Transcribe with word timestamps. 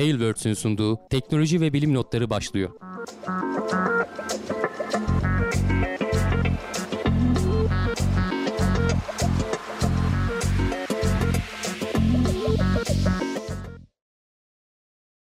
Tailwords'ün 0.00 0.54
sunduğu 0.54 0.98
teknoloji 1.10 1.60
ve 1.60 1.72
bilim 1.72 1.94
notları 1.94 2.30
başlıyor. 2.30 2.70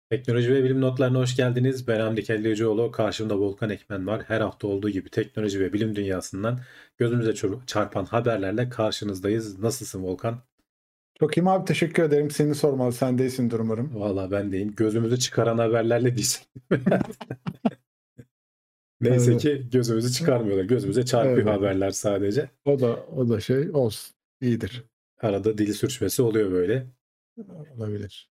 Teknoloji 0.10 0.54
ve 0.54 0.64
bilim 0.64 0.82
notlarına 0.82 1.20
hoş 1.20 1.36
geldiniz. 1.36 1.88
Ben 1.88 2.00
Hamdi 2.00 2.23
Kelleycioğlu. 2.23 2.91
Karşımda 2.91 3.38
Volkan 3.39 3.70
Ekmen 3.70 4.07
var. 4.07 4.23
Her 4.28 4.41
hafta 4.41 4.68
olduğu 4.68 4.89
gibi 4.89 5.09
teknoloji 5.09 5.59
ve 5.59 5.73
bilim 5.73 5.96
dünyasından 5.96 6.59
gözümüze 6.98 7.34
çarpan 7.68 8.05
haberlerle 8.05 8.70
karşınızdayız. 8.70 9.59
Nasılsın 9.59 10.04
Volkan? 10.04 10.41
Çok 11.20 11.38
iyiyim 11.38 11.48
abi 11.48 11.66
teşekkür 11.66 12.04
ederim. 12.04 12.32
Seni 12.32 12.56
sormalı. 12.56 12.92
Sen 12.92 13.18
değilsindir 13.18 13.60
umarım. 13.60 14.00
Valla 14.00 14.32
ben 14.32 14.52
deyim. 14.52 14.75
Gözümüzü 14.75 15.20
çıkaran 15.20 15.58
haberlerle 15.58 16.16
değilsin. 16.16 16.46
Neyse 19.02 19.32
evet. 19.32 19.42
ki 19.42 19.68
gözümüzü 19.72 20.11
çıkarmıyorlar. 20.14 20.64
Gözümüze 20.64 21.06
çarpıyor 21.06 21.38
evet. 21.38 21.48
haberler 21.48 21.92
sadece. 21.92 22.50
O 22.66 22.80
da 22.80 23.06
o 23.16 23.30
da 23.30 23.39
şey 23.39 23.70
olsun. 23.70 24.16
İyidir. 24.42 24.84
Arada 25.22 25.58
dil 25.58 25.74
sürçmesi 25.74 26.22
oluyor 26.22 26.52
böyle. 26.52 26.88
Olabilir. 27.78 28.32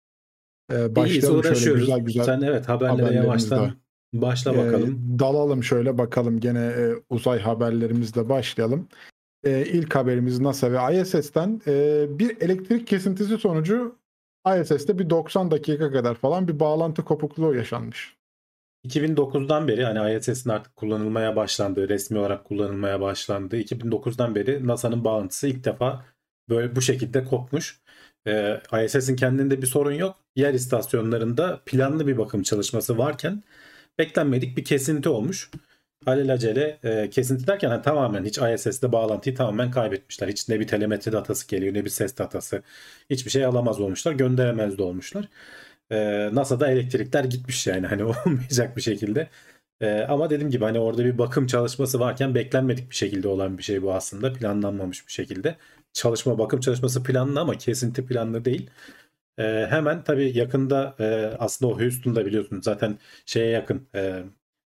Ee, 0.73 0.97
başlayalım 0.97 1.43
İyiyiz, 1.43 1.65
şöyle 1.65 1.81
güzel 1.81 2.01
güzel. 2.01 2.25
Sen 2.25 2.41
evet 2.41 2.69
haberlere 2.69 3.15
yavaştan 3.15 3.73
başla 4.12 4.57
bakalım. 4.57 5.15
Ee, 5.15 5.19
dalalım 5.19 5.65
şöyle 5.65 5.99
bakalım 5.99 6.41
gene 6.41 6.67
e, 6.67 6.93
uzay 7.11 7.41
haberlerimizle 7.41 8.29
başlayalım. 8.29 8.89
E, 9.45 9.67
ilk 9.67 9.95
haberimiz 9.95 10.41
NASA 10.41 10.73
ve 10.73 11.01
ISS'ten 11.01 11.61
e, 11.67 12.07
bir 12.19 12.41
elektrik 12.41 12.87
kesintisi 12.87 13.39
sonucu 13.39 13.97
ISS'te 14.61 14.99
bir 14.99 15.11
90 15.11 15.51
dakika 15.51 15.93
kadar 15.93 16.15
falan 16.15 16.49
bir 16.49 16.61
bağlantı 16.61 17.05
kopukluğu 17.05 17.55
yaşanmış. 17.55 18.17
2009'dan 18.87 19.69
beri 19.69 19.84
hani 19.84 20.17
ISS'in 20.17 20.51
artık 20.51 20.77
kullanılmaya 20.77 21.37
başlandığı, 21.37 21.89
resmi 21.89 22.19
olarak 22.19 22.45
kullanılmaya 22.45 23.01
başlandığı 23.01 23.57
2009'dan 23.57 24.34
beri 24.34 24.67
NASA'nın 24.67 25.05
bağlantısı 25.05 25.49
ilk 25.49 25.65
defa 25.65 26.05
böyle 26.49 26.77
bu 26.77 26.81
şekilde 26.81 27.25
kopmuş. 27.25 27.81
Ee, 28.27 28.61
ISS'in 28.84 29.17
kendinde 29.17 29.62
bir 29.62 29.67
sorun 29.67 29.93
yok. 29.93 30.17
Yer 30.37 30.55
istasyonlarında 30.55 31.61
planlı 31.67 32.06
bir 32.06 32.19
bakım 32.19 32.43
çalışması 32.43 32.99
varken 32.99 33.43
beklenmedik 33.99 34.56
bir 34.56 34.65
kesinti 34.65 35.09
olmuş 35.09 35.51
alelacele 36.06 36.78
e, 36.84 37.11
kesinti 37.11 37.47
derken 37.47 37.70
yani 37.70 37.83
tamamen 37.83 38.25
hiç 38.25 38.39
ISS'de 38.39 38.92
bağlantıyı 38.92 39.36
tamamen 39.36 39.70
kaybetmişler. 39.70 40.28
Hiç 40.28 40.48
ne 40.48 40.61
bir 40.61 40.67
telemetri 40.67 41.12
datası 41.12 41.48
geliyor 41.48 41.75
ne 41.75 41.84
bir 41.84 41.91
ses 41.91 42.19
datası. 42.19 42.62
Hiçbir 43.11 43.31
şey 43.31 43.44
alamaz 43.44 43.81
olmuşlar. 43.81 44.12
Gönderemez 44.12 44.78
de 44.78 44.83
olmuşlar. 44.83 45.28
E, 45.91 46.31
NASA'da 46.34 46.70
elektrikler 46.70 47.25
gitmiş 47.25 47.67
yani 47.67 47.86
hani 47.86 48.05
olmayacak 48.27 48.77
bir 48.77 48.83
şekilde. 48.83 49.28
E, 49.81 50.00
ama 50.03 50.31
dediğim 50.31 50.50
gibi 50.50 50.64
hani 50.64 50.78
orada 50.78 51.05
bir 51.05 51.19
bakım 51.19 51.47
çalışması 51.47 52.00
varken 52.00 52.34
beklenmedik 52.34 52.91
bir 52.91 52.97
şekilde 52.97 53.28
olan 53.28 53.59
bir 53.59 53.62
şey 53.62 53.83
bu 53.83 53.94
aslında. 53.94 54.33
Planlanmamış 54.33 55.06
bir 55.06 55.12
şekilde. 55.12 55.56
Çalışma 55.92 56.39
bakım 56.39 56.61
çalışması 56.61 57.03
planlı 57.03 57.41
ama 57.41 57.59
kesinti 57.59 58.06
planlı 58.06 58.44
değil. 58.44 58.70
E, 59.39 59.66
hemen 59.70 60.05
tabii 60.05 60.39
yakında 60.39 60.97
e, 61.00 61.05
aslında 61.39 61.72
o 61.72 61.81
Houston'da 61.81 62.27
biliyorsunuz 62.27 62.64
zaten 62.64 62.98
şeye 63.27 63.50
yakın 63.50 63.89
e, 63.94 64.22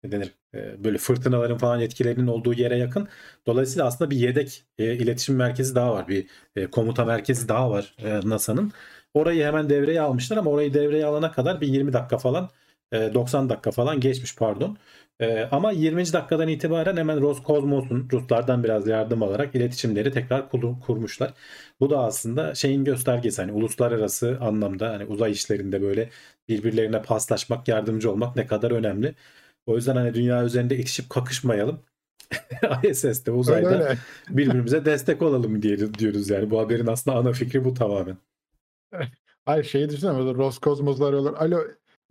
ne 0.03 0.11
denir 0.11 0.31
böyle 0.53 0.97
fırtınaların 0.97 1.57
falan 1.57 1.81
etkilerinin 1.81 2.27
olduğu 2.27 2.53
yere 2.53 2.77
yakın. 2.77 3.07
Dolayısıyla 3.47 3.85
aslında 3.85 4.11
bir 4.11 4.17
yedek 4.17 4.63
e, 4.77 4.93
iletişim 4.95 5.35
merkezi 5.35 5.75
daha 5.75 5.93
var. 5.93 6.07
Bir 6.07 6.27
e, 6.55 6.67
komuta 6.67 7.05
merkezi 7.05 7.47
daha 7.47 7.71
var 7.71 7.95
e, 8.03 8.29
NASA'nın. 8.29 8.71
Orayı 9.13 9.43
hemen 9.45 9.69
devreye 9.69 10.01
almışlar 10.01 10.37
ama 10.37 10.51
orayı 10.51 10.73
devreye 10.73 11.05
alana 11.05 11.31
kadar 11.31 11.61
bir 11.61 11.67
20 11.67 11.93
dakika 11.93 12.17
falan 12.17 12.49
e, 12.91 13.13
90 13.13 13.49
dakika 13.49 13.71
falan 13.71 13.99
geçmiş 13.99 14.35
pardon. 14.35 14.77
E, 15.19 15.43
ama 15.51 15.71
20. 15.71 16.13
dakikadan 16.13 16.47
itibaren 16.47 16.97
hemen 16.97 17.21
Roskosmos'un 17.21 18.09
Ruslardan 18.11 18.63
biraz 18.63 18.87
yardım 18.87 19.23
alarak 19.23 19.55
iletişimleri 19.55 20.11
tekrar 20.11 20.49
kur, 20.49 20.79
kurmuşlar. 20.79 21.33
Bu 21.79 21.89
da 21.89 21.99
aslında 21.99 22.55
şeyin 22.55 22.83
göstergesi 22.83 23.41
hani 23.41 23.51
uluslararası 23.51 24.37
anlamda 24.41 24.89
hani 24.89 25.05
uzay 25.05 25.31
işlerinde 25.31 25.81
böyle 25.81 26.09
birbirlerine 26.47 27.01
paslaşmak, 27.01 27.67
yardımcı 27.67 28.11
olmak 28.11 28.35
ne 28.35 28.47
kadar 28.47 28.71
önemli. 28.71 29.15
O 29.65 29.75
yüzden 29.75 29.95
hani 29.95 30.13
dünya 30.13 30.43
üzerinde 30.43 30.77
itişip 30.77 31.09
kakışmayalım. 31.09 31.79
ISS'te 32.83 33.31
uzayda 33.31 33.69
öyle, 33.69 33.83
öyle. 33.83 33.97
birbirimize 34.29 34.85
destek 34.85 35.21
olalım 35.21 35.61
diye 35.61 35.93
diyoruz 35.93 36.29
yani. 36.29 36.49
Bu 36.49 36.59
haberin 36.59 36.87
aslında 36.87 37.17
ana 37.17 37.31
fikri 37.31 37.65
bu 37.65 37.73
tamamen. 37.73 38.17
Ay 39.45 39.63
şey 39.63 39.89
düşünsene 39.89 40.17
böyle 40.17 40.37
Roskosmos'lar 40.37 41.09
arıyorlar. 41.09 41.33
Alo 41.33 41.61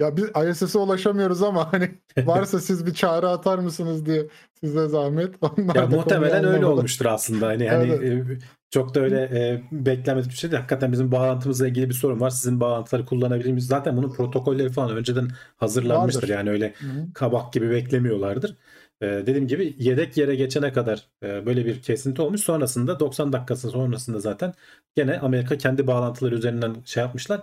ya 0.02 0.16
biz 0.16 0.24
ISS'e 0.50 0.78
ulaşamıyoruz 0.78 1.42
ama 1.42 1.72
hani 1.72 1.90
varsa 2.18 2.60
siz 2.60 2.86
bir 2.86 2.94
çağrı 2.94 3.28
atar 3.28 3.58
mısınız 3.58 4.06
diye 4.06 4.26
size 4.60 4.88
zahmet. 4.88 5.34
Onlar 5.40 5.74
ya 5.74 5.86
muhtemelen 5.86 6.44
öyle 6.44 6.66
olmuştur 6.66 7.06
aslında. 7.06 7.46
Hani 7.46 7.68
hani 7.68 7.92
evet. 7.92 8.30
E, 8.30 8.38
çok 8.70 8.94
da 8.94 9.00
öyle 9.00 9.20
e, 9.22 9.62
beklenmedik 9.72 10.30
bir 10.30 10.36
şey 10.36 10.50
değil. 10.50 10.58
Hakikaten 10.58 10.92
bizim 10.92 11.12
bağlantımızla 11.12 11.68
ilgili 11.68 11.88
bir 11.88 11.94
sorun 11.94 12.20
var. 12.20 12.30
Sizin 12.30 12.60
bağlantıları 12.60 13.06
kullanabilir 13.06 13.50
miyiz? 13.50 13.66
Zaten 13.66 13.96
bunun 13.96 14.12
protokolleri 14.12 14.72
falan 14.72 14.96
önceden 14.96 15.28
hazırlanmıştır. 15.56 16.22
Vardır. 16.22 16.34
Yani 16.34 16.50
öyle 16.50 16.74
Hı-hı. 16.78 17.12
kabak 17.14 17.52
gibi 17.52 17.70
beklemiyorlardır. 17.70 18.56
E, 19.02 19.06
dediğim 19.06 19.46
gibi 19.46 19.74
yedek 19.78 20.16
yere 20.16 20.34
geçene 20.34 20.72
kadar 20.72 21.08
e, 21.22 21.46
böyle 21.46 21.66
bir 21.66 21.82
kesinti 21.82 22.22
olmuş. 22.22 22.40
Sonrasında 22.40 23.00
90 23.00 23.32
dakikası 23.32 23.70
sonrasında 23.70 24.20
zaten 24.20 24.54
gene 24.96 25.18
Amerika 25.18 25.58
kendi 25.58 25.86
bağlantıları 25.86 26.34
üzerinden 26.34 26.76
şey 26.84 27.02
yapmışlar. 27.02 27.40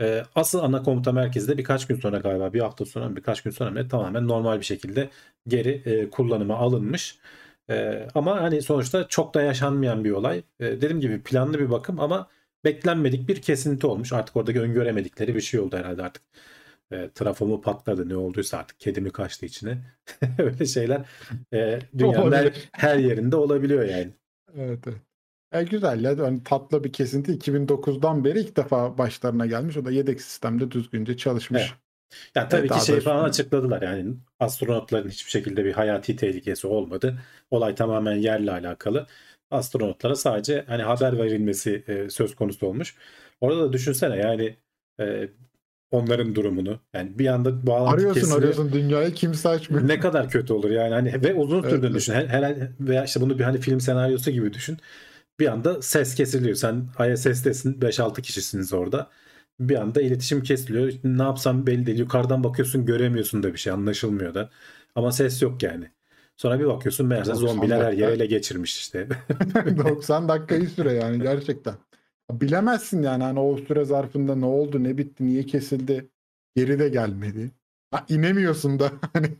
E, 0.00 0.22
asıl 0.34 0.58
ana 0.58 0.82
komuta 0.82 1.12
merkezde 1.12 1.58
birkaç 1.58 1.86
gün 1.86 2.00
sonra 2.00 2.18
galiba 2.18 2.52
bir 2.52 2.60
hafta 2.60 2.84
sonra 2.84 3.16
birkaç 3.16 3.42
gün 3.42 3.50
sonra 3.50 3.88
tamamen 3.88 4.28
normal 4.28 4.60
bir 4.60 4.64
şekilde 4.64 5.10
geri 5.48 5.82
e, 5.86 6.10
kullanıma 6.10 6.56
alınmış. 6.56 7.18
Ee, 7.70 8.08
ama 8.14 8.40
hani 8.42 8.62
sonuçta 8.62 9.08
çok 9.08 9.34
da 9.34 9.42
yaşanmayan 9.42 10.04
bir 10.04 10.10
olay. 10.10 10.38
Ee, 10.60 10.66
dediğim 10.66 11.00
gibi 11.00 11.22
planlı 11.22 11.58
bir 11.58 11.70
bakım 11.70 12.00
ama 12.00 12.28
beklenmedik 12.64 13.28
bir 13.28 13.42
kesinti 13.42 13.86
olmuş. 13.86 14.12
Artık 14.12 14.36
orada 14.36 14.52
öngöremedikleri 14.52 15.34
bir 15.34 15.40
şey 15.40 15.60
oldu 15.60 15.76
herhalde 15.76 16.02
artık. 16.02 16.22
E, 16.92 17.10
trafomu 17.14 17.60
patladı 17.60 18.08
ne 18.08 18.16
olduysa 18.16 18.58
artık 18.58 18.80
kedi 18.80 19.00
mi 19.00 19.10
kaçtı 19.10 19.46
içine. 19.46 19.78
Öyle 20.38 20.66
şeyler 20.66 21.06
e, 21.52 21.78
dünyanın 21.98 22.32
her, 22.32 22.52
her 22.72 22.98
yerinde 22.98 23.36
olabiliyor 23.36 23.84
yani. 23.84 24.10
Evet 24.56 24.86
evet. 24.86 25.07
E, 25.52 25.62
güzel 25.62 26.04
ya 26.04 26.18
hani 26.18 26.44
tatlı 26.44 26.84
bir 26.84 26.92
kesinti 26.92 27.32
2009'dan 27.32 28.24
beri 28.24 28.40
ilk 28.40 28.56
defa 28.56 28.98
başlarına 28.98 29.46
gelmiş. 29.46 29.76
O 29.76 29.84
da 29.84 29.90
yedek 29.90 30.20
sistemde 30.20 30.70
düzgünce 30.70 31.16
çalışmış. 31.16 31.62
Evet. 31.62 31.72
Ya 32.34 32.48
tabii 32.48 32.66
evet, 32.66 32.78
ki 32.78 32.86
şey 32.86 33.00
falan 33.00 33.24
açıkladılar 33.24 33.82
yani 33.82 34.14
astronotların 34.40 35.08
hiçbir 35.08 35.30
şekilde 35.30 35.64
bir 35.64 35.72
hayati 35.72 36.16
tehlikesi 36.16 36.66
olmadı. 36.66 37.18
Olay 37.50 37.74
tamamen 37.74 38.16
yerle 38.16 38.50
alakalı. 38.50 39.06
Astronotlara 39.50 40.14
sadece 40.14 40.64
hani 40.68 40.82
haber 40.82 41.18
verilmesi 41.18 41.84
e, 41.88 42.10
söz 42.10 42.34
konusu 42.34 42.66
olmuş. 42.66 42.94
Orada 43.40 43.62
da 43.62 43.72
düşünsene 43.72 44.16
yani 44.16 44.56
e, 45.00 45.28
onların 45.90 46.34
durumunu. 46.34 46.80
Yani 46.94 47.18
bir 47.18 47.26
anda 47.26 47.66
bağlantı 47.66 47.94
Arıyorsun 47.94 48.20
kesiliyor. 48.20 48.38
arıyorsun 48.38 48.72
dünyayı 48.72 49.14
kimse 49.14 49.48
açmıyor. 49.48 49.88
Ne 49.88 50.00
kadar 50.00 50.30
kötü 50.30 50.52
olur 50.52 50.70
yani 50.70 50.94
hani 50.94 51.22
ve 51.24 51.34
uzun 51.34 51.62
sürdüğünü 51.62 51.86
evet. 51.86 51.94
düşün. 51.94 52.12
Herhalde 52.12 52.72
veya 52.80 53.04
işte 53.04 53.20
bunu 53.20 53.38
bir 53.38 53.44
hani 53.44 53.60
film 53.60 53.80
senaryosu 53.80 54.30
gibi 54.30 54.52
düşün. 54.52 54.78
Bir 55.40 55.46
anda 55.46 55.82
ses 55.82 56.14
kesiliyor. 56.14 56.54
Sen 56.56 56.88
ISS'tesin 57.12 57.80
5-6 57.80 58.22
kişisiniz 58.22 58.72
orada 58.72 59.10
bir 59.60 59.76
anda 59.76 60.02
iletişim 60.02 60.42
kesiliyor. 60.42 60.92
Ne 61.04 61.22
yapsam 61.22 61.66
belli 61.66 61.86
değil. 61.86 61.98
Yukarıdan 61.98 62.44
bakıyorsun 62.44 62.86
göremiyorsun 62.86 63.42
da 63.42 63.52
bir 63.52 63.58
şey 63.58 63.72
anlaşılmıyor 63.72 64.34
da. 64.34 64.50
Ama 64.94 65.12
ses 65.12 65.42
yok 65.42 65.62
yani. 65.62 65.90
Sonra 66.36 66.60
bir 66.60 66.66
bakıyorsun 66.66 67.06
meğerse 67.06 67.34
zombiler 67.34 67.84
her 67.84 67.92
yere 67.92 68.12
ele 68.12 68.26
geçirmiş 68.26 68.78
işte. 68.78 69.08
90 69.78 70.28
dakikayı 70.28 70.68
süre 70.68 70.92
yani 70.92 71.22
gerçekten. 71.22 71.74
Bilemezsin 72.32 73.02
yani 73.02 73.22
hani 73.24 73.40
o 73.40 73.56
süre 73.56 73.84
zarfında 73.84 74.34
ne 74.36 74.44
oldu, 74.46 74.84
ne 74.84 74.98
bitti, 74.98 75.26
niye 75.26 75.46
kesildi, 75.46 76.08
geri 76.56 76.78
de 76.78 76.88
gelmedi. 76.88 77.50
Ha, 77.90 78.06
inemiyorsun 78.08 78.78
da 78.78 78.92
hani 79.12 79.36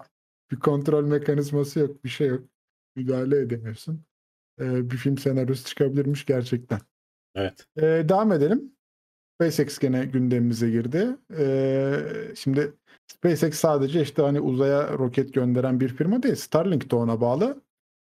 bir 0.51 0.59
kontrol 0.61 1.05
mekanizması 1.05 1.79
yok, 1.79 2.05
bir 2.05 2.09
şey 2.09 2.29
yok. 2.29 2.45
Müdahale 2.97 3.39
edemiyorsun. 3.41 4.08
Ee, 4.61 4.91
bir 4.91 4.97
film 4.97 5.19
senaryosu 5.19 5.65
çıkabilirmiş 5.65 6.27
gerçekten. 6.27 6.81
Evet. 7.35 7.67
Ee, 7.77 7.83
devam 7.83 8.33
edelim. 8.33 8.73
SpaceX 9.41 9.79
gene 9.79 10.05
gündemimize 10.05 10.71
girdi. 10.71 11.09
Ee, 11.39 11.95
şimdi 12.37 12.73
SpaceX 13.07 13.55
sadece 13.55 14.03
işte 14.03 14.23
hani 14.23 14.41
uzaya 14.41 14.99
roket 14.99 15.35
gönderen 15.35 15.81
bir 15.81 15.89
firma 15.89 16.23
değil. 16.23 16.35
Starlink 16.35 16.91
de 16.91 16.97
ona 16.97 17.21
bağlı. 17.21 17.63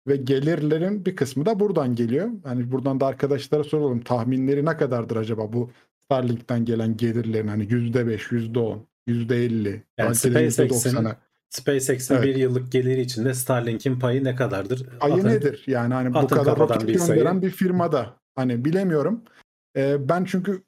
Ve 0.09 0.17
gelirlerin 0.17 1.05
bir 1.05 1.17
kısmı 1.17 1.47
da 1.47 1.61
buradan 1.61 1.95
geliyor. 1.95 2.29
Hani 2.45 2.73
buradan 2.73 3.01
da 3.01 3.07
arkadaşlara 3.07 3.65
soralım. 3.65 4.01
Tahminleri 4.01 4.65
ne 4.65 4.77
kadardır 4.77 5.17
acaba 5.17 5.53
bu 5.53 5.71
Starlink'ten 6.05 6.65
gelen 6.65 6.97
gelirlerin 6.97 7.49
hani 7.49 7.65
%5, 7.65 8.33
%10, 8.33 8.79
%50, 9.09 9.83
yani 9.99 10.15
SpaceX'in 10.15 11.09
SpaceX'in 11.55 12.15
evet. 12.15 12.25
bir 12.25 12.35
yıllık 12.35 12.73
geliri 12.73 13.01
içinde 13.01 13.35
Starlink'in 13.35 13.99
payı 13.99 14.25
ne 14.25 14.37
kadardır? 14.37 14.87
Payı 15.01 15.15
atın, 15.15 15.29
nedir? 15.29 15.65
Yani 15.67 15.95
hani 15.95 16.15
bu 16.15 16.29
kadar 16.29 16.59
roket 16.59 16.89
bir 16.89 16.95
gönderen 16.95 17.31
sayı. 17.31 17.43
bir 17.43 17.51
firmada. 17.51 18.17
Hani 18.35 18.65
bilemiyorum. 18.65 19.25
Ee, 19.77 20.09
ben 20.09 20.25
çünkü 20.25 20.63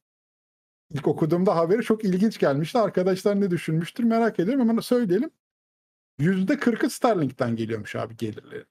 ilk 0.94 1.08
okuduğumda 1.08 1.56
haberi 1.56 1.82
çok 1.82 2.04
ilginç 2.04 2.38
gelmişti. 2.38 2.78
Arkadaşlar 2.78 3.40
ne 3.40 3.50
düşünmüştür 3.50 4.04
merak 4.04 4.40
ediyorum. 4.40 4.68
Hemen 4.68 4.80
söyleyelim. 4.80 5.30
%40'ı 6.20 6.90
Starlink'ten 6.90 7.56
geliyormuş 7.56 7.96
abi 7.96 8.16
gelirleri. 8.16 8.64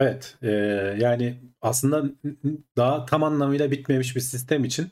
Evet, 0.00 0.36
e, 0.42 0.50
yani 0.98 1.40
aslında 1.60 2.04
daha 2.76 3.06
tam 3.06 3.22
anlamıyla 3.22 3.70
bitmemiş 3.70 4.16
bir 4.16 4.20
sistem 4.20 4.64
için 4.64 4.90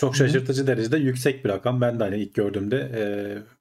çok 0.00 0.16
şaşırtıcı 0.16 0.66
derecede 0.66 0.96
yüksek 0.96 1.44
bir 1.44 1.50
rakam. 1.50 1.80
Ben 1.80 2.00
de 2.00 2.04
hani 2.04 2.16
ilk 2.16 2.34
gördüğümde 2.34 2.76
e, 2.94 3.02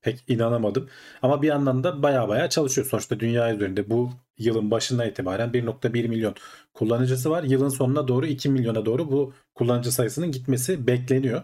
pek 0.01 0.23
inanamadım. 0.27 0.89
Ama 1.21 1.41
bir 1.41 1.47
yandan 1.47 1.83
da 1.83 2.03
baya 2.03 2.27
baya 2.29 2.49
çalışıyor. 2.49 2.87
Sonuçta 2.87 3.19
dünya 3.19 3.55
üzerinde 3.55 3.89
bu 3.89 4.11
yılın 4.37 4.71
başından 4.71 5.07
itibaren 5.09 5.49
1.1 5.53 6.07
milyon 6.07 6.35
kullanıcısı 6.73 7.29
var. 7.29 7.43
Yılın 7.43 7.69
sonuna 7.69 8.07
doğru 8.07 8.25
2 8.25 8.49
milyona 8.49 8.85
doğru 8.85 9.11
bu 9.11 9.33
kullanıcı 9.55 9.91
sayısının 9.91 10.31
gitmesi 10.31 10.87
bekleniyor. 10.87 11.43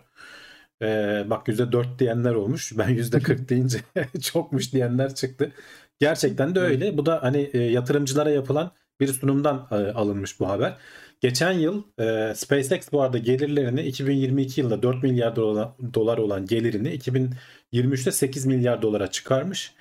E, 0.81 0.85
bak 1.29 1.47
%4 1.47 1.99
diyenler 1.99 2.33
olmuş. 2.35 2.73
Ben 2.77 2.89
%40 2.89 3.49
deyince 3.49 3.79
çokmuş 4.21 4.73
diyenler 4.73 5.15
çıktı. 5.15 5.51
Gerçekten 5.99 6.55
de 6.55 6.59
öyle. 6.59 6.97
Bu 6.97 7.05
da 7.05 7.23
hani 7.23 7.49
e, 7.53 7.59
yatırımcılara 7.59 8.29
yapılan 8.29 8.71
bir 8.99 9.07
sunumdan 9.07 9.67
e, 9.71 9.75
alınmış 9.75 10.39
bu 10.39 10.49
haber. 10.49 10.77
Geçen 11.25 11.51
yıl 11.51 11.83
e, 11.99 12.33
SpaceX 12.35 12.91
bu 12.91 13.01
arada 13.01 13.17
gelirlerini 13.17 13.81
2022 13.83 14.61
yılında 14.61 14.83
4 14.83 15.03
milyar 15.03 15.35
dolar, 15.35 16.17
olan 16.17 16.45
gelirini 16.45 16.89
2023'te 16.97 18.11
8 18.11 18.45
milyar 18.45 18.81
dolara 18.81 19.11
çıkarmış. 19.11 19.73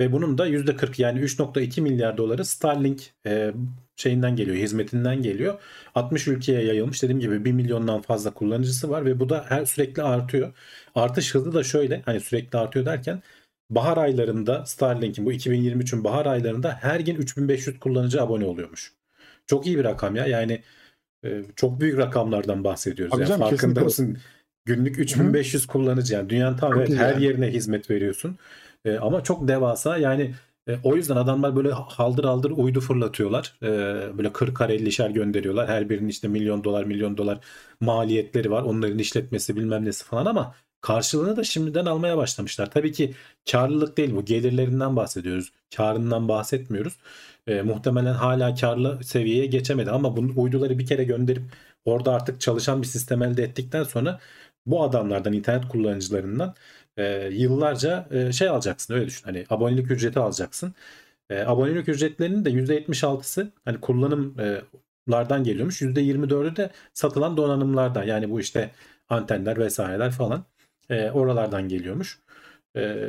Ve 0.00 0.12
bunun 0.12 0.38
da 0.38 0.48
%40 0.48 1.02
yani 1.02 1.20
3.2 1.20 1.80
milyar 1.80 2.18
doları 2.18 2.44
Starlink 2.44 3.02
e, 3.26 3.52
şeyinden 3.96 4.36
geliyor, 4.36 4.56
hizmetinden 4.56 5.22
geliyor. 5.22 5.60
60 5.94 6.28
ülkeye 6.28 6.64
yayılmış. 6.64 7.02
Dediğim 7.02 7.20
gibi 7.20 7.44
1 7.44 7.52
milyondan 7.52 8.00
fazla 8.00 8.34
kullanıcısı 8.34 8.90
var 8.90 9.04
ve 9.04 9.20
bu 9.20 9.28
da 9.28 9.44
her 9.48 9.64
sürekli 9.64 10.02
artıyor. 10.02 10.52
Artış 10.94 11.34
hızı 11.34 11.54
da 11.54 11.62
şöyle 11.62 12.02
hani 12.04 12.20
sürekli 12.20 12.58
artıyor 12.58 12.86
derken 12.86 13.22
bahar 13.70 13.96
aylarında 13.96 14.66
Starlink'in 14.66 15.26
bu 15.26 15.32
2023'ün 15.32 16.04
bahar 16.04 16.26
aylarında 16.26 16.78
her 16.80 17.00
gün 17.00 17.16
3500 17.16 17.78
kullanıcı 17.80 18.22
abone 18.22 18.44
oluyormuş. 18.46 18.92
Çok 19.46 19.66
iyi 19.66 19.78
bir 19.78 19.84
rakam 19.84 20.16
ya. 20.16 20.26
Yani 20.26 20.62
çok 21.56 21.80
büyük 21.80 21.98
rakamlardan 21.98 22.64
bahsediyoruz. 22.64 23.12
Tabii 23.12 23.22
Yani 23.22 23.28
canım, 23.28 23.40
farkında 23.40 23.58
kesinlikle. 23.58 23.84
mısın? 23.84 24.18
Günlük 24.64 24.98
3500 24.98 25.66
kullanıcı 25.66 26.14
yani 26.14 26.30
dünyanın 26.30 26.56
tam 26.56 26.78
evet, 26.78 26.94
her 26.94 27.16
yerine 27.16 27.50
hizmet 27.50 27.90
veriyorsun. 27.90 28.38
E, 28.84 28.96
ama 28.96 29.24
çok 29.24 29.48
devasa 29.48 29.98
yani 29.98 30.34
e, 30.68 30.76
o 30.84 30.96
yüzden 30.96 31.16
adamlar 31.16 31.56
böyle 31.56 31.70
haldır 31.72 32.24
haldır 32.24 32.50
uydu 32.50 32.80
fırlatıyorlar. 32.80 33.56
E, 33.62 33.68
böyle 34.18 34.28
40'ar 34.28 34.70
50'şer 34.70 35.12
gönderiyorlar. 35.12 35.68
Her 35.68 35.90
birinin 35.90 36.08
işte 36.08 36.28
milyon 36.28 36.64
dolar 36.64 36.84
milyon 36.84 37.16
dolar 37.16 37.38
maliyetleri 37.80 38.50
var. 38.50 38.62
Onların 38.62 38.98
işletmesi 38.98 39.56
bilmem 39.56 39.84
nesi 39.84 40.04
falan 40.04 40.26
ama 40.26 40.54
karşılığını 40.80 41.36
da 41.36 41.44
şimdiden 41.44 41.86
almaya 41.86 42.16
başlamışlar. 42.16 42.70
Tabii 42.70 42.92
ki 42.92 43.14
karlılık 43.50 43.96
değil 43.96 44.14
bu. 44.16 44.24
Gelirlerinden 44.24 44.96
bahsediyoruz. 44.96 45.52
Karından 45.76 46.28
bahsetmiyoruz. 46.28 46.96
E, 47.46 47.62
muhtemelen 47.62 48.12
hala 48.14 48.54
karlı 48.54 49.04
seviyeye 49.04 49.46
geçemedi 49.46 49.90
ama 49.90 50.16
bu 50.16 50.42
uyduları 50.42 50.78
bir 50.78 50.86
kere 50.86 51.04
gönderip 51.04 51.42
orada 51.84 52.12
artık 52.14 52.40
çalışan 52.40 52.82
bir 52.82 52.86
sistem 52.86 53.22
elde 53.22 53.42
ettikten 53.42 53.82
sonra 53.82 54.20
bu 54.66 54.82
adamlardan 54.82 55.32
internet 55.32 55.68
kullanıcılarından 55.68 56.54
e, 56.96 57.28
yıllarca 57.32 58.08
e, 58.10 58.32
şey 58.32 58.48
alacaksın 58.48 58.94
öyle 58.94 59.06
düşün. 59.06 59.24
Hani 59.24 59.46
abonelik 59.50 59.90
ücreti 59.90 60.18
alacaksın. 60.18 60.74
E, 61.30 61.40
abonelik 61.42 61.88
ücretlerinin 61.88 62.44
de 62.44 62.50
%76'sı 62.50 63.52
hani 63.64 63.80
kullanımlardan 63.80 65.44
geliyormuş. 65.44 65.82
%24'ü 65.82 66.56
de 66.56 66.70
satılan 66.94 67.36
donanımlardan. 67.36 68.04
Yani 68.04 68.30
bu 68.30 68.40
işte 68.40 68.70
antenler 69.08 69.58
vesaireler 69.58 70.10
falan 70.10 70.44
e, 70.90 71.10
oralardan 71.10 71.68
geliyormuş. 71.68 72.18
E, 72.76 73.08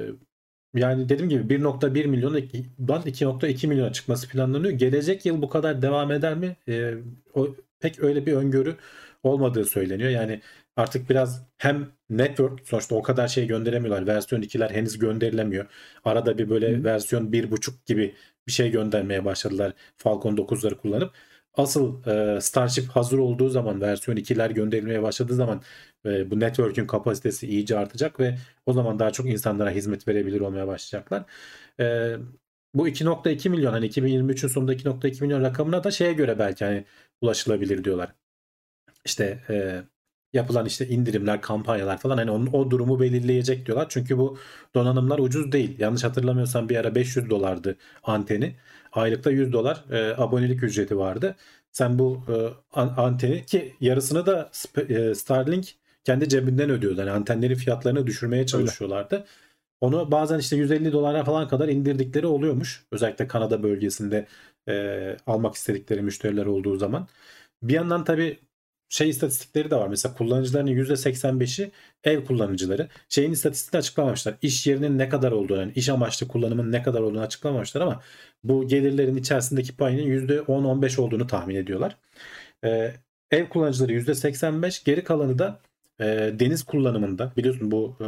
yani 0.75 1.10
dediğim 1.10 1.30
gibi 1.30 1.54
1.1 1.54 2.07
milyondan 2.07 2.42
2.2 2.42 3.68
milyona 3.68 3.94
çıkması 3.94 4.30
planlanıyor. 4.30 4.74
Gelecek 4.74 5.25
yıl 5.25 5.42
bu 5.42 5.50
kadar 5.50 5.81
devam 5.81 6.12
eder 6.12 6.36
mi? 6.36 6.56
E, 6.68 6.94
o 7.33 7.56
pek 7.80 8.00
öyle 8.04 8.25
bir 8.25 8.33
öngörü 8.33 8.75
olmadığı 9.24 9.66
söyleniyor. 9.66 10.10
Yani 10.10 10.42
artık 10.75 11.10
biraz 11.10 11.45
hem 11.57 11.88
network 12.10 12.68
sonuçta 12.68 12.95
o 12.95 13.01
kadar 13.01 13.27
şey 13.27 13.48
gönderemiyorlar. 13.48 14.07
Versiyon 14.07 14.42
2'ler 14.42 14.72
henüz 14.74 15.00
gönderilemiyor. 15.00 15.66
Arada 16.06 16.38
bir 16.38 16.50
böyle 16.50 16.77
Hı. 16.77 16.83
versiyon 16.83 17.31
1.5 17.31 17.72
gibi 17.86 18.16
bir 18.48 18.51
şey 18.51 18.72
göndermeye 18.72 19.25
başladılar 19.25 19.74
Falcon 19.98 20.36
9'ları 20.36 20.75
kullanıp. 20.77 21.13
Asıl 21.57 22.07
e, 22.37 22.41
Starship 22.41 22.89
hazır 22.89 23.17
olduğu 23.17 23.49
zaman 23.49 23.81
versiyon 23.81 24.17
2'ler 24.17 24.53
gönderilmeye 24.53 25.01
başladığı 25.03 25.35
zaman 25.35 25.61
e, 26.05 26.31
bu 26.31 26.39
network'ün 26.39 26.87
kapasitesi 26.87 27.47
iyice 27.47 27.77
artacak 27.77 28.19
ve 28.19 28.37
o 28.65 28.73
zaman 28.73 28.99
daha 28.99 29.11
çok 29.11 29.25
insanlara 29.29 29.69
hizmet 29.71 30.07
verebilir 30.07 30.41
olmaya 30.41 30.67
başlayacaklar. 30.67 31.25
E, 31.79 32.15
bu 32.73 32.87
2.2 32.87 33.49
milyon 33.49 33.71
hani 33.71 33.85
2023'ün 33.85 34.49
sonunda 34.49 34.73
2.2 34.73 35.21
milyon 35.23 35.41
rakamına 35.41 35.83
da 35.83 35.91
şeye 35.91 36.13
göre 36.13 36.39
belki 36.39 36.65
hani 36.65 36.85
ulaşılabilir 37.21 37.83
diyorlar. 37.83 38.15
İşte 39.05 39.43
e, 39.49 39.83
yapılan 40.33 40.66
işte 40.66 40.88
indirimler, 40.88 41.42
kampanyalar 41.42 41.98
falan 41.98 42.18
hani 42.18 42.31
onun, 42.31 42.48
o 42.54 42.72
durumu 42.72 43.00
belirleyecek 43.00 43.66
diyorlar. 43.66 43.86
Çünkü 43.89 44.18
bu 44.18 44.38
donanımlar 44.75 45.19
ucuz 45.19 45.51
değil. 45.51 45.75
Yanlış 45.80 46.04
hatırlamıyorsam 46.04 46.69
bir 46.69 46.75
ara 46.75 46.95
500 46.95 47.30
dolardı 47.30 47.75
anteni. 48.04 48.56
Aylıkta 48.92 49.31
100 49.31 49.54
dolar 49.54 49.86
e, 49.92 50.16
abonelik 50.18 50.63
ücreti 50.63 50.98
vardı. 50.98 51.36
Sen 51.72 52.00
bu 52.00 52.24
e, 52.30 52.33
an- 52.80 52.94
anteni 52.98 53.45
ki 53.45 53.75
yarısını 53.81 54.25
da 54.25 54.50
Sp- 54.54 55.10
e, 55.12 55.16
Starlink 55.16 55.75
kendi 56.04 56.30
cebinden 56.30 56.69
ödüyordu. 56.69 57.00
Yani 57.00 57.12
antenlerin 57.12 57.56
fiyatlarını 57.56 58.07
düşürmeye 58.07 58.45
çalışıyorlardı. 58.45 59.25
Onu 59.81 60.12
bazen 60.12 60.39
işte 60.39 60.56
150 60.56 60.92
dolara 60.92 61.24
falan 61.24 61.48
kadar 61.48 61.68
indirdikleri 61.69 62.27
oluyormuş. 62.27 62.86
Özellikle 62.92 63.27
Kanada 63.27 63.63
bölgesinde 63.63 64.27
e, 64.69 65.18
almak 65.27 65.56
istedikleri 65.56 66.01
müşteriler 66.01 66.45
olduğu 66.45 66.77
zaman. 66.77 67.07
Bir 67.63 67.74
yandan 67.74 68.04
tabii 68.04 68.39
şey 68.89 69.09
istatistikleri 69.09 69.71
de 69.71 69.75
var. 69.75 69.87
Mesela 69.87 70.15
kullanıcıların 70.15 70.67
%85'i 70.67 71.71
ev 72.03 72.25
kullanıcıları. 72.25 72.87
Şeyin 73.09 73.31
istatistiğini 73.31 73.79
açıklamamışlar. 73.79 74.35
İş 74.41 74.67
yerinin 74.67 74.97
ne 74.97 75.09
kadar 75.09 75.31
olduğunu, 75.31 75.59
yani 75.59 75.71
iş 75.75 75.89
amaçlı 75.89 76.27
kullanımın 76.27 76.71
ne 76.71 76.83
kadar 76.83 77.01
olduğunu 77.01 77.21
açıklamamışlar 77.21 77.81
ama 77.81 78.01
bu 78.43 78.67
gelirlerin 78.67 79.17
içerisindeki 79.17 79.77
payının 79.77 80.27
%10-15 80.27 81.01
olduğunu 81.01 81.27
tahmin 81.27 81.55
ediyorlar. 81.55 81.97
Ee, 82.65 82.93
ev 83.31 83.49
kullanıcıları 83.49 83.93
%85, 83.93 84.85
geri 84.85 85.03
kalanı 85.03 85.39
da 85.39 85.59
e, 85.99 86.05
deniz 86.39 86.63
kullanımında. 86.63 87.33
Biliyorsun 87.38 87.71
bu, 87.71 87.97
e, 88.01 88.07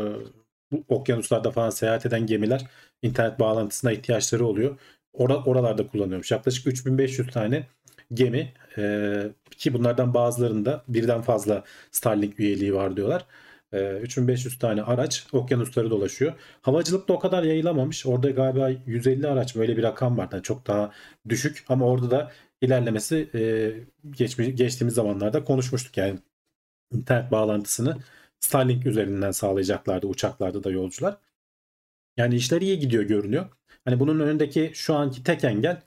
bu 0.71 0.83
okyanuslarda 0.95 1.52
falan 1.52 1.69
seyahat 1.69 2.06
eden 2.06 2.25
gemiler 2.25 2.68
internet 3.02 3.40
bağlantısına 3.40 3.92
ihtiyaçları 3.92 4.45
oluyor. 4.45 4.80
Ora, 5.13 5.44
oralarda 5.44 5.87
kullanıyormuş. 5.87 6.31
Yaklaşık 6.31 6.68
3500 6.68 7.31
tane 7.31 7.68
gemi 8.14 8.54
e, 8.78 9.23
ki 9.57 9.73
bunlardan 9.73 10.14
bazılarında 10.14 10.83
birden 10.87 11.21
fazla 11.21 11.64
Starlink 11.92 12.40
üyeliği 12.40 12.73
var 12.73 12.97
diyorlar. 12.97 13.26
E, 13.73 13.97
3500 13.97 14.59
tane 14.59 14.83
araç 14.83 15.28
okyanusları 15.31 15.90
dolaşıyor. 15.92 16.33
Havacılıkta 16.61 17.14
o 17.14 17.19
kadar 17.19 17.44
yayılamamış. 17.44 18.06
Orada 18.06 18.30
galiba 18.30 18.69
150 18.85 19.28
araç 19.28 19.56
böyle 19.56 19.78
bir 19.78 19.83
rakam 19.83 20.18
var. 20.18 20.30
Yani 20.31 20.44
çok 20.44 20.68
daha 20.68 20.92
düşük 21.30 21.66
ama 21.69 21.85
orada 21.85 22.11
da 22.11 22.31
ilerlemesi 22.61 23.30
e, 23.35 23.42
geçmiş, 24.11 24.56
geçtiğimiz 24.56 24.94
zamanlarda 24.95 25.44
konuşmuştuk. 25.44 25.97
Yani 25.97 26.19
internet 26.92 27.31
bağlantısını 27.31 27.97
Starlink 28.40 28.85
üzerinden 28.85 29.31
sağlayacaklardı 29.31 30.07
uçaklarda 30.07 30.64
da 30.64 30.71
yolcular. 30.71 31.18
Yani 32.18 32.35
işler 32.35 32.61
iyi 32.61 32.80
gidiyor 32.80 33.04
görünüyor. 33.04 33.49
Hani 33.85 33.99
bunun 33.99 34.19
önündeki 34.19 34.71
şu 34.73 34.95
anki 34.95 35.23
tek 35.23 35.44
engel 35.44 35.81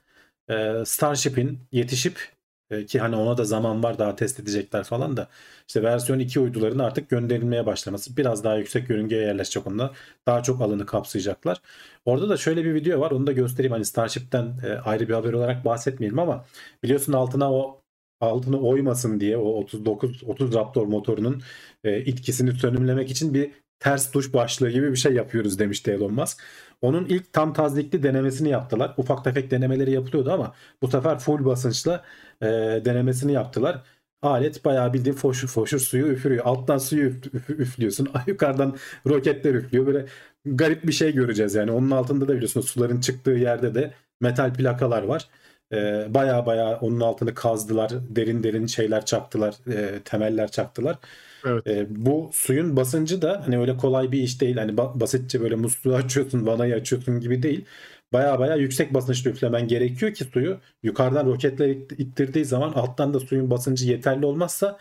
e, 0.49 0.85
Starship'in 0.85 1.59
yetişip 1.71 2.31
e, 2.69 2.85
ki 2.85 2.99
hani 2.99 3.15
ona 3.15 3.37
da 3.37 3.45
zaman 3.45 3.83
var 3.83 3.99
daha 3.99 4.15
test 4.15 4.39
edecekler 4.39 4.83
falan 4.83 5.17
da 5.17 5.27
işte 5.67 5.83
versiyon 5.83 6.19
2 6.19 6.39
uyduların 6.39 6.79
artık 6.79 7.09
gönderilmeye 7.09 7.65
başlaması 7.65 8.17
biraz 8.17 8.43
daha 8.43 8.55
yüksek 8.57 8.89
yörüngeye 8.89 9.21
yerleşecek 9.21 9.67
onlar 9.67 9.97
daha 10.27 10.43
çok 10.43 10.61
alanı 10.61 10.85
kapsayacaklar. 10.85 11.61
Orada 12.05 12.29
da 12.29 12.37
şöyle 12.37 12.65
bir 12.65 12.73
video 12.73 12.99
var 12.99 13.11
onu 13.11 13.27
da 13.27 13.31
göstereyim 13.31 13.71
hani 13.71 13.85
Starship'ten 13.85 14.59
e, 14.65 14.73
ayrı 14.73 15.09
bir 15.09 15.13
haber 15.13 15.33
olarak 15.33 15.65
bahsetmeyelim 15.65 16.19
ama 16.19 16.45
biliyorsun 16.83 17.13
altına 17.13 17.53
o 17.53 17.81
altını 18.21 18.61
oymasın 18.61 19.19
diye 19.19 19.37
o 19.37 19.43
39 19.43 20.23
30 20.23 20.53
Raptor 20.53 20.87
motorunun 20.87 21.41
e, 21.83 21.91
etkisini 21.91 22.51
sönümlemek 22.53 23.11
için 23.11 23.33
bir 23.33 23.51
ters 23.81 24.11
tuş 24.11 24.33
başlığı 24.33 24.71
gibi 24.71 24.91
bir 24.91 24.97
şey 24.97 25.13
yapıyoruz 25.13 25.59
demişti 25.59 25.91
Elon 25.91 26.13
Musk. 26.13 26.43
Onun 26.81 27.05
ilk 27.05 27.33
tam 27.33 27.53
tazikli 27.53 28.03
denemesini 28.03 28.49
yaptılar. 28.49 28.95
Ufak 28.97 29.23
tefek 29.23 29.51
denemeleri 29.51 29.91
yapılıyordu 29.91 30.31
ama 30.33 30.55
bu 30.83 30.87
sefer 30.87 31.19
full 31.19 31.45
basınçla 31.45 32.03
e, 32.41 32.47
denemesini 32.85 33.33
yaptılar. 33.33 33.83
Alet 34.21 34.65
bayağı 34.65 34.93
bildiğin 34.93 35.15
foşur 35.15 35.47
foşur 35.47 35.79
suyu 35.79 36.07
üfürüyor. 36.07 36.45
Alttan 36.45 36.77
suyu 36.77 37.09
üf- 37.09 37.29
üf- 37.31 37.55
üflüyorsun. 37.57 38.09
Yukarıdan 38.27 38.77
roketler 39.07 39.53
üflüyor. 39.55 39.87
Böyle 39.87 40.05
garip 40.45 40.87
bir 40.87 40.91
şey 40.93 41.13
göreceğiz 41.13 41.55
yani. 41.55 41.71
Onun 41.71 41.91
altında 41.91 42.27
da 42.27 42.33
biliyorsunuz 42.35 42.69
suların 42.69 42.99
çıktığı 43.01 43.31
yerde 43.31 43.75
de 43.75 43.93
metal 44.21 44.53
plakalar 44.53 45.03
var. 45.03 45.29
E, 45.73 46.05
baya 46.13 46.45
baya 46.45 46.79
onun 46.79 46.99
altını 46.99 47.33
kazdılar. 47.35 47.91
Derin 48.15 48.43
derin 48.43 48.65
şeyler 48.65 49.05
çaktılar. 49.05 49.55
e, 49.73 50.01
temeller 50.05 50.51
çaktılar. 50.51 50.97
Evet. 51.45 51.65
E, 51.67 51.87
bu 52.05 52.29
suyun 52.33 52.75
basıncı 52.75 53.21
da 53.21 53.43
hani 53.45 53.57
öyle 53.59 53.77
kolay 53.77 54.11
bir 54.11 54.21
iş 54.23 54.41
değil. 54.41 54.57
Hani 54.57 54.71
ba- 54.71 54.99
basitçe 54.99 55.41
böyle 55.41 55.55
musluğu 55.55 55.95
açıyorsun, 55.95 56.45
vanayı 56.47 56.75
açıyorsun 56.75 57.19
gibi 57.19 57.43
değil. 57.43 57.65
Baya 58.13 58.39
baya 58.39 58.55
yüksek 58.55 58.93
basınçlı 58.93 59.31
üflemen 59.31 59.67
gerekiyor 59.67 60.13
ki 60.13 60.23
suyu 60.25 60.59
yukarıdan 60.83 61.25
roketler 61.25 61.69
it- 61.69 61.91
ittirdiği 61.99 62.45
zaman 62.45 62.73
alttan 62.73 63.13
da 63.13 63.19
suyun 63.19 63.49
basıncı 63.49 63.85
yeterli 63.87 64.25
olmazsa 64.25 64.79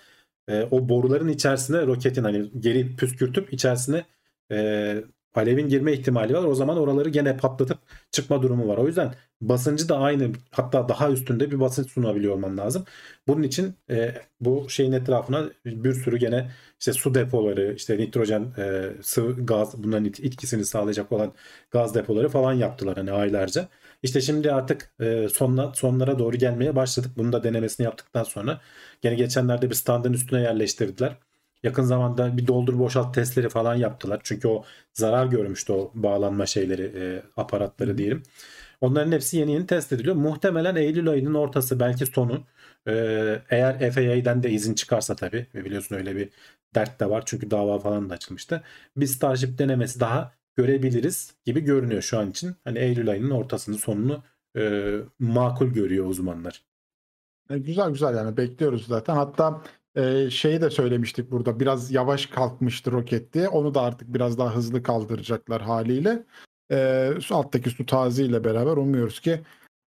e, 0.49 0.63
o 0.71 0.89
boruların 0.89 1.29
içerisine 1.29 1.87
roketin 1.87 2.25
hani 2.25 2.51
geri 2.61 2.97
püskürtüp 2.97 3.53
içerisine 3.53 4.05
e, 4.53 5.05
alevin 5.35 5.69
girme 5.69 5.93
ihtimali 5.93 6.35
var. 6.35 6.45
O 6.45 6.55
zaman 6.55 6.79
oraları 6.79 7.09
gene 7.09 7.37
patlatıp 7.37 7.79
çıkma 8.11 8.43
durumu 8.43 8.69
var. 8.69 8.79
O 8.79 8.87
yüzden 8.87 9.15
basıncı 9.41 9.89
da 9.89 9.99
aynı 9.99 10.33
hatta 10.51 10.89
daha 10.89 11.11
üstünde 11.11 11.51
bir 11.51 11.61
basınç 11.61 11.91
sunabiliyor 11.91 12.35
olman 12.35 12.57
lazım. 12.59 12.85
Bunun 13.29 13.43
için 13.43 13.75
e, 13.91 14.15
bu 14.41 14.67
şeyin 14.69 14.93
etrafına 14.93 15.51
bir 15.67 15.95
sürü 15.95 16.17
gene 16.19 16.51
işte 16.81 16.93
su 16.93 17.15
depoları, 17.15 17.75
işte 17.77 17.99
nitrojen, 17.99 18.53
e, 18.59 18.91
sıvı 19.03 19.47
gaz 19.47 19.83
bunların 19.83 20.05
etkisini 20.07 20.65
sağlayacak 20.65 21.13
olan 21.13 21.33
gaz 21.71 21.95
depoları 21.95 22.29
falan 22.29 22.53
yaptılar 22.53 22.97
hani 22.97 23.13
aylarca. 23.13 23.69
İşte 24.03 24.21
şimdi 24.21 24.53
artık 24.53 24.95
e, 25.01 25.29
sonla, 25.29 25.73
sonlara 25.75 26.19
doğru 26.19 26.37
gelmeye 26.37 26.77
başladık. 26.77 27.11
Bunu 27.17 27.33
da 27.33 27.43
denemesini 27.45 27.85
yaptıktan 27.85 28.25
sonra 28.25 28.61
gene 29.03 29.15
geçenlerde 29.15 29.71
bir 29.71 29.75
standın 29.75 30.13
üstüne 30.13 30.41
yerleştirdiler. 30.43 31.30
Yakın 31.63 31.83
zamanda 31.83 32.37
bir 32.37 32.47
doldur 32.47 32.79
boşalt 32.79 33.15
testleri 33.15 33.49
falan 33.49 33.75
yaptılar. 33.75 34.21
Çünkü 34.25 34.49
o 34.49 34.65
zarar 34.95 35.27
görmüştü 35.27 35.73
o 35.73 35.91
bağlanma 35.95 36.47
şeyleri, 36.47 36.83
e, 36.97 37.23
aparatları 37.37 37.99
diyelim. 37.99 38.23
Onların 38.81 39.13
hepsi 39.13 39.37
yeni 39.37 39.53
yeni 39.53 39.67
test 39.67 39.93
ediliyor. 39.93 40.15
Muhtemelen 40.17 40.77
Eylül 40.77 41.09
ayının 41.09 41.35
ortası 41.35 41.81
belki 41.81 42.07
sonu. 42.07 42.47
e, 42.89 42.93
eğer 43.51 43.93
FAA'den 43.93 44.43
de 44.43 44.51
izin 44.51 44.75
çıkarsa 44.75 45.17
tabii. 45.17 45.47
Ve 45.55 45.65
biliyorsun 45.65 45.97
öyle 45.97 46.17
bir 46.17 46.29
dert 46.75 47.01
de 47.01 47.11
var. 47.11 47.23
Çünkü 47.27 47.51
dava 47.51 47.79
falan 47.79 48.11
da 48.11 48.15
açılmıştı. 48.15 48.63
Bir 48.97 49.07
Starship 49.07 49.59
denemesi 49.59 50.01
daha 50.01 50.33
görebiliriz 50.57 51.35
gibi 51.45 51.61
görünüyor 51.61 52.03
şu 52.03 52.19
an 52.19 52.31
için. 52.31 52.57
Hani 52.65 52.79
Eylül 52.79 53.11
ayının 53.11 53.31
ortasını 53.31 53.79
sonunu 53.79 54.23
e, 54.57 54.93
makul 55.19 55.67
görüyor 55.67 56.07
uzmanlar. 56.07 56.63
E, 57.51 57.59
güzel 57.59 57.91
güzel 57.91 58.17
yani 58.17 58.37
bekliyoruz 58.37 58.87
zaten. 58.87 59.15
Hatta 59.15 59.63
e, 59.97 60.31
şeyi 60.31 60.61
de 60.61 60.71
söylemiştik 60.71 61.31
burada. 61.31 61.61
Biraz 61.61 61.91
yavaş 61.93 62.27
kalkmıştı 62.27 62.93
roket 62.93 63.33
diye. 63.33 63.49
Onu 63.49 63.75
da 63.75 63.83
artık 63.83 64.15
biraz 64.15 64.39
daha 64.39 64.57
hızlı 64.57 64.83
kaldıracaklar 64.83 65.63
haliyle. 65.63 66.27
E, 66.73 67.11
su 67.21 67.37
alttaki 67.37 67.71
su 67.71 67.87
taziyle 67.87 68.45
beraber 68.45 68.77
umuyoruz 68.77 69.21
ki 69.21 69.41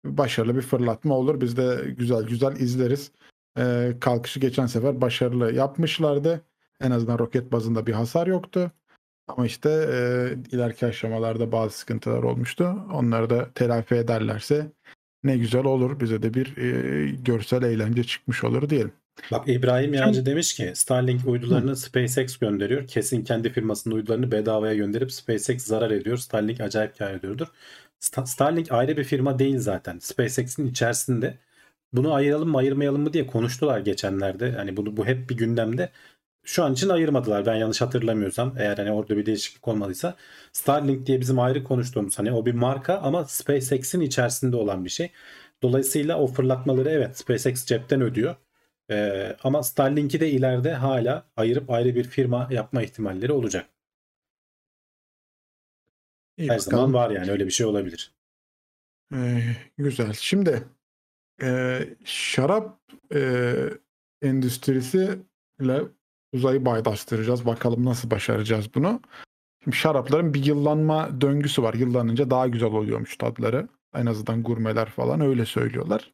başarılı 0.05 0.55
bir 0.55 0.61
fırlatma 0.61 1.15
olur. 1.15 1.41
Biz 1.41 1.57
de 1.57 1.93
güzel 1.97 2.23
güzel 2.23 2.55
izleriz. 2.55 3.11
E, 3.57 3.93
kalkışı 4.01 4.39
geçen 4.39 4.65
sefer 4.65 5.01
başarılı 5.01 5.53
yapmışlardı. 5.53 6.41
En 6.81 6.91
azından 6.91 7.19
roket 7.19 7.51
bazında 7.51 7.87
bir 7.87 7.93
hasar 7.93 8.27
yoktu. 8.27 8.71
Ama 9.27 9.45
işte 9.45 9.69
e, 9.69 10.55
ileriki 10.55 10.85
aşamalarda 10.85 11.51
bazı 11.51 11.77
sıkıntılar 11.77 12.23
olmuştu. 12.23 12.75
Onları 12.93 13.29
da 13.29 13.53
telafi 13.53 13.95
ederlerse 13.95 14.71
ne 15.23 15.37
güzel 15.37 15.65
olur. 15.65 15.99
Bize 15.99 16.23
de 16.23 16.33
bir 16.33 16.57
e, 16.57 17.11
görsel 17.11 17.63
eğlence 17.63 18.03
çıkmış 18.03 18.43
olur 18.43 18.69
diyelim. 18.69 18.91
Bak 19.31 19.49
İbrahim 19.49 19.93
Yağcı 19.93 20.25
demiş 20.25 20.55
ki 20.55 20.71
Starlink 20.75 21.27
uydularını 21.27 21.75
SpaceX 21.75 22.37
gönderiyor. 22.37 22.87
Kesin 22.87 23.23
kendi 23.23 23.49
firmasının 23.49 23.95
uydularını 23.95 24.31
bedavaya 24.31 24.75
gönderip 24.75 25.11
SpaceX 25.11 25.65
zarar 25.65 25.91
ediyor. 25.91 26.17
Starlink 26.17 26.61
acayip 26.61 26.97
kar 26.97 27.13
ediyordur. 27.13 27.47
Sta- 27.99 28.25
Starlink 28.27 28.71
ayrı 28.71 28.97
bir 28.97 29.03
firma 29.03 29.39
değil 29.39 29.59
zaten. 29.59 29.99
SpaceX'in 29.99 30.67
içerisinde. 30.67 31.37
Bunu 31.93 32.13
ayıralım 32.13 32.49
mı 32.49 32.57
ayırmayalım 32.57 33.01
mı 33.01 33.13
diye 33.13 33.27
konuştular 33.27 33.79
geçenlerde. 33.79 34.51
Hani 34.51 34.77
bunu 34.77 34.97
bu 34.97 35.05
hep 35.05 35.29
bir 35.29 35.37
gündemde. 35.37 35.89
Şu 36.43 36.63
an 36.63 36.73
için 36.73 36.89
ayırmadılar 36.89 37.45
ben 37.45 37.55
yanlış 37.55 37.81
hatırlamıyorsam. 37.81 38.55
Eğer 38.59 38.77
hani 38.77 38.91
orada 38.91 39.17
bir 39.17 39.25
değişiklik 39.25 39.67
olmadıysa. 39.67 40.15
Starlink 40.53 41.05
diye 41.07 41.21
bizim 41.21 41.39
ayrı 41.39 41.63
konuştuğumuz 41.63 42.19
hani 42.19 42.31
o 42.31 42.45
bir 42.45 42.53
marka 42.53 42.97
ama 42.97 43.25
SpaceX'in 43.25 44.01
içerisinde 44.01 44.55
olan 44.55 44.85
bir 44.85 44.89
şey. 44.89 45.11
Dolayısıyla 45.61 46.19
o 46.19 46.27
fırlatmaları 46.27 46.89
evet 46.89 47.17
SpaceX 47.17 47.65
cepten 47.65 48.01
ödüyor. 48.01 48.35
Ee, 48.93 49.37
ama 49.43 49.63
Starlink'i 49.63 50.19
de 50.19 50.29
ileride 50.31 50.73
hala 50.73 51.25
ayırıp 51.37 51.69
ayrı 51.69 51.95
bir 51.95 52.03
firma 52.03 52.47
yapma 52.51 52.83
ihtimalleri 52.83 53.31
olacak. 53.31 53.69
İyi 56.37 56.49
Her 56.49 56.57
bakalım. 56.59 56.71
zaman 56.71 56.93
var 56.93 57.09
yani 57.09 57.31
öyle 57.31 57.45
bir 57.45 57.51
şey 57.51 57.65
olabilir. 57.65 58.13
Ee, 59.13 59.41
güzel. 59.77 60.13
Şimdi 60.13 60.63
e, 61.41 61.79
şarap 62.05 62.79
e, 63.15 63.53
endüstrisiyle 64.21 65.81
uzayı 66.33 66.63
paylaştıracağız. 66.63 67.45
Bakalım 67.45 67.85
nasıl 67.85 68.11
başaracağız 68.11 68.75
bunu. 68.75 69.01
Şimdi 69.63 69.77
şarapların 69.77 70.33
bir 70.33 70.45
yıllanma 70.45 71.21
döngüsü 71.21 71.63
var. 71.63 71.73
Yıllanınca 71.73 72.29
daha 72.29 72.47
güzel 72.47 72.69
oluyormuş 72.71 73.17
tadları. 73.17 73.67
En 73.95 74.05
azından 74.05 74.43
gurmeler 74.43 74.89
falan 74.89 75.21
öyle 75.21 75.45
söylüyorlar. 75.45 76.13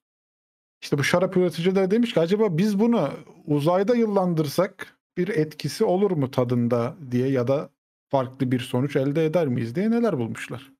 İşte 0.81 0.98
bu 0.98 1.03
şarap 1.03 1.38
üreticileri 1.38 1.91
demiş 1.91 2.13
ki 2.13 2.19
acaba 2.19 2.57
biz 2.57 2.79
bunu 2.79 3.09
uzayda 3.45 3.95
yıllandırsak 3.95 4.98
bir 5.17 5.27
etkisi 5.27 5.83
olur 5.83 6.12
mu 6.12 6.31
tadında 6.31 6.95
diye 7.12 7.27
ya 7.27 7.48
da 7.48 7.69
farklı 8.09 8.51
bir 8.51 8.59
sonuç 8.59 8.95
elde 8.95 9.25
eder 9.25 9.48
miyiz 9.48 9.75
diye 9.75 9.91
neler 9.91 10.17
bulmuşlar. 10.17 10.71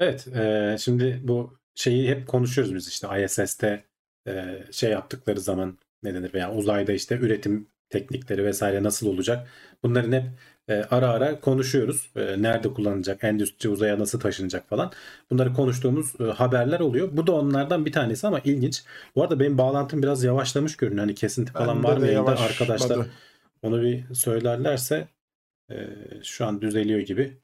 Evet, 0.00 0.28
e, 0.28 0.76
şimdi 0.78 1.20
bu 1.22 1.58
şeyi 1.74 2.08
hep 2.08 2.28
konuşuyoruz 2.28 2.74
biz 2.74 2.88
işte 2.88 3.24
ISS'te 3.24 3.84
e, 4.28 4.64
şey 4.70 4.90
yaptıkları 4.90 5.40
zaman 5.40 5.78
ne 6.02 6.14
denir 6.14 6.34
veya 6.34 6.54
uzayda 6.54 6.92
işte 6.92 7.16
üretim 7.16 7.68
teknikleri 7.88 8.44
vesaire 8.44 8.82
nasıl 8.82 9.06
olacak? 9.06 9.48
Bunların 9.82 10.12
hep 10.12 10.24
e, 10.70 10.84
ara 10.90 11.08
ara 11.08 11.40
konuşuyoruz. 11.40 12.10
E, 12.16 12.42
nerede 12.42 12.72
kullanılacak, 12.72 13.24
endüstri 13.24 13.68
uzaya 13.68 13.98
nasıl 13.98 14.20
taşınacak 14.20 14.68
falan. 14.68 14.92
Bunları 15.30 15.54
konuştuğumuz 15.54 16.20
e, 16.20 16.24
haberler 16.24 16.80
oluyor. 16.80 17.08
Bu 17.12 17.26
da 17.26 17.32
onlardan 17.32 17.86
bir 17.86 17.92
tanesi 17.92 18.26
ama 18.26 18.40
ilginç. 18.40 18.84
Bu 19.16 19.22
arada 19.22 19.40
benim 19.40 19.58
bağlantım 19.58 20.02
biraz 20.02 20.24
yavaşlamış 20.24 20.76
görünüyor. 20.76 21.00
Hani 21.00 21.14
kesinti 21.14 21.52
falan 21.52 21.76
Bende 21.76 21.88
var 21.88 21.96
mı 21.96 22.06
yayında? 22.06 22.38
Arkadaşlar 22.38 23.06
onu 23.62 23.82
bir 23.82 24.14
söylerlerse 24.14 25.08
e, 25.70 25.76
şu 26.22 26.46
an 26.46 26.60
düzeliyor 26.60 27.00
gibi. 27.00 27.38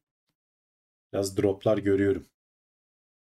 Biraz 1.13 1.37
droplar 1.37 1.79
görüyorum. 1.79 2.27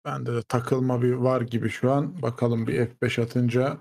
Bende 0.06 0.34
de 0.34 0.42
takılma 0.42 1.02
bir 1.02 1.14
var 1.14 1.42
gibi 1.42 1.70
şu 1.70 1.92
an. 1.92 2.22
Bakalım 2.22 2.68
bir 2.68 2.74
F5 2.80 3.22
atınca 3.22 3.78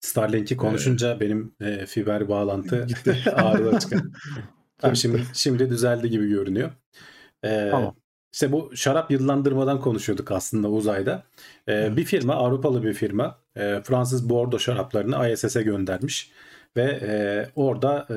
Starlink'i 0.00 0.56
konuşunca 0.56 1.20
benim 1.20 1.54
e, 1.60 1.86
fiber 1.86 2.28
bağlantı 2.28 2.86
ağrıda 3.34 3.78
çıkar. 3.78 4.02
Tamam, 4.78 4.96
şimdi 4.96 5.22
şimdi 5.34 5.70
düzeldi 5.70 6.10
gibi 6.10 6.28
görünüyor. 6.28 6.70
Ee, 7.44 7.68
Tamam. 7.70 7.96
İşte 8.32 8.52
bu 8.52 8.76
şarap 8.76 9.10
yıllandırmadan 9.10 9.80
konuşuyorduk 9.80 10.32
aslında 10.32 10.68
uzayda. 10.70 11.24
Ee, 11.66 11.72
Evet. 11.72 11.96
Bir 11.96 12.04
firma, 12.04 12.34
Avrupalı 12.34 12.82
bir 12.82 12.94
firma, 12.94 13.38
e, 13.56 13.80
Fransız 13.84 14.28
Bordeaux 14.28 14.64
şaraplarını 14.64 15.30
ISS'e 15.30 15.62
göndermiş 15.62 16.30
ve 16.76 16.82
e, 17.02 17.12
orada 17.56 18.06
e, 18.10 18.16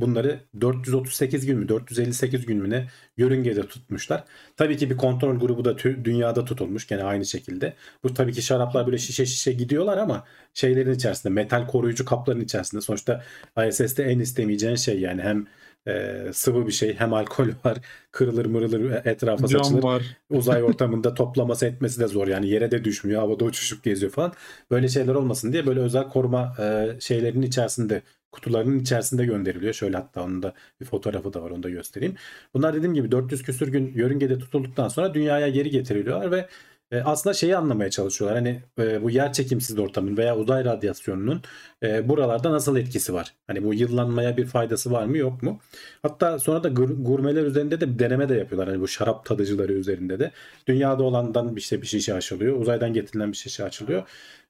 bunları 0.00 0.40
438 0.60 1.46
gün 1.46 1.58
mü, 1.58 1.68
458 1.68 2.46
gün 2.46 2.58
mü 2.58 2.70
ne 2.70 2.88
yörüngede 3.16 3.66
tutmuşlar. 3.68 4.24
Tabii 4.56 4.76
ki 4.76 4.90
bir 4.90 4.96
kontrol 4.96 5.38
grubu 5.38 5.64
da 5.64 5.72
tü- 5.72 6.04
dünyada 6.04 6.44
tutulmuş 6.44 6.86
gene 6.86 7.04
aynı 7.04 7.26
şekilde. 7.26 7.74
Bu 8.04 8.14
tabii 8.14 8.32
ki 8.32 8.42
şaraplar 8.42 8.86
böyle 8.86 8.98
şişe 8.98 9.26
şişe 9.26 9.52
gidiyorlar 9.52 9.98
ama 9.98 10.24
şeylerin 10.54 10.92
içerisinde, 10.94 11.32
metal 11.34 11.66
koruyucu 11.66 12.04
kapların 12.04 12.40
içerisinde. 12.40 12.80
Sonuçta 12.80 13.24
ISS'te 13.68 14.02
en 14.02 14.18
istemeyeceğin 14.18 14.76
şey 14.76 15.00
yani 15.00 15.22
hem 15.22 15.46
e, 15.86 16.24
sıvı 16.32 16.66
bir 16.66 16.72
şey. 16.72 16.94
Hem 16.94 17.14
alkol 17.14 17.48
var 17.64 17.78
kırılır 18.10 18.46
mırılır 18.46 19.06
etrafa 19.06 19.48
saçılır. 19.48 19.62
cam 19.62 19.82
var. 19.82 20.02
uzay 20.30 20.62
ortamında 20.62 21.14
toplaması 21.14 21.66
etmesi 21.66 22.00
de 22.00 22.06
zor. 22.06 22.28
Yani 22.28 22.48
yere 22.48 22.70
de 22.70 22.84
düşmüyor 22.84 23.20
havada 23.20 23.44
uçuşup 23.44 23.84
geziyor 23.84 24.12
falan. 24.12 24.32
Böyle 24.70 24.88
şeyler 24.88 25.14
olmasın 25.14 25.52
diye 25.52 25.66
böyle 25.66 25.80
özel 25.80 26.08
koruma 26.08 26.54
e, 26.58 26.96
şeylerin 27.00 27.42
içerisinde 27.42 28.02
kutularının 28.32 28.78
içerisinde 28.78 29.24
gönderiliyor. 29.26 29.72
Şöyle 29.72 29.96
hatta 29.96 30.22
onun 30.22 30.42
da 30.42 30.54
bir 30.80 30.86
fotoğrafı 30.86 31.32
da 31.32 31.42
var 31.42 31.50
onu 31.50 31.62
da 31.62 31.70
göstereyim. 31.70 32.14
Bunlar 32.54 32.74
dediğim 32.74 32.94
gibi 32.94 33.12
400 33.12 33.42
küsür 33.42 33.68
gün 33.68 33.92
yörüngede 33.94 34.38
tutulduktan 34.38 34.88
sonra 34.88 35.14
dünyaya 35.14 35.48
geri 35.48 35.70
getiriliyorlar 35.70 36.30
ve 36.30 36.48
e, 36.92 37.00
aslında 37.00 37.34
şeyi 37.34 37.56
anlamaya 37.56 37.90
çalışıyorlar 37.90 38.38
hani 38.38 38.62
e, 38.78 39.02
bu 39.02 39.10
yer 39.10 39.32
çekimsiz 39.32 39.78
ortamın 39.78 40.16
veya 40.16 40.36
uzay 40.36 40.64
radyasyonunun 40.64 41.42
e, 41.82 42.08
buralarda 42.08 42.52
nasıl 42.52 42.76
etkisi 42.76 43.14
var 43.14 43.34
hani 43.46 43.64
bu 43.64 43.74
yıllanmaya 43.74 44.36
bir 44.36 44.46
faydası 44.46 44.92
var 44.92 45.04
mı 45.04 45.18
yok 45.18 45.42
mu 45.42 45.60
Hatta 46.02 46.38
sonra 46.38 46.64
da 46.64 46.68
gur- 46.68 47.02
gurmeler 47.02 47.44
üzerinde 47.44 47.80
de 47.80 47.94
bir 47.94 47.98
deneme 47.98 48.28
de 48.28 48.34
yapıyorlar. 48.34 48.68
Hani 48.68 48.80
bu 48.80 48.88
şarap 48.88 49.24
tadıcıları 49.24 49.72
üzerinde 49.72 50.18
de. 50.18 50.32
Dünyada 50.66 51.02
olandan 51.02 51.56
şey 51.56 51.82
bir 51.82 51.86
şişe 51.86 52.14
açılıyor. 52.14 52.60
Uzaydan 52.60 52.92
getirilen 52.92 53.32
bir 53.32 53.36
şişe 53.36 53.64
açılıyor. 53.64 54.02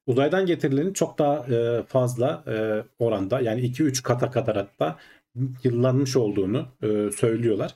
Uzaydan 0.07 0.47
getirilenin 0.47 0.93
çok 0.93 1.19
daha 1.19 1.47
e, 1.55 1.83
fazla 1.83 2.45
e, 2.47 2.85
oranda 2.99 3.41
yani 3.41 3.61
2-3 3.61 4.03
kata 4.03 4.31
kadar 4.31 4.57
hatta 4.57 4.99
yıllanmış 5.65 6.17
olduğunu 6.17 6.67
e, 6.83 7.11
söylüyorlar. 7.17 7.75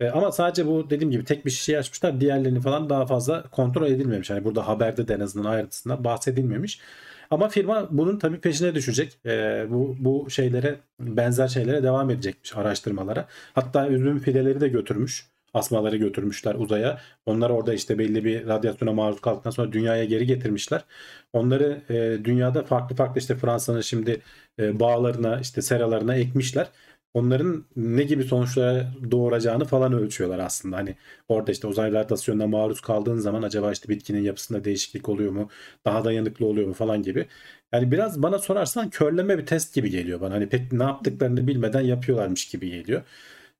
E, 0.00 0.08
ama 0.10 0.32
sadece 0.32 0.66
bu 0.66 0.90
dediğim 0.90 1.10
gibi 1.10 1.24
tek 1.24 1.46
bir 1.46 1.50
şişeyi 1.50 1.78
açmışlar. 1.78 2.20
Diğerlerini 2.20 2.60
falan 2.60 2.90
daha 2.90 3.06
fazla 3.06 3.42
kontrol 3.42 3.86
edilmemiş. 3.86 4.30
Hani 4.30 4.44
burada 4.44 4.68
haberde 4.68 5.08
de 5.08 5.14
en 5.14 5.20
azından 5.20 5.50
ayrıntısından 5.50 6.04
bahsedilmemiş. 6.04 6.80
Ama 7.30 7.48
firma 7.48 7.88
bunun 7.90 8.18
tabii 8.18 8.40
peşine 8.40 8.74
düşecek. 8.74 9.18
Ee, 9.26 9.66
bu 9.70 9.96
bu 9.98 10.30
şeylere 10.30 10.76
benzer 11.00 11.48
şeylere 11.48 11.82
devam 11.82 12.10
edecekmiş 12.10 12.56
araştırmalara. 12.56 13.28
Hatta 13.54 13.88
üzüm 13.88 14.18
fideleri 14.18 14.60
de 14.60 14.68
götürmüş. 14.68 15.26
Asmaları 15.54 15.96
götürmüşler 15.96 16.54
uzaya. 16.54 17.00
Onlar 17.26 17.50
orada 17.50 17.74
işte 17.74 17.98
belli 17.98 18.24
bir 18.24 18.46
radyasyona 18.46 18.92
maruz 18.92 19.20
kaldıktan 19.20 19.50
sonra 19.50 19.72
dünyaya 19.72 20.04
geri 20.04 20.26
getirmişler. 20.26 20.84
Onları 21.32 21.82
e, 21.90 22.24
dünyada 22.24 22.62
farklı 22.62 22.96
farklı 22.96 23.20
işte 23.20 23.34
Fransa'nın 23.36 23.80
şimdi 23.80 24.20
e, 24.58 24.80
bağlarına 24.80 25.40
işte 25.40 25.62
seralarına 25.62 26.14
ekmişler. 26.16 26.68
Onların 27.14 27.64
ne 27.76 28.02
gibi 28.02 28.24
sonuçlara 28.24 28.92
doğuracağını 29.10 29.64
falan 29.64 29.92
ölçüyorlar 29.92 30.38
aslında. 30.38 30.76
Hani 30.76 30.96
orada 31.28 31.52
işte 31.52 31.66
uzay 31.66 31.92
radyasyonuna 31.92 32.46
maruz 32.46 32.80
kaldığın 32.80 33.18
zaman 33.18 33.42
acaba 33.42 33.72
işte 33.72 33.88
bitkinin 33.88 34.22
yapısında 34.22 34.64
değişiklik 34.64 35.08
oluyor 35.08 35.32
mu? 35.32 35.48
Daha 35.84 36.04
dayanıklı 36.04 36.46
oluyor 36.46 36.68
mu 36.68 36.74
falan 36.74 37.02
gibi. 37.02 37.26
Yani 37.72 37.90
biraz 37.92 38.22
bana 38.22 38.38
sorarsan 38.38 38.90
körleme 38.90 39.38
bir 39.38 39.46
test 39.46 39.74
gibi 39.74 39.90
geliyor 39.90 40.20
bana. 40.20 40.34
Hani 40.34 40.48
pek 40.48 40.72
ne 40.72 40.82
yaptıklarını 40.82 41.46
bilmeden 41.46 41.80
yapıyorlarmış 41.80 42.48
gibi 42.48 42.70
geliyor. 42.70 43.02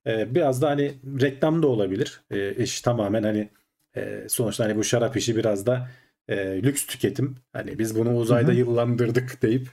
Ee, 0.07 0.35
biraz 0.35 0.63
da 0.63 0.69
hani 0.69 0.95
reklam 1.21 1.63
da 1.63 1.67
olabilir. 1.67 2.21
Ee, 2.31 2.55
iş 2.55 2.81
tamamen 2.81 3.23
hani 3.23 3.49
e, 3.97 4.27
sonuçta 4.29 4.65
hani 4.65 4.77
bu 4.77 4.85
şarap 4.85 5.17
işi 5.17 5.37
biraz 5.37 5.67
da 5.67 5.89
e, 6.29 6.63
lüks 6.63 6.87
tüketim. 6.87 7.35
Hani 7.53 7.79
biz 7.79 7.99
bunu 7.99 8.17
uzayda 8.17 8.49
Hı 8.49 8.53
hı. 8.53 8.57
yıllandırdık 8.59 9.39
deyip 9.43 9.69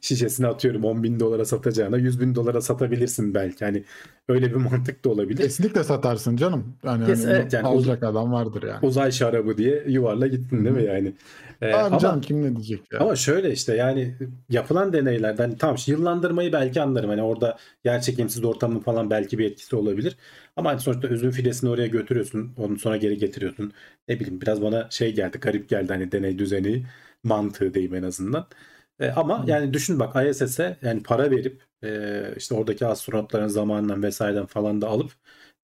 şişesini 0.00 0.46
atıyorum 0.46 0.84
10 0.84 1.02
bin 1.02 1.20
dolara 1.20 1.44
satacağına 1.44 1.96
100 1.98 2.20
bin 2.20 2.34
dolara 2.34 2.60
satabilirsin 2.60 3.34
belki. 3.34 3.64
Hani 3.64 3.84
öyle 4.28 4.50
bir 4.50 4.56
mantık 4.56 5.04
da 5.04 5.08
olabilir. 5.10 5.42
Kesinlikle 5.42 5.84
satarsın 5.84 6.36
canım. 6.36 6.76
Yani, 6.84 7.06
Kes- 7.06 7.24
hani 7.24 7.36
evet, 7.36 7.52
yani 7.52 7.66
alacak 7.66 8.02
adam 8.02 8.32
vardır 8.32 8.62
yani. 8.62 8.86
Uzay 8.86 9.12
şarabı 9.12 9.58
diye 9.58 9.84
yuvarla 9.88 10.26
gittin 10.26 10.64
değil 10.64 10.76
mi 10.76 10.84
yani? 10.84 11.14
Ee, 11.62 11.72
Abi 11.72 11.76
ama, 11.76 11.98
canım 11.98 12.20
kim 12.20 12.42
ne 12.42 12.56
diyecek 12.56 12.92
ya? 12.92 12.98
ama 13.00 13.16
şöyle 13.16 13.52
işte 13.52 13.76
yani 13.76 14.14
yapılan 14.50 14.92
deneylerden 14.92 15.44
hani 15.44 15.58
tamam 15.58 15.76
yıllandırmayı 15.86 16.52
belki 16.52 16.82
anlarım. 16.82 17.10
Hani 17.10 17.22
orada 17.22 17.58
yer 17.84 18.00
çekimsiz 18.00 18.44
ortamın 18.44 18.80
falan 18.80 19.10
belki 19.10 19.38
bir 19.38 19.44
etkisi 19.50 19.76
olabilir. 19.76 20.16
Ama 20.56 20.70
hani 20.70 20.80
sonuçta 20.80 21.08
üzüm 21.08 21.30
fidesini 21.30 21.70
oraya 21.70 21.86
götürüyorsun. 21.86 22.54
Onu 22.56 22.78
sonra 22.78 22.96
geri 22.96 23.18
getiriyorsun. 23.18 23.72
Ne 24.08 24.20
bileyim 24.20 24.40
biraz 24.40 24.62
bana 24.62 24.90
şey 24.90 25.14
geldi 25.14 25.38
garip 25.38 25.68
geldi 25.68 25.92
hani 25.92 26.12
deney 26.12 26.38
düzeni 26.38 26.86
mantığı 27.22 27.74
diyeyim 27.74 27.94
en 27.94 28.02
azından. 28.02 28.48
E, 29.00 29.08
ama 29.10 29.42
Hı. 29.44 29.50
yani 29.50 29.74
düşün 29.74 30.00
bak 30.00 30.26
ISS'e 30.30 30.76
yani 30.82 31.02
para 31.02 31.30
verip 31.30 31.62
e, 31.84 32.34
işte 32.36 32.54
oradaki 32.54 32.86
astronotların 32.86 33.46
zamanından 33.48 34.02
vesaireden 34.02 34.46
falan 34.46 34.80
da 34.80 34.88
alıp 34.88 35.12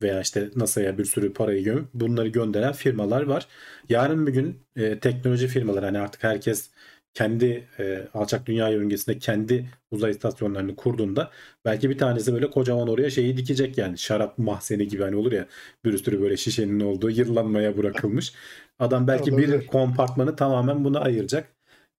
veya 0.02 0.20
işte 0.20 0.50
NASA'ya 0.56 0.98
bir 0.98 1.04
sürü 1.04 1.32
parayı 1.32 1.64
gömüp 1.64 1.88
bunları 1.94 2.28
gönderen 2.28 2.72
firmalar 2.72 3.22
var. 3.22 3.48
Yarın 3.88 4.26
bir 4.26 4.32
gün 4.32 4.62
e, 4.76 5.00
teknoloji 5.00 5.48
firmaları 5.48 5.84
hani 5.86 5.98
artık 5.98 6.24
herkes 6.24 6.70
kendi 7.14 7.68
e, 7.78 8.08
alçak 8.14 8.46
dünya 8.46 8.68
yörüngesinde 8.68 9.18
kendi 9.18 9.66
uzay 9.90 10.10
istasyonlarını 10.10 10.76
kurduğunda 10.76 11.30
belki 11.64 11.90
bir 11.90 11.98
tanesi 11.98 12.32
böyle 12.32 12.50
kocaman 12.50 12.88
oraya 12.88 13.10
şeyi 13.10 13.36
dikecek 13.36 13.78
yani 13.78 13.98
şarap 13.98 14.38
mahzeni 14.38 14.88
gibi 14.88 15.02
hani 15.02 15.16
olur 15.16 15.32
ya 15.32 15.46
bir 15.84 15.98
sürü 15.98 16.20
böyle 16.20 16.36
şişenin 16.36 16.80
olduğu 16.80 17.10
yıllanmaya 17.10 17.76
bırakılmış. 17.76 18.32
Adam 18.78 19.06
belki 19.06 19.38
bir 19.38 19.66
kompartmanı 19.66 20.36
tamamen 20.36 20.84
buna 20.84 21.00
ayıracak. 21.00 21.48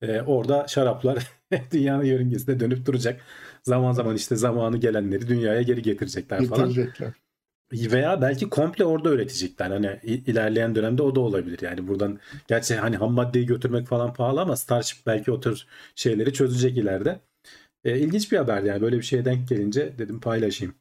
E, 0.01 0.21
orada 0.21 0.67
şaraplar 0.67 1.31
dünyanın 1.71 2.03
yörüngesinde 2.03 2.59
dönüp 2.59 2.85
duracak. 2.85 3.21
Zaman 3.63 3.91
zaman 3.91 4.15
işte 4.15 4.35
zamanı 4.35 4.77
gelenleri 4.77 5.27
dünyaya 5.27 5.61
geri 5.61 5.81
getirecekler 5.81 6.45
falan. 6.45 6.67
Getirecekler. 6.67 7.13
Veya 7.71 8.21
belki 8.21 8.49
komple 8.49 8.85
orada 8.85 9.09
üretecekler. 9.09 9.71
Hani 9.71 9.99
ilerleyen 10.03 10.75
dönemde 10.75 11.01
o 11.03 11.15
da 11.15 11.19
olabilir. 11.19 11.59
Yani 11.61 11.87
buradan 11.87 12.19
gerçi 12.47 12.75
hani 12.75 12.97
ham 12.97 13.13
maddeyi 13.13 13.45
götürmek 13.45 13.87
falan 13.87 14.13
pahalı 14.13 14.41
ama 14.41 14.55
Starship 14.55 15.05
belki 15.05 15.31
o 15.31 15.39
tür 15.39 15.67
şeyleri 15.95 16.33
çözecek 16.33 16.77
ileride. 16.77 17.19
E, 17.83 17.99
ilginç 17.99 18.31
bir 18.31 18.37
haber 18.37 18.63
yani 18.63 18.81
böyle 18.81 18.97
bir 18.97 19.03
şeye 19.03 19.25
denk 19.25 19.47
gelince 19.49 19.97
dedim 19.97 20.19
paylaşayım. 20.19 20.75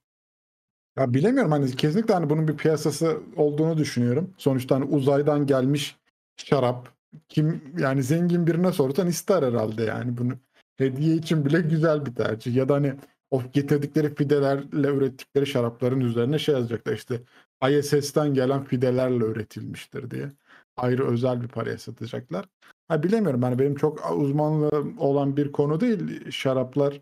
Ya 0.99 1.15
bilemiyorum 1.15 1.53
hani 1.53 1.77
kesinlikle 1.77 2.15
hani 2.15 2.31
bunun 2.31 2.49
bir 2.49 2.57
piyasası 2.57 3.21
olduğunu 3.37 3.79
düşünüyorum. 3.79 4.35
Sonuçta 4.39 4.75
hani 4.75 4.85
uzaydan 4.85 5.47
gelmiş 5.47 5.97
şarap 6.37 6.89
kim 7.29 7.63
yani 7.79 8.03
zengin 8.03 8.47
birine 8.47 8.73
sorsan 8.73 9.09
ister 9.09 9.43
herhalde 9.43 9.83
yani 9.85 10.19
bunu. 10.19 10.33
Hediye 10.77 11.17
için 11.17 11.45
bile 11.45 11.61
güzel 11.61 12.07
bir 12.07 12.15
tercih. 12.15 12.55
Ya 12.55 12.69
da 12.69 12.75
hani 12.75 12.95
o 13.31 13.43
getirdikleri 13.53 14.15
fidelerle 14.15 14.89
ürettikleri 14.89 15.47
şarapların 15.47 16.01
üzerine 16.01 16.39
şey 16.39 16.55
yazacaklar 16.55 16.93
işte 16.93 17.23
ISS'ten 17.71 18.35
gelen 18.35 18.65
fidelerle 18.65 19.25
üretilmiştir 19.25 20.11
diye. 20.11 20.33
Ayrı 20.77 21.07
özel 21.09 21.43
bir 21.43 21.49
paraya 21.49 21.79
satacaklar. 21.79 22.47
Ha 22.89 23.03
bilemiyorum 23.03 23.43
yani 23.43 23.59
benim 23.59 23.75
çok 23.75 24.13
uzmanlığım 24.17 24.99
olan 24.99 25.37
bir 25.37 25.53
konu 25.53 25.81
değil 25.81 26.31
şaraplar. 26.31 27.01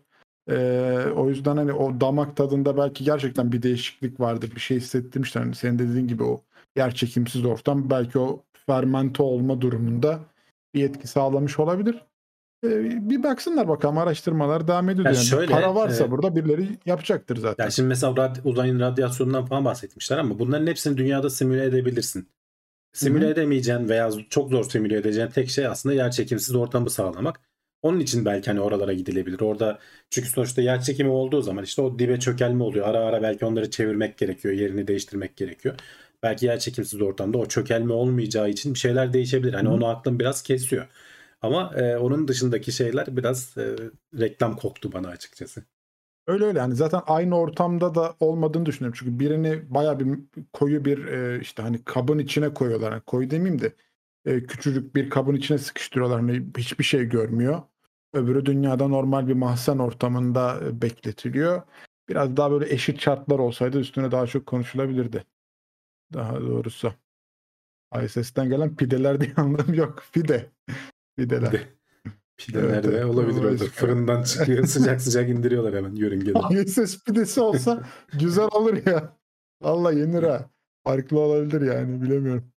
Ee, 0.49 1.05
o 1.15 1.29
yüzden 1.29 1.57
hani 1.57 1.73
o 1.73 2.01
damak 2.01 2.37
tadında 2.37 2.77
belki 2.77 3.03
gerçekten 3.03 3.51
bir 3.51 3.61
değişiklik 3.61 4.19
vardır. 4.19 4.51
Bir 4.55 4.59
şey 4.59 4.77
hissettirmişler. 4.77 5.41
Hani 5.41 5.55
senin 5.55 5.79
dediğin 5.79 6.07
gibi 6.07 6.23
o 6.23 6.43
yer 6.77 6.95
çekimsiz 6.95 7.45
ortam 7.45 7.89
belki 7.89 8.19
o 8.19 8.43
fermente 8.67 9.23
olma 9.23 9.61
durumunda 9.61 10.19
bir 10.73 10.83
etki 10.83 11.07
sağlamış 11.07 11.59
olabilir. 11.59 12.08
Ee, 12.63 13.09
bir 13.09 13.23
baksınlar 13.23 13.67
bakalım 13.67 13.97
araştırmalar 13.97 14.67
devam 14.67 14.89
ediyor. 14.89 15.07
Ya 15.07 15.13
Yani 15.13 15.25
şöyle, 15.25 15.53
para 15.53 15.75
varsa 15.75 16.05
e, 16.05 16.11
burada 16.11 16.35
birileri 16.35 16.67
yapacaktır 16.85 17.37
zaten. 17.37 17.63
Yani 17.63 17.73
şimdi 17.73 17.87
mesela 17.87 18.13
rad- 18.13 18.41
uzayın 18.43 18.79
radyasyonundan 18.79 19.45
falan 19.45 19.65
bahsetmişler 19.65 20.17
ama 20.17 20.39
bunların 20.39 20.67
hepsini 20.67 20.97
dünyada 20.97 21.29
simüle 21.29 21.65
edebilirsin. 21.65 22.29
Simüle 22.93 23.25
Hı 23.25 23.27
hı. 23.29 23.31
edemeyeceğin 23.33 23.89
veya 23.89 24.09
çok 24.29 24.49
zor 24.51 24.63
simüle 24.63 24.97
edeceğin 24.97 25.27
tek 25.27 25.49
şey 25.49 25.67
aslında 25.67 25.95
yer 25.95 26.11
çekimsiz 26.11 26.55
ortamı 26.55 26.89
sağlamak. 26.89 27.41
Onun 27.81 27.99
için 27.99 28.25
belki 28.25 28.47
hani 28.49 28.61
oralara 28.61 28.93
gidilebilir. 28.93 29.39
Orada 29.39 29.79
çünkü 30.09 30.29
sonuçta 30.29 30.61
yer 30.61 30.81
çekimi 30.81 31.09
olduğu 31.09 31.41
zaman 31.41 31.63
işte 31.63 31.81
o 31.81 31.99
dibe 31.99 32.19
çökelme 32.19 32.63
oluyor. 32.63 32.87
Ara 32.87 32.99
ara 32.99 33.21
belki 33.21 33.45
onları 33.45 33.69
çevirmek 33.69 34.17
gerekiyor. 34.17 34.53
Yerini 34.53 34.87
değiştirmek 34.87 35.37
gerekiyor. 35.37 35.75
Belki 36.23 36.45
yer 36.45 36.59
çekimsiz 36.59 37.01
ortamda 37.01 37.37
o 37.37 37.45
çökelme 37.45 37.93
olmayacağı 37.93 38.49
için 38.49 38.73
bir 38.73 38.79
şeyler 38.79 39.13
değişebilir. 39.13 39.53
Hani 39.53 39.69
Hı 39.69 39.73
hı. 39.73 39.75
onu 39.75 39.87
aklım 39.87 40.19
biraz 40.19 40.43
kesiyor. 40.43 40.87
Ama 41.41 41.73
e, 41.75 41.97
onun 41.97 42.27
dışındaki 42.27 42.71
şeyler 42.71 43.17
biraz 43.17 43.57
e, 43.57 43.75
reklam 44.19 44.55
koktu 44.55 44.91
bana 44.91 45.07
açıkçası. 45.07 45.63
Öyle 46.27 46.45
öyle 46.45 46.59
yani 46.59 46.75
zaten 46.75 47.01
aynı 47.07 47.37
ortamda 47.39 47.95
da 47.95 48.15
olmadığını 48.19 48.65
düşünüyorum. 48.65 48.97
Çünkü 48.99 49.19
birini 49.19 49.75
baya 49.75 49.99
bir 49.99 50.19
koyu 50.53 50.85
bir 50.85 51.05
e, 51.05 51.41
işte 51.41 51.61
hani 51.63 51.83
kabın 51.83 52.19
içine 52.19 52.53
koyuyorlar. 52.53 52.91
Yani 52.91 53.01
koyu 53.01 53.29
demeyeyim 53.29 53.61
de 53.61 53.73
e, 54.25 54.43
küçücük 54.45 54.95
bir 54.95 55.09
kabın 55.09 55.35
içine 55.35 55.57
sıkıştırıyorlar. 55.57 56.19
Hani 56.21 56.45
hiçbir 56.57 56.83
şey 56.83 57.05
görmüyor. 57.05 57.61
Öbürü 58.13 58.45
dünyada 58.45 58.87
normal 58.87 59.27
bir 59.27 59.33
mahzen 59.33 59.77
ortamında 59.77 60.59
e, 60.65 60.81
bekletiliyor. 60.81 61.61
Biraz 62.09 62.37
daha 62.37 62.51
böyle 62.51 62.73
eşit 62.73 63.01
şartlar 63.01 63.39
olsaydı 63.39 63.79
üstüne 63.79 64.11
daha 64.11 64.27
çok 64.27 64.45
konuşulabilirdi. 64.45 65.23
Daha 66.13 66.41
doğrusu. 66.41 66.93
ISS'ten 68.03 68.49
gelen 68.49 68.75
pideler 68.75 69.21
diye 69.21 69.33
anlamı 69.37 69.75
yok. 69.75 70.03
Fide. 70.11 70.51
Fideler. 71.19 71.51
Pide. 71.51 71.63
Pide 72.37 72.59
Evet, 72.59 72.71
nerede 72.71 72.87
evet. 72.87 73.05
olabilir 73.05 73.43
orada. 73.43 73.65
Fırından 73.65 74.23
çıkıyor 74.23 74.65
sıcak 74.65 75.01
sıcak 75.01 75.29
indiriyorlar 75.29 75.75
hemen 75.75 75.95
yörüngeden. 75.95 76.49
ISS 76.49 77.03
pidesi 77.05 77.41
olsa 77.41 77.83
güzel 78.19 78.47
olur 78.51 78.77
ya. 78.85 79.17
Valla 79.61 79.91
yenir 79.91 80.23
ha. 80.23 80.49
Farklı 80.83 81.19
olabilir 81.19 81.61
yani 81.61 82.01
bilemiyorum. 82.01 82.51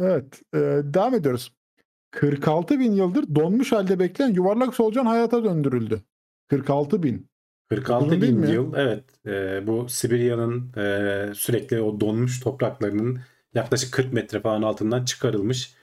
Evet. 0.00 0.42
e, 0.54 0.58
devam 0.84 1.14
ediyoruz. 1.14 1.52
46 2.10 2.80
bin 2.80 2.92
yıldır 2.92 3.34
donmuş 3.34 3.72
halde 3.72 3.98
bekleyen 3.98 4.34
yuvarlak 4.34 4.74
solucan 4.74 5.06
hayata 5.06 5.44
döndürüldü. 5.44 6.02
46 6.48 7.02
bin. 7.02 7.28
46 7.70 8.06
Uzun 8.06 8.22
bin 8.22 8.46
yıl 8.46 8.74
evet 8.74 9.04
e, 9.26 9.66
bu 9.66 9.88
Sibirya'nın 9.88 10.72
e, 10.76 11.34
sürekli 11.34 11.80
o 11.80 12.00
donmuş 12.00 12.40
topraklarının 12.40 13.20
yaklaşık 13.54 13.92
40 13.92 14.12
metre 14.12 14.40
falan 14.40 14.62
altından 14.62 15.04
çıkarılmış 15.04 15.74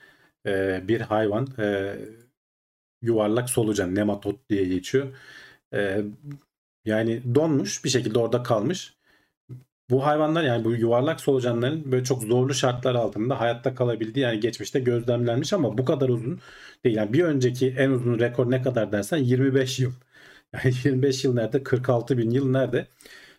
e, 0.47 0.81
bir 0.87 1.01
hayvan. 1.01 1.47
E, 1.59 1.95
yuvarlak 3.01 3.49
solucan 3.49 3.95
nematot 3.95 4.49
diye 4.49 4.65
geçiyor. 4.65 5.07
E, 5.73 6.01
yani 6.85 7.35
donmuş 7.35 7.85
bir 7.85 7.89
şekilde 7.89 8.19
orada 8.19 8.43
kalmış. 8.43 8.95
Bu 9.89 10.05
hayvanlar 10.05 10.43
yani 10.43 10.65
bu 10.65 10.75
yuvarlak 10.75 11.21
solucanların 11.21 11.91
böyle 11.91 12.03
çok 12.03 12.23
zorlu 12.23 12.53
şartlar 12.53 12.95
altında 12.95 13.39
hayatta 13.39 13.75
kalabildiği 13.75 14.23
yani 14.23 14.39
geçmişte 14.39 14.79
gözlemlenmiş 14.79 15.53
ama 15.53 15.77
bu 15.77 15.85
kadar 15.85 16.09
uzun 16.09 16.39
değil. 16.85 16.95
Yani 16.97 17.13
bir 17.13 17.23
önceki 17.23 17.69
en 17.77 17.89
uzun 17.91 18.19
rekor 18.19 18.51
ne 18.51 18.61
kadar 18.61 18.91
dersen 18.91 19.17
25 19.17 19.79
yıl. 19.79 19.93
Yani 20.53 20.73
25 20.83 21.23
yıl 21.25 21.33
nerede? 21.33 21.63
46 21.63 22.17
bin 22.17 22.31
yıl 22.31 22.51
nerede? 22.51 22.87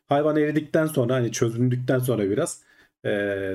Hayvan 0.09 0.37
eridikten 0.37 0.87
sonra 0.87 1.15
hani 1.15 1.33
çözüldükten 1.33 1.99
sonra 1.99 2.31
biraz 2.31 2.63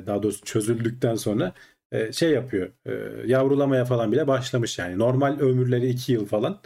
daha 0.07 0.23
doğrusu 0.23 0.45
çözüldükten 0.45 1.15
sonra 1.15 1.53
e, 1.91 2.11
şey 2.11 2.31
yapıyor. 2.31 2.71
e, 2.85 2.91
Yavrulamaya 3.27 3.85
falan 3.85 4.11
bile 4.11 4.27
başlamış 4.27 4.79
yani. 4.79 4.99
Normal 4.99 5.39
ömürleri 5.39 5.89
2 5.89 6.13
yıl 6.13 6.25
falan. 6.25 6.61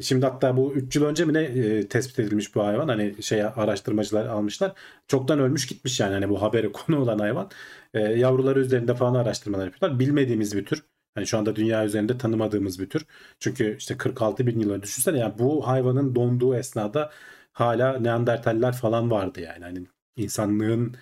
Şimdi 0.00 0.26
hatta 0.26 0.56
bu 0.56 0.74
3 0.74 0.96
yıl 0.96 1.04
önce 1.04 1.24
mi 1.24 1.34
ne 1.34 1.42
e, 1.42 1.88
tespit 1.88 2.18
edilmiş 2.18 2.54
bu 2.54 2.64
hayvan? 2.64 2.88
Hani 2.88 3.22
şey 3.22 3.42
araştırmacılar 3.44 4.26
almışlar. 4.26 4.72
Çoktan 5.08 5.38
ölmüş 5.38 5.66
gitmiş 5.66 6.00
yani 6.00 6.12
hani 6.14 6.28
bu 6.28 6.42
habere 6.42 6.72
konu 6.72 7.00
olan 7.00 7.18
hayvan. 7.18 7.50
E, 7.94 8.00
yavruları 8.00 8.60
üzerinde 8.60 8.94
falan 8.94 9.14
araştırmalar 9.14 9.64
yapıyorlar. 9.66 9.98
Bilmediğimiz 10.00 10.56
bir 10.56 10.64
tür. 10.66 10.82
Hani 11.14 11.26
şu 11.26 11.38
anda 11.38 11.56
dünya 11.56 11.84
üzerinde 11.84 12.18
tanımadığımız 12.18 12.78
bir 12.80 12.90
tür. 12.90 13.06
Çünkü 13.38 13.76
işte 13.78 13.96
46 13.96 14.46
bin 14.46 14.60
yıla 14.60 14.82
düşünsene 14.82 15.18
yani 15.18 15.38
bu 15.38 15.66
hayvanın 15.66 16.14
donduğu 16.14 16.54
esnada 16.56 17.10
hala 17.52 17.98
Neandertaller 17.98 18.72
falan 18.72 19.10
vardı 19.10 19.40
yani. 19.40 19.64
Hani 19.64 19.86
insanlığın 20.16 20.96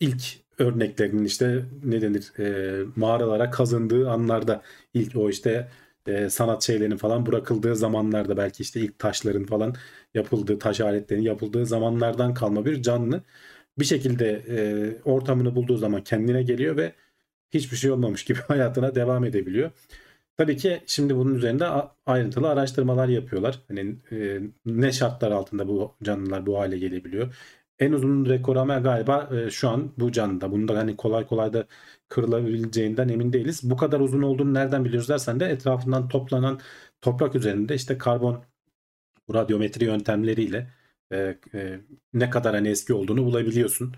ilk 0.00 0.22
örneklerinin 0.60 1.24
işte 1.24 1.64
ne 1.84 2.02
denir 2.02 2.32
e, 2.38 2.84
mağaralara 2.96 3.50
kazındığı 3.50 4.10
anlarda 4.10 4.62
ilk 4.94 5.16
o 5.16 5.30
işte 5.30 5.68
e, 6.06 6.30
sanat 6.30 6.62
şeylerinin 6.62 6.96
falan 6.96 7.26
bırakıldığı 7.26 7.76
zamanlarda 7.76 8.36
belki 8.36 8.62
işte 8.62 8.80
ilk 8.80 8.98
taşların 8.98 9.44
falan 9.44 9.74
yapıldığı 10.14 10.58
taş 10.58 10.80
aletlerin 10.80 11.22
yapıldığı 11.22 11.66
zamanlardan 11.66 12.34
kalma 12.34 12.64
bir 12.66 12.82
canlı 12.82 13.22
bir 13.78 13.84
şekilde 13.84 14.42
e, 14.48 15.02
ortamını 15.04 15.54
bulduğu 15.56 15.76
zaman 15.76 16.04
kendine 16.04 16.42
geliyor 16.42 16.76
ve 16.76 16.92
hiçbir 17.50 17.76
şey 17.76 17.90
olmamış 17.90 18.24
gibi 18.24 18.38
hayatına 18.48 18.94
devam 18.94 19.24
edebiliyor. 19.24 19.70
Tabii 20.36 20.56
ki 20.56 20.82
şimdi 20.86 21.16
bunun 21.16 21.34
üzerinde 21.34 21.66
ayrıntılı 22.06 22.48
araştırmalar 22.48 23.08
yapıyorlar. 23.08 23.60
Hani 23.68 23.96
e, 24.12 24.40
ne 24.66 24.92
şartlar 24.92 25.30
altında 25.30 25.68
bu 25.68 25.96
canlılar 26.02 26.46
bu 26.46 26.58
hale 26.58 26.78
gelebiliyor. 26.78 27.34
En 27.80 27.92
uzun 27.92 28.26
rekor 28.26 28.56
ama 28.56 28.78
galiba 28.78 29.28
e, 29.46 29.50
şu 29.50 29.68
an 29.68 29.92
bu 29.98 30.12
canlıda. 30.12 30.52
Bunu 30.52 30.68
da 30.68 30.78
hani 30.78 30.96
kolay 30.96 31.26
kolay 31.26 31.52
da 31.52 31.66
kırılabileceğinden 32.08 33.08
emin 33.08 33.32
değiliz. 33.32 33.60
Bu 33.70 33.76
kadar 33.76 34.00
uzun 34.00 34.22
olduğunu 34.22 34.54
nereden 34.54 34.84
biliyoruz 34.84 35.08
dersen 35.08 35.40
de 35.40 35.46
etrafından 35.46 36.08
toplanan 36.08 36.60
toprak 37.00 37.34
üzerinde 37.34 37.74
işte 37.74 37.98
karbon 37.98 38.44
radyometri 39.34 39.84
yöntemleriyle 39.84 40.70
e, 41.12 41.38
e, 41.54 41.80
ne 42.14 42.30
kadar 42.30 42.54
hani 42.54 42.68
eski 42.68 42.94
olduğunu 42.94 43.24
bulabiliyorsun. 43.26 43.94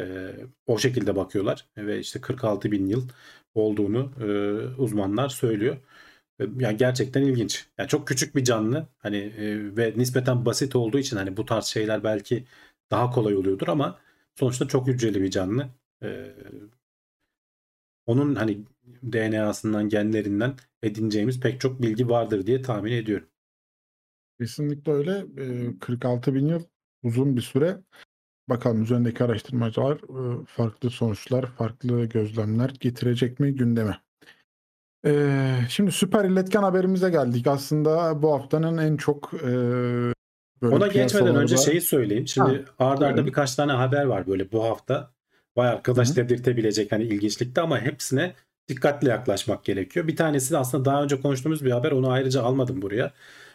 E, 0.00 0.32
o 0.66 0.78
şekilde 0.78 1.16
bakıyorlar 1.16 1.66
ve 1.76 2.00
işte 2.00 2.20
46 2.20 2.72
bin 2.72 2.86
yıl 2.86 3.08
olduğunu 3.54 4.12
e, 4.20 4.26
uzmanlar 4.82 5.28
söylüyor. 5.28 5.76
E, 6.40 6.44
Yani 6.58 6.76
gerçekten 6.76 7.22
ilginç. 7.22 7.66
Yani 7.78 7.88
çok 7.88 8.08
küçük 8.08 8.36
bir 8.36 8.44
canlı 8.44 8.88
hani 8.98 9.16
e, 9.16 9.76
ve 9.76 9.94
nispeten 9.96 10.44
basit 10.46 10.76
olduğu 10.76 10.98
için 10.98 11.16
hani 11.16 11.36
bu 11.36 11.46
tarz 11.46 11.64
şeyler 11.66 12.04
belki 12.04 12.44
daha 12.90 13.10
kolay 13.10 13.36
oluyordur 13.36 13.68
ama 13.68 13.98
sonuçta 14.34 14.68
çok 14.68 14.86
hücreli 14.86 15.22
bir 15.22 15.30
canlı. 15.30 15.68
E, 16.02 16.34
onun 18.06 18.34
hani 18.34 18.64
DNA'sından, 19.02 19.88
genlerinden 19.88 20.54
edineceğimiz 20.82 21.40
pek 21.40 21.60
çok 21.60 21.82
bilgi 21.82 22.08
vardır 22.08 22.46
diye 22.46 22.62
tahmin 22.62 22.92
ediyorum. 22.92 23.26
Kesinlikle 24.40 24.92
öyle. 24.92 25.26
Ee, 25.38 25.78
46 25.80 26.34
bin 26.34 26.46
yıl 26.46 26.62
uzun 27.02 27.36
bir 27.36 27.42
süre. 27.42 27.80
Bakalım 28.48 28.82
üzerindeki 28.82 29.24
araştırmacılar 29.24 29.96
e, 29.96 30.44
farklı 30.46 30.90
sonuçlar, 30.90 31.46
farklı 31.46 32.04
gözlemler 32.04 32.70
getirecek 32.80 33.40
mi 33.40 33.54
gündeme? 33.54 34.00
Ee, 35.06 35.56
şimdi 35.68 35.92
süper 35.92 36.24
iletken 36.24 36.62
haberimize 36.62 37.10
geldik. 37.10 37.46
Aslında 37.46 38.22
bu 38.22 38.32
haftanın 38.32 38.78
en 38.78 38.96
çok 38.96 39.34
e, 39.34 39.50
böyle 40.62 40.74
Ona 40.76 40.86
geçmeden 40.86 41.36
önce 41.36 41.54
piyasalarda- 41.54 41.64
şeyi 41.70 41.80
söyleyeyim. 41.80 42.28
Şimdi 42.28 42.64
arda 42.78 42.84
arda 42.86 43.00
buyurun. 43.00 43.26
birkaç 43.26 43.54
tane 43.54 43.72
haber 43.72 44.04
var 44.04 44.26
böyle 44.26 44.52
bu 44.52 44.64
hafta. 44.64 45.10
Vay 45.56 45.68
arkadaş 45.68 46.08
Hı 46.08 46.12
hı. 46.12 46.16
dedirtebilecek 46.16 46.92
hani 46.92 47.04
ilginçlikte 47.04 47.60
ama 47.60 47.80
hepsine 47.80 48.34
dikkatli 48.68 49.08
yaklaşmak 49.08 49.64
gerekiyor. 49.64 50.08
Bir 50.08 50.16
tanesi 50.16 50.52
de 50.52 50.58
aslında 50.58 50.84
daha 50.84 51.02
önce 51.02 51.20
konuştuğumuz 51.20 51.64
bir 51.64 51.70
haber. 51.70 51.92
Onu 51.92 52.10
ayrıca 52.10 52.42
almadım 52.42 52.82
buraya. 52.82 53.12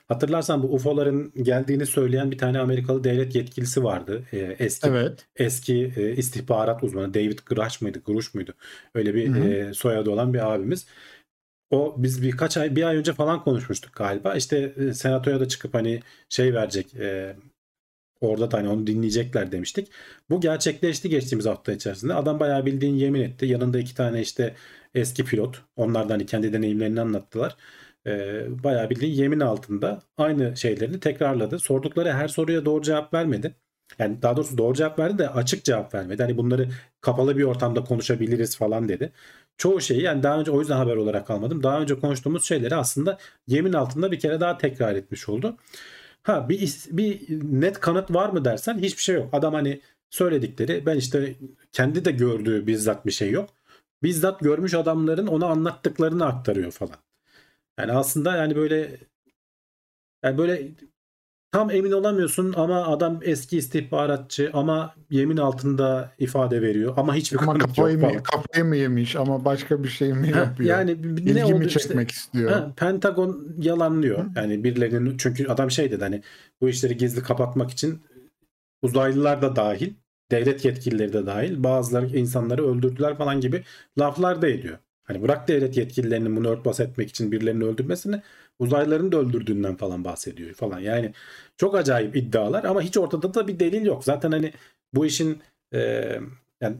Hatırlarsan 0.07 0.63
bu 0.63 0.67
UFO'ların 0.73 1.31
geldiğini 1.43 1.85
söyleyen 1.85 2.31
bir 2.31 2.37
tane 2.37 2.59
Amerikalı 2.59 3.03
devlet 3.03 3.35
yetkilisi 3.35 3.83
vardı. 3.83 4.23
Ee, 4.33 4.55
eski 4.59 4.87
Evet. 4.89 5.25
eski 5.35 5.93
e, 5.97 6.11
istihbarat 6.11 6.83
uzmanı 6.83 7.13
David 7.13 7.39
Grush 7.45 7.81
mıydı? 7.81 8.01
Grush 8.05 8.33
muydu? 8.33 8.53
Öyle 8.95 9.15
bir 9.15 9.27
Hı 9.29 9.39
hı. 9.39 9.47
e, 9.47 9.73
soyadı 9.73 10.09
olan 10.11 10.33
bir 10.33 10.53
abimiz. 10.53 10.85
O 11.71 11.95
biz 11.97 12.21
birkaç 12.23 12.57
ay 12.57 12.75
bir 12.75 12.83
ay 12.83 12.97
önce 12.97 13.13
falan 13.13 13.43
konuşmuştuk 13.43 13.93
galiba. 13.93 14.35
İşte 14.35 14.73
e, 14.77 14.93
senatoya 14.93 15.39
da 15.39 15.47
çıkıp 15.47 15.73
hani 15.73 16.01
şey 16.29 16.53
verecek 16.53 16.95
e, 16.95 17.35
orada 18.21 18.51
da 18.51 18.57
hani 18.57 18.69
onu 18.69 18.87
dinleyecekler 18.87 19.51
demiştik. 19.51 19.91
Bu 20.29 20.41
gerçekleşti 20.41 21.09
geçtiğimiz 21.09 21.45
hafta 21.45 21.73
içerisinde. 21.73 22.13
Adam 22.13 22.39
bayağı 22.39 22.65
bildiğin 22.65 22.95
yemin 22.95 23.21
etti. 23.21 23.45
Yanında 23.45 23.79
iki 23.79 23.95
tane 23.95 24.21
işte 24.21 24.55
eski 24.95 25.25
pilot. 25.25 25.61
Onlar 25.75 26.09
da 26.09 26.13
hani 26.13 26.25
kendi 26.25 26.53
deneyimlerini 26.53 27.01
anlattılar. 27.01 27.55
E, 28.07 28.43
bayağı 28.63 28.89
bildiğin 28.89 29.13
yemin 29.13 29.39
altında 29.39 30.01
aynı 30.17 30.57
şeylerini 30.57 30.99
tekrarladı. 30.99 31.59
Sordukları 31.59 32.13
her 32.13 32.27
soruya 32.27 32.65
doğru 32.65 32.81
cevap 32.83 33.13
vermedi. 33.13 33.55
Yani 33.99 34.21
daha 34.21 34.37
doğrusu 34.37 34.57
doğru 34.57 34.73
cevap 34.75 34.99
verdi 34.99 35.17
de 35.17 35.29
açık 35.29 35.63
cevap 35.65 35.93
vermedi. 35.93 36.21
Hani 36.23 36.37
bunları 36.37 36.69
kapalı 37.01 37.37
bir 37.37 37.43
ortamda 37.43 37.83
konuşabiliriz 37.83 38.57
falan 38.57 38.89
dedi. 38.89 39.11
Çoğu 39.57 39.81
şeyi 39.81 40.01
yani 40.01 40.23
daha 40.23 40.39
önce 40.39 40.51
o 40.51 40.59
yüzden 40.59 40.77
haber 40.77 40.95
olarak 40.95 41.29
almadım. 41.29 41.63
Daha 41.63 41.81
önce 41.81 41.99
konuştuğumuz 41.99 42.45
şeyleri 42.45 42.75
aslında 42.75 43.17
yemin 43.47 43.73
altında 43.73 44.11
bir 44.11 44.19
kere 44.19 44.39
daha 44.39 44.57
tekrar 44.57 44.95
etmiş 44.95 45.29
oldu. 45.29 45.57
Ha 46.23 46.49
bir 46.49 46.85
bir 46.91 47.21
net 47.61 47.79
kanıt 47.79 48.13
var 48.13 48.29
mı 48.29 48.45
dersen 48.45 48.77
hiçbir 48.77 49.01
şey 49.03 49.15
yok. 49.15 49.29
Adam 49.33 49.53
hani 49.53 49.81
söyledikleri 50.09 50.85
ben 50.85 50.97
işte 50.97 51.35
kendi 51.71 52.05
de 52.05 52.11
gördüğü 52.11 52.67
bizzat 52.67 53.05
bir 53.05 53.11
şey 53.11 53.31
yok. 53.31 53.49
Bizzat 54.03 54.39
görmüş 54.39 54.73
adamların 54.73 55.27
ona 55.27 55.47
anlattıklarını 55.47 56.25
aktarıyor 56.25 56.71
falan. 56.71 56.97
Yani 57.79 57.91
aslında 57.91 58.35
yani 58.37 58.55
böyle 58.55 58.97
yani 60.23 60.37
böyle 60.37 60.71
tam 61.55 61.71
emin 61.71 61.91
olamıyorsun 61.91 62.53
ama 62.57 62.87
adam 62.87 63.19
eski 63.21 63.57
istihbaratçı 63.57 64.49
ama 64.53 64.95
yemin 65.09 65.37
altında 65.37 66.11
ifade 66.19 66.61
veriyor 66.61 66.93
ama 66.97 67.15
hiçbir 67.15 67.37
Ama 67.39 67.57
kafayı 67.57 67.99
yok 67.99 68.13
mı, 68.13 68.23
kafayı 68.23 68.65
mı 68.65 68.75
yemiş 68.75 69.15
ama 69.15 69.45
başka 69.45 69.83
bir 69.83 69.87
şey 69.89 70.13
mi 70.13 70.31
Ha, 70.31 70.39
yapıyor? 70.39 70.69
yani 70.69 70.91
ne 71.03 71.21
İlgimi 71.31 71.45
oldu 71.55 71.63
işte- 71.63 71.79
çekmek 71.79 72.11
istiyor. 72.11 72.51
Ha, 72.51 72.71
Pentagon 72.75 73.47
yalanlıyor. 73.61 74.19
Hı. 74.19 74.29
Yani 74.35 74.63
birilerinin 74.63 75.17
çünkü 75.17 75.47
adam 75.47 75.71
şey 75.71 75.91
dedi 75.91 76.03
hani 76.03 76.21
bu 76.61 76.69
işleri 76.69 76.97
gizli 76.97 77.23
kapatmak 77.23 77.71
için 77.71 78.01
uzaylılar 78.81 79.41
da 79.41 79.55
dahil, 79.55 79.93
devlet 80.31 80.65
yetkilileri 80.65 81.13
de 81.13 81.25
dahil 81.25 81.63
bazıları 81.63 82.17
insanları 82.17 82.67
öldürdüler 82.67 83.17
falan 83.17 83.41
gibi 83.41 83.63
laflar 83.99 84.41
da 84.41 84.47
ediyor. 84.47 84.77
Hani 85.03 85.21
bırak 85.21 85.47
devlet 85.47 85.77
yetkililerinin 85.77 86.35
bunu 86.35 86.47
örtbas 86.49 86.79
etmek 86.79 87.09
için 87.09 87.31
birilerini 87.31 87.63
öldürmesini 87.63 88.21
uzaylıların 88.59 89.11
da 89.11 89.17
öldürdüğünden 89.17 89.75
falan 89.75 90.03
bahsediyor 90.03 90.53
falan. 90.53 90.79
Yani 90.79 91.13
çok 91.57 91.75
acayip 91.75 92.15
iddialar 92.15 92.63
ama 92.63 92.81
hiç 92.81 92.97
ortada 92.97 93.33
da 93.33 93.47
bir 93.47 93.59
delil 93.59 93.85
yok. 93.85 94.03
Zaten 94.03 94.31
hani 94.31 94.53
bu 94.93 95.05
işin 95.05 95.41
e, 95.73 96.11
yani 96.61 96.77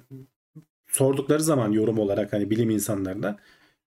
sordukları 0.88 1.44
zaman 1.44 1.72
yorum 1.72 2.00
olarak 2.00 2.34
hani 2.34 2.50
bilim 2.50 2.70
insanlarına 2.70 3.38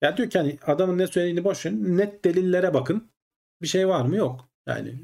ya 0.03 0.17
diyor 0.17 0.31
ki 0.31 0.39
hani 0.39 0.59
adamın 0.67 0.99
ne 0.99 1.07
söylediğini 1.07 1.45
boş 1.45 1.67
verin. 1.67 1.99
Net 1.99 2.25
delillere 2.25 2.75
bakın. 2.75 3.09
Bir 3.63 3.67
şey 3.67 3.89
var 3.89 4.05
mı? 4.05 4.17
Yok. 4.17 4.49
Yani 4.67 4.95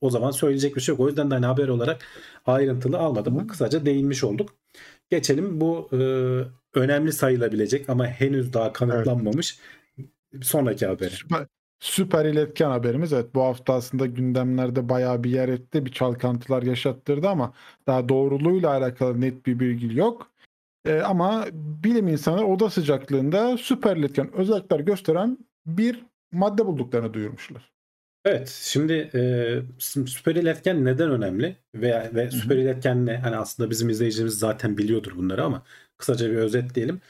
o 0.00 0.10
zaman 0.10 0.30
söyleyecek 0.30 0.76
bir 0.76 0.80
şey 0.80 0.92
yok. 0.92 1.00
O 1.00 1.08
yüzden 1.08 1.30
de 1.30 1.34
hani 1.34 1.46
haber 1.46 1.68
olarak 1.68 2.06
ayrıntılı 2.46 2.98
almadım. 2.98 3.42
Hı. 3.42 3.46
Kısaca 3.46 3.86
değinmiş 3.86 4.24
olduk. 4.24 4.54
Geçelim 5.10 5.60
bu 5.60 5.88
e, 5.92 5.98
önemli 6.74 7.12
sayılabilecek 7.12 7.88
ama 7.88 8.06
henüz 8.06 8.52
daha 8.52 8.72
kanıtlanmamış 8.72 9.58
sonraki 10.42 10.86
habere. 10.86 11.10
Süper, 11.10 11.46
süper 11.82 12.24
iletken 12.24 12.70
haberimiz. 12.70 13.12
Evet 13.12 13.34
bu 13.34 13.42
hafta 13.42 13.74
aslında 13.74 14.06
gündemlerde 14.06 14.88
bayağı 14.88 15.24
bir 15.24 15.30
yer 15.30 15.48
etti. 15.48 15.86
Bir 15.86 15.92
çalkantılar 15.92 16.62
yaşattırdı 16.62 17.28
ama 17.28 17.52
daha 17.86 18.08
doğruluğuyla 18.08 18.70
alakalı 18.70 19.20
net 19.20 19.46
bir 19.46 19.60
bilgi 19.60 19.98
yok. 19.98 20.30
Ee, 20.86 21.00
ama 21.00 21.46
bilim 21.54 22.08
insanı 22.08 22.46
oda 22.46 22.70
sıcaklığında 22.70 23.58
süper 23.58 23.96
iletken 23.96 24.32
özellikler 24.32 24.80
gösteren 24.80 25.38
bir 25.66 26.06
madde 26.32 26.66
bulduklarını 26.66 27.14
duyurmuşlar. 27.14 27.72
Evet, 28.24 28.48
şimdi 28.62 28.92
e, 28.92 29.18
sü- 29.78 30.06
süper 30.06 30.36
iletken 30.36 30.84
neden 30.84 31.10
önemli 31.10 31.56
veya 31.74 32.10
ve 32.14 32.30
süper 32.30 32.56
iletken 32.56 33.06
ne? 33.06 33.16
Hani 33.16 33.36
aslında 33.36 33.70
bizim 33.70 33.88
izleyicilerimiz 33.88 34.38
zaten 34.38 34.78
biliyordur 34.78 35.16
bunları 35.16 35.44
ama 35.44 35.62
kısaca 35.98 36.30
bir 36.30 36.36
özetleyelim. 36.36 37.00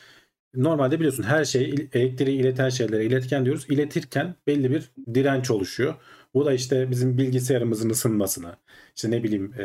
Normalde 0.55 0.99
biliyorsun 0.99 1.23
her 1.23 1.45
şey 1.45 1.71
elektriği 1.93 2.41
ileten 2.41 2.69
şeylere 2.69 3.05
iletken 3.05 3.45
diyoruz. 3.45 3.67
İletirken 3.71 4.35
belli 4.47 4.71
bir 4.71 4.91
direnç 5.15 5.51
oluşuyor. 5.51 5.95
Bu 6.35 6.47
da 6.47 6.53
işte 6.53 6.91
bizim 6.91 7.19
bilgisayarımızın 7.19 7.91
ısınmasına, 7.91 8.57
işte 8.97 9.11
ne 9.11 9.23
bileyim 9.23 9.55
e, 9.59 9.65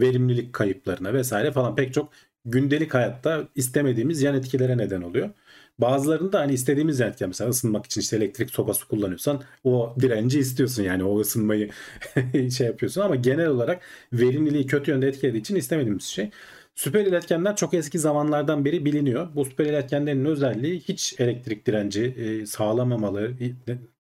verimlilik 0.00 0.52
kayıplarına 0.52 1.14
vesaire 1.14 1.52
falan 1.52 1.76
pek 1.76 1.94
çok 1.94 2.12
gündelik 2.44 2.94
hayatta 2.94 3.48
istemediğimiz 3.54 4.22
yan 4.22 4.34
etkilere 4.34 4.78
neden 4.78 5.02
oluyor. 5.02 5.30
Bazılarında 5.78 6.40
hani 6.40 6.52
istediğimiz 6.52 7.00
yan 7.00 7.10
etkiler 7.10 7.28
mesela 7.28 7.50
ısınmak 7.50 7.86
için 7.86 8.00
işte 8.00 8.16
elektrik 8.16 8.50
sobası 8.50 8.88
kullanıyorsan 8.88 9.42
o 9.64 9.94
direnci 10.00 10.38
istiyorsun 10.38 10.82
yani 10.82 11.04
o 11.04 11.20
ısınmayı 11.20 11.70
şey 12.56 12.66
yapıyorsun 12.66 13.00
ama 13.00 13.14
genel 13.16 13.46
olarak 13.46 13.82
verimliliği 14.12 14.66
kötü 14.66 14.90
yönde 14.90 15.08
etkilediği 15.08 15.40
için 15.40 15.56
istemediğimiz 15.56 16.04
şey. 16.04 16.30
Süper 16.78 17.06
iletkenler 17.06 17.56
çok 17.56 17.74
eski 17.74 17.98
zamanlardan 17.98 18.64
beri 18.64 18.84
biliniyor. 18.84 19.28
Bu 19.34 19.44
süper 19.44 19.64
iletkenlerin 19.66 20.24
özelliği 20.24 20.80
hiç 20.80 21.20
elektrik 21.20 21.66
direnci 21.66 22.04
e, 22.04 22.46
sağlamamaları, 22.46 23.34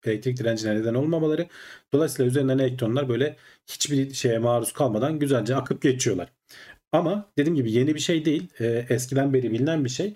elektrik 0.05 0.39
direncine 0.39 0.75
neden 0.75 0.95
olmamaları. 0.95 1.49
Dolayısıyla 1.93 2.31
üzerinden 2.31 2.59
elektronlar 2.59 3.09
böyle 3.09 3.37
hiçbir 3.67 4.15
şeye 4.15 4.39
maruz 4.39 4.73
kalmadan 4.73 5.19
güzelce 5.19 5.57
akıp 5.57 5.83
geçiyorlar. 5.83 6.33
Ama 6.93 7.31
dediğim 7.39 7.57
gibi 7.57 7.73
yeni 7.73 7.95
bir 7.95 8.01
şey 8.01 8.25
değil. 8.25 8.49
E, 8.61 8.87
eskiden 8.89 9.35
beri 9.35 9.53
bilinen 9.53 9.85
bir 9.85 9.91
şey. 9.91 10.15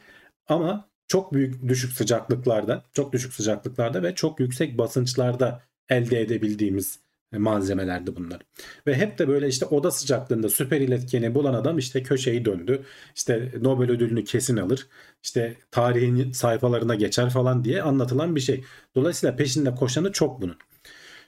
Ama 0.49 0.89
çok 1.09 1.33
büyük 1.35 1.69
düşük 1.69 1.93
sıcaklıklarda, 1.93 2.85
çok 2.93 3.13
düşük 3.13 3.35
sıcaklıklarda 3.35 4.03
ve 4.03 4.15
çok 4.15 4.41
yüksek 4.41 4.79
basınçlarda 4.79 5.63
elde 5.89 6.21
edebildiğimiz 6.21 7.01
malzemelerdi 7.39 8.17
bunlar. 8.17 8.43
Ve 8.87 8.95
hep 8.95 9.19
de 9.19 9.29
böyle 9.29 9.49
işte 9.49 9.67
oda 9.67 9.91
sıcaklığında 9.91 10.49
süper 10.49 10.81
iletkeni 10.81 11.35
bulan 11.35 11.55
adam 11.55 11.79
işte 11.79 12.03
köşeyi 12.03 12.45
döndü. 12.45 12.83
İşte 13.17 13.53
Nobel 13.61 13.91
ödülünü 13.91 14.25
kesin 14.25 14.57
alır. 14.57 14.87
İşte 15.23 15.57
tarihin 15.71 16.33
sayfalarına 16.33 16.95
geçer 16.95 17.31
falan 17.31 17.65
diye 17.65 17.83
anlatılan 17.83 18.37
bir 18.37 18.41
şey. 18.41 18.65
Dolayısıyla 18.95 19.37
peşinde 19.37 19.75
koşanı 19.75 20.13
çok 20.13 20.43
bunun. 20.43 20.57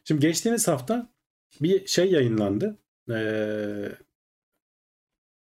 Şimdi 0.04 0.20
geçtiğimiz 0.20 0.68
hafta 0.68 1.10
bir 1.60 1.86
şey 1.86 2.10
yayınlandı. 2.10 2.78
Ee, 3.10 3.88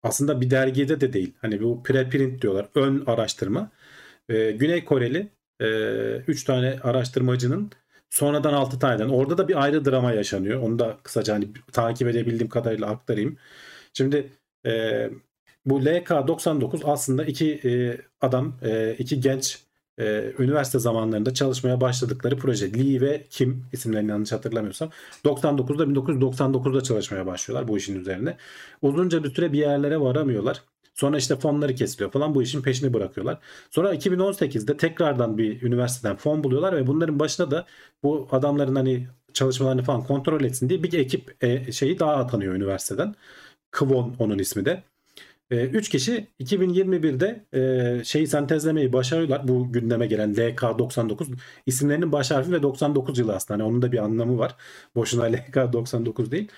aslında 0.02 0.40
bir 0.40 0.50
dergide 0.50 1.00
de 1.00 1.12
değil. 1.12 1.34
Hani 1.40 1.62
bu 1.62 1.82
preprint 1.82 2.42
diyorlar. 2.42 2.68
Ön 2.74 3.04
araştırma. 3.06 3.70
Ee, 4.28 4.50
Güney 4.50 4.84
Koreli 4.84 5.28
3 6.26 6.44
tane 6.44 6.78
araştırmacının 6.82 7.72
sonradan 8.10 8.52
6 8.52 8.78
taneden. 8.78 9.08
Orada 9.08 9.38
da 9.38 9.48
bir 9.48 9.62
ayrı 9.62 9.84
drama 9.84 10.12
yaşanıyor. 10.12 10.62
Onu 10.62 10.78
da 10.78 10.98
kısaca 11.02 11.34
hani 11.34 11.48
takip 11.72 12.08
edebildiğim 12.08 12.48
kadarıyla 12.48 12.86
aktarayım. 12.86 13.36
Şimdi 13.92 14.32
e, 14.66 15.10
bu 15.66 15.80
LK99 15.80 16.80
aslında 16.84 17.24
iki 17.24 17.60
e, 17.64 18.00
adam, 18.20 18.56
e, 18.62 18.94
iki 18.98 19.20
genç 19.20 19.62
e, 19.98 20.32
üniversite 20.38 20.78
zamanlarında 20.78 21.34
çalışmaya 21.34 21.80
başladıkları 21.80 22.36
proje. 22.36 22.72
Lee 22.74 23.00
ve 23.00 23.26
Kim 23.30 23.66
isimlerini 23.72 24.10
yanlış 24.10 24.32
hatırlamıyorsam 24.32 24.90
99'da 25.24 25.84
1999'da 25.84 26.80
çalışmaya 26.80 27.26
başlıyorlar 27.26 27.68
bu 27.68 27.78
işin 27.78 28.00
üzerine. 28.00 28.36
Uzunca 28.82 29.24
bir 29.24 29.34
süre 29.34 29.52
bir 29.52 29.58
yerlere 29.58 30.00
varamıyorlar. 30.00 30.62
Sonra 31.00 31.18
işte 31.18 31.36
fonları 31.36 31.74
kesiliyor 31.74 32.10
falan 32.10 32.34
bu 32.34 32.42
işin 32.42 32.62
peşini 32.62 32.94
bırakıyorlar. 32.94 33.38
Sonra 33.70 33.94
2018'de 33.94 34.76
tekrardan 34.76 35.38
bir 35.38 35.62
üniversiteden 35.62 36.16
fon 36.16 36.44
buluyorlar 36.44 36.76
ve 36.76 36.86
bunların 36.86 37.18
başına 37.18 37.50
da 37.50 37.66
bu 38.02 38.28
adamların 38.30 38.74
hani 38.74 39.08
çalışmalarını 39.32 39.82
falan 39.82 40.04
kontrol 40.04 40.44
etsin 40.44 40.68
diye 40.68 40.82
bir 40.82 40.92
ekip 40.92 41.44
e, 41.44 41.72
şeyi 41.72 41.98
daha 41.98 42.16
atanıyor 42.16 42.54
üniversiteden. 42.54 43.14
Kvon 43.72 44.16
onun 44.18 44.38
ismi 44.38 44.64
de. 44.64 44.82
3 45.50 45.88
kişi 45.88 46.26
2021'de 46.40 47.44
e, 48.00 48.04
şeyi 48.04 48.26
sentezlemeyi 48.26 48.92
başarıyorlar. 48.92 49.48
Bu 49.48 49.72
gündeme 49.72 50.06
gelen 50.06 50.34
LK99 50.34 51.26
isimlerinin 51.66 52.12
baş 52.12 52.30
harfi 52.30 52.52
ve 52.52 52.62
99 52.62 53.18
yılı 53.18 53.34
aslında. 53.34 53.54
Hani 53.54 53.70
onun 53.70 53.82
da 53.82 53.92
bir 53.92 53.98
anlamı 53.98 54.38
var. 54.38 54.56
Boşuna 54.94 55.28
LK99 55.30 56.30
değil. 56.30 56.48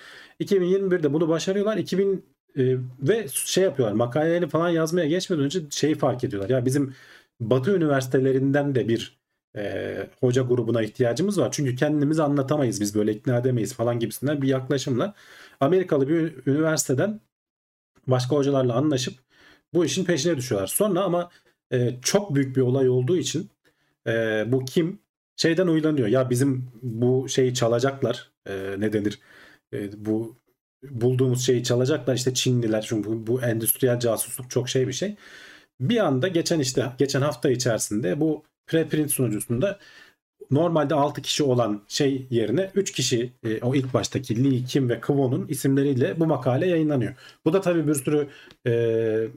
2021'de 0.40 1.12
bunu 1.12 1.28
başarıyorlar. 1.28 1.76
2000 1.76 2.24
e, 2.58 2.76
ve 3.02 3.28
şey 3.28 3.64
yapıyorlar. 3.64 3.96
Makaleleri 3.96 4.48
falan 4.48 4.68
yazmaya 4.68 5.06
geçmeden 5.08 5.44
önce 5.44 5.60
şeyi 5.70 5.94
fark 5.94 6.24
ediyorlar. 6.24 6.50
Ya 6.50 6.64
bizim 6.66 6.94
Batı 7.40 7.76
üniversitelerinden 7.76 8.74
de 8.74 8.88
bir 8.88 9.20
e, 9.56 9.96
hoca 10.20 10.42
grubuna 10.42 10.82
ihtiyacımız 10.82 11.40
var. 11.40 11.48
Çünkü 11.52 11.76
kendimizi 11.76 12.22
anlatamayız 12.22 12.80
biz 12.80 12.94
böyle 12.94 13.12
ikna 13.12 13.38
edemeyiz 13.38 13.74
falan 13.74 13.98
gibisinden 13.98 14.42
bir 14.42 14.48
yaklaşımla 14.48 15.14
Amerikalı 15.60 16.08
bir 16.08 16.46
üniversiteden 16.46 17.20
başka 18.06 18.36
hocalarla 18.36 18.74
anlaşıp 18.74 19.14
bu 19.74 19.84
işin 19.84 20.04
peşine 20.04 20.36
düşüyorlar. 20.36 20.66
Sonra 20.66 21.02
ama 21.02 21.30
e, 21.72 22.00
çok 22.02 22.34
büyük 22.34 22.56
bir 22.56 22.60
olay 22.60 22.88
olduğu 22.88 23.16
için 23.16 23.50
e, 24.06 24.44
bu 24.46 24.64
kim 24.64 24.98
şeyden 25.36 25.66
uylanıyor. 25.66 26.08
Ya 26.08 26.30
bizim 26.30 26.70
bu 26.82 27.28
şeyi 27.28 27.54
çalacaklar. 27.54 28.30
E, 28.46 28.74
ne 28.78 28.92
denir? 28.92 29.20
E, 29.72 30.04
bu 30.06 30.36
bulduğumuz 30.82 31.46
şeyi 31.46 31.62
çalacaklar 31.64 32.14
işte 32.14 32.34
Çinliler 32.34 32.82
çünkü 32.82 33.08
bu, 33.10 33.26
bu 33.26 33.42
endüstriyel 33.42 34.00
casusluk 34.00 34.50
çok 34.50 34.68
şey 34.68 34.88
bir 34.88 34.92
şey. 34.92 35.16
Bir 35.80 36.06
anda 36.06 36.28
geçen 36.28 36.60
işte 36.60 36.86
geçen 36.98 37.22
hafta 37.22 37.50
içerisinde 37.50 38.20
bu 38.20 38.44
preprint 38.66 39.12
sunucusunda 39.12 39.78
normalde 40.50 40.94
6 40.94 41.22
kişi 41.22 41.42
olan 41.44 41.82
şey 41.88 42.26
yerine 42.30 42.70
3 42.74 42.92
kişi 42.92 43.32
e, 43.44 43.60
o 43.60 43.74
ilk 43.74 43.94
baştaki 43.94 44.44
Lee, 44.44 44.64
Kim 44.64 44.88
ve 44.88 45.00
Kwon'un 45.00 45.46
isimleriyle 45.48 46.20
bu 46.20 46.26
makale 46.26 46.66
yayınlanıyor. 46.66 47.14
Bu 47.44 47.52
da 47.52 47.60
tabii 47.60 47.86
bir 47.86 47.94
sürü 47.94 48.28
e, 48.66 49.28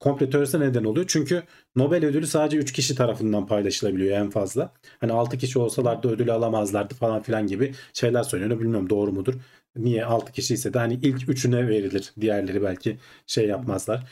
komple 0.00 0.30
teorisine 0.30 0.64
neden 0.64 0.84
oluyor. 0.84 1.06
Çünkü 1.08 1.42
Nobel 1.76 2.04
ödülü 2.04 2.26
sadece 2.26 2.56
3 2.56 2.72
kişi 2.72 2.94
tarafından 2.94 3.46
paylaşılabiliyor 3.46 4.18
en 4.18 4.30
fazla. 4.30 4.72
Hani 5.00 5.12
6 5.12 5.38
kişi 5.38 5.58
olsalardı 5.58 6.08
ödülü 6.08 6.32
alamazlardı 6.32 6.94
falan 6.94 7.22
filan 7.22 7.46
gibi 7.46 7.74
şeyler 7.92 8.22
söyleniyor. 8.22 8.60
Bilmiyorum 8.60 8.90
doğru 8.90 9.12
mudur? 9.12 9.34
Niye 9.76 10.04
6 10.04 10.32
kişi 10.32 10.54
ise 10.54 10.74
de 10.74 10.78
hani 10.78 10.94
ilk 10.94 11.28
üçüne 11.28 11.68
verilir. 11.68 12.12
Diğerleri 12.20 12.62
belki 12.62 12.98
şey 13.26 13.46
yapmazlar. 13.46 14.06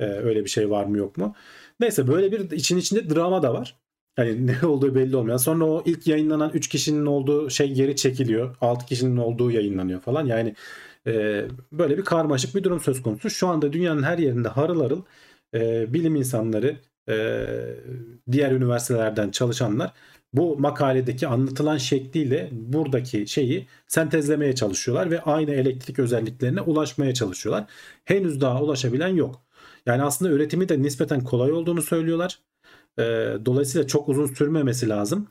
Ee, 0.00 0.04
öyle 0.04 0.44
bir 0.44 0.50
şey 0.50 0.70
var 0.70 0.84
mı 0.84 0.98
yok 0.98 1.16
mu? 1.16 1.34
Neyse 1.80 2.08
böyle 2.08 2.32
bir 2.32 2.50
için 2.50 2.76
içinde 2.76 3.14
drama 3.14 3.42
da 3.42 3.54
var. 3.54 3.76
Hani 4.16 4.46
ne 4.62 4.66
olduğu 4.66 4.94
belli 4.94 5.16
olmuyor. 5.16 5.38
Sonra 5.38 5.64
o 5.64 5.82
ilk 5.86 6.06
yayınlanan 6.06 6.50
3 6.54 6.68
kişinin 6.68 7.06
olduğu 7.06 7.50
şey 7.50 7.72
geri 7.74 7.96
çekiliyor. 7.96 8.56
6 8.60 8.86
kişinin 8.86 9.16
olduğu 9.16 9.50
yayınlanıyor 9.50 10.00
falan. 10.00 10.26
Yani 10.26 10.54
e, 11.06 11.44
böyle 11.72 11.98
bir 11.98 12.04
karmaşık 12.04 12.54
bir 12.54 12.64
durum 12.64 12.80
söz 12.80 13.02
konusu. 13.02 13.30
Şu 13.30 13.48
anda 13.48 13.72
dünyanın 13.72 14.02
her 14.02 14.18
yerinde 14.18 14.48
harıl 14.48 14.80
harıl 14.80 15.02
e, 15.54 15.92
bilim 15.94 16.16
insanları, 16.16 16.76
e, 17.08 17.46
diğer 18.32 18.52
üniversitelerden 18.52 19.30
çalışanlar 19.30 19.92
bu 20.32 20.58
makaledeki 20.58 21.26
anlatılan 21.26 21.76
şekliyle 21.76 22.48
buradaki 22.52 23.26
şeyi 23.26 23.66
sentezlemeye 23.86 24.54
çalışıyorlar 24.54 25.10
ve 25.10 25.22
aynı 25.22 25.50
elektrik 25.50 25.98
özelliklerine 25.98 26.60
ulaşmaya 26.60 27.14
çalışıyorlar. 27.14 27.66
Henüz 28.04 28.40
daha 28.40 28.62
ulaşabilen 28.62 29.08
yok. 29.08 29.42
Yani 29.86 30.02
aslında 30.02 30.32
üretimi 30.32 30.68
de 30.68 30.82
nispeten 30.82 31.24
kolay 31.24 31.52
olduğunu 31.52 31.82
söylüyorlar. 31.82 32.38
E, 32.98 33.02
dolayısıyla 33.46 33.86
çok 33.86 34.08
uzun 34.08 34.26
sürmemesi 34.26 34.88
lazım. 34.88 35.28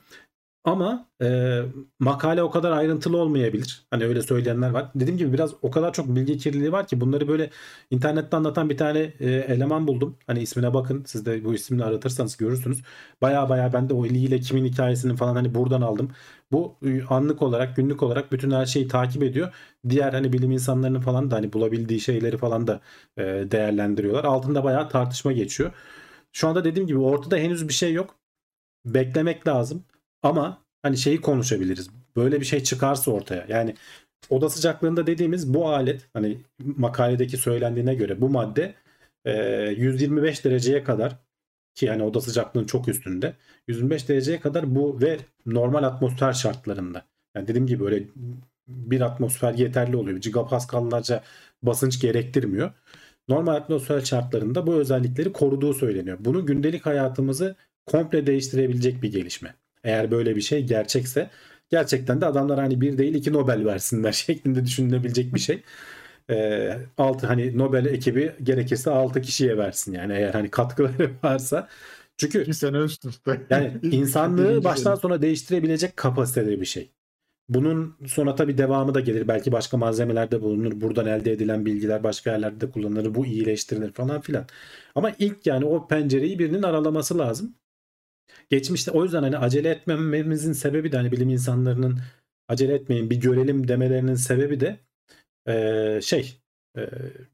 Ama 0.63 1.09
e, 1.21 1.61
makale 1.99 2.43
o 2.43 2.51
kadar 2.51 2.71
ayrıntılı 2.71 3.17
olmayabilir. 3.17 3.85
Hani 3.91 4.05
öyle 4.05 4.21
söyleyenler 4.21 4.69
var. 4.69 4.91
Dediğim 4.95 5.17
gibi 5.17 5.33
biraz 5.33 5.53
o 5.61 5.71
kadar 5.71 5.93
çok 5.93 6.15
bilgi 6.15 6.37
kirliliği 6.37 6.71
var 6.71 6.87
ki 6.87 7.01
bunları 7.01 7.27
böyle 7.27 7.49
internette 7.91 8.37
anlatan 8.37 8.69
bir 8.69 8.77
tane 8.77 8.99
e, 9.19 9.29
eleman 9.31 9.87
buldum. 9.87 10.17
Hani 10.27 10.41
ismine 10.41 10.73
bakın. 10.73 11.03
Siz 11.07 11.25
de 11.25 11.45
bu 11.45 11.53
ismini 11.53 11.83
aratırsanız 11.83 12.37
görürsünüz. 12.37 12.81
Baya 13.21 13.49
baya 13.49 13.73
ben 13.73 13.89
de 13.89 13.93
o 13.93 14.05
ile 14.05 14.39
kimin 14.39 14.65
hikayesini 14.65 15.15
falan 15.15 15.35
hani 15.35 15.55
buradan 15.55 15.81
aldım. 15.81 16.11
Bu 16.51 16.77
e, 16.85 17.03
anlık 17.03 17.41
olarak, 17.41 17.75
günlük 17.75 18.03
olarak 18.03 18.31
bütün 18.31 18.51
her 18.51 18.65
şeyi 18.65 18.87
takip 18.87 19.23
ediyor. 19.23 19.53
Diğer 19.89 20.13
hani 20.13 20.33
bilim 20.33 20.51
insanlarının 20.51 21.01
falan 21.01 21.31
da 21.31 21.35
hani 21.35 21.53
bulabildiği 21.53 21.99
şeyleri 21.99 22.37
falan 22.37 22.67
da 22.67 22.81
e, 23.17 23.23
değerlendiriyorlar. 23.23 24.23
Altında 24.23 24.63
bayağı 24.63 24.89
tartışma 24.89 25.31
geçiyor. 25.31 25.71
Şu 26.31 26.47
anda 26.47 26.63
dediğim 26.63 26.87
gibi 26.87 26.99
ortada 26.99 27.37
henüz 27.37 27.67
bir 27.67 27.73
şey 27.73 27.93
yok. 27.93 28.15
Beklemek 28.85 29.47
lazım. 29.47 29.85
Ama 30.23 30.65
hani 30.81 30.97
şeyi 30.97 31.21
konuşabiliriz. 31.21 31.89
Böyle 32.15 32.39
bir 32.39 32.45
şey 32.45 32.63
çıkarsa 32.63 33.11
ortaya. 33.11 33.45
Yani 33.49 33.75
oda 34.29 34.49
sıcaklığında 34.49 35.07
dediğimiz 35.07 35.53
bu 35.53 35.69
alet 35.69 36.07
hani 36.13 36.37
makaledeki 36.59 37.37
söylendiğine 37.37 37.95
göre 37.95 38.21
bu 38.21 38.29
madde 38.29 38.75
125 39.25 40.39
e, 40.39 40.43
dereceye 40.43 40.83
kadar 40.83 41.17
ki 41.75 41.85
yani 41.85 42.03
oda 42.03 42.21
sıcaklığının 42.21 42.65
çok 42.65 42.87
üstünde 42.87 43.35
125 43.67 44.09
dereceye 44.09 44.39
kadar 44.39 44.75
bu 44.75 45.01
ve 45.01 45.17
normal 45.45 45.83
atmosfer 45.83 46.33
şartlarında. 46.33 47.05
Yani 47.35 47.47
dediğim 47.47 47.67
gibi 47.67 47.83
böyle 47.83 48.03
bir 48.67 49.01
atmosfer 49.01 49.53
yeterli 49.53 49.95
oluyor. 49.95 50.17
Gigapascallarca 50.17 51.23
basınç 51.63 52.01
gerektirmiyor. 52.01 52.71
Normal 53.27 53.55
atmosfer 53.55 54.01
şartlarında 54.01 54.67
bu 54.67 54.73
özellikleri 54.73 55.33
koruduğu 55.33 55.73
söyleniyor. 55.73 56.17
Bunu 56.21 56.45
gündelik 56.45 56.85
hayatımızı 56.85 57.55
komple 57.85 58.27
değiştirebilecek 58.27 59.03
bir 59.03 59.11
gelişme. 59.11 59.55
Eğer 59.83 60.11
böyle 60.11 60.35
bir 60.35 60.41
şey 60.41 60.65
gerçekse 60.65 61.29
gerçekten 61.69 62.21
de 62.21 62.25
adamlar 62.25 62.59
hani 62.59 62.81
bir 62.81 62.97
değil 62.97 63.15
iki 63.15 63.33
Nobel 63.33 63.65
versinler 63.65 64.11
şeklinde 64.11 64.65
düşünülebilecek 64.65 65.35
bir 65.35 65.39
şey. 65.39 65.63
E, 66.29 66.77
altı 66.97 67.27
hani 67.27 67.57
Nobel 67.57 67.85
ekibi 67.85 68.35
gerekirse 68.43 68.91
6 68.91 69.21
kişiye 69.21 69.57
versin 69.57 69.93
yani 69.93 70.13
eğer 70.13 70.33
hani 70.33 70.49
katkıları 70.49 71.11
varsa. 71.23 71.67
Çünkü 72.17 72.47
bir 72.47 72.53
sene 72.53 72.77
üst 72.77 73.05
üste. 73.05 73.41
Yani 73.49 73.79
insanlığı 73.83 74.63
baştan 74.63 74.95
sona 74.95 75.21
değiştirebilecek 75.21 75.97
kapasitede 75.97 76.61
bir 76.61 76.65
şey. 76.65 76.91
Bunun 77.49 77.97
sonra 78.07 78.35
tabii 78.35 78.57
devamı 78.57 78.93
da 78.93 78.99
gelir. 78.99 79.27
Belki 79.27 79.51
başka 79.51 79.77
malzemelerde 79.77 80.41
bulunur. 80.41 80.81
Buradan 80.81 81.05
elde 81.07 81.31
edilen 81.31 81.65
bilgiler 81.65 82.03
başka 82.03 82.31
yerlerde 82.31 82.61
de 82.61 82.71
kullanılır. 82.71 83.15
Bu 83.15 83.25
iyileştirilir 83.25 83.91
falan 83.93 84.21
filan. 84.21 84.45
Ama 84.95 85.11
ilk 85.19 85.45
yani 85.47 85.65
o 85.65 85.87
pencereyi 85.87 86.39
birinin 86.39 86.63
aralaması 86.63 87.17
lazım 87.17 87.55
geçmişte 88.49 88.91
o 88.91 89.03
yüzden 89.03 89.23
hani 89.23 89.37
acele 89.37 89.69
etmememizin 89.69 90.53
sebebi 90.53 90.91
de 90.91 90.97
hani 90.97 91.11
bilim 91.11 91.29
insanlarının 91.29 91.99
acele 92.47 92.73
etmeyin 92.73 93.09
bir 93.09 93.15
görelim 93.15 93.67
demelerinin 93.67 94.15
sebebi 94.15 94.59
de 94.59 94.79
e, 95.47 96.01
şey 96.01 96.41
e, 96.77 96.81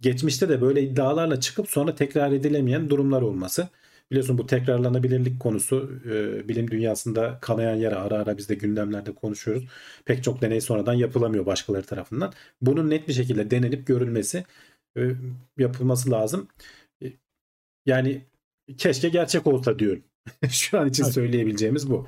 geçmişte 0.02 0.50
de 0.50 0.62
böyle 0.62 0.82
iddialarla 0.84 1.40
çıkıp 1.40 1.70
sonra 1.70 1.96
tekrar 1.96 2.32
edilemeyen 2.32 2.90
durumlar 2.90 3.22
olması. 3.22 3.70
Biliyorsun 4.12 4.38
bu 4.38 4.48
tekrarlanabilirlik 4.48 5.40
konusu 5.40 5.92
e, 6.06 6.48
bilim 6.48 6.72
dünyasında 6.72 7.40
kanayan 7.42 7.76
yara 7.76 7.96
ara 8.02 8.16
ara 8.16 8.38
biz 8.38 8.50
de 8.50 8.56
gündemlerde 8.56 9.16
konuşuyoruz. 9.16 9.66
Pek 10.06 10.24
çok 10.24 10.42
deney 10.42 10.62
sonradan 10.62 10.94
yapılamıyor 10.94 11.46
başkaları 11.46 11.86
tarafından. 11.86 12.34
Bunun 12.62 12.90
net 12.90 13.08
bir 13.08 13.14
şekilde 13.14 13.52
denenip 13.52 13.88
görülmesi 13.88 14.46
e, 14.98 15.02
yapılması 15.58 16.12
lazım. 16.12 16.48
E, 17.04 17.14
yani 17.86 18.26
keşke 18.78 19.10
gerçek 19.10 19.48
olsa 19.48 19.80
diyorum. 19.80 20.04
Şu 20.50 20.80
an 20.80 20.88
için 20.88 21.04
Evet. 21.04 21.14
söyleyebileceğimiz 21.14 21.90
bu. 21.90 22.08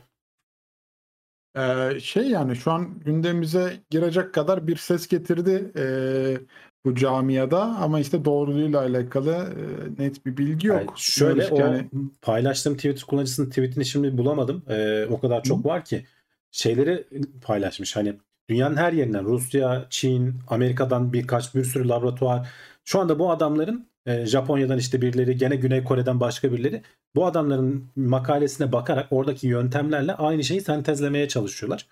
Ee, 1.58 2.00
şey 2.00 2.30
yani 2.30 2.56
şu 2.56 2.72
an 2.72 3.00
gündemimize 3.00 3.74
girecek 3.90 4.34
kadar 4.34 4.68
bir 4.68 4.76
ses 4.76 5.08
getirdi 5.08 5.72
ee, 5.78 6.38
bu 6.86 6.96
camiada 6.96 7.62
ama 7.62 8.00
işte 8.00 8.26
doğruluğuyla 8.26 8.80
alakalı 8.82 9.32
ee, 9.32 10.04
net 10.04 10.26
bir 10.26 10.38
bilgi 10.38 10.68
yok. 10.68 10.80
Yani 10.80 10.90
şöyle 10.96 11.36
Diyoruz 11.36 11.52
o 11.52 11.56
ki 11.56 11.64
hani- 11.64 11.90
paylaştığım 12.22 12.76
Twitter 12.76 13.04
kullanıcısının 13.08 13.50
tweetini 13.50 13.86
şimdi 13.86 14.18
bulamadım. 14.18 14.64
Ee, 14.70 15.06
o 15.10 15.20
kadar 15.20 15.44
çok 15.44 15.66
var 15.66 15.86
ki 15.86 16.06
şeyleri 16.52 17.08
paylaşmış. 17.42 17.96
Hani 17.96 18.14
dünyanın 18.50 18.76
her 18.76 18.94
yerinden 18.94 19.26
Rusya, 19.26 19.88
Çin, 19.90 20.36
Amerika'dan 20.48 21.14
birkaç 21.14 21.56
bir 21.56 21.64
sürü 21.64 21.88
laboratuvar. 21.88 22.50
Şu 22.84 23.00
anda 23.00 23.20
bu 23.20 23.32
adamların 23.32 23.88
e, 24.10 24.26
Japonya'dan 24.26 24.78
işte 24.78 25.02
birileri, 25.02 25.38
gene 25.38 25.56
Güney 25.56 25.84
Kore'den 25.84 26.20
başka 26.20 26.52
birileri 26.52 26.82
bu 27.16 27.26
adamların 27.26 27.86
makalesine 27.96 28.72
bakarak 28.72 29.08
oradaki 29.12 29.48
yöntemlerle 29.48 30.14
aynı 30.14 30.44
şeyi 30.44 30.62
sentezlemeye 30.62 31.28
çalışıyorlar. 31.28 31.88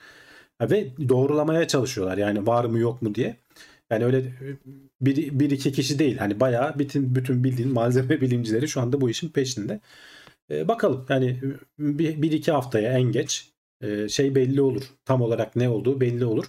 Ve 0.62 0.88
doğrulamaya 1.10 1.68
çalışıyorlar 1.68 2.18
yani 2.18 2.48
var 2.48 2.66
mı 2.66 2.80
yok 2.80 3.02
mu 3.02 3.16
diye. 3.16 3.38
Yani 3.92 4.06
öyle 4.06 4.18
e, 4.20 4.48
bir, 5.02 5.40
bir 5.40 5.52
iki 5.52 5.72
kişi 5.72 6.00
değil. 6.00 6.18
Hani 6.18 6.40
bayağı 6.40 6.80
bütün 6.80 7.16
bütün 7.16 7.44
bildiğin 7.44 7.74
malzeme 7.74 8.22
bilimcileri 8.22 8.68
şu 8.68 8.82
anda 8.82 9.02
bu 9.02 9.10
işin 9.10 9.30
peşinde. 9.30 9.80
Ee, 10.52 10.68
bakalım 10.68 11.06
yani 11.10 11.42
bir, 11.80 12.22
bir 12.22 12.32
iki 12.32 12.52
haftaya 12.52 12.94
en 12.94 13.12
geç 13.12 13.52
e, 13.82 14.10
şey 14.10 14.36
belli 14.36 14.62
olur. 14.62 14.84
Tam 15.06 15.22
olarak 15.22 15.56
ne 15.56 15.70
olduğu 15.70 16.02
belli 16.02 16.26
olur. 16.26 16.46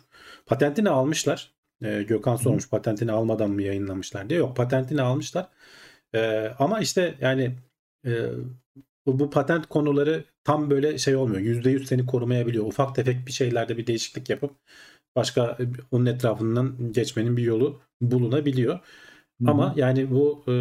Patentini 0.47 0.91
almışlar. 0.91 1.58
Ee, 1.83 2.03
Gökhan 2.03 2.37
sormuş 2.37 2.71
patentini 2.71 3.13
almadan 3.13 3.51
mı 3.51 3.63
yayınlamışlar 3.63 4.31
diye. 4.31 4.39
Yok 4.39 4.57
patentini 4.57 5.03
almışlar. 5.03 5.49
Ee, 6.15 6.53
ama 6.59 6.81
işte 6.81 7.15
yani 7.21 7.57
e, 8.07 8.31
bu, 9.07 9.19
bu 9.19 9.31
patent 9.31 9.67
konuları 9.67 10.25
tam 10.45 10.71
böyle 10.71 10.99
şey 10.99 11.17
olmuyor. 11.17 11.41
%100 11.41 11.87
seni 11.87 12.07
korumayabiliyor. 12.07 12.65
Ufak 12.67 12.95
tefek 12.95 13.27
bir 13.27 13.33
şeylerde 13.33 13.79
bir 13.79 13.87
değişiklik 13.87 14.31
yapıp 14.31 14.55
başka 15.17 15.57
e, 15.61 15.65
onun 15.91 16.07
etrafından 16.07 16.93
geçmenin 16.93 17.37
bir 17.37 17.43
yolu 17.43 17.81
bulunabiliyor. 18.01 18.81
Ama 19.47 19.75
yani 19.77 20.11
bu 20.11 20.45
e, 20.49 20.55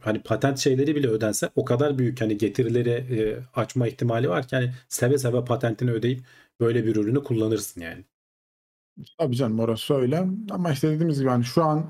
hani 0.00 0.22
patent 0.22 0.58
şeyleri 0.58 0.96
bile 0.96 1.08
ödense 1.08 1.50
o 1.56 1.64
kadar 1.64 1.98
büyük 1.98 2.20
hani 2.20 2.38
getirileri 2.38 2.90
e, 2.90 3.42
açma 3.54 3.88
ihtimali 3.88 4.28
var 4.28 4.48
ki 4.48 4.56
hani 4.56 4.72
seve 4.88 5.18
seve 5.18 5.44
patentini 5.44 5.90
ödeyip 5.90 6.20
böyle 6.60 6.86
bir 6.86 6.96
ürünü 6.96 7.22
kullanırsın 7.24 7.80
yani. 7.80 8.04
Tabii 9.18 9.36
canım 9.36 9.60
orası 9.60 9.94
öyle. 9.94 10.26
Ama 10.50 10.72
işte 10.72 10.90
dediğimiz 10.90 11.18
gibi 11.18 11.28
hani 11.28 11.44
şu 11.44 11.64
an 11.64 11.84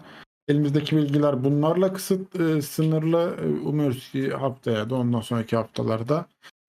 elimizdeki 0.48 0.96
bilgiler 0.96 1.44
bunlarla 1.44 1.92
kısıt 1.92 2.40
e, 2.40 2.62
sınırlı. 2.62 3.36
E, 3.44 3.46
Umuyoruz 3.68 4.10
ki 4.10 4.30
haftaya 4.30 4.90
da 4.90 4.94
ondan 4.94 5.20
sonraki 5.20 5.56
haftalarda 5.56 6.26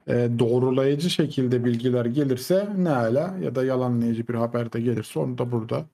e, 0.08 0.30
doğrulayıcı 0.40 1.10
şekilde 1.10 1.66
bilgiler 1.66 2.06
gelirse 2.06 2.70
ne 2.78 2.90
ala 2.90 3.38
ya 3.42 3.56
da 3.56 3.66
yalanlayıcı 3.66 4.28
bir 4.28 4.34
haber 4.34 4.74
de 4.74 4.82
gelirse 4.82 5.20
onu 5.20 5.38
da 5.38 5.52
burada 5.52 5.86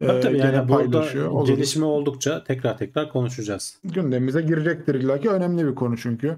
e, 0.00 0.06
Tabii 0.06 0.20
tabii 0.20 0.38
yani 0.38 0.68
burada 0.68 0.90
paylaşıyor 0.90 1.30
oluruz. 1.30 1.48
gelişme 1.48 1.84
oldukça 1.84 2.44
tekrar 2.44 2.78
tekrar 2.78 3.08
konuşacağız. 3.12 3.78
gündemimize 3.84 4.42
girecektir 4.42 4.94
illa 4.94 5.20
ki. 5.20 5.30
Önemli 5.30 5.66
bir 5.66 5.74
konu 5.74 5.96
çünkü. 5.96 6.36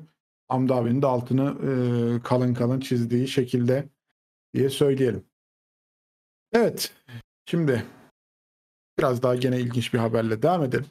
Hamdi 0.48 0.74
abinin 0.74 1.02
de 1.02 1.06
altını 1.06 1.54
e, 1.68 1.70
kalın 2.22 2.54
kalın 2.54 2.80
çizdiği 2.80 3.28
şekilde 3.28 3.88
diye 4.54 4.70
söyleyelim. 4.70 5.24
Evet. 6.52 6.92
Şimdi 7.50 7.84
biraz 8.98 9.22
daha 9.22 9.34
gene 9.34 9.60
ilginç 9.60 9.94
bir 9.94 9.98
haberle 9.98 10.42
devam 10.42 10.64
edelim. 10.64 10.86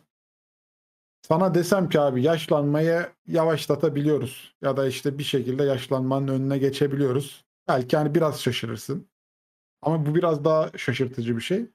Sana 1.22 1.54
desem 1.56 1.90
ki 1.90 2.00
abi 2.00 2.24
yaşlanmayı 2.24 3.08
yavaşlatabiliyoruz 3.28 4.56
ya 4.62 4.78
da 4.78 4.88
işte 4.88 5.18
bir 5.18 5.24
şekilde 5.24 5.64
yaşlanmanın 5.64 6.28
önüne 6.28 6.58
geçebiliyoruz. 6.58 7.46
Belki 7.68 7.98
hani 7.98 8.16
biraz 8.16 8.42
şaşırırsın. 8.42 9.08
Ama 9.82 10.06
bu 10.06 10.16
biraz 10.16 10.46
daha 10.46 10.72
şaşırtıcı 10.78 11.36
bir 11.36 11.42
şey. 11.42 11.66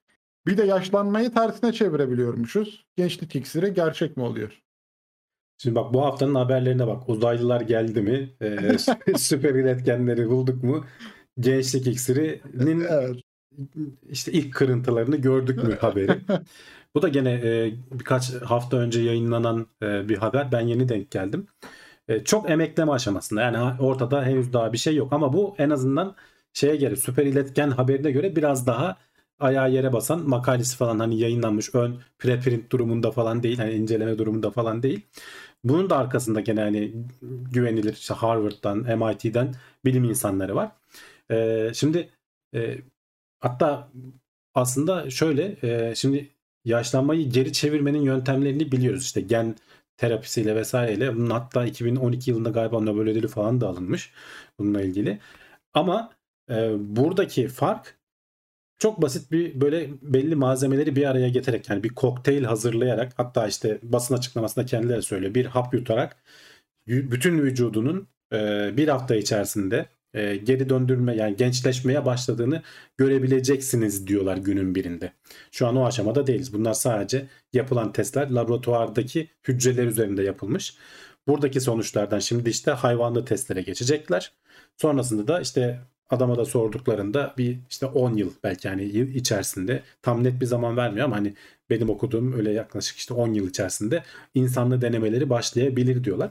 Bir 0.47 0.57
de 0.57 0.63
yaşlanmayı 0.63 1.35
tersine 1.35 1.73
çevirebiliyormuşuz. 1.73 2.87
Gençlik 2.97 3.37
iksiri 3.37 3.75
gerçek 3.75 4.17
mi 4.17 4.23
oluyor? 4.23 4.63
Şimdi 5.59 5.77
bak 5.77 5.95
bu 5.95 6.05
haftanın 6.05 6.35
haberlerine 6.35 6.87
bak. 6.87 7.09
Uzaylılar 7.09 7.61
geldi 7.61 8.03
mi? 8.03 8.37
Ee, 8.43 8.79
süper 9.17 9.55
iletkenleri 9.55 10.31
bulduk 10.31 10.63
mu? 10.63 10.85
Gençlik 11.41 11.87
iksirinin 11.87 12.81
Evet. 12.81 13.32
İşte 14.11 14.33
ilk 14.33 14.55
kırıntılarını 14.55 15.17
gördük 15.17 15.65
mü 15.65 15.77
haberi. 15.81 16.21
Bu 16.95 17.03
da 17.03 17.09
gene 17.09 17.33
e, 17.33 17.75
birkaç 17.93 18.35
hafta 18.35 18.77
önce 18.77 19.01
yayınlanan 19.01 19.67
e, 19.83 20.09
bir 20.09 20.17
haber. 20.17 20.53
Ben 20.53 20.61
yeni 20.61 20.89
denk 20.89 21.11
geldim. 21.11 21.47
E, 22.09 22.25
çok 22.25 22.51
emekleme 22.51 22.93
aşamasında. 22.93 23.43
Yani 23.43 23.81
ortada 23.81 24.25
henüz 24.25 24.53
daha 24.53 24.73
bir 24.73 24.79
şey 24.79 24.97
yok. 24.97 25.13
Ama 25.13 25.33
bu 25.33 25.55
en 25.59 25.71
azından 25.71 26.17
şeye 26.53 26.77
göre 26.77 26.97
süper 26.97 27.27
iletken 27.27 27.71
haberine 27.71 28.11
göre 28.11 28.37
biraz 28.37 28.67
daha 28.67 28.97
ayağı 29.41 29.73
yere 29.73 29.93
basan 29.93 30.29
makalesi 30.29 30.77
falan 30.77 30.99
hani 30.99 31.19
yayınlanmış 31.19 31.75
ön 31.75 32.01
preprint 32.19 32.73
durumunda 32.73 33.11
falan 33.11 33.43
değil. 33.43 33.59
Hani 33.59 33.73
inceleme 33.73 34.19
durumunda 34.19 34.51
falan 34.51 34.83
değil. 34.83 35.01
Bunun 35.65 35.91
da 35.91 35.97
arkasında 35.99 36.41
gene 36.41 36.61
hani 36.61 36.93
güvenilir 37.53 37.93
işte 37.93 38.15
Harvard'dan, 38.15 38.79
MIT'den 38.79 39.55
bilim 39.85 40.05
insanları 40.05 40.55
var. 40.57 40.73
E, 41.31 41.71
şimdi 41.75 42.09
e, 42.55 42.79
hatta 43.43 43.89
aslında 44.55 45.11
şöyle 45.11 45.57
e, 45.63 45.95
şimdi 45.95 46.29
yaşlanmayı 46.65 47.31
geri 47.31 47.53
çevirmenin 47.53 48.03
yöntemlerini 48.03 48.73
biliyoruz. 48.73 49.03
İşte 49.05 49.21
gen 49.21 49.57
terapisiyle 49.97 50.57
vesaireyle. 50.57 51.17
Bunun 51.17 51.31
hatta 51.31 51.67
2012 51.67 52.31
yılında 52.31 52.51
galiba 52.51 52.81
Nobel 52.81 53.09
ödülü 53.11 53.29
falan 53.29 53.61
da 53.61 53.69
alınmış 53.69 54.13
bununla 54.59 54.83
ilgili. 54.83 55.19
Ama 55.75 56.13
e, 56.51 56.73
buradaki 56.97 57.49
fark 57.49 57.99
çok 58.79 59.03
basit 59.03 59.33
bir 59.33 59.61
böyle 59.61 59.91
belli 60.03 60.37
malzemeleri 60.37 60.97
bir 60.97 61.07
araya 61.11 61.29
getirerek 61.29 61.71
yani 61.71 61.85
bir 61.85 61.89
kokteyl 61.89 62.45
hazırlayarak 62.45 63.13
hatta 63.17 63.47
işte 63.49 63.79
basın 63.83 64.15
açıklamasında 64.15 64.67
kendileri 64.67 65.03
söylüyor. 65.03 65.35
Bir 65.35 65.47
hap 65.47 65.75
yutarak 65.75 66.17
bütün 66.89 67.39
vücudunun 67.39 68.09
e, 68.33 68.71
bir 68.77 68.89
hafta 68.89 69.17
içerisinde 69.17 69.89
e, 70.15 70.37
geri 70.37 70.69
döndürme 70.69 71.17
yani 71.17 71.37
gençleşmeye 71.37 72.07
başladığını 72.07 72.63
görebileceksiniz 72.97 74.07
diyorlar 74.07 74.37
günün 74.37 74.75
birinde. 74.75 75.13
Şu 75.51 75.67
an 75.67 75.77
o 75.77 75.87
aşamada 75.87 76.27
değiliz. 76.27 76.53
Bunlar 76.53 76.75
sadece 76.75 77.27
yapılan 77.53 77.93
testler 77.93 78.31
laboratuvardaki 78.31 79.29
hücreler 79.49 79.87
üzerinde 79.87 80.23
yapılmış. 80.23 80.77
Buradaki 81.27 81.61
sonuçlardan 81.61 82.19
şimdi 82.19 82.51
işte 82.51 82.71
hayvanlı 82.71 83.25
testlere 83.25 83.63
geçecekler. 83.63 84.33
Sonrasında 84.77 85.29
da 85.29 85.41
işte 85.41 85.81
adama 86.11 86.39
da 86.39 86.45
sorduklarında 86.45 87.35
bir 87.39 87.59
işte 87.71 87.87
10 87.87 88.15
yıl 88.17 88.33
belki 88.45 88.69
yani 88.69 88.83
yıl 88.83 89.09
içerisinde 89.09 89.83
tam 90.03 90.25
net 90.25 90.41
bir 90.41 90.47
zaman 90.47 90.77
vermiyor 90.77 91.07
ama 91.07 91.17
hani 91.17 91.35
benim 91.71 91.91
okuduğum 91.91 92.33
öyle 92.33 92.53
yaklaşık 92.53 92.97
işte 92.97 93.15
10 93.15 93.35
yıl 93.35 93.49
içerisinde 93.49 94.03
insanlı 94.35 94.81
denemeleri 94.81 95.31
başlayabilir 95.31 96.05
diyorlar. 96.05 96.31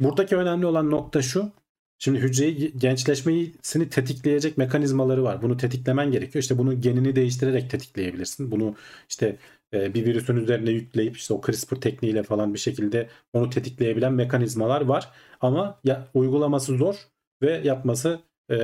Buradaki 0.00 0.36
önemli 0.36 0.66
olan 0.66 0.90
nokta 0.90 1.22
şu. 1.22 1.52
Şimdi 1.98 2.18
hücreyi 2.18 2.78
gençleşmesini 2.78 3.88
tetikleyecek 3.90 4.58
mekanizmaları 4.58 5.24
var. 5.24 5.42
Bunu 5.42 5.56
tetiklemen 5.56 6.10
gerekiyor. 6.10 6.42
İşte 6.42 6.58
bunu 6.58 6.80
genini 6.80 7.16
değiştirerek 7.16 7.70
tetikleyebilirsin. 7.70 8.50
Bunu 8.50 8.74
işte 9.08 9.36
e, 9.74 9.94
bir 9.94 10.06
virüsün 10.06 10.36
üzerine 10.36 10.70
yükleyip 10.70 11.16
işte 11.16 11.34
o 11.34 11.40
CRISPR 11.46 11.74
tekniğiyle 11.76 12.22
falan 12.22 12.54
bir 12.54 12.58
şekilde 12.58 13.08
onu 13.32 13.50
tetikleyebilen 13.50 14.12
mekanizmalar 14.12 14.80
var. 14.80 15.10
Ama 15.40 15.80
ya, 15.84 16.08
uygulaması 16.14 16.76
zor 16.76 16.96
ve 17.42 17.60
yapması 17.64 18.20
e, 18.50 18.56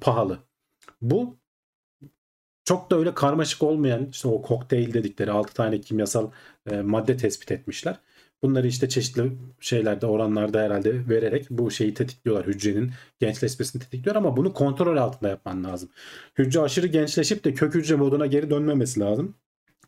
pahalı. 0.00 0.38
Bu 1.02 1.36
çok 2.64 2.90
da 2.90 2.96
öyle 2.96 3.14
karmaşık 3.14 3.62
olmayan 3.62 4.08
işte 4.10 4.28
o 4.28 4.42
kokteyl 4.42 4.94
dedikleri 4.94 5.30
6 5.30 5.54
tane 5.54 5.80
kimyasal 5.80 6.30
e, 6.70 6.80
madde 6.80 7.16
tespit 7.16 7.52
etmişler. 7.52 7.96
Bunları 8.42 8.66
işte 8.66 8.88
çeşitli 8.88 9.32
şeylerde 9.60 10.06
oranlarda 10.06 10.60
herhalde 10.62 11.08
vererek 11.08 11.46
bu 11.50 11.70
şeyi 11.70 11.94
tetikliyorlar. 11.94 12.46
Hücrenin 12.46 12.92
gençleşmesini 13.20 13.82
tetikliyor 13.82 14.16
ama 14.16 14.36
bunu 14.36 14.52
kontrol 14.52 14.96
altında 14.96 15.28
yapman 15.28 15.64
lazım. 15.64 15.90
Hücre 16.38 16.60
aşırı 16.60 16.86
gençleşip 16.86 17.44
de 17.44 17.54
kök 17.54 17.74
hücre 17.74 17.96
moduna 17.96 18.26
geri 18.26 18.50
dönmemesi 18.50 19.00
lazım. 19.00 19.34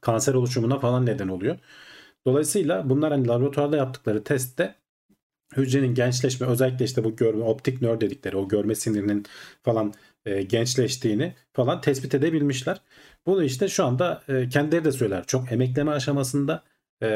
Kanser 0.01 0.35
oluşumuna 0.35 0.79
falan 0.79 1.07
neden 1.07 1.29
oluyor. 1.29 1.59
Dolayısıyla 2.27 2.91
bunlar 2.91 3.12
hani 3.12 3.29
laboratuvarda 3.29 3.77
yaptıkları 3.77 4.25
testte 4.25 4.75
hücrenin 5.57 5.95
gençleşme 5.95 6.47
özellikle 6.47 6.85
işte 6.85 7.05
bu 7.05 7.16
görme 7.16 7.45
optik 7.45 7.83
nör 7.83 8.01
dedikleri 8.01 8.37
o 8.37 8.49
görme 8.49 8.75
sinirinin 8.75 9.25
falan 9.62 9.95
e, 10.27 10.43
gençleştiğini 10.43 11.35
falan 11.53 11.81
tespit 11.81 12.14
edebilmişler. 12.14 12.81
Bunu 13.27 13.45
işte 13.45 13.68
şu 13.68 13.85
anda 13.85 14.22
e, 14.29 14.49
kendileri 14.49 14.85
de 14.85 14.93
söyler. 14.93 15.25
Çok 15.27 15.53
emekleme 15.53 15.91
aşamasında 15.91 16.64
e, 17.03 17.09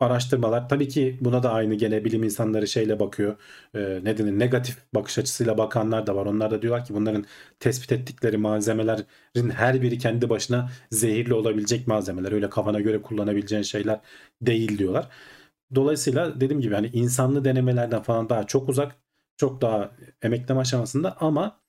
araştırmalar. 0.00 0.68
Tabii 0.68 0.88
ki 0.88 1.18
buna 1.20 1.42
da 1.42 1.52
aynı 1.52 1.74
gene 1.74 2.04
bilim 2.04 2.22
insanları 2.22 2.68
şeyle 2.68 3.00
bakıyor. 3.00 3.36
E, 3.74 4.00
ne 4.04 4.18
denir? 4.18 4.38
Negatif 4.38 4.76
bakış 4.94 5.18
açısıyla 5.18 5.58
bakanlar 5.58 6.06
da 6.06 6.16
var. 6.16 6.26
Onlar 6.26 6.50
da 6.50 6.62
diyorlar 6.62 6.84
ki 6.84 6.94
bunların 6.94 7.24
tespit 7.60 7.92
ettikleri 7.92 8.36
malzemelerin 8.36 9.50
her 9.50 9.82
biri 9.82 9.98
kendi 9.98 10.30
başına 10.30 10.70
zehirli 10.90 11.34
olabilecek 11.34 11.86
malzemeler. 11.86 12.32
Öyle 12.32 12.50
kafana 12.50 12.80
göre 12.80 13.02
kullanabileceğin 13.02 13.62
şeyler 13.62 14.00
değil 14.42 14.78
diyorlar. 14.78 15.08
Dolayısıyla 15.74 16.40
dediğim 16.40 16.60
gibi 16.60 16.74
hani 16.74 16.86
insanlı 16.92 17.44
denemelerden 17.44 18.02
falan 18.02 18.28
daha 18.28 18.46
çok 18.46 18.68
uzak. 18.68 18.96
Çok 19.36 19.60
daha 19.60 19.90
emekleme 20.22 20.60
aşamasında 20.60 21.16
ama 21.20 21.60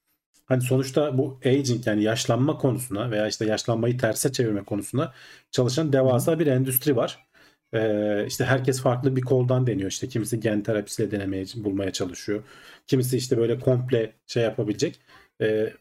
hani 0.45 0.61
sonuçta 0.61 1.17
bu 1.17 1.39
aging 1.45 1.88
yani 1.88 2.03
yaşlanma 2.03 2.57
konusuna 2.57 3.11
veya 3.11 3.27
işte 3.27 3.45
yaşlanmayı 3.45 3.97
terse 3.97 4.32
çevirme 4.32 4.63
konusunda 4.63 5.13
çalışan 5.51 5.93
devasa 5.93 6.39
bir 6.39 6.47
endüstri 6.47 6.95
var. 6.95 7.28
Ee, 7.74 8.26
işte 8.28 8.45
herkes 8.45 8.82
farklı 8.82 9.15
bir 9.15 9.22
koldan 9.22 9.67
deniyor. 9.67 9.89
İşte 9.89 10.07
kimisi 10.07 10.39
gen 10.39 10.63
terapisiyle 10.63 11.11
denemeye 11.11 11.45
bulmaya 11.55 11.93
çalışıyor. 11.93 12.43
Kimisi 12.88 13.17
işte 13.17 13.38
böyle 13.38 13.59
komple 13.59 14.13
şey 14.28 14.43
yapabilecek. 14.43 14.99
Ee, 15.41 15.74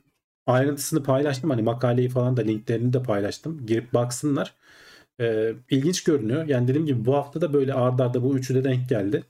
ayrıntısını 0.46 1.02
paylaştım. 1.02 1.50
Hani 1.50 1.62
makaleyi 1.62 2.08
falan 2.08 2.36
da 2.36 2.42
linklerini 2.42 2.92
de 2.92 3.02
paylaştım. 3.02 3.66
Girip 3.66 3.94
baksınlar. 3.94 4.54
Ee, 5.20 5.54
ilginç 5.70 6.04
görünüyor. 6.04 6.46
Yani 6.46 6.68
dediğim 6.68 6.86
gibi 6.86 7.04
bu 7.04 7.14
hafta 7.14 7.40
da 7.40 7.52
böyle 7.52 7.74
ardarda 7.74 8.04
arda 8.04 8.22
bu 8.22 8.36
üçü 8.38 8.54
de 8.54 8.64
denk 8.64 8.88
geldi. 8.88 9.24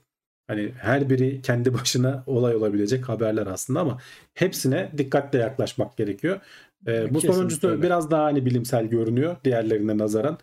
Hani 0.47 0.71
her 0.77 1.09
biri 1.09 1.41
kendi 1.41 1.73
başına 1.73 2.23
olay 2.27 2.55
olabilecek 2.55 3.09
haberler 3.09 3.47
aslında 3.47 3.79
ama 3.79 3.99
hepsine 4.33 4.91
dikkatle 4.97 5.39
yaklaşmak 5.39 5.97
gerekiyor. 5.97 6.39
Ee, 6.87 7.13
bu 7.13 7.21
Kesinlikle 7.21 7.33
sonuncusu 7.33 7.67
öyle. 7.67 7.81
biraz 7.83 8.11
daha 8.11 8.23
hani 8.23 8.45
bilimsel 8.45 8.85
görünüyor 8.85 9.37
diğerlerine 9.43 9.97
nazaran. 9.97 10.37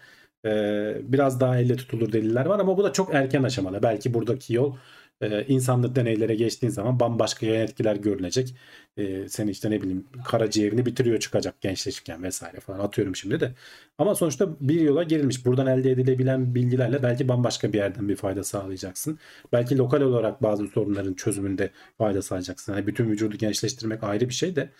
Ee, 0.46 0.96
biraz 1.02 1.40
daha 1.40 1.58
elle 1.58 1.76
tutulur 1.76 2.12
deliller 2.12 2.46
var 2.46 2.58
ama 2.58 2.76
bu 2.76 2.84
da 2.84 2.92
çok 2.92 3.14
erken 3.14 3.42
aşamada. 3.42 3.82
Belki 3.82 4.14
buradaki 4.14 4.54
yol 4.54 4.74
e, 5.20 5.44
insanlık 5.46 5.96
deneylere 5.96 6.34
geçtiğin 6.34 6.70
zaman 6.72 7.00
bambaşka 7.00 7.46
yan 7.46 7.62
etkiler 7.62 7.96
görünecek. 7.96 8.54
E, 8.96 9.28
seni 9.28 9.50
işte 9.50 9.70
ne 9.70 9.82
bileyim 9.82 10.06
karaciğerini 10.24 10.86
bitiriyor 10.86 11.20
çıkacak 11.20 11.60
gençleşirken 11.60 12.22
vesaire 12.22 12.60
falan 12.60 12.78
atıyorum 12.78 13.16
şimdi 13.16 13.40
de. 13.40 13.54
Ama 13.98 14.14
sonuçta 14.14 14.48
bir 14.60 14.80
yola 14.80 15.02
girilmiş. 15.02 15.46
Buradan 15.46 15.66
elde 15.66 15.90
edilebilen 15.90 16.54
bilgilerle 16.54 17.02
belki 17.02 17.28
bambaşka 17.28 17.72
bir 17.72 17.78
yerden 17.78 18.08
bir 18.08 18.16
fayda 18.16 18.44
sağlayacaksın. 18.44 19.18
Belki 19.52 19.78
lokal 19.78 20.00
olarak 20.00 20.42
bazı 20.42 20.66
sorunların 20.66 21.14
çözümünde 21.14 21.70
fayda 21.98 22.22
sağlayacaksın. 22.22 22.72
Hani 22.72 22.86
bütün 22.86 23.08
vücudu 23.10 23.36
gençleştirmek 23.36 24.04
ayrı 24.04 24.28
bir 24.28 24.34
şey 24.34 24.56
de. 24.56 24.70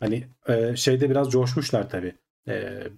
Hani 0.00 0.24
e, 0.48 0.76
şeyde 0.76 1.10
biraz 1.10 1.30
coşmuşlar 1.30 1.90
tabii. 1.90 2.14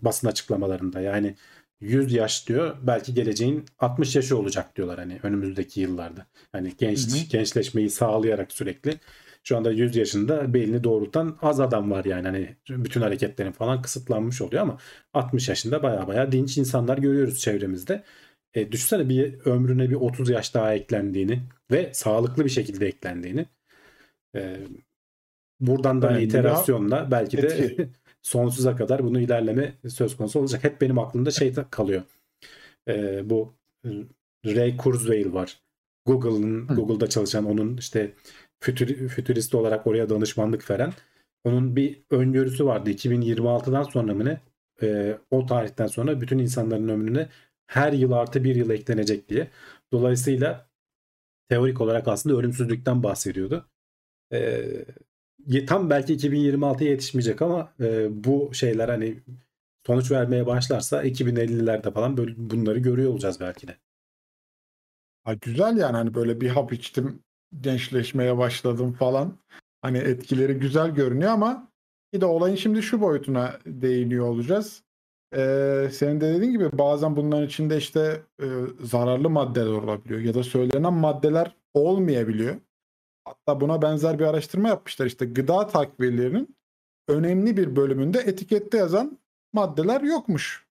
Basın 0.03 0.29
açıklamalarında. 0.29 1.01
Yani 1.01 1.35
100 1.81 2.13
yaş 2.13 2.49
diyor. 2.49 2.77
Belki 2.83 3.15
geleceğin 3.15 3.65
60 3.79 4.17
yaşı 4.17 4.39
olacak 4.39 4.77
diyorlar 4.77 4.99
hani 4.99 5.21
önümüzdeki 5.23 5.81
yıllarda. 5.81 6.27
Hani 6.53 6.73
genç 6.79 7.09
Hı 7.09 7.19
hı. 7.19 7.25
gençleşmeyi 7.31 7.91
sağlayarak 7.91 8.53
sürekli. 8.53 9.01
Şu 9.45 9.57
anda 9.57 9.71
100 9.71 9.97
yaşında 9.97 10.55
belini 10.55 10.85
doğrultan 10.85 11.39
az 11.43 11.61
adam 11.61 11.91
var 11.91 12.05
yani 12.05 12.27
hani 12.27 12.57
bütün 12.69 13.01
hareketlerin 13.01 13.53
falan 13.53 13.83
kısıtlanmış 13.83 14.43
oluyor 14.43 14.63
ama 14.63 14.79
60 15.15 15.49
yaşında 15.49 15.83
baya 15.83 16.07
baya 16.09 16.33
dinç 16.33 16.59
insanlar 16.59 16.99
görüyoruz 16.99 17.41
çevremizde. 17.41 18.05
E, 18.55 18.73
düşünsene 18.73 19.09
bir 19.09 19.35
ömrüne 19.45 19.91
bir 19.91 19.95
30 19.95 20.31
yaş 20.31 20.55
daha 20.55 20.75
eklendiğini 20.75 21.43
ve 21.71 21.95
sağlıklı 21.95 22.45
bir 22.45 22.51
şekilde 22.51 22.87
eklendiğini. 22.87 23.47
E, 24.37 24.57
buradan 25.61 26.03
da 26.03 26.15
bir 26.15 26.21
iterasyonla 26.21 27.09
belki 27.11 27.43
de. 27.43 27.77
Sonsuza 28.27 28.77
kadar 28.77 29.05
bunu 29.05 29.21
ilerleme 29.21 29.75
söz 29.89 30.17
konusu 30.17 30.41
olacak. 30.41 30.65
Hep 30.65 30.81
benim 30.81 30.99
aklımda 30.99 31.31
şey 31.31 31.55
kalıyor. 31.71 32.03
E, 32.89 33.31
bu 33.31 33.55
Ray 34.47 34.77
Kurzweil 34.77 35.33
var. 35.33 35.61
Google'ın. 36.07 36.67
Google'da 36.67 37.09
çalışan 37.09 37.45
onun 37.45 37.77
işte 37.77 38.15
fütür, 38.61 39.09
fütürist 39.09 39.55
olarak 39.55 39.87
oraya 39.87 40.11
danışmanlık 40.11 40.71
veren 40.71 40.93
onun 41.45 41.77
bir 41.77 42.03
öngörüsü 42.11 42.67
vardı 42.67 42.91
2026'dan 42.91 43.83
sonra 43.83 44.15
mı 44.15 44.25
ne 44.25 44.41
Ee, 44.83 45.19
o 45.31 45.47
tarihten 45.47 45.87
sonra 45.87 46.21
bütün 46.21 46.39
insanların 46.39 46.89
ömrüne 46.89 47.29
her 47.67 47.93
yıl 47.93 48.13
artı 48.13 48.45
bir 48.45 48.57
yıl 48.57 48.71
eklenecek 48.71 49.29
diye. 49.29 49.51
Dolayısıyla 49.93 50.67
teorik 51.49 51.81
olarak 51.81 52.09
aslında 52.09 52.37
ölümsüzlükten 52.37 53.03
bahsediyordu. 53.03 53.67
Ye- 54.33 54.87
tam 55.67 55.91
belki 55.91 56.15
2026'ya 56.15 56.91
yetişmeyecek 56.91 57.43
ama 57.43 57.73
e, 57.81 58.25
bu 58.25 58.51
şeyler 58.55 58.89
hani 58.89 59.23
sonuç 59.87 60.11
vermeye 60.11 60.47
başlarsa 60.47 61.05
2050'lerde 61.05 61.93
falan 61.93 62.17
böyle 62.17 62.35
bunları 62.37 62.79
görüyor 62.79 63.11
olacağız 63.11 63.41
belki 63.41 63.69
de. 63.69 63.77
Ha, 65.25 65.35
güzel 65.35 65.77
yani 65.77 65.97
hani 65.97 66.15
böyle 66.15 66.41
bir 66.41 66.49
hap 66.49 66.73
içtim 66.73 67.23
gençleşmeye 67.61 68.39
başladım 68.39 68.93
falan. 68.93 69.39
Hani 69.83 69.99
etkileri 69.99 70.55
güzel 70.55 70.91
görünüyor 70.91 71.31
ama 71.33 71.73
bir 72.13 72.21
de 72.21 72.27
olayın 72.27 72.57
şimdi 72.57 72.83
şu 72.83 73.01
boyutuna 73.01 73.59
değiniyor 73.67 74.27
olacağız. 74.27 74.83
Ee, 75.37 75.89
senin 75.93 76.21
de 76.21 76.35
dediğin 76.35 76.53
gibi 76.53 76.79
bazen 76.79 77.17
bunların 77.17 77.47
içinde 77.47 77.77
işte 77.77 78.23
e, 78.43 78.47
zararlı 78.81 79.31
maddeler 79.31 79.71
olabiliyor 79.71 80.21
ya 80.21 80.35
da 80.35 80.43
söylenen 80.43 80.93
maddeler 80.93 81.57
olmayabiliyor. 81.75 82.57
Hatta 83.27 83.61
buna 83.61 83.83
benzer 83.83 84.19
bir 84.19 84.25
araştırma 84.25 84.69
yapmışlar 84.69 85.07
işte 85.07 85.27
gıda 85.27 85.67
takviyelerinin 85.67 86.57
önemli 87.09 87.57
bir 87.57 87.77
bölümünde 87.77 88.19
etikette 88.19 88.79
yazan 88.79 89.19
maddeler 89.53 90.01
yokmuş. 90.01 90.67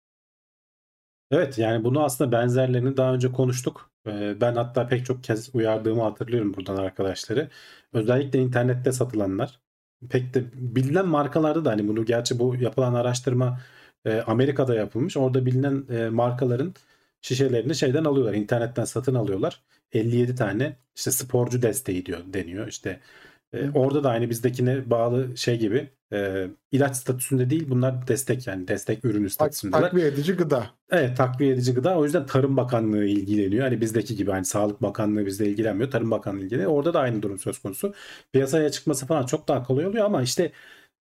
Evet 1.32 1.58
yani 1.58 1.84
bunu 1.84 2.04
aslında 2.04 2.32
benzerlerini 2.32 2.98
daha 2.98 3.14
önce 3.14 3.32
konuştuk. 3.32 3.92
Ee, 4.08 4.42
Ben 4.42 4.56
hatta 4.56 4.88
pek 4.88 5.06
çok 5.06 5.24
kez 5.24 5.56
uyardığımı 5.56 6.02
hatırlıyorum 6.02 6.54
buradan 6.54 6.76
arkadaşları. 6.76 7.50
Özellikle 7.94 8.40
internette 8.40 8.92
satılanlar. 8.92 9.60
Pek 10.10 10.34
de 10.34 10.44
bilinen 10.54 11.08
markalarda 11.08 11.66
da 11.66 11.72
hani 11.72 11.88
bunu 11.88 12.06
gerçi 12.06 12.40
bu 12.40 12.56
yapılan 12.56 12.94
araştırma 12.94 13.60
e, 14.06 14.22
Amerika'da 14.22 14.76
yapılmış. 14.76 15.18
Orada 15.18 15.46
bilinen 15.46 15.86
e, 15.90 16.10
markaların 16.10 16.74
şişelerini 17.26 17.76
şeyden 17.76 18.06
alıyorlar. 18.06 18.34
internetten 18.34 18.86
satın 18.86 19.16
alıyorlar. 19.16 19.62
57 19.94 20.36
tane 20.36 20.76
işte 20.96 21.12
sporcu 21.12 21.62
desteği 21.62 22.06
diyor 22.06 22.20
deniyor. 22.26 22.68
İşte 22.68 23.00
e, 23.54 23.70
orada 23.70 24.04
da 24.04 24.10
aynı 24.10 24.30
bizdekine 24.30 24.90
bağlı 24.90 25.38
şey 25.38 25.60
gibi 25.60 25.90
e, 26.14 26.48
ilaç 26.72 26.96
statüsünde 26.96 27.50
değil 27.50 27.66
bunlar 27.70 28.08
destek 28.08 28.48
yani 28.48 28.68
destek 28.68 29.06
ürünü 29.06 29.24
Tak, 29.26 29.32
statüsündeler. 29.32 29.82
takviye 29.82 30.08
edici 30.08 30.34
gıda. 30.34 30.70
Evet 30.92 31.18
takviye 31.18 31.54
edici 31.54 31.74
gıda 31.74 31.98
o 31.98 32.04
yüzden 32.04 32.26
Tarım 32.26 32.58
Bakanlığı 32.58 33.06
ilgileniyor. 33.06 33.64
Hani 33.64 33.82
bizdeki 33.82 34.16
gibi 34.16 34.32
hani 34.32 34.46
Sağlık 34.46 34.82
Bakanlığı 34.82 35.26
bizde 35.26 35.48
ilgilenmiyor. 35.50 35.92
Tarım 35.92 36.12
Bakanlığı 36.12 36.44
ilgileniyor. 36.44 36.72
Orada 36.72 36.94
da 36.94 37.00
aynı 37.00 37.22
durum 37.22 37.40
söz 37.40 37.60
konusu. 37.60 37.94
Piyasaya 38.34 38.70
çıkması 38.72 39.06
falan 39.06 39.26
çok 39.26 39.48
daha 39.48 39.64
kolay 39.64 39.86
oluyor 39.86 40.06
ama 40.06 40.22
işte 40.22 40.52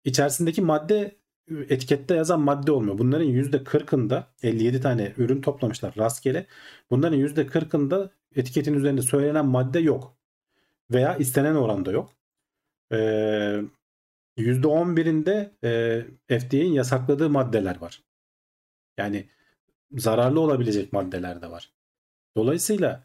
içerisindeki 0.05 0.63
madde 0.63 1.17
etikette 1.51 2.15
yazan 2.15 2.41
madde 2.41 2.73
olmuyor. 2.73 2.99
Bunların 2.99 3.27
%40'ında 3.27 4.25
57 4.43 4.81
tane 4.81 5.13
ürün 5.17 5.41
toplamışlar 5.41 5.95
rastgele. 5.99 6.47
Bunların 6.91 7.19
%40'ında 7.19 8.11
etiketin 8.37 8.75
üzerinde 8.75 9.03
söylenen 9.03 9.47
madde 9.47 9.79
yok. 9.79 10.17
Veya 10.91 11.17
istenen 11.17 11.55
oranda 11.55 11.93
yok. 11.93 12.13
Ee, 12.93 13.61
%11'inde 14.39 15.51
e, 16.29 16.39
FDA'nin 16.39 16.73
yasakladığı 16.73 17.31
maddeler 17.31 17.81
var. 17.81 18.03
Yani 18.99 19.29
zararlı 19.93 20.41
olabilecek 20.41 20.93
maddeler 20.93 21.43
de 21.43 21.51
var. 21.51 21.71
Dolayısıyla 22.37 23.05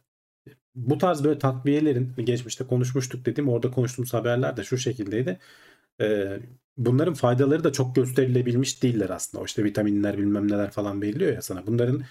bu 0.76 0.98
tarz 0.98 1.24
böyle 1.24 1.40
takviyelerin 1.40 2.14
geçmişte 2.26 2.68
konuşmuştuk 2.68 3.26
dedim 3.26 3.50
orada 3.50 3.72
konuştuğumuz 3.72 4.14
haberler 4.14 4.58
de 4.58 4.64
şu 4.64 4.78
şekildeydi. 4.78 5.40
Ee, 6.02 6.40
bunların 6.80 7.14
faydaları 7.14 7.64
da 7.64 7.72
çok 7.72 7.96
gösterilebilmiş 7.96 8.84
değiller 8.84 9.10
aslında. 9.10 9.42
O 9.44 9.46
işte 9.46 9.64
vitaminler 9.64 10.18
bilmem 10.18 10.52
neler 10.52 10.72
falan 10.72 11.02
belirliyor 11.02 11.34
ya 11.34 11.42
sana. 11.42 11.68
Bunların 11.68 12.02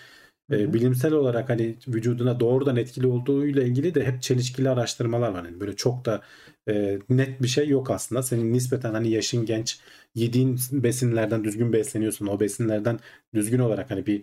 e, 0.53 0.75
bilimsel 0.75 1.13
olarak 1.13 1.49
hani 1.49 1.77
vücuduna 1.89 2.41
doğrudan 2.41 2.77
etkili 2.77 3.07
olduğuyla 3.07 3.63
ilgili 3.63 3.95
de 3.95 4.05
hep 4.05 4.23
çelişkili 4.23 4.71
araştırmalar 4.71 5.31
var. 5.31 5.45
Yani 5.45 5.61
böyle 5.61 5.77
çok 5.77 6.05
da 6.05 6.23
e, 6.69 6.99
net 7.09 7.43
bir 7.43 7.49
şey 7.49 7.69
yok 7.69 7.91
aslında. 7.91 8.23
Senin 8.23 8.53
nispeten 8.53 8.95
hani 8.95 9.11
yaşın 9.11 9.47
genç, 9.47 9.81
yediğin 10.15 10.61
besinlerden 10.73 11.45
düzgün 11.45 11.73
besleniyorsun. 11.73 12.27
O 12.27 12.41
besinlerden 12.41 12.99
düzgün 13.35 13.59
olarak 13.59 13.91
hani 13.91 14.07
bir 14.07 14.23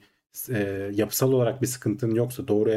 e, 0.50 0.92
yapısal 0.94 1.32
olarak 1.32 1.62
bir 1.62 1.68
sıkıntın 1.68 2.16
yoksa 2.16 2.48
doğru 2.48 2.70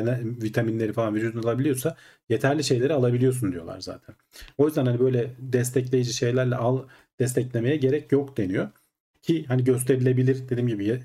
vitaminleri 0.43 0.93
falan 0.93 1.15
vücudun 1.15 1.43
alabiliyorsa 1.43 1.97
yeterli 2.29 2.65
şeyleri 2.65 2.93
alabiliyorsun 2.93 3.53
diyorlar 3.53 3.81
zaten. 3.81 4.15
O 4.59 4.67
yüzden 4.67 4.87
hani 4.87 5.01
böyle 5.01 5.35
destekleyici 5.39 6.15
şeylerle 6.15 6.57
al 6.57 6.83
desteklemeye 7.21 7.77
gerek 7.77 8.13
yok 8.13 8.37
deniyor. 8.37 8.69
Ki 9.23 9.45
hani 9.49 9.65
gösterilebilir 9.65 10.49
dediğim 10.49 10.69
gibi 10.69 11.03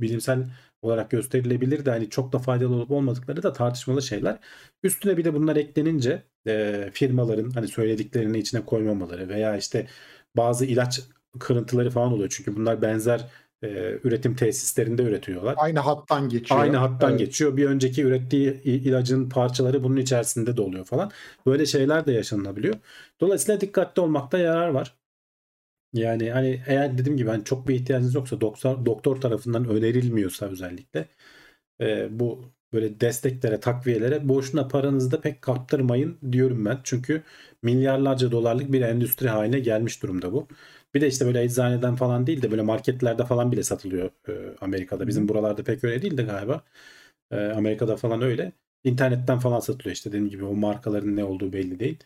bilimsel 0.00 0.46
olarak 0.82 1.10
gösterilebilir 1.10 1.84
de 1.84 1.90
hani 1.90 2.10
çok 2.10 2.32
da 2.32 2.38
faydalı 2.38 2.74
olup 2.74 2.90
olmadıkları 2.90 3.42
da 3.42 3.52
tartışmalı 3.52 4.02
şeyler. 4.02 4.38
Üstüne 4.82 5.16
bir 5.16 5.24
de 5.24 5.34
bunlar 5.34 5.56
eklenince 5.56 6.22
e, 6.46 6.90
firmaların 6.92 7.50
hani 7.50 7.68
söylediklerini 7.68 8.38
içine 8.38 8.64
koymamaları 8.64 9.28
veya 9.28 9.56
işte 9.56 9.86
bazı 10.36 10.64
ilaç 10.64 11.00
kırıntıları 11.38 11.90
falan 11.90 12.12
oluyor. 12.12 12.28
Çünkü 12.36 12.56
bunlar 12.56 12.82
benzer 12.82 13.26
e, 13.62 13.98
üretim 14.04 14.36
tesislerinde 14.36 15.02
üretiyorlar. 15.02 15.54
Aynı 15.58 15.78
hattan 15.78 16.28
geçiyor. 16.28 16.60
Aynı 16.60 16.76
hattan 16.76 17.10
Evet. 17.10 17.18
geçiyor. 17.18 17.56
Bir 17.56 17.66
önceki 17.66 18.02
ürettiği 18.02 18.62
ilacın 18.62 19.28
parçaları 19.28 19.84
bunun 19.84 19.96
içerisinde 19.96 20.56
de 20.56 20.62
oluyor 20.62 20.84
falan. 20.84 21.10
Böyle 21.46 21.66
şeyler 21.66 22.06
de 22.06 22.12
yaşanabiliyor. 22.12 22.74
Dolayısıyla 23.20 23.60
dikkatli 23.60 24.02
olmakta 24.02 24.38
yarar 24.38 24.68
var. 24.68 24.94
Yani 25.94 26.30
hani 26.30 26.62
eğer 26.66 26.98
dediğim 26.98 27.16
gibi 27.18 27.28
hani 27.30 27.44
çok 27.44 27.68
bir 27.68 27.74
ihtiyacınız 27.74 28.14
yoksa 28.14 28.40
doktor 28.40 28.86
doktor 28.86 29.20
tarafından 29.20 29.68
önerilmiyorsa 29.68 30.46
özellikle 30.46 31.08
e, 31.80 32.20
bu 32.20 32.52
böyle 32.72 33.00
desteklere, 33.00 33.60
takviyelere 33.60 34.28
boşuna 34.28 34.68
paranızı 34.68 35.12
da 35.12 35.20
pek 35.20 35.42
kaptırmayın 35.42 36.18
diyorum 36.32 36.64
ben. 36.64 36.80
Çünkü 36.84 37.22
milyarlarca 37.62 38.32
dolarlık 38.32 38.72
bir 38.72 38.80
endüstri 38.82 39.28
haline 39.28 39.60
gelmiş 39.60 40.02
durumda 40.02 40.32
bu. 40.32 40.48
Bir 40.94 41.00
de 41.00 41.08
işte 41.08 41.26
böyle 41.26 41.42
eczaneden 41.44 41.96
falan 41.96 42.26
değil 42.26 42.42
de 42.42 42.50
böyle 42.50 42.62
marketlerde 42.62 43.26
falan 43.26 43.52
bile 43.52 43.62
satılıyor 43.62 44.10
e, 44.28 44.32
Amerika'da. 44.60 45.08
Bizim 45.08 45.28
buralarda 45.28 45.64
pek 45.64 45.84
öyle 45.84 46.02
değil 46.02 46.16
de 46.16 46.22
galiba. 46.22 46.64
E, 47.30 47.36
Amerika'da 47.36 47.96
falan 47.96 48.22
öyle. 48.22 48.52
İnternetten 48.84 49.38
falan 49.38 49.60
satılıyor 49.60 49.94
işte 49.96 50.10
dediğim 50.10 50.28
gibi 50.30 50.44
o 50.44 50.54
markaların 50.54 51.16
ne 51.16 51.24
olduğu 51.24 51.52
belli 51.52 51.80
değil. 51.80 52.04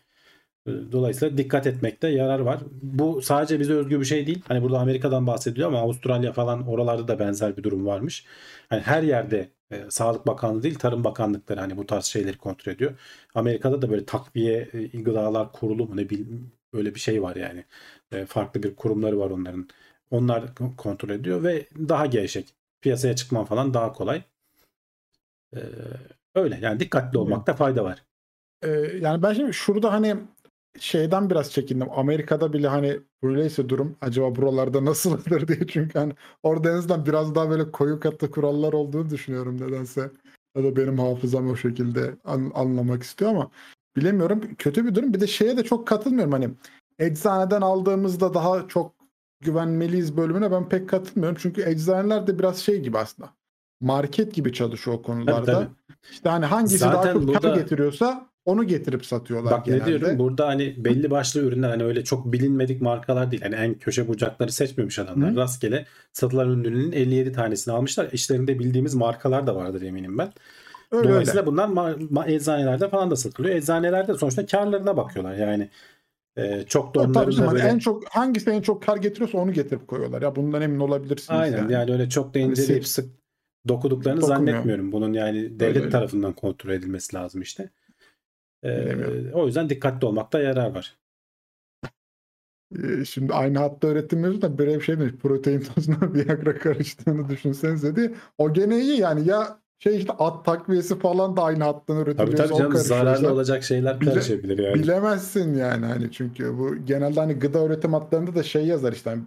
E, 0.69 0.91
Dolayısıyla 0.91 1.37
dikkat 1.37 1.67
etmekte 1.67 2.07
yarar 2.07 2.39
var. 2.39 2.59
Bu 2.81 3.21
sadece 3.21 3.59
bize 3.59 3.73
özgü 3.73 3.99
bir 3.99 4.05
şey 4.05 4.27
değil. 4.27 4.41
Hani 4.47 4.61
burada 4.63 4.79
Amerika'dan 4.79 5.27
bahsediliyor 5.27 5.67
ama 5.67 5.79
Avustralya 5.79 6.33
falan 6.33 6.67
oralarda 6.67 7.07
da 7.07 7.19
benzer 7.19 7.57
bir 7.57 7.63
durum 7.63 7.85
varmış. 7.85 8.25
Hani 8.69 8.81
her 8.81 9.03
yerde 9.03 9.49
e, 9.71 9.85
Sağlık 9.89 10.27
Bakanlığı 10.27 10.63
değil 10.63 10.75
Tarım 10.75 11.03
Bakanlıkları 11.03 11.59
hani 11.59 11.77
bu 11.77 11.85
tarz 11.85 12.05
şeyleri 12.05 12.37
kontrol 12.37 12.73
ediyor. 12.73 12.99
Amerika'da 13.35 13.81
da 13.81 13.89
böyle 13.89 14.05
takviye 14.05 14.69
e, 14.73 15.01
gıdalar 15.01 15.51
kurulu 15.51 15.85
mu 15.87 15.97
ne 15.97 16.09
bileyim 16.09 16.51
böyle 16.73 16.95
bir 16.95 16.99
şey 16.99 17.23
var 17.23 17.35
yani. 17.35 17.65
E, 18.11 18.25
farklı 18.25 18.63
bir 18.63 18.75
kurumları 18.75 19.19
var 19.19 19.29
onların. 19.29 19.67
Onlar 20.11 20.43
kontrol 20.77 21.09
ediyor 21.09 21.43
ve 21.43 21.65
daha 21.89 22.05
gevşek. 22.05 22.55
Piyasaya 22.81 23.15
çıkman 23.15 23.45
falan 23.45 23.73
daha 23.73 23.93
kolay. 23.93 24.23
E, 25.55 25.59
öyle 26.35 26.59
yani 26.61 26.79
dikkatli 26.79 27.17
olmakta 27.17 27.53
fayda 27.53 27.83
var. 27.83 28.03
Ee, 28.63 28.69
yani 29.01 29.23
ben 29.23 29.33
şimdi 29.33 29.53
şurada 29.53 29.93
hani 29.93 30.15
şeyden 30.79 31.29
biraz 31.29 31.51
çekindim. 31.51 31.87
Amerika'da 31.95 32.53
bile 32.53 32.67
hani 32.67 32.99
böyleyse 33.23 33.69
durum 33.69 33.95
acaba 34.01 34.35
buralarda 34.35 34.85
nasıldır 34.85 35.47
diye 35.47 35.67
çünkü 35.67 35.99
hani 35.99 36.13
orada 36.43 36.69
en 36.71 36.73
azından 36.75 37.05
biraz 37.05 37.35
daha 37.35 37.49
böyle 37.49 37.71
koyu 37.71 37.99
katlı 37.99 38.31
kurallar 38.31 38.73
olduğunu 38.73 39.09
düşünüyorum 39.09 39.61
nedense. 39.61 40.11
Ya 40.57 40.63
da 40.63 40.75
benim 40.75 40.99
hafızam 40.99 41.49
o 41.49 41.55
şekilde 41.55 42.15
an- 42.25 42.51
anlamak 42.55 43.03
istiyor 43.03 43.31
ama 43.31 43.51
bilemiyorum. 43.95 44.41
Kötü 44.57 44.85
bir 44.85 44.95
durum. 44.95 45.13
Bir 45.13 45.19
de 45.21 45.27
şeye 45.27 45.57
de 45.57 45.63
çok 45.63 45.87
katılmıyorum. 45.87 46.31
Hani 46.31 46.49
eczaneden 46.99 47.61
aldığımızda 47.61 48.33
daha 48.33 48.67
çok 48.67 48.93
güvenmeliyiz 49.43 50.17
bölümüne 50.17 50.51
ben 50.51 50.69
pek 50.69 50.89
katılmıyorum. 50.89 51.37
Çünkü 51.41 51.61
eczaneler 51.61 52.27
de 52.27 52.39
biraz 52.39 52.57
şey 52.57 52.79
gibi 52.81 52.97
aslında. 52.97 53.29
Market 53.81 54.33
gibi 54.33 54.53
çalışıyor 54.53 54.97
o 54.97 55.01
konularda. 55.01 55.53
tabii. 55.53 55.67
İşte 56.11 56.29
hani 56.29 56.45
hangisi 56.45 56.77
Zaten 56.77 57.03
daha 57.03 57.13
çok 57.13 57.27
burada- 57.27 57.39
kar 57.41 57.55
getiriyorsa 57.55 58.28
onu 58.45 58.63
getirip 58.67 59.05
satıyorlar 59.05 59.51
Bak 59.51 59.65
genelde. 59.65 59.81
ne 59.83 59.87
diyorum 59.87 60.19
burada 60.19 60.47
hani 60.47 60.75
belli 60.77 61.11
başlı 61.11 61.41
ürünler 61.41 61.69
hani 61.69 61.83
öyle 61.83 62.03
çok 62.03 62.33
bilinmedik 62.33 62.81
markalar 62.81 63.31
değil. 63.31 63.41
Hani 63.41 63.55
en 63.55 63.73
köşe 63.73 64.07
bucakları 64.07 64.51
seçmemiş 64.51 64.99
adamlar. 64.99 65.31
Hı. 65.31 65.35
Rastgele 65.35 65.85
satılan 66.13 66.63
ürünün 66.63 66.91
57 66.91 67.31
tanesini 67.31 67.73
almışlar. 67.73 68.09
İşlerinde 68.11 68.59
bildiğimiz 68.59 68.95
markalar 68.95 69.47
da 69.47 69.55
vardır 69.55 69.81
eminim 69.81 70.17
ben. 70.17 70.31
Öyle 70.91 71.01
öyle. 71.01 71.09
Dolayısıyla 71.09 71.45
bunlar 71.45 71.67
ma- 71.67 72.07
ma- 72.09 72.31
eczanelerde 72.31 72.89
falan 72.89 73.11
da 73.11 73.15
satılıyor. 73.15 73.55
Eczanelerde 73.55 74.13
sonuçta 74.17 74.45
karlarına 74.45 74.97
bakıyorlar. 74.97 75.35
Yani 75.35 75.69
e, 76.37 76.63
çok 76.67 76.95
da 76.95 76.99
onların 76.99 77.37
da 77.37 77.41
hani 77.41 77.51
böyle 77.51 77.63
en 77.67 77.79
çok 77.79 78.09
hangisi 78.09 78.49
en 78.49 78.61
çok 78.61 78.83
kar 78.83 78.97
getiriyorsa 78.97 79.37
onu 79.37 79.53
getirip 79.53 79.87
koyuyorlar. 79.87 80.21
Ya 80.21 80.35
bundan 80.35 80.61
emin 80.61 80.79
olabilirsiniz 80.79 81.39
aynen 81.39 81.57
yani. 81.57 81.73
yani. 81.73 81.91
öyle 81.91 82.09
çok 82.09 82.33
da 82.33 82.39
Hani 82.39 82.49
inceleyip 82.51 82.87
sık 82.87 83.09
dokuduklarını 83.67 84.21
Dokunmuyor. 84.21 84.47
zannetmiyorum. 84.47 84.91
Bunun 84.91 85.13
yani 85.13 85.59
devlet 85.59 85.77
öyle. 85.81 85.89
tarafından 85.89 86.33
kontrol 86.33 86.71
edilmesi 86.71 87.15
lazım 87.15 87.41
işte. 87.41 87.69
E, 88.63 88.95
o 89.33 89.45
yüzden 89.45 89.69
dikkatli 89.69 90.07
olmakta 90.07 90.39
yarar 90.39 90.75
var. 90.75 90.97
Şimdi 93.09 93.33
aynı 93.33 93.59
hatta 93.59 93.87
öğretim 93.87 94.41
da 94.41 94.57
böyle 94.57 94.75
bir 94.75 94.81
şey 94.81 94.99
demiş. 94.99 95.13
Protein 95.21 95.61
tozuna 95.61 95.97
Viagra 96.13 96.57
karıştığını 96.59 97.29
düşünsenize 97.29 97.95
diye. 97.95 98.11
O 98.37 98.53
gene 98.53 98.81
iyi 98.81 98.99
yani 98.99 99.27
ya 99.27 99.59
şey 99.79 99.97
işte 99.97 100.13
at 100.13 100.45
takviyesi 100.45 100.99
falan 100.99 101.37
da 101.37 101.43
aynı 101.43 101.63
hattan 101.63 101.95
Tabii 101.97 102.09
üretiliyorsa 102.09 102.43
tabii 102.43 102.53
o 102.53 102.57
canım 102.57 102.75
zararlı 102.75 103.33
olacak 103.33 103.63
şeyler 103.63 104.01
Bile- 104.01 104.09
karışabilir 104.13 104.57
yani. 104.59 104.73
bilemezsin 104.75 105.55
yani 105.55 105.85
hani 105.85 106.11
çünkü 106.11 106.57
bu 106.57 106.85
genelde 106.85 107.19
hani 107.19 107.33
gıda 107.33 107.65
üretim 107.65 107.93
hatlarında 107.93 108.35
da 108.35 108.43
şey 108.43 108.65
yazar 108.65 108.93
işte 108.93 109.09
hani 109.09 109.23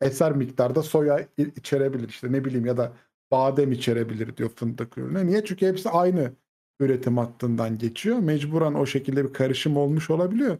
eser 0.00 0.32
miktarda 0.32 0.82
soya 0.82 1.28
içerebilir 1.56 2.08
işte 2.08 2.32
ne 2.32 2.44
bileyim 2.44 2.66
ya 2.66 2.76
da 2.76 2.92
badem 3.30 3.72
içerebilir 3.72 4.36
diyor 4.36 4.50
fındık 4.50 4.98
ürünü. 4.98 5.26
Niye? 5.26 5.44
Çünkü 5.44 5.66
hepsi 5.66 5.90
aynı 5.90 6.32
üretim 6.80 7.18
hattından 7.18 7.78
geçiyor. 7.78 8.18
Mecburen 8.18 8.74
o 8.74 8.86
şekilde 8.86 9.24
bir 9.24 9.32
karışım 9.32 9.76
olmuş 9.76 10.10
olabiliyor. 10.10 10.58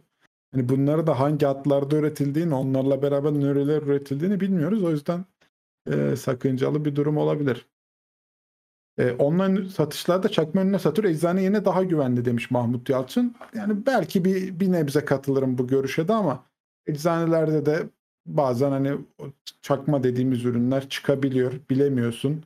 Hani 0.51 0.69
bunları 0.69 1.07
da 1.07 1.19
hangi 1.19 1.45
hatlarda 1.45 1.97
üretildiğini, 1.97 2.53
onlarla 2.53 3.01
beraber 3.01 3.33
nereler 3.33 3.81
üretildiğini 3.81 4.39
bilmiyoruz. 4.39 4.83
O 4.83 4.91
yüzden 4.91 5.25
e, 5.91 6.15
sakıncalı 6.15 6.85
bir 6.85 6.95
durum 6.95 7.17
olabilir. 7.17 7.65
E, 8.97 9.11
online 9.11 9.69
satışlarda 9.69 10.29
çakma 10.29 10.61
önüne 10.61 10.79
satır 10.79 11.03
eczane 11.03 11.43
yine 11.43 11.65
daha 11.65 11.83
güvenli 11.83 12.25
demiş 12.25 12.51
Mahmut 12.51 12.89
Yalçın. 12.89 13.35
Yani 13.55 13.85
belki 13.85 14.25
bir, 14.25 14.59
bir 14.59 14.71
nebze 14.71 15.05
katılırım 15.05 15.57
bu 15.57 15.67
görüşe 15.67 16.07
de 16.07 16.13
ama 16.13 16.43
eczanelerde 16.87 17.65
de 17.65 17.89
bazen 18.25 18.71
hani 18.71 18.97
çakma 19.61 20.03
dediğimiz 20.03 20.45
ürünler 20.45 20.89
çıkabiliyor. 20.89 21.53
Bilemiyorsun. 21.69 22.43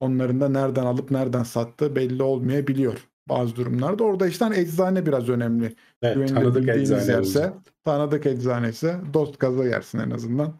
Onların 0.00 0.40
da 0.40 0.48
nereden 0.48 0.86
alıp 0.86 1.10
nereden 1.10 1.42
sattığı 1.42 1.96
belli 1.96 2.22
olmayabiliyor 2.22 3.08
bazı 3.28 3.56
durumlarda. 3.56 4.04
Orada 4.04 4.26
işte 4.26 4.44
hani 4.44 4.56
eczane 4.58 5.06
biraz 5.06 5.28
önemli. 5.28 5.74
Evet, 6.02 6.14
Güvenilir 6.14 6.34
tanıdık 6.34 6.68
eczane 6.68 7.00
yerse, 7.00 7.18
olacak. 7.18 7.54
tanıdık 7.84 8.26
eczane 8.26 8.68
ise 8.68 9.00
dost 9.14 9.38
gaza 9.38 9.64
yersin 9.64 9.98
en 9.98 10.10
azından. 10.10 10.54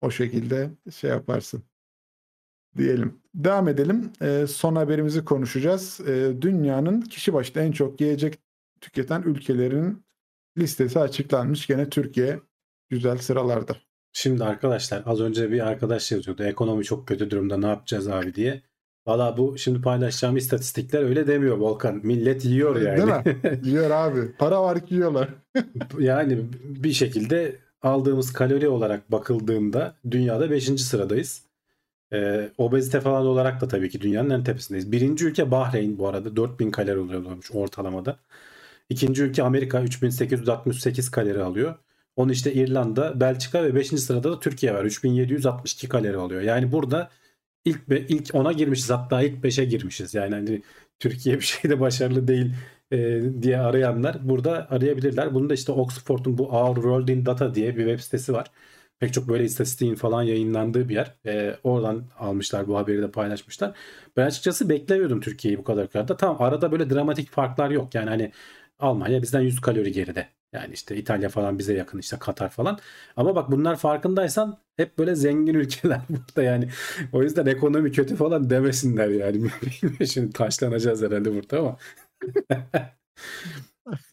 O 0.00 0.10
şekilde 0.10 0.70
şey 0.92 1.10
yaparsın. 1.10 1.62
Diyelim. 2.76 3.20
Devam 3.34 3.68
edelim. 3.68 4.12
Ee, 4.22 4.46
son 4.48 4.76
haberimizi 4.76 5.24
konuşacağız. 5.24 6.00
Ee, 6.08 6.32
dünyanın 6.40 7.00
kişi 7.00 7.32
başına 7.34 7.62
en 7.62 7.72
çok 7.72 8.00
yiyecek 8.00 8.38
tüketen 8.80 9.22
ülkelerinin 9.22 10.04
listesi 10.58 10.98
açıklanmış. 11.00 11.66
Gene 11.66 11.88
Türkiye 11.90 12.40
güzel 12.90 13.18
sıralarda. 13.18 13.76
Şimdi 14.12 14.44
arkadaşlar 14.44 15.02
az 15.06 15.20
önce 15.20 15.50
bir 15.50 15.66
arkadaş 15.66 16.12
yazıyordu. 16.12 16.42
Ekonomi 16.44 16.84
çok 16.84 17.08
kötü 17.08 17.30
durumda 17.30 17.56
ne 17.56 17.66
yapacağız 17.66 18.08
abi 18.08 18.34
diye. 18.34 18.62
Valla 19.06 19.36
bu 19.36 19.58
şimdi 19.58 19.80
paylaşacağım 19.80 20.36
istatistikler 20.36 21.02
öyle 21.02 21.26
demiyor 21.26 21.56
Volkan. 21.56 22.00
Millet 22.02 22.44
yiyor 22.44 22.80
yani. 22.80 22.96
Değil 22.96 23.08
mi? 23.08 23.60
Yiyor 23.68 23.90
abi. 23.90 24.32
Para 24.38 24.62
var 24.62 24.86
ki 24.86 24.94
yiyorlar. 24.94 25.28
yani 25.98 26.38
bir 26.64 26.92
şekilde 26.92 27.56
aldığımız 27.82 28.32
kalori 28.32 28.68
olarak 28.68 29.12
bakıldığında 29.12 29.94
dünyada 30.10 30.50
5. 30.50 30.64
sıradayız. 30.64 31.42
Ee, 32.12 32.50
obezite 32.58 33.00
falan 33.00 33.26
olarak 33.26 33.60
da 33.60 33.68
tabii 33.68 33.90
ki 33.90 34.00
dünyanın 34.00 34.30
en 34.30 34.44
tepesindeyiz. 34.44 34.92
Birinci 34.92 35.26
ülke 35.26 35.50
Bahreyn 35.50 35.98
bu 35.98 36.08
arada 36.08 36.36
4000 36.36 36.70
kalori 36.70 36.98
oluyormuş 36.98 37.50
ortalamada. 37.52 38.16
İkinci 38.88 39.22
ülke 39.22 39.42
Amerika 39.42 39.82
3868 39.82 41.10
kalori 41.10 41.42
alıyor. 41.42 41.74
Onu 42.16 42.32
işte 42.32 42.52
İrlanda, 42.52 43.20
Belçika 43.20 43.64
ve 43.64 43.74
5. 43.74 43.88
sırada 43.88 44.32
da 44.32 44.40
Türkiye 44.40 44.74
var. 44.74 44.84
3762 44.84 45.88
kalori 45.88 46.16
alıyor. 46.16 46.40
Yani 46.40 46.72
burada 46.72 47.10
ilk 47.64 47.90
be, 47.90 48.00
ilk 48.08 48.34
10'a 48.34 48.52
girmişiz 48.52 48.90
hatta 48.90 49.22
ilk 49.22 49.44
5'e 49.44 49.64
girmişiz. 49.64 50.14
Yani 50.14 50.34
hani 50.34 50.62
Türkiye 50.98 51.36
bir 51.36 51.44
şeyde 51.44 51.80
başarılı 51.80 52.28
değil 52.28 52.54
e, 52.92 53.22
diye 53.42 53.58
arayanlar 53.58 54.28
burada 54.28 54.70
arayabilirler. 54.70 55.34
Bunu 55.34 55.50
da 55.50 55.54
işte 55.54 55.72
Oxford'un 55.72 56.38
bu 56.38 56.48
Our 56.48 56.74
World 56.74 57.08
in 57.08 57.26
Data 57.26 57.54
diye 57.54 57.76
bir 57.76 57.84
web 57.86 58.00
sitesi 58.00 58.32
var. 58.32 58.50
Pek 58.98 59.12
çok 59.14 59.28
böyle 59.28 59.44
istatistiğin 59.44 59.94
falan 59.94 60.22
yayınlandığı 60.22 60.88
bir 60.88 60.94
yer. 60.94 61.14
E, 61.26 61.56
oradan 61.64 62.04
almışlar 62.18 62.68
bu 62.68 62.78
haberi 62.78 63.02
de 63.02 63.10
paylaşmışlar. 63.10 63.76
Ben 64.16 64.26
açıkçası 64.26 64.68
beklemiyordum 64.68 65.20
Türkiye'yi 65.20 65.58
bu 65.58 65.64
kadar 65.64 65.90
kadar. 65.90 66.18
Tamam 66.18 66.42
arada 66.42 66.72
böyle 66.72 66.90
dramatik 66.90 67.30
farklar 67.30 67.70
yok. 67.70 67.94
Yani 67.94 68.08
hani 68.10 68.32
Almanya 68.78 69.22
bizden 69.22 69.40
100 69.40 69.60
kalori 69.60 69.92
geride. 69.92 70.28
Yani 70.54 70.74
işte 70.74 70.96
İtalya 70.96 71.28
falan 71.28 71.58
bize 71.58 71.74
yakın 71.74 71.98
işte 71.98 72.18
Katar 72.18 72.48
falan. 72.50 72.78
Ama 73.16 73.36
bak 73.36 73.50
bunlar 73.50 73.76
farkındaysan 73.76 74.58
hep 74.76 74.98
böyle 74.98 75.14
zengin 75.14 75.54
ülkeler 75.64 76.00
burada 76.08 76.42
yani. 76.42 76.68
O 77.12 77.22
yüzden 77.22 77.46
ekonomi 77.46 77.92
kötü 77.92 78.16
falan 78.16 78.50
demesinler 78.50 79.08
yani. 79.08 79.50
Şimdi 80.06 80.32
taşlanacağız 80.32 81.02
herhalde 81.02 81.34
burada 81.34 81.58
ama. 81.60 81.76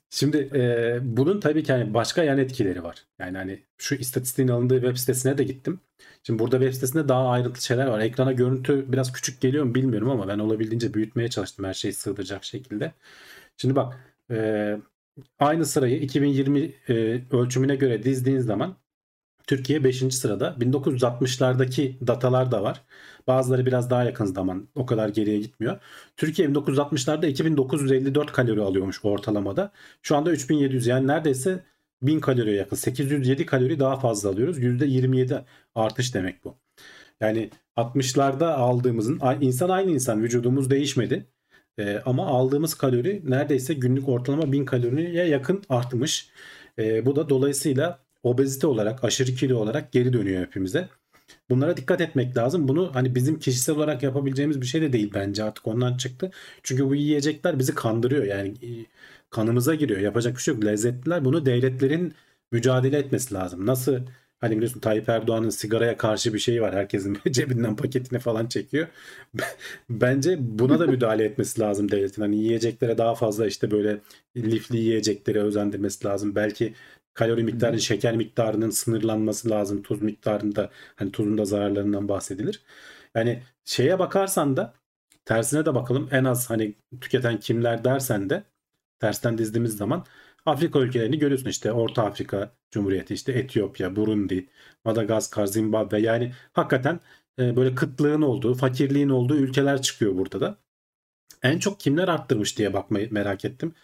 Şimdi 0.10 0.38
e, 0.56 1.00
bunun 1.02 1.40
tabii 1.40 1.64
ki 1.64 1.72
hani 1.74 1.94
başka 1.94 2.24
yan 2.24 2.38
etkileri 2.38 2.84
var. 2.84 3.06
Yani 3.20 3.38
hani 3.38 3.64
şu 3.78 3.96
istatistiğin 3.96 4.50
alındığı 4.50 4.82
web 4.82 4.98
sitesine 4.98 5.38
de 5.38 5.44
gittim. 5.44 5.80
Şimdi 6.24 6.40
burada 6.40 6.60
web 6.60 6.74
sitesinde 6.74 7.08
daha 7.10 7.30
ayrıntılı 7.30 7.64
şeyler 7.64 7.88
var. 7.88 8.00
Ekrana 8.00 8.32
görüntü 8.32 8.92
biraz 8.92 9.14
küçük 9.14 9.42
geliyor 9.42 9.64
mu 9.66 9.76
bilmiyorum 9.76 10.10
ama 10.10 10.28
ben 10.28 10.40
olabildiğince 10.40 10.94
büyütmeye 10.94 11.30
çalıştım 11.30 11.66
her 11.66 11.74
şeyi 11.74 11.94
sığdıracak 11.94 12.44
şekilde. 12.44 12.94
Şimdi 13.58 13.76
bak 13.76 13.98
e, 14.32 14.78
aynı 15.40 15.66
sırayı 15.66 16.02
2020 16.02 16.74
e, 16.90 16.94
ölçümüne 17.32 17.76
göre 17.76 18.04
dizdiğin 18.04 18.40
zaman 18.40 18.78
Türkiye 19.48 19.84
5. 19.84 20.16
sırada. 20.16 20.56
1960'lardaki 20.60 22.08
datalar 22.08 22.52
da 22.52 22.64
var. 22.64 22.82
Bazıları 23.28 23.66
biraz 23.66 23.90
daha 23.90 24.04
yakın 24.04 24.26
zaman 24.26 24.68
o 24.76 24.86
kadar 24.86 25.10
geriye 25.10 25.40
gitmiyor. 25.40 25.80
Türkiye 26.18 26.48
1960'larda 26.48 27.28
2954 27.28 28.32
kalori 28.32 28.62
alıyormuş 28.62 29.06
ortalamada. 29.06 29.72
Şu 30.02 30.16
anda 30.18 30.32
3700 30.32 30.88
yani 30.88 31.08
neredeyse 31.08 31.64
1000 32.02 32.20
kaloriye 32.20 32.56
yakın. 32.56 32.76
807 32.76 33.46
kalori 33.46 33.80
daha 33.80 34.00
fazla 34.00 34.30
alıyoruz. 34.30 34.60
%27 34.60 35.46
artış 35.76 36.16
demek 36.16 36.46
bu. 36.46 36.58
Yani 37.22 37.50
60'larda 37.78 38.46
aldığımızın 38.54 39.20
insan 39.42 39.70
aynı 39.70 39.92
insan 39.92 40.24
vücudumuz 40.24 40.70
değişmedi. 40.70 41.28
E, 41.82 42.02
ama 42.06 42.28
aldığımız 42.28 42.74
kalori 42.74 43.22
neredeyse 43.26 43.74
günlük 43.74 44.10
ortalama 44.10 44.52
1000 44.52 44.66
kaloriye 44.66 45.28
yakın 45.28 45.64
artmış. 45.70 46.30
E, 46.80 47.06
bu 47.06 47.16
da 47.16 47.30
dolayısıyla 47.30 48.00
obezite 48.24 48.68
olarak, 48.68 49.04
aşırı 49.04 49.32
kilo 49.36 49.58
olarak 49.58 49.92
geri 49.92 50.14
dönüyor 50.14 50.42
hepimize. 50.46 50.90
Bunlara 51.50 51.78
dikkat 51.78 52.02
etmek 52.02 52.38
lazım. 52.38 52.68
Bunu 52.68 52.96
hani 52.96 53.16
bizim 53.16 53.40
kişisel 53.40 53.76
olarak 53.76 54.04
yapabileceğimiz 54.04 54.62
bir 54.62 54.66
şey 54.66 54.82
de 54.82 54.94
değil 54.94 55.12
bence 55.14 55.44
artık 55.44 55.68
ondan 55.68 55.98
çıktı. 55.98 56.32
Çünkü 56.64 56.90
bu 56.90 56.96
yiyecekler 56.96 57.60
bizi 57.60 57.76
kandırıyor. 57.76 58.24
Yani 58.24 58.50
e, 58.50 58.70
kanımıza 59.30 59.76
giriyor. 59.76 60.00
Yapacak 60.00 60.36
bir 60.38 60.42
şey 60.42 60.54
yok. 60.54 60.66
Lezzetliler. 60.66 61.26
Bunu 61.26 61.46
devletlerin 61.46 62.14
mücadele 62.52 62.98
etmesi 62.98 63.34
lazım. 63.34 63.66
Nasıl 63.66 64.00
Hani 64.42 64.56
biliyorsun 64.58 64.80
Tayyip 64.80 65.10
Erdoğan'ın 65.10 65.50
sigaraya 65.50 65.98
karşı 65.98 66.34
bir 66.34 66.40
şeyi 66.40 66.62
var. 66.62 66.76
Herkesin 66.76 67.18
cebinden 67.32 67.76
paketini 67.76 68.20
falan 68.20 68.48
çekiyor. 68.48 68.88
Bence 69.90 70.38
buna 70.40 70.80
da 70.80 70.88
müdahale 70.88 71.24
etmesi 71.26 71.62
lazım 71.62 71.92
devletin. 71.92 72.22
Hani 72.22 72.36
yiyeceklere 72.38 72.98
daha 72.98 73.16
fazla 73.16 73.48
işte 73.48 73.72
böyle 73.72 74.02
lifli 74.38 74.78
yiyeceklere 74.78 75.40
özendirmesi 75.42 76.06
lazım. 76.08 76.36
Belki 76.36 76.74
kalori 77.14 77.44
miktarı, 77.44 77.82
şeker 77.82 78.16
miktarının 78.16 78.70
sınırlanması 78.70 79.50
lazım. 79.50 79.84
Tuz 79.84 80.02
miktarında 80.02 80.70
hani 80.96 81.12
tuzun 81.12 81.38
da 81.38 81.46
zararlarından 81.46 82.08
bahsedilir. 82.10 82.64
Yani 83.16 83.44
şeye 83.66 84.00
bakarsan 84.00 84.58
da 84.58 84.74
tersine 85.26 85.66
de 85.66 85.76
bakalım. 85.76 86.10
En 86.12 86.24
az 86.24 86.50
hani 86.50 86.76
tüketen 87.02 87.40
kimler 87.40 87.84
dersen 87.84 88.30
de 88.30 88.44
tersten 89.00 89.38
dizdiğimiz 89.38 89.78
zaman 89.78 90.06
Afrika 90.46 90.80
ülkelerini 90.80 91.20
görüyorsun 91.20 91.50
işte 91.50 91.72
Orta 91.72 92.04
Afrika 92.06 92.56
Cumhuriyeti 92.72 93.14
işte 93.14 93.32
Etiyopya, 93.32 93.96
Burundi, 93.96 94.50
Madagaskar, 94.86 95.46
Zimbabwe 95.46 96.00
yani 96.00 96.34
hakikaten 96.54 97.00
e, 97.40 97.56
böyle 97.56 97.76
kıtlığın 97.76 98.22
olduğu, 98.22 98.54
fakirliğin 98.54 99.10
olduğu 99.10 99.36
ülkeler 99.36 99.82
çıkıyor 99.82 100.18
burada 100.18 100.42
da. 100.42 100.58
En 101.44 101.60
çok 101.60 101.80
kimler 101.80 102.08
arttırmış 102.08 102.58
diye 102.58 102.74
bakmayı 102.74 103.14
merak 103.14 103.46
ettim. 103.46 103.76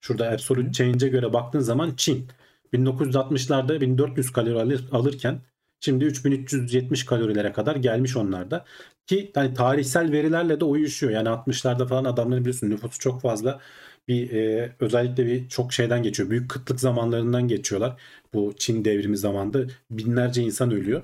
Şurada 0.00 0.30
Absolute 0.30 0.72
Change'e 0.72 1.08
göre 1.08 1.32
baktığın 1.32 1.60
zaman 1.60 1.94
Çin 1.96 2.28
1960'larda 2.72 3.80
1400 3.80 4.32
kalori 4.32 4.60
alır, 4.60 4.84
alırken 4.92 5.40
şimdi 5.80 6.04
3370 6.04 7.04
kalorilere 7.04 7.52
kadar 7.52 7.76
gelmiş 7.76 8.16
onlarda. 8.16 8.64
Ki 9.06 9.30
hani 9.34 9.54
tarihsel 9.54 10.12
verilerle 10.12 10.60
de 10.60 10.64
uyuşuyor. 10.64 11.12
Yani 11.12 11.28
60'larda 11.28 11.88
falan 11.88 12.04
adamların 12.04 12.44
biliyorsun 12.44 12.70
nüfusu 12.70 12.98
çok 12.98 13.22
fazla 13.22 13.60
bir 14.08 14.30
e, 14.32 14.76
özellikle 14.80 15.26
bir 15.26 15.48
çok 15.48 15.72
şeyden 15.72 16.02
geçiyor. 16.02 16.30
Büyük 16.30 16.50
kıtlık 16.50 16.80
zamanlarından 16.80 17.48
geçiyorlar. 17.48 18.00
Bu 18.34 18.54
Çin 18.58 18.84
devrimi 18.84 19.16
zamanında 19.16 19.66
binlerce 19.90 20.42
insan 20.42 20.70
ölüyor. 20.72 21.02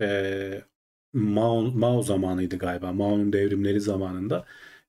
E, 0.00 0.64
Mao, 1.12 1.62
Mao 1.62 2.02
zamanıydı 2.02 2.58
galiba. 2.58 2.92
Mao'nun 2.92 3.32
devrimleri 3.32 3.80
zamanında. 3.80 4.44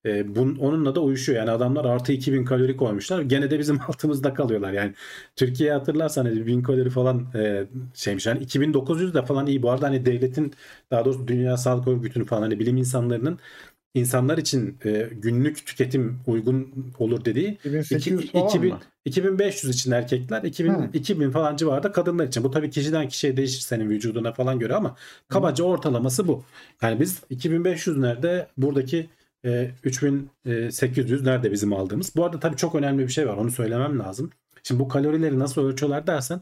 E, 0.06 0.36
bun, 0.36 0.56
onunla 0.56 0.96
da 0.96 1.02
uyuşuyor. 1.02 1.40
Yani 1.40 1.52
adamlar 1.52 1.86
artı 1.86 2.12
2000 2.14 2.46
kalori 2.46 2.78
koymuşlar. 2.78 3.22
Gene 3.22 3.52
de 3.52 3.60
bizim 3.60 3.82
altımızda 3.88 4.34
kalıyorlar. 4.34 4.74
Yani 4.74 4.94
Türkiye'ye 5.36 5.74
hatırlarsan 5.76 6.26
hani 6.26 6.46
1000 6.48 6.64
kalori 6.64 6.90
falan 6.90 7.28
e, 7.36 7.68
şeymiş. 7.94 8.26
Yani 8.26 8.40
2900 8.44 9.14
de 9.14 9.26
falan 9.26 9.48
iyi. 9.48 9.64
Bu 9.64 9.72
arada 9.72 9.88
hani 9.88 10.06
devletin 10.06 10.54
daha 10.92 11.06
doğrusu 11.06 11.28
Dünya 11.28 11.58
Sağlık 11.58 11.88
Örgütü'nün 11.88 12.26
falan 12.26 12.42
hani 12.42 12.60
bilim 12.60 12.78
insanlarının 12.78 13.40
insanlar 13.94 14.38
için 14.38 14.78
e, 14.86 15.10
günlük 15.12 15.66
tüketim 15.66 16.20
uygun 16.28 16.74
olur 17.00 17.26
dediği 17.26 17.58
2800 17.64 18.22
iki- 18.22 18.32
falan 18.32 18.48
2000 18.48 18.74
mı? 18.74 18.80
2500 19.06 19.76
için 19.76 19.92
erkekler 19.92 20.44
2000 20.44 20.74
Hı. 20.74 20.90
2000 20.94 21.32
falan 21.32 21.56
civarında 21.56 21.92
kadınlar 21.92 22.28
için. 22.28 22.44
Bu 22.44 22.52
tabii 22.52 22.70
kişiden 22.70 23.08
kişiye 23.08 23.38
değişir 23.38 23.60
senin 23.60 23.90
vücuduna 23.90 24.32
falan 24.34 24.60
göre 24.60 24.76
ama 24.76 24.96
kabaca 25.28 25.64
ortalaması 25.64 26.28
bu. 26.28 26.44
Yani 26.82 27.00
biz 27.00 27.22
2500 27.30 27.98
nerede 27.98 28.48
buradaki 28.58 29.10
e, 29.46 29.72
3800 29.84 31.24
nerede 31.24 31.52
bizim 31.52 31.74
aldığımız. 31.74 32.16
Bu 32.16 32.26
arada 32.26 32.40
tabii 32.40 32.56
çok 32.56 32.76
önemli 32.76 33.04
bir 33.04 33.12
şey 33.12 33.28
var 33.28 33.38
onu 33.38 33.52
söylemem 33.52 34.00
lazım. 34.00 34.30
Şimdi 34.64 34.80
bu 34.80 34.88
kalorileri 34.88 35.40
nasıl 35.40 35.66
ölçüyorlar 35.66 36.08
dersen 36.08 36.42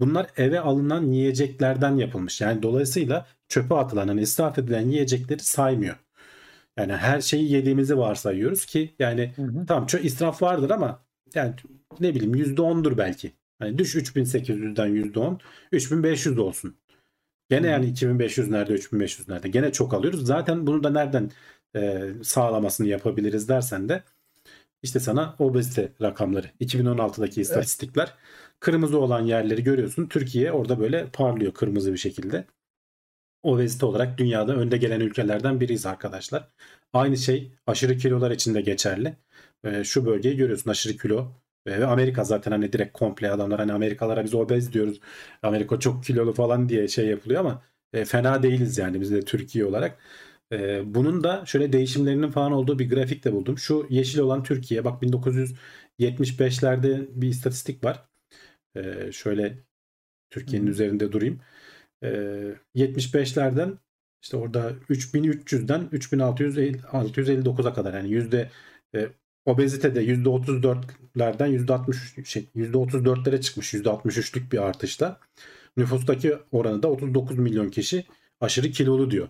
bunlar 0.00 0.26
eve 0.36 0.60
alınan 0.60 1.06
yiyeceklerden 1.06 1.96
yapılmış. 1.96 2.40
Yani 2.40 2.62
dolayısıyla 2.62 3.26
çöpe 3.48 3.74
atılan 3.74 4.08
hani 4.08 4.20
israf 4.20 4.58
edilen 4.58 4.88
yiyecekleri 4.88 5.40
saymıyor. 5.40 5.96
Yani 6.80 6.92
her 6.92 7.20
şeyi 7.20 7.52
yediğimizi 7.52 7.98
varsayıyoruz 7.98 8.66
ki 8.66 8.94
yani 8.98 9.32
Hı 9.36 9.42
hı. 9.42 9.66
tamam 9.66 9.86
çok 9.86 10.04
israf 10.04 10.42
vardır 10.42 10.70
ama 10.70 11.04
yani 11.34 11.54
ne 12.00 12.14
bileyim 12.14 12.34
%10'dur 12.34 12.98
belki. 12.98 13.32
Hani 13.58 13.78
düş 13.78 13.94
3800'den 13.94 14.88
%10 14.88 15.38
3500 15.72 16.38
olsun. 16.38 16.76
Gene 17.50 17.66
yani 17.66 17.86
2500 17.86 18.50
nerede 18.50 18.72
3500 18.72 19.28
nerede 19.28 19.48
gene 19.48 19.72
çok 19.72 19.94
alıyoruz. 19.94 20.26
Zaten 20.26 20.66
bunu 20.66 20.84
da 20.84 20.90
nereden 20.90 21.30
e, 21.76 22.10
sağlamasını 22.22 22.86
yapabiliriz 22.86 23.48
dersen 23.48 23.88
de 23.88 24.02
işte 24.82 25.00
sana 25.00 25.36
obezite 25.38 25.92
rakamları 26.02 26.46
2016'daki 26.60 27.40
istatistikler. 27.40 28.14
Kırmızı 28.60 28.98
olan 28.98 29.20
yerleri 29.20 29.64
görüyorsun. 29.64 30.06
Türkiye 30.06 30.52
orada 30.52 30.80
böyle 30.80 31.06
parlıyor 31.12 31.54
kırmızı 31.54 31.92
bir 31.92 31.98
şekilde 31.98 32.44
obezite 33.42 33.86
olarak 33.86 34.18
dünyada 34.18 34.56
önde 34.56 34.76
gelen 34.76 35.00
ülkelerden 35.00 35.60
biriyiz 35.60 35.86
arkadaşlar. 35.86 36.48
Aynı 36.92 37.16
şey 37.16 37.52
aşırı 37.66 37.96
kilolar 37.98 38.30
için 38.30 38.54
de 38.54 38.60
geçerli. 38.60 39.16
Ee, 39.64 39.84
şu 39.84 40.06
bölgeyi 40.06 40.36
görüyorsun 40.36 40.70
aşırı 40.70 40.96
kilo 40.96 41.32
ve 41.66 41.86
Amerika 41.86 42.24
zaten 42.24 42.50
hani 42.52 42.72
direkt 42.72 42.92
komple 42.98 43.30
adamlar 43.30 43.60
hani 43.60 43.72
Amerikalara 43.72 44.24
biz 44.24 44.34
obez 44.34 44.72
diyoruz. 44.72 45.00
Amerika 45.42 45.80
çok 45.80 46.04
kilolu 46.04 46.32
falan 46.32 46.68
diye 46.68 46.88
şey 46.88 47.06
yapılıyor 47.06 47.40
ama 47.40 47.62
e, 47.92 48.04
fena 48.04 48.42
değiliz 48.42 48.78
yani 48.78 49.00
biz 49.00 49.12
de 49.12 49.20
Türkiye 49.24 49.64
olarak. 49.64 49.98
E, 50.52 50.82
bunun 50.94 51.24
da 51.24 51.46
şöyle 51.46 51.72
değişimlerinin 51.72 52.30
falan 52.30 52.52
olduğu 52.52 52.78
bir 52.78 52.90
grafik 52.90 53.24
de 53.24 53.32
buldum. 53.32 53.58
Şu 53.58 53.86
yeşil 53.90 54.18
olan 54.18 54.42
Türkiye 54.42 54.84
bak 54.84 55.02
1975'lerde 55.02 57.08
bir 57.14 57.28
istatistik 57.28 57.84
var. 57.84 58.04
E, 58.76 59.12
şöyle 59.12 59.58
Türkiye'nin 60.30 60.66
Hı. 60.66 60.70
üzerinde 60.70 61.12
durayım. 61.12 61.40
Ee, 62.02 62.54
75'lerden 62.74 63.78
işte 64.22 64.36
orada 64.36 64.72
3300'den 64.90 65.88
3659'a 65.92 67.74
kadar 67.74 67.94
yani 67.94 68.10
yüzde 68.10 68.50
e, 68.94 69.08
obezitede 69.46 70.00
yüzde 70.00 70.28
34'lerden 70.28 71.46
yüzde 71.46 71.72
60 71.72 71.98
şey 72.24 72.48
yüzde 72.54 72.76
34'lere 72.76 73.40
çıkmış 73.40 73.74
yüzde 73.74 73.88
63'lük 73.88 74.52
bir 74.52 74.58
artışta. 74.58 75.20
Nüfustaki 75.76 76.36
oranı 76.52 76.82
da 76.82 76.88
39 76.90 77.38
milyon 77.38 77.70
kişi 77.70 78.06
aşırı 78.40 78.70
kilolu 78.70 79.10
diyor. 79.10 79.28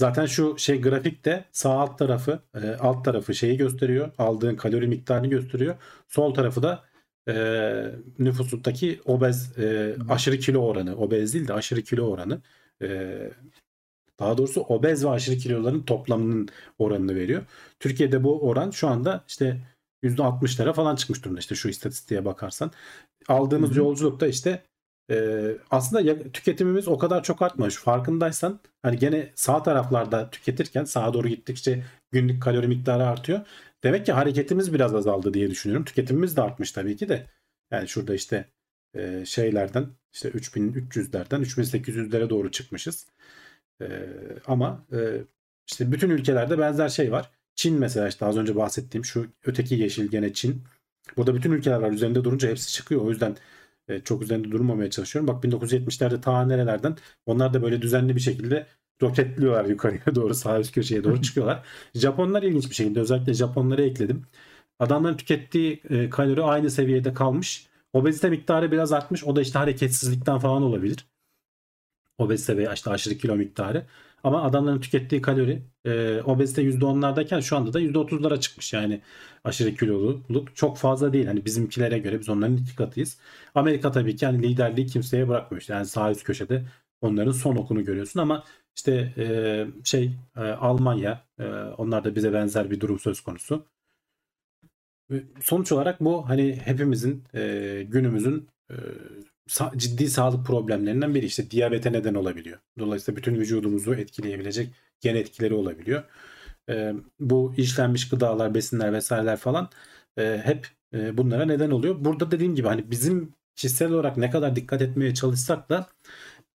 Zaten 0.00 0.26
şu 0.26 0.58
şey 0.58 0.80
grafikte 0.80 1.44
sağ 1.52 1.70
alt 1.70 1.98
tarafı 1.98 2.42
e, 2.62 2.68
alt 2.70 3.04
tarafı 3.04 3.34
şeyi 3.34 3.56
gösteriyor. 3.56 4.12
Aldığın 4.18 4.56
kalori 4.56 4.86
miktarını 4.86 5.26
gösteriyor. 5.26 5.76
Sol 6.08 6.34
tarafı 6.34 6.62
da 6.62 6.84
e, 7.30 7.94
nüfusundaki 8.18 9.00
obez 9.04 9.58
e, 9.58 9.96
aşırı 10.08 10.38
kilo 10.38 10.60
oranı. 10.60 10.96
Obez 10.96 11.34
değil 11.34 11.48
de 11.48 11.54
aşırı 11.54 11.82
kilo 11.82 12.10
oranı. 12.10 12.42
E, 12.82 12.88
daha 14.20 14.38
doğrusu 14.38 14.60
obez 14.60 15.04
ve 15.04 15.10
aşırı 15.10 15.36
kiloların 15.36 15.82
toplamının 15.82 16.48
oranını 16.78 17.14
veriyor. 17.14 17.42
Türkiye'de 17.80 18.24
bu 18.24 18.48
oran 18.48 18.70
şu 18.70 18.88
anda 18.88 19.24
işte 19.28 19.60
%60'lara 20.02 20.72
falan 20.72 20.96
çıkmış 20.96 21.24
durumda 21.24 21.40
işte 21.40 21.54
şu 21.54 21.68
istatistiğe 21.68 22.24
bakarsan. 22.24 22.70
Aldığımız 23.28 23.76
yolculukta 23.76 24.26
işte 24.26 24.62
e, 25.10 25.46
aslında 25.70 26.02
ya- 26.02 26.32
tüketimimiz 26.32 26.88
o 26.88 26.98
kadar 26.98 27.22
çok 27.22 27.42
artmamış. 27.42 27.76
Farkındaysan 27.76 28.60
hani 28.82 28.98
gene 28.98 29.32
sağ 29.34 29.62
taraflarda 29.62 30.30
tüketirken 30.30 30.84
sağa 30.84 31.14
doğru 31.14 31.28
gittikçe 31.28 31.84
günlük 32.12 32.42
kalori 32.42 32.68
miktarı 32.68 33.06
artıyor. 33.06 33.40
Demek 33.84 34.06
ki 34.06 34.12
hareketimiz 34.12 34.74
biraz 34.74 34.94
azaldı 34.94 35.34
diye 35.34 35.50
düşünüyorum. 35.50 35.84
Tüketimimiz 35.84 36.36
de 36.36 36.42
artmış 36.42 36.72
tabii 36.72 36.96
ki 36.96 37.08
de. 37.08 37.26
Yani 37.70 37.88
şurada 37.88 38.14
işte 38.14 38.50
e, 38.94 39.24
şeylerden 39.26 39.86
işte 40.12 40.28
3300'lerden 40.28 41.42
3800'lere 41.42 42.30
doğru 42.30 42.50
çıkmışız. 42.50 43.06
E, 43.80 43.86
ama 44.46 44.86
e, 44.92 44.98
işte 45.70 45.92
bütün 45.92 46.10
ülkelerde 46.10 46.58
benzer 46.58 46.88
şey 46.88 47.12
var. 47.12 47.30
Çin 47.54 47.78
mesela 47.78 48.08
işte 48.08 48.26
az 48.26 48.36
önce 48.36 48.56
bahsettiğim 48.56 49.04
şu 49.04 49.26
öteki 49.44 49.74
yeşil 49.74 50.08
gene 50.08 50.32
Çin. 50.32 50.64
Burada 51.16 51.34
bütün 51.34 51.52
ülkeler 51.52 51.78
var. 51.80 51.90
Üzerinde 51.92 52.24
durunca 52.24 52.48
hepsi 52.48 52.72
çıkıyor. 52.72 53.00
O 53.02 53.10
yüzden 53.10 53.36
e, 53.88 54.00
çok 54.00 54.22
üzerinde 54.22 54.50
durmamaya 54.50 54.90
çalışıyorum. 54.90 55.28
Bak 55.28 55.44
1970'lerde 55.44 56.20
ta 56.20 56.46
nerelerden 56.46 56.96
onlar 57.26 57.54
da 57.54 57.62
böyle 57.62 57.82
düzenli 57.82 58.16
bir 58.16 58.20
şekilde 58.20 58.66
roketliyorlar 59.02 59.64
yukarıya 59.64 60.00
doğru 60.14 60.34
sağ 60.34 60.60
üst 60.60 60.74
köşeye 60.74 61.04
doğru 61.04 61.22
çıkıyorlar. 61.22 61.64
Japonlar 61.94 62.42
ilginç 62.42 62.70
bir 62.70 62.74
şekilde 62.74 63.00
özellikle 63.00 63.34
Japonları 63.34 63.82
ekledim. 63.82 64.26
Adamların 64.78 65.16
tükettiği 65.16 65.82
e, 65.90 66.10
kalori 66.10 66.42
aynı 66.42 66.70
seviyede 66.70 67.14
kalmış. 67.14 67.66
Obezite 67.92 68.30
miktarı 68.30 68.72
biraz 68.72 68.92
artmış. 68.92 69.24
O 69.24 69.36
da 69.36 69.40
işte 69.42 69.58
hareketsizlikten 69.58 70.38
falan 70.38 70.62
olabilir. 70.62 71.06
Obezite 72.18 72.56
ve 72.56 72.68
işte 72.74 72.90
aşırı 72.90 73.14
kilo 73.18 73.36
miktarı. 73.36 73.86
Ama 74.24 74.42
adamların 74.42 74.80
tükettiği 74.80 75.22
kalori 75.22 75.62
e, 75.84 76.20
obezite 76.24 76.62
%10'lardayken 76.62 77.42
şu 77.42 77.56
anda 77.56 77.72
da 77.72 77.80
%30'lara 77.80 78.40
çıkmış. 78.40 78.72
Yani 78.72 79.00
aşırı 79.44 79.74
kiloluluk 79.74 80.56
çok 80.56 80.78
fazla 80.78 81.12
değil. 81.12 81.26
Hani 81.26 81.44
bizimkilere 81.44 81.98
göre 81.98 82.20
biz 82.20 82.28
onların 82.28 82.56
iki 82.56 82.76
katıyız. 82.76 83.18
Amerika 83.54 83.90
tabii 83.92 84.16
ki 84.16 84.26
hani 84.26 84.42
liderliği 84.42 84.86
kimseye 84.86 85.28
bırakmıyor. 85.28 85.64
Yani 85.68 85.86
sağ 85.86 86.10
üst 86.10 86.24
köşede 86.24 86.64
onların 87.00 87.32
son 87.32 87.56
okunu 87.56 87.84
görüyorsun 87.84 88.20
ama 88.20 88.44
İşte 88.76 89.14
e, 89.18 89.66
şey 89.84 90.10
e, 90.36 90.40
Almanya 90.40 91.24
e, 91.38 91.44
onlar 91.78 92.04
da 92.04 92.14
bize 92.14 92.32
benzer 92.32 92.70
bir 92.70 92.80
durum 92.80 92.98
söz 92.98 93.20
konusu. 93.20 93.66
Sonuç 95.40 95.72
olarak 95.72 96.00
bu 96.00 96.28
hani 96.28 96.56
hepimizin 96.64 97.24
e, 97.34 97.42
günümüzün 97.88 98.48
e, 98.70 98.74
ciddi 99.76 100.10
sağlık 100.10 100.46
problemlerinden 100.46 101.14
biri 101.14 101.26
işte 101.26 101.50
diyabete 101.50 101.92
neden 101.92 102.14
olabiliyor. 102.14 102.58
Dolayısıyla 102.78 103.16
bütün 103.16 103.34
vücudumuzu 103.34 103.94
etkileyebilecek 103.94 104.74
gen 105.00 105.16
etkileri 105.16 105.54
olabiliyor. 105.54 106.04
E, 106.68 106.94
bu 107.20 107.54
işlenmiş 107.56 108.08
gıdalar, 108.08 108.54
besinler 108.54 108.92
vesaireler 108.92 109.36
falan 109.36 109.70
e, 110.18 110.40
hep 110.44 110.68
e, 110.94 111.16
bunlara 111.18 111.44
neden 111.44 111.70
oluyor. 111.70 112.04
Burada 112.04 112.30
dediğim 112.30 112.54
gibi 112.54 112.68
hani 112.68 112.90
bizim 112.90 113.34
kişisel 113.56 113.92
olarak 113.92 114.16
ne 114.16 114.30
kadar 114.30 114.56
dikkat 114.56 114.82
etmeye 114.82 115.14
çalışsak 115.14 115.68
da 115.68 115.86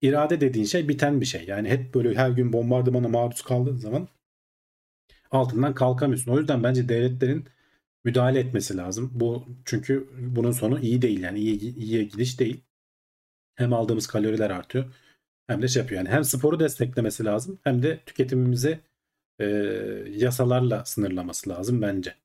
irade 0.07 0.41
dediğin 0.41 0.65
şey 0.65 0.89
biten 0.89 1.21
bir 1.21 1.25
şey. 1.25 1.45
Yani 1.47 1.69
hep 1.69 1.93
böyle 1.95 2.15
her 2.15 2.29
gün 2.29 2.53
bombardımana 2.53 3.07
maruz 3.07 3.41
kaldığın 3.41 3.77
zaman 3.77 4.07
altından 5.31 5.73
kalkamıyorsun. 5.75 6.31
O 6.31 6.39
yüzden 6.39 6.63
bence 6.63 6.89
devletlerin 6.89 7.45
müdahale 8.03 8.39
etmesi 8.39 8.77
lazım. 8.77 9.11
Bu 9.13 9.45
çünkü 9.65 10.09
bunun 10.35 10.51
sonu 10.51 10.79
iyi 10.79 11.01
değil 11.01 11.19
yani 11.23 11.39
iyi 11.39 11.75
iyiye 11.75 12.03
gidiş 12.03 12.39
değil. 12.39 12.61
Hem 13.55 13.73
aldığımız 13.73 14.07
kaloriler 14.07 14.49
artıyor 14.49 14.85
hem 15.47 15.61
de 15.61 15.67
şey 15.67 15.81
yapıyor. 15.81 16.01
Yani 16.01 16.09
hem 16.09 16.23
sporu 16.23 16.59
desteklemesi 16.59 17.25
lazım 17.25 17.59
hem 17.63 17.83
de 17.83 17.99
tüketimimizi 18.05 18.79
e, 19.39 19.45
yasalarla 20.09 20.85
sınırlaması 20.85 21.49
lazım 21.49 21.81
bence. 21.81 22.15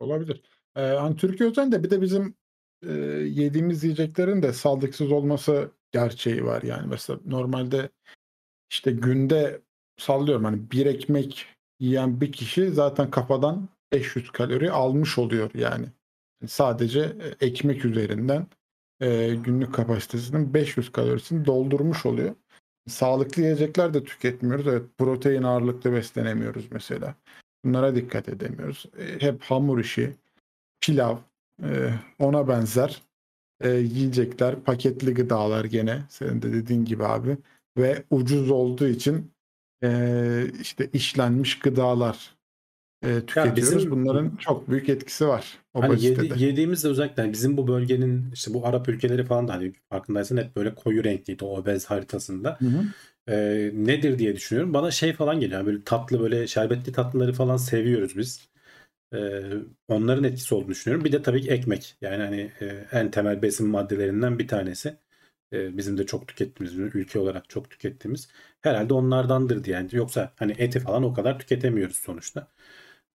Olabilir. 0.00 0.42
Ee, 0.76 0.80
hani 0.80 1.16
Türkiye 1.16 1.48
özelinde 1.50 1.82
bir 1.82 1.90
de 1.90 2.00
bizim 2.02 2.34
e, 2.86 2.92
yediğimiz 3.28 3.84
yiyeceklerin 3.84 4.42
de 4.42 4.52
sağlıksız 4.52 5.12
olması 5.12 5.70
gerçeği 5.94 6.44
var. 6.44 6.62
Yani 6.62 6.86
mesela 6.86 7.20
normalde 7.26 7.88
işte 8.70 8.92
günde 8.92 9.60
sallıyorum 9.98 10.44
hani 10.44 10.70
bir 10.70 10.86
ekmek 10.86 11.46
yiyen 11.80 12.20
bir 12.20 12.32
kişi 12.32 12.70
zaten 12.70 13.10
kafadan 13.10 13.68
500 13.92 14.30
kalori 14.30 14.70
almış 14.70 15.18
oluyor 15.18 15.50
yani. 15.54 15.86
Sadece 16.46 17.00
e, 17.00 17.46
ekmek 17.46 17.84
üzerinden 17.84 18.46
e, 19.00 19.34
günlük 19.34 19.74
kapasitesinin 19.74 20.54
500 20.54 20.92
kalorisini 20.92 21.46
doldurmuş 21.46 22.06
oluyor. 22.06 22.34
Sağlıklı 22.88 23.42
yiyecekler 23.42 23.94
de 23.94 24.04
tüketmiyoruz. 24.04 24.66
Evet 24.66 24.82
protein 24.98 25.42
ağırlıklı 25.42 25.92
beslenemiyoruz 25.92 26.66
mesela. 26.70 27.14
Bunlara 27.64 27.94
dikkat 27.94 28.28
edemiyoruz. 28.28 28.86
E, 28.98 29.20
hep 29.20 29.42
hamur 29.42 29.78
işi, 29.78 30.16
pilav, 30.80 31.16
e, 31.62 31.90
ona 32.18 32.48
benzer 32.48 33.02
e, 33.64 33.68
yiyecekler, 33.70 34.60
paketli 34.60 35.14
gıdalar 35.14 35.64
gene 35.64 35.98
senin 36.08 36.42
de 36.42 36.52
dediğin 36.52 36.84
gibi 36.84 37.04
abi 37.04 37.36
ve 37.78 38.02
ucuz 38.10 38.50
olduğu 38.50 38.88
için 38.88 39.30
e, 39.84 40.46
işte 40.60 40.90
işlenmiş 40.92 41.58
gıdalar 41.58 42.34
e, 43.02 43.20
tüketiyoruz. 43.26 43.76
bizim- 43.76 43.90
Bunların 43.90 44.36
çok 44.36 44.70
büyük 44.70 44.88
etkisi 44.88 45.28
var 45.28 45.58
Hani 45.74 46.04
yedi, 46.04 46.42
yediğimizde 46.44 46.88
özellikle 46.88 47.22
hani 47.22 47.32
bizim 47.32 47.56
bu 47.56 47.68
bölgenin 47.68 48.30
işte 48.32 48.54
bu 48.54 48.66
Arap 48.66 48.88
ülkeleri 48.88 49.24
falan 49.24 49.48
da 49.48 49.54
hani 49.54 49.72
farkındaysan 49.90 50.36
hep 50.36 50.56
böyle 50.56 50.74
koyu 50.74 51.04
renkliydi 51.04 51.44
o 51.44 51.56
obez 51.58 51.84
haritasında. 51.86 52.56
Hı 52.60 52.66
hı. 52.66 52.84
Ee, 53.28 53.70
nedir 53.74 54.18
diye 54.18 54.36
düşünüyorum. 54.36 54.74
Bana 54.74 54.90
şey 54.90 55.12
falan 55.12 55.40
geliyor. 55.40 55.58
Yani 55.58 55.66
böyle 55.66 55.84
tatlı 55.84 56.20
böyle 56.20 56.46
şerbetli 56.46 56.92
tatlıları 56.92 57.32
falan 57.32 57.56
seviyoruz 57.56 58.16
biz. 58.16 58.48
Ee, 59.14 59.42
onların 59.88 60.24
etkisi 60.24 60.54
olduğunu 60.54 60.70
düşünüyorum. 60.70 61.04
Bir 61.04 61.12
de 61.12 61.22
tabii 61.22 61.42
ki 61.42 61.50
ekmek. 61.50 61.96
Yani 62.00 62.22
hani 62.22 62.52
e, 62.60 62.86
en 62.92 63.10
temel 63.10 63.42
besin 63.42 63.68
maddelerinden 63.68 64.38
bir 64.38 64.48
tanesi. 64.48 64.96
Ee, 65.52 65.76
bizim 65.76 65.98
de 65.98 66.06
çok 66.06 66.28
tükettiğimiz, 66.28 66.94
ülke 66.94 67.18
olarak 67.18 67.48
çok 67.48 67.70
tükettiğimiz. 67.70 68.28
Herhalde 68.60 68.94
onlardandır 68.94 69.64
diye. 69.64 69.76
Yani 69.76 69.88
yoksa 69.92 70.32
hani 70.36 70.54
eti 70.58 70.80
falan 70.80 71.02
o 71.02 71.14
kadar 71.14 71.38
tüketemiyoruz 71.38 71.96
sonuçta. 71.96 72.48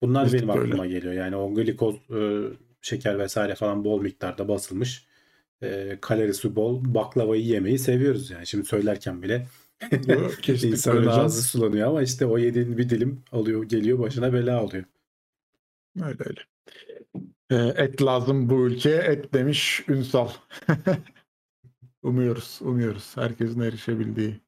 Bunlar 0.01 0.31
de 0.31 0.33
benim 0.33 0.49
öyle. 0.49 0.61
aklıma 0.61 0.85
geliyor. 0.87 1.13
Yani 1.13 1.35
o 1.35 1.53
glikoz, 1.53 1.95
e, 1.95 2.43
şeker 2.81 3.19
vesaire 3.19 3.55
falan 3.55 3.85
bol 3.85 4.01
miktarda 4.01 4.47
basılmış. 4.47 5.05
E, 5.61 5.97
kalorisi 6.01 6.55
bol 6.55 6.93
baklavayı 6.95 7.43
yemeyi 7.45 7.79
seviyoruz 7.79 8.31
yani. 8.31 8.47
Şimdi 8.47 8.65
söylerken 8.65 9.21
bile 9.21 9.47
insanın 10.47 11.07
ağzı 11.07 11.43
sulanıyor 11.43 11.87
ama 11.87 12.01
işte 12.01 12.25
o 12.25 12.37
yediğin 12.37 12.77
bir 12.77 12.89
dilim 12.89 13.23
alıyor 13.31 13.63
geliyor 13.63 13.99
başına 13.99 14.33
bela 14.33 14.63
oluyor. 14.63 14.83
Öyle 16.01 16.23
öyle. 16.25 16.41
E, 17.49 17.83
et 17.83 18.01
lazım 18.01 18.49
bu 18.49 18.67
ülkeye. 18.67 18.97
Et 18.97 19.33
demiş 19.33 19.83
Ünsal. 19.87 20.29
umuyoruz, 22.03 22.59
umuyoruz. 22.61 23.17
Herkesin 23.17 23.59
erişebildiği 23.59 24.41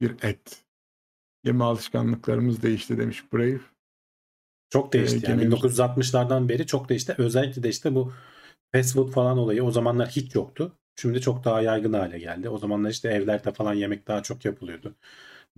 bir 0.00 0.16
et. 0.22 0.64
Yeme 1.44 1.64
alışkanlıklarımız 1.64 2.62
değişti 2.62 2.98
demiş 2.98 3.32
Brave. 3.32 3.60
Çok 4.70 4.92
değişti. 4.92 5.26
Ee, 5.26 5.30
yani 5.30 5.40
gene- 5.42 5.54
1960'lardan 5.54 6.48
beri 6.48 6.66
çok 6.66 6.88
değişti. 6.88 7.14
Özellikle 7.18 7.62
de 7.62 7.68
işte 7.68 7.94
bu 7.94 8.12
fast 8.74 8.94
food 8.94 9.10
falan 9.10 9.38
olayı 9.38 9.64
o 9.64 9.70
zamanlar 9.70 10.08
hiç 10.08 10.34
yoktu. 10.34 10.78
Şimdi 10.96 11.20
çok 11.20 11.44
daha 11.44 11.62
yaygın 11.62 11.92
hale 11.92 12.18
geldi. 12.18 12.48
O 12.48 12.58
zamanlar 12.58 12.90
işte 12.90 13.08
evlerde 13.08 13.52
falan 13.52 13.74
yemek 13.74 14.08
daha 14.08 14.22
çok 14.22 14.44
yapılıyordu. 14.44 14.94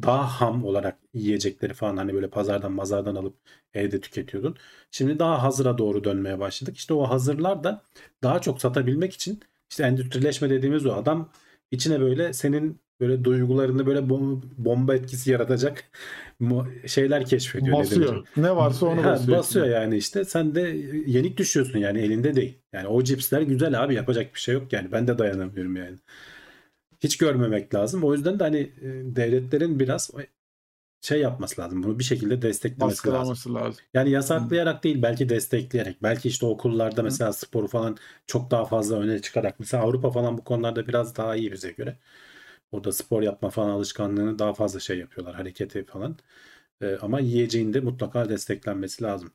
Daha 0.02 0.40
ham 0.40 0.64
olarak 0.64 0.98
yiyecekleri 1.14 1.74
falan 1.74 1.96
hani 1.96 2.14
böyle 2.14 2.30
pazardan 2.30 2.72
mazardan 2.72 3.14
alıp 3.14 3.36
evde 3.74 4.00
tüketiyordun. 4.00 4.56
Şimdi 4.90 5.18
daha 5.18 5.42
hazıra 5.42 5.78
doğru 5.78 6.04
dönmeye 6.04 6.38
başladık. 6.40 6.76
İşte 6.76 6.94
o 6.94 7.02
hazırlar 7.10 7.64
da 7.64 7.82
daha 8.22 8.40
çok 8.40 8.60
satabilmek 8.60 9.12
için 9.14 9.40
işte 9.70 9.84
endüstrileşme 9.84 10.50
dediğimiz 10.50 10.86
o 10.86 10.92
adam 10.92 11.30
içine 11.70 12.00
böyle 12.00 12.32
senin 12.32 12.80
böyle 13.00 13.24
duygularını 13.24 13.86
böyle 13.86 13.98
bom- 13.98 14.42
bomba 14.58 14.94
etkisi 14.94 15.30
yaratacak 15.30 15.84
şeyler 16.86 17.24
keşfediyor. 17.26 17.76
ne? 17.76 17.80
Basıyor. 17.80 18.26
Ne 18.36 18.56
varsa 18.56 18.86
onu 18.86 19.04
Ha, 19.04 19.12
basıyor. 19.12 19.38
basıyor 19.38 19.66
yani 19.66 19.96
işte. 19.96 20.24
Sen 20.24 20.54
de 20.54 20.60
yenik 21.06 21.36
düşüyorsun 21.38 21.78
yani 21.78 22.00
elinde 22.00 22.34
değil. 22.36 22.58
Yani 22.72 22.88
o 22.88 23.04
cipsler 23.04 23.40
güzel 23.42 23.84
abi 23.84 23.94
yapacak 23.94 24.34
bir 24.34 24.40
şey 24.40 24.54
yok 24.54 24.72
yani. 24.72 24.92
Ben 24.92 25.06
de 25.08 25.18
dayanamıyorum 25.18 25.76
yani. 25.76 25.98
Hiç 27.04 27.16
görmemek 27.16 27.74
lazım. 27.74 28.04
O 28.04 28.14
yüzden 28.14 28.38
de 28.38 28.44
hani 28.44 28.58
e, 28.58 29.16
devletlerin 29.16 29.80
biraz 29.80 30.10
şey 31.00 31.20
yapması 31.20 31.60
lazım. 31.60 31.82
Bunu 31.82 31.98
bir 31.98 32.04
şekilde 32.04 32.42
desteklemesi 32.42 33.08
lazım. 33.08 33.54
Lazım. 33.54 33.84
Yani 33.94 34.10
yasaklayarak 34.10 34.84
değil 34.84 35.02
belki 35.02 35.28
destekleyerek. 35.28 36.02
Belki 36.02 36.28
işte 36.28 36.46
okullarda 36.46 37.02
mesela 37.02 37.32
sporu 37.32 37.66
falan 37.68 37.96
çok 38.26 38.50
daha 38.50 38.64
fazla 38.64 38.96
öne 39.00 39.22
çıkarak. 39.22 39.60
Mesela 39.60 39.82
Avrupa 39.82 40.10
falan 40.10 40.38
bu 40.38 40.44
konularda 40.44 40.88
biraz 40.88 41.16
daha 41.16 41.36
iyi 41.36 41.52
bize 41.52 41.72
göre. 41.72 41.98
Orada 42.72 42.92
spor 42.92 43.22
yapma 43.22 43.50
falan 43.50 43.70
alışkanlığını 43.70 44.38
daha 44.38 44.54
fazla 44.54 44.80
şey 44.80 44.98
yapıyorlar. 44.98 45.34
Hareketi 45.34 45.84
falan. 45.84 46.16
Ee, 46.82 46.96
ama 47.02 47.20
yiyeceğin 47.20 47.74
de 47.74 47.80
mutlaka 47.80 48.28
desteklenmesi 48.28 49.04
lazım. 49.04 49.32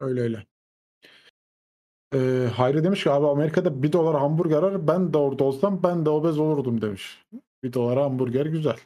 Öyle 0.00 0.20
öyle. 0.20 0.46
Ee, 2.14 2.48
Hayri 2.54 2.84
demiş 2.84 3.02
ki 3.02 3.10
abi 3.10 3.26
Amerika'da 3.26 3.82
1 3.82 3.92
dolar 3.92 4.20
hamburger 4.20 4.62
var. 4.62 4.86
Ben 4.86 5.12
de 5.12 5.18
orada 5.18 5.44
olsam 5.44 5.82
ben 5.82 6.06
de 6.06 6.10
obez 6.10 6.38
olurdum 6.38 6.82
demiş. 6.82 7.24
1 7.62 7.72
dolara 7.72 8.04
hamburger 8.04 8.46
güzel. 8.46 8.76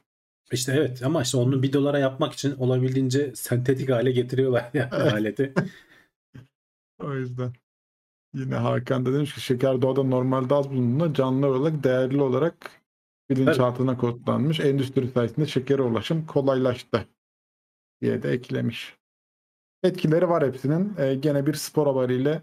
İşte 0.53 0.73
evet 0.73 1.03
ama 1.03 1.23
işte 1.23 1.37
onu 1.37 1.63
bir 1.63 1.73
dolara 1.73 1.99
yapmak 1.99 2.33
için 2.33 2.57
olabildiğince 2.57 3.35
sentetik 3.35 3.91
hale 3.91 4.13
getiriyorlar 4.13 4.71
Evet. 4.75 4.93
aleti. 4.93 5.53
O 7.03 7.15
yüzden. 7.15 7.53
Yine 8.35 8.55
Hakan 8.55 9.07
da 9.07 9.13
demiş 9.13 9.35
ki 9.35 9.41
şeker 9.41 9.83
doğada 9.83 10.03
normalde 10.03 10.55
az 10.55 10.71
bulunduğunda 10.71 11.15
canlı 11.15 11.47
olarak 11.47 11.85
değerli 11.85 12.23
olarak 12.23 12.71
bilinçaltına 13.31 13.97
kodlanmış. 13.97 14.61
Endüstri 14.61 15.09
sayesinde 15.09 15.47
şekere 15.47 15.83
ulaşım 15.83 16.27
kolaylaştı 16.27 17.05
diye 18.03 18.23
de 18.23 18.31
eklemiş. 18.31 18.97
Etkileri 19.83 20.29
var 20.29 20.47
hepsinin. 20.47 20.93
Ee, 20.99 21.15
gene 21.15 21.47
bir 21.47 21.55
spor 21.55 21.87
haberiyle 21.87 22.43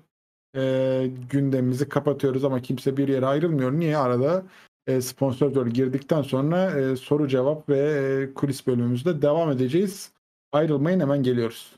e, 0.56 1.12
gündemimizi 1.30 1.89
kapatıyoruz 1.89 2.43
ama 2.43 2.62
kimse 2.62 2.97
bir 2.97 3.08
yere 3.08 3.26
ayrılmıyor. 3.26 3.72
Niye? 3.72 3.97
Arada 3.97 4.45
e, 4.88 5.02
sponsor 5.02 5.68
girdikten 5.68 6.22
sonra 6.22 6.80
e, 6.80 6.95
soru 6.95 7.28
cevap 7.28 7.70
ve 7.70 7.80
e, 7.80 8.34
kulis 8.34 8.68
bölümümüzde 8.68 9.22
devam 9.22 9.52
edeceğiz. 9.52 10.12
Ayrılmayın 10.52 10.99
hemen 10.99 11.24
geliyoruz. 11.24 11.76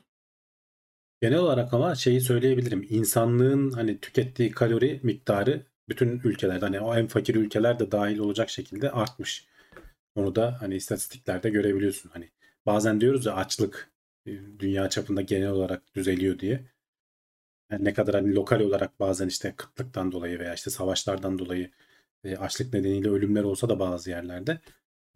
Genel 1.20 1.38
olarak 1.38 1.74
ama 1.74 1.94
şeyi 1.94 2.20
söyleyebilirim. 2.20 2.86
İnsanlığın 2.90 3.70
hani 3.70 4.00
tükettiği 4.00 4.50
kalori 4.50 5.00
miktarı 5.02 5.62
bütün 5.88 6.20
ülkelerde 6.24 6.64
hani 6.64 6.80
o 6.80 6.96
en 6.96 7.06
fakir 7.06 7.34
ülkeler 7.34 7.78
de 7.78 7.92
dahil 7.92 8.18
olacak 8.18 8.50
şekilde 8.50 8.90
artmış. 8.90 9.46
Onu 10.14 10.34
da 10.34 10.56
hani 10.60 10.74
istatistiklerde 10.74 11.50
görebiliyorsun. 11.50 12.10
Hani 12.10 12.30
bazen 12.66 13.00
diyoruz 13.00 13.26
ya 13.26 13.34
açlık 13.34 13.90
e, 14.26 14.32
dünya 14.58 14.88
çapında 14.90 15.22
genel 15.22 15.50
olarak 15.50 15.94
düzeliyor 15.94 16.38
diye. 16.38 16.64
Yani 17.74 17.84
ne 17.84 17.92
kadar 17.94 18.14
hani 18.14 18.34
lokal 18.34 18.60
olarak 18.60 19.00
bazen 19.00 19.28
işte 19.28 19.54
kıtlıktan 19.56 20.12
dolayı 20.12 20.38
veya 20.38 20.54
işte 20.54 20.70
savaşlardan 20.70 21.38
dolayı 21.38 21.70
e, 22.24 22.36
açlık 22.36 22.74
nedeniyle 22.74 23.08
ölümler 23.10 23.42
olsa 23.44 23.68
da 23.68 23.78
bazı 23.80 24.10
yerlerde 24.10 24.60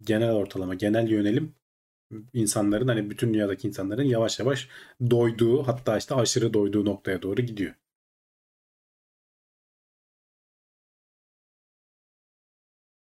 genel 0.03 0.31
ortalama, 0.31 0.75
genel 0.75 1.09
yönelim 1.09 1.55
insanların 2.33 2.87
hani 2.87 3.09
bütün 3.09 3.33
dünyadaki 3.33 3.67
insanların 3.67 4.03
yavaş 4.03 4.39
yavaş 4.39 4.69
doyduğu 5.11 5.63
hatta 5.67 5.97
işte 5.97 6.15
aşırı 6.15 6.53
doyduğu 6.53 6.85
noktaya 6.85 7.21
doğru 7.21 7.41
gidiyor. 7.41 7.75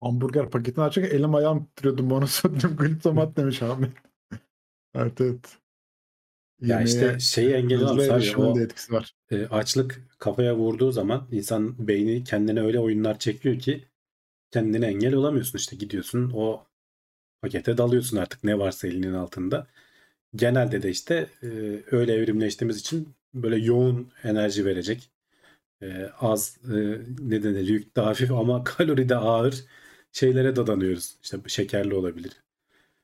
Hamburger 0.00 0.50
paketini 0.50 0.84
açarken 0.84 1.16
elim 1.16 1.34
ayağım 1.34 1.64
titriyordu. 1.64 2.02
Monosodyum 2.02 2.76
glutamat 2.76 3.36
demiş 3.36 3.62
Ahmet. 3.62 3.92
evet 4.94 5.20
evet. 5.20 5.58
Ya 6.60 6.82
işte 6.82 7.18
şeyi 7.20 7.50
engellemem 7.52 7.88
hızlı 7.88 8.02
sadece 8.02 8.30
erişimin 8.30 8.46
o 8.46 8.54
de 8.54 8.62
etkisi 8.62 8.92
var. 8.92 9.14
e, 9.30 9.46
açlık 9.46 10.02
kafaya 10.18 10.56
vurduğu 10.56 10.92
zaman 10.92 11.28
insan 11.32 11.88
beyni 11.88 12.24
kendine 12.24 12.60
öyle 12.62 12.80
oyunlar 12.80 13.18
çekiyor 13.18 13.58
ki 13.58 13.84
kendine 14.50 14.86
engel 14.86 15.14
olamıyorsun 15.14 15.58
işte 15.58 15.76
gidiyorsun 15.76 16.30
o 16.34 16.66
pakete 17.42 17.78
dalıyorsun 17.78 18.16
artık 18.16 18.44
ne 18.44 18.58
varsa 18.58 18.88
elinin 18.88 19.14
altında. 19.14 19.66
Genelde 20.36 20.82
de 20.82 20.90
işte 20.90 21.28
e, 21.42 21.48
öyle 21.90 22.14
evrimleştiğimiz 22.14 22.80
için 22.80 23.14
böyle 23.34 23.56
yoğun 23.66 24.12
enerji 24.24 24.64
verecek 24.66 25.10
e, 25.82 26.06
az 26.20 26.58
e, 26.64 26.76
ne 27.20 27.42
denir 27.42 27.68
yükte 27.68 28.00
hafif 28.00 28.32
ama 28.32 28.64
kaloride 28.76 29.16
ağır 29.16 29.64
şeylere 30.12 30.56
dadanıyoruz. 30.56 31.18
İşte 31.22 31.38
şekerli 31.48 31.94
olabilir. 31.94 32.32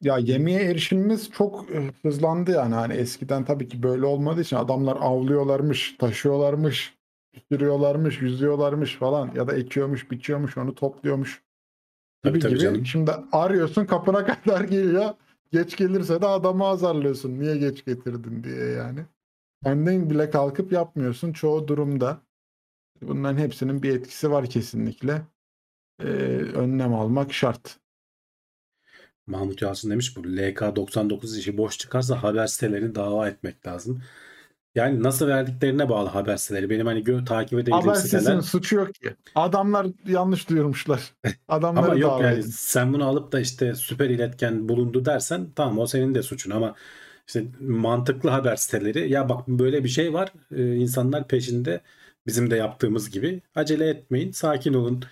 Ya 0.05 0.19
yemeğe 0.19 0.61
erişimimiz 0.65 1.31
çok 1.31 1.71
e, 1.71 1.93
hızlandı 2.03 2.51
yani. 2.51 2.75
Hani 2.75 2.95
eskiden 2.95 3.45
tabii 3.45 3.69
ki 3.69 3.83
böyle 3.83 4.07
olmadığı 4.07 4.41
için 4.41 4.57
adamlar 4.57 4.97
avlıyorlarmış, 5.01 5.97
taşıyorlarmış, 5.99 6.95
pişiriyorlarmış, 7.33 8.23
yüzüyorlarmış 8.23 8.97
falan 8.97 9.31
ya 9.35 9.49
da 9.49 9.57
ekiyormuş, 9.57 10.11
biçiyormuş, 10.11 10.59
onu 10.59 10.75
topluyormuş 10.75 11.43
Tabii 12.23 12.39
gibi 12.39 12.43
tabii 12.43 12.59
gibi. 12.59 12.61
canım. 12.61 12.87
Şimdi 12.87 13.11
arıyorsun 13.33 13.85
kapına 13.87 14.27
kadar 14.45 14.61
geliyor. 14.65 15.11
Geç 15.53 15.77
gelirse 15.77 16.23
de 16.23 16.27
adamı 16.27 16.65
azarlıyorsun. 16.67 17.41
Niye 17.41 17.57
geç 17.57 17.85
getirdin 17.85 18.45
diye 18.45 18.67
yani. 18.67 19.01
Kendin 19.65 20.11
bile 20.11 20.31
kalkıp 20.31 20.73
yapmıyorsun 20.73 21.33
çoğu 21.33 21.69
durumda. 21.69 22.23
Bunların 23.03 23.39
hepsinin 23.39 23.83
bir 23.83 23.97
etkisi 23.97 24.31
var 24.31 24.47
kesinlikle. 24.47 25.23
Ee, 26.01 26.05
önlem 26.55 26.95
almak 26.95 27.33
şart. 27.33 27.81
Mahmut 29.27 29.63
Yalçın 29.63 29.91
demiş 29.91 30.17
bu 30.17 30.21
LK99 30.37 31.39
işi 31.39 31.57
boş 31.59 31.79
çıkarsa 31.79 32.23
haber 32.23 32.47
sitelerini 32.47 32.95
dava 32.95 33.29
etmek 33.29 33.67
lazım. 33.67 34.03
Yani 34.75 35.03
nasıl 35.03 35.27
verdiklerine 35.29 35.89
bağlı 35.89 36.09
haber 36.09 36.37
siteleri. 36.37 36.71
Benim 36.71 36.87
hani 36.87 37.01
gö- 37.01 37.25
takip 37.25 37.53
edebildiğim 37.59 37.81
Haber 37.83 37.95
siteler 37.95 38.21
sitesinin 38.21 38.41
suçu 38.41 38.77
yok 38.77 38.95
ki. 38.95 39.17
Adamlar 39.35 39.87
yanlış 40.07 40.49
duyurmuşlar. 40.49 41.13
Adamları 41.49 41.87
ama 41.87 41.95
yok 41.95 42.21
yani 42.21 42.39
edin. 42.39 42.51
sen 42.51 42.93
bunu 42.93 43.05
alıp 43.05 43.33
da 43.33 43.41
işte 43.41 43.75
süper 43.75 44.11
iletken 44.11 44.69
bulundu 44.69 45.05
dersen 45.05 45.51
tamam 45.57 45.79
o 45.79 45.87
senin 45.87 46.15
de 46.15 46.23
suçun 46.23 46.51
ama 46.51 46.75
işte 47.29 47.45
mantıklı 47.61 48.31
haber 48.31 48.57
siteleri 48.57 49.11
ya 49.11 49.29
bak 49.29 49.49
böyle 49.49 49.85
bir 49.85 49.89
şey 49.89 50.13
var 50.13 50.33
e, 50.57 50.77
insanlar 50.77 51.29
peşinde 51.29 51.81
bizim 52.27 52.51
de 52.51 52.57
yaptığımız 52.57 53.11
gibi 53.11 53.43
acele 53.55 53.89
etmeyin 53.89 54.31
sakin 54.33 54.75
olun 54.75 55.05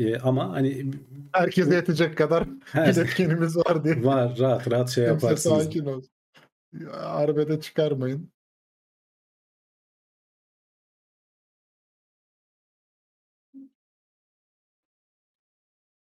E, 0.00 0.18
ama 0.18 0.50
hani 0.52 0.90
Herkese 1.32 1.74
yetecek 1.74 2.16
kadar 2.18 2.48
iletkenimiz 2.74 3.56
var 3.56 3.84
diye. 3.84 4.04
var 4.04 4.38
rahat 4.38 4.70
rahat 4.70 4.90
şey 4.90 5.04
yaparsınız. 5.04 5.64
sakin 5.64 5.84
ol. 5.84 6.02
Arbede 6.92 7.60
çıkarmayın. 7.60 8.30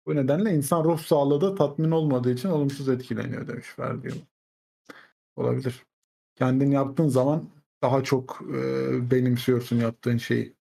Bu 0.05 0.15
nedenle 0.15 0.51
insan 0.53 0.83
ruh 0.83 0.99
sağlığı 0.99 1.41
da 1.41 1.55
tatmin 1.55 1.91
olmadığı 1.91 2.31
için 2.31 2.49
olumsuz 2.49 2.89
etkileniyor 2.89 3.47
demiş 3.47 3.79
verdiğim. 3.79 4.21
Olabilir. 5.35 5.85
Kendin 6.35 6.71
yaptığın 6.71 7.07
zaman 7.07 7.49
daha 7.81 8.03
çok 8.03 8.41
e, 8.53 9.11
benimsiyorsun 9.11 9.75
yaptığın 9.77 10.17
şeyi. 10.17 10.55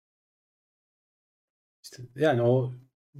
İşte 1.82 2.02
yani 2.16 2.42
o 2.42 2.72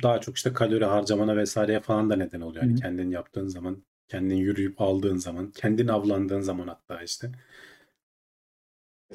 daha 0.03 0.21
çok 0.21 0.37
işte 0.37 0.53
kalori 0.53 0.85
harcamana 0.85 1.37
vesaireye 1.37 1.81
falan 1.81 2.11
da 2.11 2.17
neden 2.17 2.41
oluyor. 2.41 2.65
Yani 2.65 2.81
kendin 2.81 3.11
yaptığın 3.11 3.49
zaman, 3.49 3.83
kendin 4.09 4.37
yürüyüp 4.37 4.81
aldığın 4.81 5.17
zaman, 5.17 5.51
kendin 5.51 5.89
avlandığın 5.89 6.41
zaman 6.41 6.69
hatta 6.69 7.03
işte. 7.03 7.33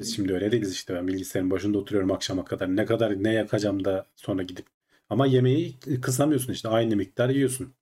Biz 0.00 0.16
şimdi 0.16 0.34
öyle 0.34 0.52
değiliz 0.52 0.72
işte 0.72 0.94
ben 0.94 1.08
bilgisayarın 1.08 1.50
başında 1.50 1.78
oturuyorum 1.78 2.10
akşama 2.10 2.44
kadar. 2.44 2.76
Ne 2.76 2.84
kadar 2.86 3.22
ne 3.22 3.32
yakacağım 3.32 3.84
da 3.84 4.06
sonra 4.16 4.42
gidip. 4.42 4.66
Ama 5.10 5.26
yemeği 5.26 5.80
kısamıyorsun 6.02 6.52
işte 6.52 6.68
aynı 6.68 6.96
miktar 6.96 7.28
yiyorsun. 7.28 7.74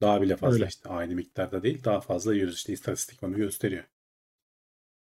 Daha 0.00 0.22
bile 0.22 0.36
fazla 0.36 0.54
Öyle. 0.54 0.66
işte 0.66 0.88
aynı 0.88 1.14
miktarda 1.14 1.62
değil 1.62 1.84
daha 1.84 2.00
fazla 2.00 2.34
yiyoruz 2.34 2.54
işte 2.54 2.72
istatistik 2.72 3.22
onu 3.22 3.36
gösteriyor. 3.36 3.84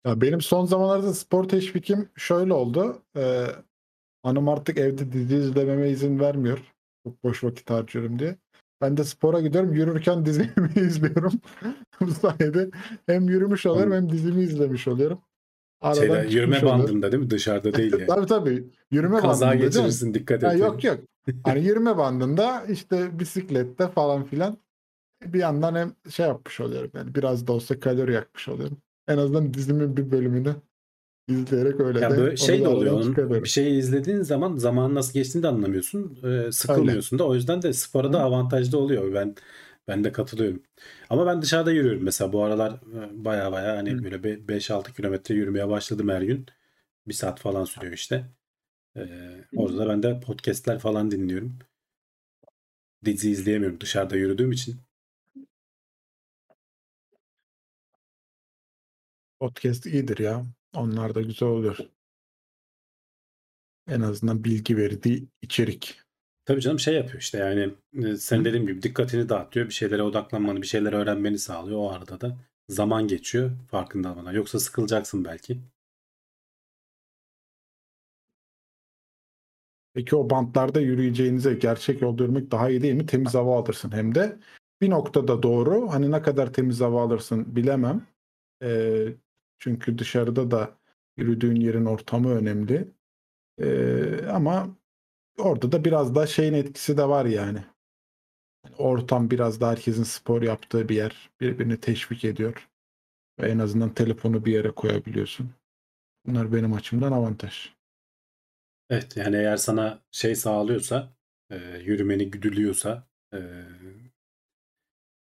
Ya 0.06 0.22
benim 0.22 0.42
son 0.42 0.66
zamanlarda 0.66 1.14
spor 1.14 1.50
teşvikim 1.50 2.10
şöyle 2.16 2.54
oldu. 2.54 3.02
Ee, 3.16 3.46
hanım 4.24 4.50
artık 4.50 4.78
evde 4.78 5.12
dizi 5.12 5.36
izlememe 5.36 5.90
izin 5.90 6.20
vermiyor. 6.20 6.73
Çok 7.04 7.24
boş 7.24 7.44
vakit 7.44 7.70
harcıyorum 7.70 8.20
diye. 8.20 8.36
Ben 8.82 8.98
de 8.98 9.04
spora 9.04 9.42
gidiyorum. 9.42 9.74
Yürürken 9.74 10.26
dizimi 10.26 10.72
izliyorum. 10.76 11.34
Bu 12.02 12.12
sayede 12.12 12.70
hem 13.06 13.30
yürümüş 13.30 13.66
oluyorum 13.66 13.94
hem 13.94 14.10
dizimi 14.10 14.42
izlemiş 14.44 14.88
oluyorum. 14.88 15.22
Aradan 15.82 16.02
çıkmış 16.02 16.34
yürüme 16.36 16.58
oluyorum. 16.58 16.80
bandında 16.80 17.12
değil 17.12 17.24
mi? 17.24 17.30
Dışarıda 17.30 17.74
değil 17.78 17.92
yani. 17.94 18.06
tabii 18.08 18.26
tabii. 18.26 18.64
Yürüme 18.92 19.18
Kaza 19.20 19.46
bandında 19.48 19.66
geçirirsin 19.66 20.14
dikkat 20.14 20.44
Ha, 20.44 20.54
et. 20.54 20.60
yok 20.60 20.84
yok. 20.84 21.00
Hani 21.44 21.66
yürüme 21.66 21.98
bandında 21.98 22.64
işte 22.70 23.20
bisiklette 23.20 23.88
falan 23.88 24.24
filan 24.24 24.58
bir 25.26 25.40
yandan 25.40 25.76
hem 25.76 25.94
şey 26.12 26.26
yapmış 26.26 26.60
oluyorum. 26.60 26.92
Yani 26.94 27.16
biraz 27.16 27.48
da 27.48 27.54
olsa 27.54 27.80
kalori 27.80 28.14
yakmış 28.14 28.50
oluyorum. 28.50 28.78
En 29.08 29.18
azından 29.18 29.54
dizimin 29.54 29.98
bir 29.98 30.12
bölümünü 30.12 30.56
izleyerek 31.28 31.80
öyle 31.80 32.00
Ya 32.00 32.12
de 32.12 32.18
böyle 32.18 32.38
şey 32.38 32.64
de 32.64 32.68
oluyor. 32.68 32.94
Onun, 32.94 33.44
bir 33.44 33.50
şeyi 33.50 33.80
izlediğin 33.80 34.22
zaman 34.22 34.56
zaman 34.56 34.96
nasıl 34.96 35.14
geçtiğini 35.14 35.44
de 35.44 35.48
anlamıyorsun. 35.48 36.20
Ee, 36.24 36.52
sıkılmıyorsun 36.52 37.20
da. 37.20 37.28
O 37.28 37.36
yüzden 37.36 37.62
de 37.62 37.74
spora 37.74 38.14
da 38.14 38.22
avantajlı 38.22 38.78
oluyor. 38.78 39.14
Ben 39.14 39.36
ben 39.88 40.04
de 40.04 40.12
katılıyorum. 40.12 40.64
Ama 41.10 41.26
ben 41.26 41.42
dışarıda 41.42 41.72
yürüyorum 41.72 42.04
mesela 42.04 42.34
bu 42.34 42.44
aralar 42.44 42.72
e, 42.72 43.26
baya 43.26 43.52
baya 43.52 43.78
hani 43.78 43.92
Hı. 43.92 44.04
böyle 44.04 44.24
be- 44.24 44.48
5-6 44.48 44.94
kilometre 44.94 45.36
yürümeye 45.36 45.70
başladım 45.70 46.10
her 46.10 46.22
gün. 46.22 46.46
Bir 47.08 47.14
saat 47.14 47.40
falan 47.40 47.66
sürüyor 47.66 47.94
işte. 47.94 48.26
Ee, 48.98 49.08
orada 49.56 49.78
da 49.78 49.90
ben 49.90 50.04
de 50.04 50.20
podcastler 50.20 50.80
falan 50.80 51.12
dinliyorum. 51.12 51.60
Dizi 53.06 53.32
izleyemiyorum 53.32 53.82
dışarıda 53.82 54.16
yürüdüğüm 54.16 54.52
için. 54.52 54.76
Podcast 59.40 59.86
iyidir 59.86 60.18
ya. 60.18 60.46
Onlar 60.74 61.16
da 61.16 61.22
güzel 61.22 61.50
oluyor. 61.50 61.78
En 63.88 64.02
azından 64.02 64.44
bilgi 64.44 64.78
verdiği 64.78 65.28
içerik. 65.42 66.00
Tabii 66.46 66.62
canım 66.62 66.80
şey 66.80 66.96
yapıyor 66.96 67.22
işte 67.22 67.38
yani 67.38 67.74
sen 68.18 68.46
dediğim 68.46 68.68
gibi 68.68 68.82
dikkatini 68.82 69.30
dağıtıyor. 69.30 69.66
Bir 69.68 69.74
şeylere 69.74 70.04
odaklanmanı, 70.04 70.62
bir 70.62 70.68
şeyler 70.68 70.94
öğrenmeni 70.94 71.40
sağlıyor. 71.40 71.78
O 71.80 71.92
arada 71.92 72.22
da 72.22 72.38
zaman 72.70 73.08
geçiyor 73.08 73.52
farkında 73.72 74.12
olmadan. 74.12 74.34
Yoksa 74.34 74.60
sıkılacaksın 74.60 75.26
belki. 75.26 75.60
Peki 79.94 80.16
o 80.16 80.30
bantlarda 80.30 80.82
yürüyeceğinize 80.82 81.54
gerçek 81.54 82.02
yolda 82.02 82.24
yürümek 82.24 82.52
daha 82.52 82.70
iyi 82.70 82.82
değil 82.82 82.94
mi? 82.94 83.06
Temiz 83.06 83.34
hava 83.34 83.60
alırsın 83.60 83.92
hem 83.92 84.16
de. 84.16 84.40
Bir 84.82 84.90
noktada 84.90 85.44
doğru. 85.44 85.90
Hani 85.92 86.12
ne 86.12 86.22
kadar 86.22 86.54
temiz 86.54 86.82
hava 86.82 87.04
alırsın 87.04 87.56
bilemem. 87.56 88.08
Ee, 88.64 89.08
çünkü 89.60 89.98
dışarıda 89.98 90.52
da 90.52 90.78
yürüdüğün 91.18 91.56
yerin 91.56 91.86
ortamı 91.86 92.36
önemli. 92.36 92.92
Ee, 93.62 94.26
ama 94.26 94.78
orada 95.38 95.72
da 95.72 95.86
biraz 95.86 96.16
da 96.16 96.28
şeyin 96.28 96.54
etkisi 96.54 96.98
de 96.98 97.10
var 97.10 97.26
yani. 97.26 97.64
Ortam 98.78 99.32
biraz 99.32 99.62
da 99.62 99.70
herkesin 99.70 100.04
spor 100.04 100.42
yaptığı 100.42 100.90
bir 100.90 100.96
yer. 100.96 101.30
Birbirini 101.42 101.80
teşvik 101.80 102.26
ediyor. 102.26 102.70
Ve 103.40 103.50
en 103.50 103.60
azından 103.60 103.94
telefonu 103.94 104.46
bir 104.46 104.54
yere 104.54 104.72
koyabiliyorsun. 104.72 105.52
Bunlar 106.26 106.54
benim 106.54 106.74
açımdan 106.74 107.12
avantaj. 107.12 107.74
Evet 108.90 109.18
yani 109.18 109.36
eğer 109.36 109.58
sana 109.58 110.00
şey 110.12 110.36
sağlıyorsa, 110.36 111.14
e, 111.50 111.58
yürümeni 111.84 112.32
güdülüyorsa, 112.32 113.08
e, 113.34 113.40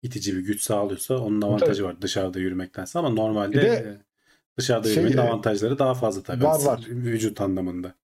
itici 0.01 0.35
bir 0.35 0.41
güç 0.41 0.61
sağlıyorsa 0.61 1.17
onun 1.17 1.41
avantajı 1.41 1.83
var 1.83 2.01
dışarıda 2.01 2.39
yürümektense. 2.39 2.99
Ama 2.99 3.09
normalde 3.09 3.57
Bir 3.57 3.61
de 3.61 4.01
dışarıda 4.61 4.87
şey, 4.87 5.03
yürümenin 5.03 5.17
e, 5.17 5.29
avantajları 5.29 5.79
daha 5.79 5.93
fazla 5.93 6.23
tabii. 6.23 6.43
var, 6.43 6.61
var. 6.65 6.85
Vücut 6.87 7.41
anlamında. 7.41 7.95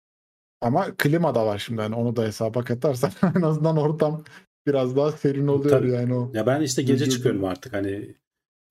Ama 0.60 0.96
klima 0.98 1.34
da 1.34 1.46
var 1.46 1.58
şimdi. 1.58 1.80
Yani 1.80 1.94
onu 1.94 2.16
da 2.16 2.22
hesaba 2.22 2.64
katarsan 2.64 3.10
en 3.36 3.42
azından 3.42 3.76
ortam 3.76 4.24
biraz 4.66 4.96
daha 4.96 5.12
serin 5.12 5.46
oluyor 5.46 5.70
Tabii. 5.70 5.90
yani 5.90 6.14
o. 6.14 6.30
Ya 6.34 6.46
ben 6.46 6.60
işte 6.60 6.82
gece 6.82 7.10
çıkıyorum 7.10 7.44
artık 7.44 7.72
hani 7.72 8.14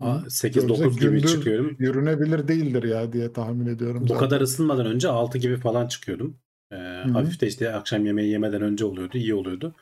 Hı. 0.02 0.06
8-9 0.06 1.00
gibi 1.00 1.28
çıkıyorum. 1.28 1.76
Yürünebilir 1.80 2.48
değildir 2.48 2.84
ya 2.84 3.14
diye 3.14 3.34
tahmin 3.34 3.68
ediyorum. 3.68 4.02
Bu 4.04 4.08
zaten. 4.08 4.20
kadar 4.20 4.42
ısınmadan 4.42 4.86
önce 4.86 5.10
6 5.10 5.38
gibi 5.38 5.58
falan 5.58 5.88
çıkıyordum. 5.88 6.38
Ee, 6.72 6.76
hafif 7.14 7.42
de 7.42 7.48
işte 7.48 7.74
akşam 7.74 8.06
yemeği 8.06 8.32
yemeden 8.32 8.62
önce 8.62 8.86
oluyordu. 8.86 9.18
iyi 9.18 9.34
oluyordu. 9.36 9.76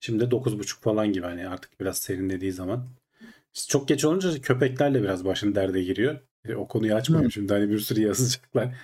Şimdi 0.00 0.24
9.30 0.24 0.80
falan 0.80 1.12
gibi 1.12 1.26
hani 1.26 1.48
artık 1.48 1.80
biraz 1.80 1.98
serinlediği 1.98 2.52
zaman. 2.52 2.88
İşte 3.54 3.70
çok 3.70 3.88
geç 3.88 4.04
olunca 4.04 4.40
köpeklerle 4.40 5.02
biraz 5.02 5.24
başın 5.24 5.54
derde 5.54 5.82
giriyor. 5.82 6.20
E, 6.44 6.54
o 6.54 6.68
konuyu 6.68 7.00
Hı. 7.08 7.30
şimdi 7.30 7.52
hani 7.52 7.70
bir 7.70 7.78
sürü 7.78 8.00
yazacaklar. 8.00 8.74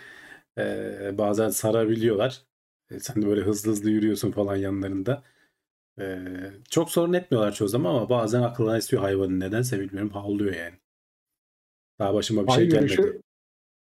Ee, 0.59 1.19
bazen 1.19 1.49
sarabiliyorlar. 1.51 2.43
E, 2.91 3.01
sen 3.01 3.23
de 3.23 3.27
böyle 3.27 3.41
hızlı 3.43 3.71
hızlı 3.73 3.91
yürüyorsun 3.91 4.33
falan 4.33 4.57
yanlarında. 4.57 5.23
Ee, 6.01 6.19
çok 6.71 6.91
sorun 6.91 7.13
etmiyorlar 7.13 7.53
çoğu 7.55 7.69
zaman 7.69 7.91
ama 7.95 8.09
bazen 8.11 8.43
aklına 8.43 8.77
esiyor 8.79 9.03
hayvanın 9.03 9.41
nedense 9.41 9.81
bilmiyorum 9.81 10.11
havlıyor 10.11 10.55
yani. 10.55 10.77
Daha 11.99 12.15
başıma 12.15 12.47
bir 12.47 12.53
şey 12.53 12.67
Sahil 12.67 12.69
gelmedi. 12.69 13.15
yürüyüşü, 13.15 13.23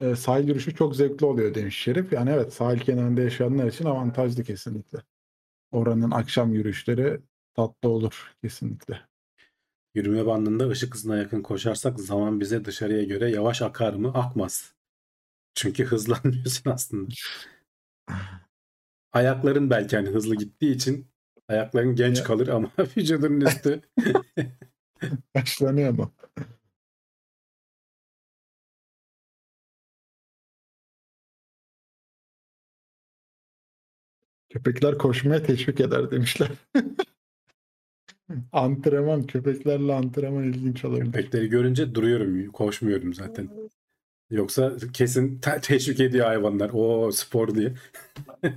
e, 0.02 0.16
sahil 0.16 0.44
yürüyüşü 0.48 0.76
çok 0.76 0.98
zevkli 0.98 1.26
oluyor 1.26 1.56
demiş 1.56 1.78
Şerif. 1.84 2.14
Yani 2.14 2.32
evet 2.32 2.54
sahil 2.54 2.80
kenarında 2.80 3.22
yaşayanlar 3.22 3.68
için 3.68 3.86
avantajlı 3.86 4.44
kesinlikle. 4.44 5.00
Oranın 5.72 6.12
akşam 6.12 6.54
yürüyüşleri 6.54 7.22
tatlı 7.56 7.90
olur 7.90 8.36
kesinlikle. 8.44 9.07
Yürüme 9.96 10.26
bandında 10.26 10.68
ışık 10.70 10.94
hızına 10.96 11.18
yakın 11.18 11.42
koşarsak 11.42 12.00
zaman 12.00 12.40
bize 12.40 12.66
dışarıya 12.66 13.04
göre 13.04 13.30
yavaş 13.32 13.62
akar 13.62 13.94
mı? 13.94 14.12
Akmaz. 14.14 14.74
Çünkü 15.56 15.86
hızlanmıyorsun 15.86 16.72
aslında. 16.72 17.14
Ayakların 19.14 19.70
belki 19.70 19.96
hani 19.96 20.10
hızlı 20.10 20.36
gittiği 20.36 20.76
için 20.76 21.08
ayakların 21.48 21.96
genç 21.96 22.18
Ya. 22.18 22.24
kalır 22.24 22.48
ama 22.48 22.72
vücudunun 22.98 23.42
üstü 23.42 23.82
Başlanıyor 25.36 25.92
mu? 25.92 26.14
Köpekler 34.50 34.98
koşmaya 34.98 35.44
teşvik 35.44 35.80
eder 35.82 36.12
demişler. 36.12 36.50
Antrenman, 38.52 39.24
köpeklerle 39.24 39.94
antrenman 39.94 40.44
ilginç 40.44 40.86
olabilir. 40.86 41.06
köpekleri 41.06 41.48
görünce 41.50 41.96
duruyorum, 41.96 42.52
koşmuyorum 42.52 43.14
zaten. 43.14 43.50
Yoksa 44.30 44.78
kesin 44.94 45.40
te- 45.40 45.62
teşvik 45.62 46.00
ediyor 46.00 46.26
hayvanlar. 46.26 46.72
O 46.74 47.12
spor 47.12 47.56
diye. 47.56 47.74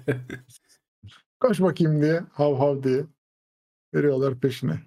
Koş 1.40 1.60
bakayım 1.60 2.02
diye, 2.02 2.20
hav 2.32 2.54
hav 2.54 2.82
diye 2.82 3.04
veriyorlar 3.94 4.40
peşine. 4.40 4.80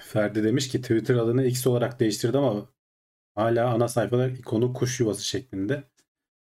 Ferdi 0.00 0.44
demiş 0.44 0.68
ki 0.68 0.80
Twitter 0.82 1.14
adını 1.14 1.46
X 1.46 1.66
olarak 1.66 2.00
değiştirdi 2.00 2.38
ama 2.38 2.68
hala 3.34 3.70
ana 3.74 3.88
sayfada 3.88 4.28
ikonu 4.28 4.72
kuş 4.72 5.00
yuvası 5.00 5.24
şeklinde. 5.24 5.84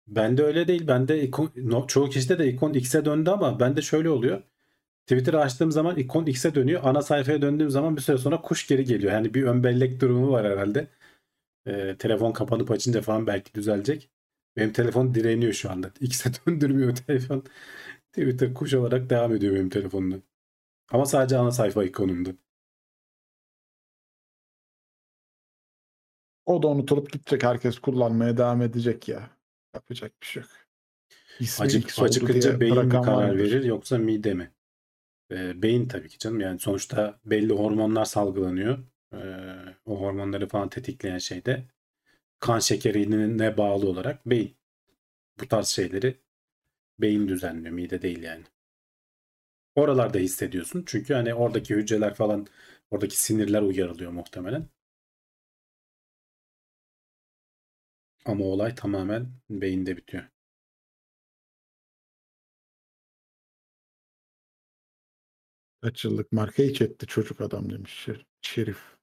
Bende 0.06 0.42
öyle 0.42 0.68
değil. 0.68 0.86
Bende 0.88 1.22
ikon, 1.22 1.50
no, 1.56 1.86
çoğu 1.86 2.08
kişide 2.08 2.38
de 2.38 2.48
ikon 2.48 2.74
X'e 2.74 3.04
döndü 3.04 3.30
ama 3.30 3.60
bende 3.60 3.82
şöyle 3.82 4.10
oluyor. 4.10 4.42
Twitter'ı 5.10 5.40
açtığım 5.40 5.72
zaman 5.72 5.96
ikon 5.96 6.26
X'e 6.26 6.54
dönüyor. 6.54 6.80
Ana 6.84 7.02
sayfaya 7.02 7.42
döndüğüm 7.42 7.70
zaman 7.70 7.96
bir 7.96 8.00
süre 8.02 8.18
sonra 8.18 8.40
kuş 8.40 8.66
geri 8.66 8.84
geliyor. 8.84 9.12
Yani 9.12 9.34
bir 9.34 9.42
ön 9.42 9.64
bellek 9.64 10.00
durumu 10.00 10.30
var 10.30 10.46
herhalde. 10.46 10.88
Ee, 11.66 11.96
telefon 11.98 12.32
kapanıp 12.32 12.70
açınca 12.70 13.02
falan 13.02 13.26
belki 13.26 13.54
düzelecek. 13.54 14.10
Benim 14.56 14.72
telefon 14.72 15.14
direniyor 15.14 15.52
şu 15.52 15.70
anda. 15.70 15.90
X'e 16.00 16.30
döndürmüyor 16.46 16.96
telefon. 16.96 17.44
Twitter 18.12 18.54
kuş 18.54 18.74
olarak 18.74 19.10
devam 19.10 19.34
ediyor 19.34 19.54
benim 19.54 19.68
telefonumda. 19.68 20.16
Ama 20.90 21.06
sadece 21.06 21.36
ana 21.36 21.50
sayfa 21.50 21.84
ikonumda. 21.84 22.30
O 26.46 26.62
da 26.62 26.68
unutulup 26.68 27.12
gidecek. 27.12 27.42
Herkes 27.42 27.78
kullanmaya 27.78 28.36
devam 28.36 28.62
edecek 28.62 29.08
ya. 29.08 29.30
Yapacak 29.74 30.12
bir 30.22 30.26
şey 30.26 30.42
yok. 30.42 30.50
İsmi 31.40 31.64
Acı, 31.64 31.78
X 31.78 31.98
oldu 31.98 32.06
acıkınca 32.06 32.60
beyin 32.60 32.84
mi 32.84 32.90
karar 32.90 33.06
vardır. 33.06 33.38
verir 33.38 33.64
yoksa 33.64 33.98
mide 33.98 34.34
mi? 34.34 34.50
Ee, 35.30 35.62
beyin 35.62 35.88
tabii 35.88 36.08
ki 36.08 36.18
canım. 36.18 36.40
Yani 36.40 36.58
sonuçta 36.58 37.20
belli 37.24 37.52
hormonlar 37.52 38.04
salgılanıyor. 38.04 38.78
Ee, 39.14 39.18
o 39.86 40.00
hormonları 40.00 40.48
falan 40.48 40.68
tetikleyen 40.68 41.18
şey 41.18 41.44
de 41.44 41.64
kan 42.40 42.58
şekerine 42.58 43.56
bağlı 43.58 43.88
olarak 43.90 44.26
beyin. 44.26 44.56
Bu 45.40 45.48
tarz 45.48 45.68
şeyleri 45.68 46.20
beyin 47.00 47.28
düzenliyor. 47.28 47.74
Mide 47.74 48.02
değil 48.02 48.22
yani. 48.22 48.44
Oralarda 49.74 50.18
hissediyorsun. 50.18 50.82
Çünkü 50.86 51.14
hani 51.14 51.34
oradaki 51.34 51.74
hücreler 51.74 52.14
falan 52.14 52.46
oradaki 52.90 53.20
sinirler 53.22 53.62
uyarılıyor 53.62 54.10
muhtemelen. 54.12 54.68
Ama 58.24 58.44
olay 58.44 58.74
tamamen 58.74 59.26
beyinde 59.50 59.96
bitiyor. 59.96 60.24
Kaç 65.82 66.04
yıllık 66.04 66.32
marka 66.32 66.62
hiç 66.62 66.80
etti 66.82 67.06
çocuk 67.06 67.40
adam 67.40 67.70
demiş 67.70 68.06
Şer- 68.08 68.24
Şerif. 68.42 68.96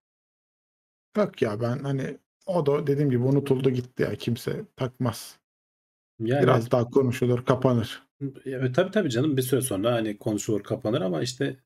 Yok 1.17 1.41
ya 1.41 1.61
ben 1.61 1.79
hani 1.79 2.17
o 2.45 2.65
da 2.65 2.87
dediğim 2.87 3.09
gibi 3.09 3.23
unutuldu 3.23 3.69
gitti 3.69 4.03
ya 4.03 4.15
kimse 4.15 4.65
takmaz. 4.75 5.39
Yani 6.19 6.43
Biraz 6.43 6.71
daha 6.71 6.85
konuşulur 6.89 7.45
kapanır. 7.45 8.03
Evet, 8.45 8.75
tabii 8.75 8.91
tabii 8.91 9.09
canım 9.09 9.37
bir 9.37 9.41
süre 9.41 9.61
sonra 9.61 9.91
hani 9.93 10.17
konuşulur 10.17 10.63
kapanır 10.63 11.01
ama 11.01 11.21
işte 11.21 11.57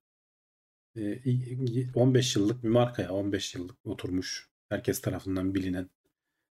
e, 0.96 1.16
i- 1.16 1.54
i- 1.82 1.90
15 1.96 2.36
yıllık 2.36 2.64
bir 2.64 2.70
marka 2.70 3.02
ya 3.02 3.12
15 3.14 3.56
yıllık 3.56 3.78
oturmuş 3.86 4.50
herkes 4.70 5.02
tarafından 5.02 5.56
bilinen 5.56 5.90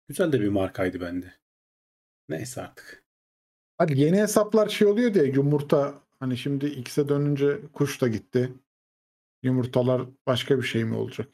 güzel 0.09 0.33
de 0.33 0.41
bir 0.41 0.49
markaydı 0.49 1.01
bende. 1.01 1.35
Neyse 2.29 2.63
artık. 2.63 3.05
Hadi 3.79 4.01
yeni 4.01 4.17
hesaplar 4.17 4.69
şey 4.69 4.89
oluyor 4.89 5.15
diye 5.15 5.25
yumurta 5.25 6.06
hani 6.21 6.37
şimdi 6.39 6.67
X'e 6.67 7.09
dönünce 7.09 7.61
kuş 7.73 8.01
da 8.01 8.09
gitti. 8.09 8.55
Yumurtalar 9.43 10.09
başka 10.27 10.59
bir 10.59 10.63
şey 10.63 10.85
mi 10.85 10.97
olacak? 10.97 11.29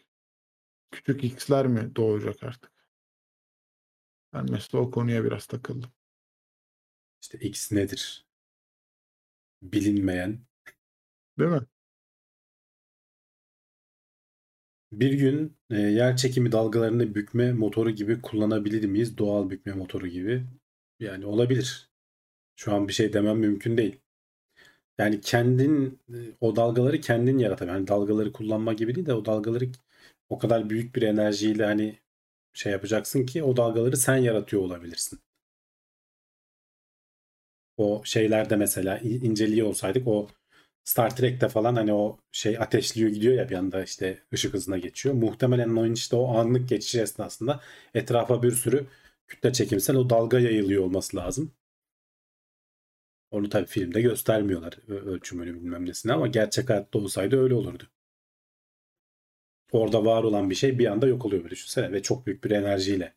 Küçük 0.90 1.24
X'ler 1.24 1.66
mi 1.66 1.96
doğacak 1.96 2.42
artık? 2.42 2.72
Ben 4.32 4.46
mesela 4.50 4.82
o 4.84 4.90
konuya 4.90 5.24
biraz 5.24 5.46
takıldım. 5.46 5.92
İşte 7.22 7.38
X 7.38 7.72
nedir? 7.72 8.26
Bilinmeyen. 9.62 10.46
Değil 11.38 11.50
mi? 11.50 11.60
Bir 14.92 15.12
gün 15.12 15.56
e, 15.70 15.76
yer 15.80 16.16
çekimi 16.16 16.52
dalgalarını 16.52 17.14
bükme 17.14 17.52
motoru 17.52 17.90
gibi 17.90 18.22
kullanabilir 18.22 18.84
miyiz? 18.84 19.18
Doğal 19.18 19.50
bükme 19.50 19.72
motoru 19.72 20.06
gibi. 20.06 20.46
Yani 21.00 21.26
olabilir. 21.26 21.90
Şu 22.56 22.74
an 22.74 22.88
bir 22.88 22.94
şey 22.94 23.14
demem 23.14 23.38
mümkün 23.40 23.78
değil. 23.78 24.01
Yani 24.98 25.20
kendin 25.20 26.00
e, 26.08 26.16
o 26.40 26.56
dalgaları 26.56 27.00
kendin 27.00 27.38
yaratabilir. 27.38 27.74
Yani 27.74 27.88
dalgaları 27.88 28.32
kullanma 28.32 28.72
gibi 28.72 28.94
değil 28.94 29.06
de 29.06 29.14
o 29.14 29.24
dalgaları 29.24 29.68
o 30.28 30.38
kadar 30.38 30.70
büyük 30.70 30.96
bir 30.96 31.02
enerjiyle 31.02 31.64
hani 31.64 31.98
şey 32.54 32.72
yapacaksın 32.72 33.26
ki 33.26 33.42
o 33.44 33.56
dalgaları 33.56 33.96
sen 33.96 34.16
yaratıyor 34.16 34.62
olabilirsin. 34.62 35.20
O 37.76 38.02
şeylerde 38.04 38.56
mesela 38.56 38.98
inceliyor 38.98 39.66
olsaydık 39.68 40.08
o 40.08 40.28
Star 40.84 41.16
Trek'te 41.16 41.48
falan 41.48 41.74
hani 41.74 41.92
o 41.94 42.18
şey 42.32 42.58
ateşliyor 42.58 43.10
gidiyor 43.10 43.34
ya 43.34 43.48
bir 43.48 43.54
anda 43.56 43.82
işte 43.84 44.22
ışık 44.34 44.54
hızına 44.54 44.78
geçiyor. 44.78 45.14
Muhtemelen 45.14 45.76
oyun 45.76 45.92
işte 45.94 46.16
o 46.16 46.36
anlık 46.38 46.68
geçiş 46.68 46.94
esnasında 46.94 47.60
etrafa 47.94 48.42
bir 48.42 48.52
sürü 48.52 48.86
kütle 49.28 49.52
çekimsel 49.52 49.96
o 49.96 50.10
dalga 50.10 50.40
yayılıyor 50.40 50.84
olması 50.84 51.16
lazım. 51.16 51.52
Onu 53.32 53.48
tabii 53.48 53.66
filmde 53.66 54.00
göstermiyorlar 54.00 54.88
ölçümünü 54.88 55.54
bilmem 55.54 55.86
nesini 55.86 56.12
ama 56.12 56.26
gerçek 56.26 56.70
hayatta 56.70 56.98
olsaydı 56.98 57.42
öyle 57.42 57.54
olurdu. 57.54 57.84
Orada 59.72 60.04
var 60.04 60.24
olan 60.24 60.50
bir 60.50 60.54
şey 60.54 60.78
bir 60.78 60.86
anda 60.86 61.06
yok 61.06 61.26
oluyor 61.26 61.50
düşünsene 61.50 61.92
ve 61.92 62.02
çok 62.02 62.26
büyük 62.26 62.44
bir 62.44 62.50
enerjiyle. 62.50 63.14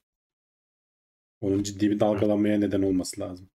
Onun 1.42 1.64
ciddi 1.64 1.92
bir 1.92 2.00
dalgalanmaya 2.00 2.60
neden 2.60 2.82
olması 2.82 3.22
lazım. 3.22 3.50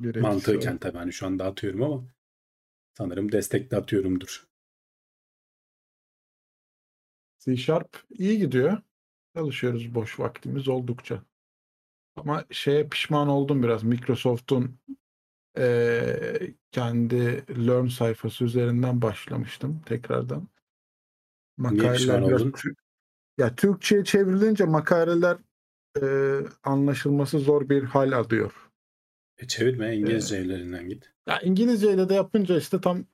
Etkisi 0.00 0.20
Mantıken 0.20 0.78
tabii 0.78 0.98
hani 0.98 1.12
şu 1.12 1.26
anda 1.26 1.44
atıyorum 1.44 1.82
ama 1.82 2.04
sanırım 2.94 3.32
destekli 3.32 3.76
atıyorumdur. 3.76 4.48
C 7.38 7.56
Sharp 7.56 8.04
iyi 8.10 8.38
gidiyor. 8.38 8.82
Çalışıyoruz 9.34 9.94
boş 9.94 10.20
vaktimiz 10.20 10.68
oldukça. 10.68 11.22
Ama 12.16 12.44
şeye 12.50 12.88
pişman 12.88 13.28
oldum 13.28 13.62
biraz. 13.62 13.82
Microsoft'un 13.82 14.78
eee, 15.58 16.54
kendi 16.72 17.44
Learn 17.66 17.86
sayfası 17.86 18.44
üzerinden 18.44 19.02
başlamıştım 19.02 19.80
tekrardan. 19.86 20.48
Pişman 21.58 22.28
biraz 22.28 22.42
ya 23.38 23.54
Türkçe'ye 23.56 24.04
çevrilince 24.04 24.64
makaleler 24.64 25.38
eee, 26.02 26.40
anlaşılması 26.64 27.38
zor 27.38 27.68
bir 27.68 27.82
hal 27.82 28.12
alıyor. 28.12 28.52
E 29.38 29.46
çevirme 29.46 29.96
İngilizce 29.96 30.36
evlerinden 30.36 30.88
git. 30.88 31.12
Ya 31.26 31.40
İngilizceyle 31.40 32.08
de 32.08 32.14
yapınca 32.14 32.58
işte 32.58 32.80
tam 32.80 33.04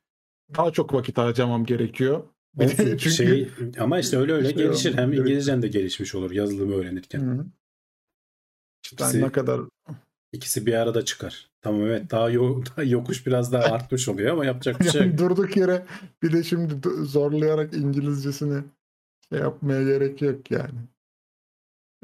daha 0.57 0.71
çok 0.73 0.95
vakit 0.95 1.19
harcamam 1.19 1.65
gerekiyor. 1.65 2.25
Çünkü- 2.61 3.11
şey 3.11 3.49
ama 3.79 3.99
işte 3.99 4.17
öyle 4.19 4.33
öyle 4.33 4.49
şey 4.49 4.57
gelişir. 4.57 4.95
Hem. 4.95 5.13
İngilizcen 5.13 5.63
de 5.63 5.69
gelişmiş 5.69 6.15
olur 6.15 6.31
yazılımı 6.31 6.75
öğrenirken. 6.75 7.21
Hı. 7.21 7.47
İşte 8.85 8.97
İkisi- 9.05 9.21
ne 9.21 9.33
kadar 9.33 9.61
İkisi 10.37 10.67
bir 10.67 10.75
arada 10.75 11.05
çıkar. 11.05 11.51
Tamam 11.63 11.81
evet 11.81 12.11
daha, 12.11 12.31
yo- 12.31 12.63
daha 12.77 12.83
yokuş 12.83 13.27
biraz 13.27 13.53
daha 13.53 13.65
artmış 13.65 14.09
oluyor 14.09 14.33
ama 14.33 14.45
yapacak 14.45 14.81
bir 14.81 14.89
şey 14.89 15.01
Yani 15.01 15.11
yok. 15.11 15.19
durduk 15.19 15.57
yere 15.57 15.87
bir 16.23 16.33
de 16.33 16.43
şimdi 16.45 16.89
zorlayarak 17.05 17.75
İngilizcesini 17.75 18.65
şey 19.29 19.39
yapmaya 19.39 19.83
gerek 19.83 20.23
yok 20.23 20.51
yani. 20.51 20.79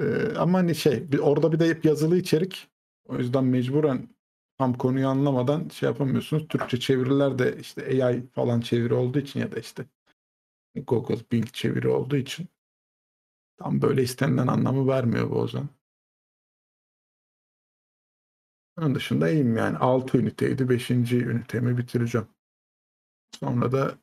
Ee, 0.00 0.34
ama 0.36 0.58
hani 0.58 0.74
şey 0.74 1.12
bir, 1.12 1.18
orada 1.18 1.52
bir 1.52 1.58
de 1.58 1.68
hep 1.68 1.84
yazılı 1.84 2.16
içerik. 2.18 2.68
O 3.08 3.18
yüzden 3.18 3.44
mecburen 3.44 4.08
tam 4.58 4.74
konuyu 4.74 5.08
anlamadan 5.08 5.68
şey 5.68 5.88
yapamıyorsunuz. 5.88 6.48
Türkçe 6.48 6.80
çeviriler 6.80 7.38
de 7.38 7.56
işte 7.60 8.04
AI 8.04 8.26
falan 8.26 8.60
çeviri 8.60 8.94
olduğu 8.94 9.18
için 9.18 9.40
ya 9.40 9.52
da 9.52 9.58
işte 9.60 9.84
Google 10.86 11.18
Bing 11.32 11.46
çeviri 11.52 11.88
olduğu 11.88 12.16
için 12.16 12.46
tam 13.56 13.82
böyle 13.82 14.02
istenilen 14.02 14.46
anlamı 14.46 14.88
vermiyor 14.88 15.30
bu 15.30 15.34
o 15.34 15.48
zaman. 15.48 15.68
Onun 18.78 18.94
dışında 18.94 19.30
iyiyim 19.30 19.56
yani. 19.56 19.76
6 19.76 20.18
üniteydi. 20.18 20.68
5. 20.68 20.90
ünitemi 20.90 21.78
bitireceğim. 21.78 22.26
Sonra 23.40 23.72
da 23.72 23.94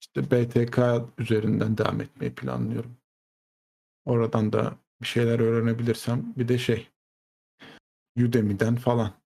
işte 0.00 0.30
BTK 0.30 0.78
üzerinden 1.18 1.78
devam 1.78 2.00
etmeyi 2.00 2.34
planlıyorum. 2.34 2.96
Oradan 4.04 4.52
da 4.52 4.76
bir 5.02 5.06
şeyler 5.06 5.40
öğrenebilirsem 5.40 6.34
bir 6.36 6.48
de 6.48 6.58
şey 6.58 6.88
Udemy'den 8.16 8.76
falan. 8.76 9.21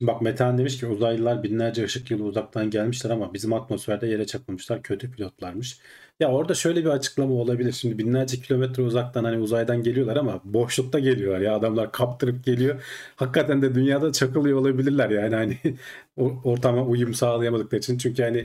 Bak 0.00 0.22
Metehan 0.22 0.58
demiş 0.58 0.78
ki 0.80 0.86
uzaylılar 0.86 1.42
binlerce 1.42 1.84
ışık 1.84 2.10
yılı 2.10 2.24
uzaktan 2.24 2.70
gelmişler 2.70 3.10
ama 3.10 3.34
bizim 3.34 3.52
atmosferde 3.52 4.06
yere 4.06 4.26
çakılmışlar. 4.26 4.82
Kötü 4.82 5.10
pilotlarmış. 5.10 5.78
Ya 6.20 6.32
orada 6.32 6.54
şöyle 6.54 6.80
bir 6.84 6.88
açıklama 6.90 7.34
olabilir. 7.34 7.72
Şimdi 7.72 7.98
binlerce 7.98 8.40
kilometre 8.40 8.82
uzaktan 8.82 9.24
hani 9.24 9.38
uzaydan 9.38 9.82
geliyorlar 9.82 10.16
ama 10.16 10.40
boşlukta 10.44 10.98
geliyorlar 10.98 11.40
ya. 11.40 11.56
Adamlar 11.56 11.92
kaptırıp 11.92 12.44
geliyor. 12.44 12.82
Hakikaten 13.16 13.62
de 13.62 13.74
dünyada 13.74 14.12
çakılıyor 14.12 14.58
olabilirler 14.58 15.10
yani 15.10 15.34
hani 15.34 15.58
ortama 16.44 16.82
uyum 16.86 17.14
sağlayamadıkları 17.14 17.78
için. 17.80 17.98
Çünkü 17.98 18.22
hani 18.22 18.44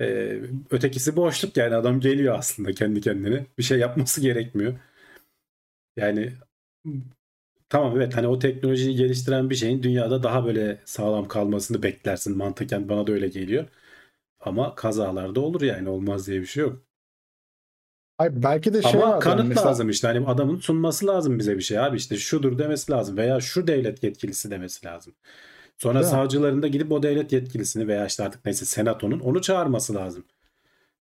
e, 0.00 0.38
ötekisi 0.70 1.16
boşluk 1.16 1.56
yani 1.56 1.74
adam 1.74 2.00
geliyor 2.00 2.38
aslında 2.38 2.72
kendi 2.72 3.00
kendine. 3.00 3.46
Bir 3.58 3.62
şey 3.62 3.78
yapması 3.78 4.20
gerekmiyor. 4.20 4.74
Yani 5.96 6.32
Tamam 7.72 7.96
evet 7.96 8.16
hani 8.16 8.26
o 8.26 8.38
teknolojiyi 8.38 8.96
geliştiren 8.96 9.50
bir 9.50 9.54
şeyin 9.54 9.82
dünyada 9.82 10.22
daha 10.22 10.46
böyle 10.46 10.80
sağlam 10.84 11.28
kalmasını 11.28 11.82
beklersin 11.82 12.36
mantıken 12.36 12.88
bana 12.88 13.06
da 13.06 13.12
öyle 13.12 13.28
geliyor. 13.28 13.64
Ama 14.40 14.74
kazalarda 14.74 15.40
olur 15.40 15.62
yani 15.62 15.88
olmaz 15.88 16.26
diye 16.26 16.40
bir 16.40 16.46
şey 16.46 16.62
yok. 16.62 16.82
Ay 18.18 18.42
belki 18.42 18.74
de 18.74 18.82
şey 18.82 18.90
Ama 19.02 19.10
vardır, 19.10 19.24
kanıt 19.24 19.48
mesela- 19.48 19.68
lazım 19.68 19.90
işte 19.90 20.08
hani 20.08 20.26
adamın 20.26 20.58
sunması 20.58 21.06
lazım 21.06 21.38
bize 21.38 21.56
bir 21.56 21.62
şey 21.62 21.78
abi 21.78 21.96
işte 21.96 22.16
şudur 22.16 22.58
demesi 22.58 22.92
lazım 22.92 23.16
veya 23.16 23.40
şu 23.40 23.66
devlet 23.66 24.02
yetkilisi 24.02 24.50
demesi 24.50 24.86
lazım. 24.86 25.14
Sonra 25.78 26.00
Değil 26.00 26.10
savcıların 26.10 26.62
da 26.62 26.68
gidip 26.68 26.92
o 26.92 27.02
devlet 27.02 27.32
yetkilisini 27.32 27.88
veya 27.88 28.06
işte 28.06 28.24
artık 28.24 28.44
neyse 28.44 28.64
senatonun 28.64 29.20
onu 29.20 29.42
çağırması 29.42 29.94
lazım. 29.94 30.24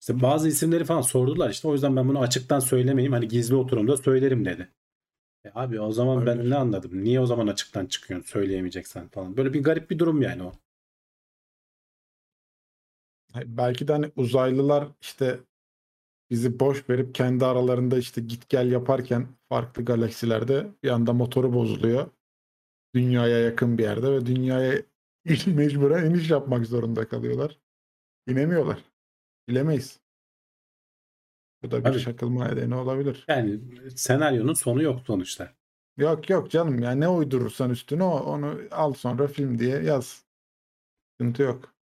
İşte 0.01 0.21
bazı 0.21 0.47
isimleri 0.47 0.85
falan 0.85 1.01
sordular 1.01 1.49
işte 1.49 1.67
o 1.67 1.73
yüzden 1.73 1.95
ben 1.95 2.07
bunu 2.07 2.19
açıktan 2.19 2.59
söylemeyeyim 2.59 3.13
hani 3.13 3.27
gizli 3.27 3.55
oturumda 3.55 3.97
söylerim 3.97 4.45
dedi. 4.45 4.69
E 5.45 5.51
abi 5.55 5.79
o 5.81 5.91
zaman 5.91 6.25
ben 6.25 6.35
Olabilir. 6.35 6.49
ne 6.49 6.55
anladım? 6.55 7.03
Niye 7.03 7.19
o 7.19 7.25
zaman 7.25 7.47
açıktan 7.47 7.85
çıkıyorsun 7.85 8.27
söyleyemeyeceksen 8.27 9.07
falan. 9.07 9.37
Böyle 9.37 9.53
bir 9.53 9.63
garip 9.63 9.89
bir 9.89 9.99
durum 9.99 10.21
yani 10.21 10.43
o. 10.43 10.53
Belki 13.45 13.87
de 13.87 13.91
hani 13.93 14.11
uzaylılar 14.15 14.87
işte 15.01 15.39
bizi 16.31 16.59
boş 16.59 16.89
verip 16.89 17.15
kendi 17.15 17.45
aralarında 17.45 17.97
işte 17.97 18.21
git 18.21 18.49
gel 18.49 18.71
yaparken 18.71 19.27
farklı 19.49 19.85
galaksilerde 19.85 20.67
bir 20.83 20.89
anda 20.89 21.13
motoru 21.13 21.53
bozuluyor. 21.53 22.11
Dünyaya 22.95 23.39
yakın 23.39 23.77
bir 23.77 23.83
yerde 23.83 24.11
ve 24.11 24.25
dünyaya 24.25 24.83
mecburen 25.47 26.05
iniş 26.11 26.31
yapmak 26.31 26.65
zorunda 26.67 27.09
kalıyorlar. 27.09 27.59
İnemiyorlar. 28.27 28.83
Bilemeyiz. 29.49 30.01
Bu 31.65 31.71
da 31.71 31.79
bir 31.79 31.83
Tabii. 31.83 31.99
çakılma 31.99 32.47
nedeni 32.47 32.75
olabilir. 32.75 33.25
Yani 33.27 33.59
senaryonun 33.95 34.53
sonu 34.53 34.81
yok 34.81 35.01
sonuçta. 35.07 35.51
Yok 35.97 36.29
yok 36.29 36.51
canım 36.51 36.79
ya 36.79 36.91
ne 36.91 37.07
uydurursan 37.07 37.69
üstüne 37.69 38.03
o, 38.03 38.19
onu 38.19 38.59
al 38.71 38.93
sonra 38.93 39.27
film 39.27 39.59
diye 39.59 39.79
yaz. 39.83 40.23
Sıkıntı 41.11 41.41
yok. 41.41 41.73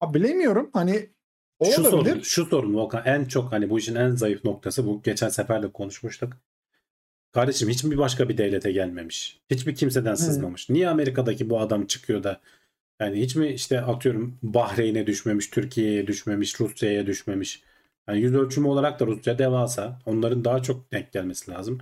Ha, 0.00 0.14
bilemiyorum 0.14 0.70
hani 0.72 1.10
o 1.58 1.64
Şu 1.64 1.82
sorun, 1.82 1.98
olabilir. 1.98 2.22
şu 2.22 2.46
sorun 2.46 2.74
Volkan 2.74 3.02
en 3.04 3.24
çok 3.24 3.52
hani 3.52 3.70
bu 3.70 3.78
işin 3.78 3.94
en 3.94 4.10
zayıf 4.14 4.44
noktası 4.44 4.86
bu 4.86 5.02
geçen 5.02 5.28
sefer 5.28 5.62
de 5.62 5.72
konuşmuştuk. 5.72 6.32
Kardeşim 7.32 7.68
hiç 7.68 7.84
mi 7.84 7.98
başka 7.98 8.28
bir 8.28 8.38
devlete 8.38 8.72
gelmemiş? 8.72 9.40
Hiçbir 9.50 9.74
kimseden 9.74 10.14
sızmamış. 10.14 10.70
Niye 10.70 10.88
Amerika'daki 10.88 11.50
bu 11.50 11.60
adam 11.60 11.86
çıkıyor 11.86 12.22
da 12.22 12.40
yani 13.04 13.20
hiç 13.20 13.36
mi 13.36 13.48
işte 13.48 13.80
atıyorum 13.80 14.38
Bahreyn'e 14.42 15.06
düşmemiş, 15.06 15.50
Türkiye'ye 15.50 16.06
düşmemiş, 16.06 16.60
Rusya'ya 16.60 17.06
düşmemiş. 17.06 17.62
Yani 18.08 18.20
yüz 18.20 18.34
ölçümü 18.34 18.68
olarak 18.68 19.00
da 19.00 19.06
Rusya 19.06 19.38
devasa. 19.38 19.98
Onların 20.06 20.44
daha 20.44 20.62
çok 20.62 20.92
denk 20.92 21.12
gelmesi 21.12 21.50
lazım. 21.50 21.78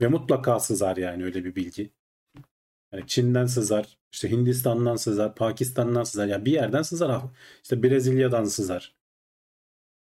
Ve 0.00 0.08
mutlaka 0.08 0.60
sızar 0.60 0.96
yani 0.96 1.24
öyle 1.24 1.44
bir 1.44 1.56
bilgi. 1.56 1.90
Yani 2.92 3.04
Çin'den 3.06 3.46
sızar, 3.46 3.98
işte 4.12 4.30
Hindistan'dan 4.30 4.96
sızar, 4.96 5.34
Pakistan'dan 5.34 6.04
sızar. 6.04 6.26
Yani 6.26 6.44
bir 6.44 6.52
yerden 6.52 6.82
sızar. 6.82 7.22
İşte 7.62 7.82
Brezilya'dan 7.82 8.44
sızar. 8.44 8.94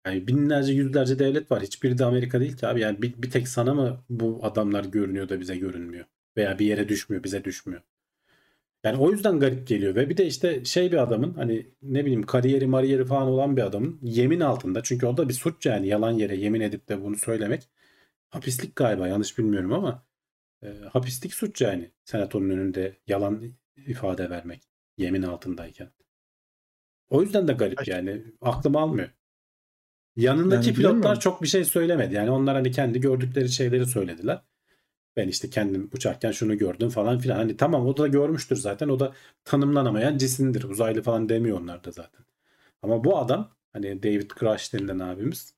Yani 0.06 0.28
binlerce 0.28 0.74
yüzlerce 0.74 1.20
devlet 1.20 1.52
var. 1.52 1.64
Hiçbiri 1.64 1.98
de 1.98 2.06
Amerika 2.06 2.40
değil 2.40 2.58
ki 2.58 2.68
abi. 2.68 2.80
Yani 2.82 3.02
bir, 3.02 3.22
bir 3.22 3.32
tek 3.32 3.48
sana 3.48 3.74
mı 3.74 4.04
bu 4.10 4.40
adamlar 4.44 4.86
görünüyor 4.86 5.30
da 5.30 5.40
bize 5.40 5.58
görünmüyor? 5.58 6.06
Veya 6.38 6.60
bir 6.60 6.66
yere 6.66 6.90
düşmüyor, 6.90 7.24
bize 7.24 7.44
düşmüyor. 7.44 7.82
Yani 8.84 8.98
o 8.98 9.12
yüzden 9.12 9.40
garip 9.40 9.68
geliyor 9.68 9.96
ve 9.96 10.10
bir 10.10 10.18
de 10.18 10.26
işte 10.26 10.66
şey 10.66 10.92
bir 10.92 10.98
adamın 10.98 11.34
hani 11.34 11.68
ne 11.82 12.02
bileyim 12.06 12.24
kariyeri 12.24 12.68
mariyeri 12.68 13.06
falan 13.06 13.28
olan 13.28 13.58
bir 13.58 13.62
adamın 13.62 14.00
yemin 14.04 14.40
altında 14.40 14.84
çünkü 14.84 15.06
o 15.06 15.18
da 15.18 15.30
bir 15.30 15.34
suç 15.34 15.66
yani 15.66 15.88
yalan 15.88 16.12
yere 16.12 16.36
yemin 16.36 16.62
edip 16.62 16.90
de 16.90 17.04
bunu 17.04 17.18
söylemek 17.18 17.70
hapislik 18.30 18.76
galiba 18.76 19.08
yanlış 19.08 19.38
bilmiyorum 19.38 19.74
ama 19.74 20.06
e, 20.64 20.68
hapislik 20.92 21.34
suç 21.34 21.62
yani 21.62 21.92
senatonun 22.06 22.50
önünde 22.50 22.98
yalan 23.08 23.44
ifade 23.88 24.30
vermek 24.30 24.64
yemin 24.98 25.22
altındayken. 25.24 25.90
O 27.10 27.22
yüzden 27.22 27.48
de 27.48 27.54
garip 27.54 27.88
yani 27.88 28.24
aklım 28.42 28.76
almıyor. 28.76 29.10
Yanındaki 30.16 30.68
Yani 30.68 30.76
pilotlar 30.76 30.96
bilemiyorum. 30.96 31.20
çok 31.20 31.42
bir 31.42 31.48
şey 31.48 31.66
söylemedi. 31.66 32.16
Yani 32.16 32.32
onlar 32.32 32.56
hani 32.56 32.72
kendi 32.72 33.00
gördükleri 33.02 33.50
şeyleri 33.50 33.86
söylediler. 33.86 34.42
Ben 35.18 35.28
işte 35.28 35.50
kendim 35.50 35.90
uçarken 35.94 36.32
şunu 36.32 36.58
gördüm 36.58 36.90
falan 36.90 37.20
filan. 37.20 37.36
Hani 37.36 37.58
tamam 37.58 37.86
o 37.88 37.98
da 37.98 38.08
görmüştür 38.08 38.56
zaten. 38.56 38.90
O 38.90 39.00
da 39.00 39.14
tanımlanamayan 39.46 40.18
cisimdir. 40.18 40.64
Uzaylı 40.64 41.02
falan 41.02 41.30
demiyor 41.30 41.62
onlar 41.62 41.84
da 41.84 41.92
zaten. 41.92 42.26
Ama 42.82 43.04
bu 43.04 43.18
adam 43.18 43.56
hani 43.74 44.04
David 44.04 44.32
Grush 44.32 44.74
denilen 44.74 45.00
abimiz 45.00 45.56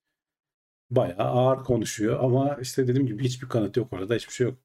bayağı 0.89 1.17
ağır 1.17 1.63
konuşuyor 1.63 2.19
ama 2.23 2.57
işte 2.61 2.87
dediğim 2.87 3.07
gibi 3.07 3.23
hiçbir 3.23 3.49
kanıt 3.49 3.77
yok 3.77 3.93
orada 3.93 4.15
hiçbir 4.15 4.33
şey 4.33 4.47
yok. 4.47 4.57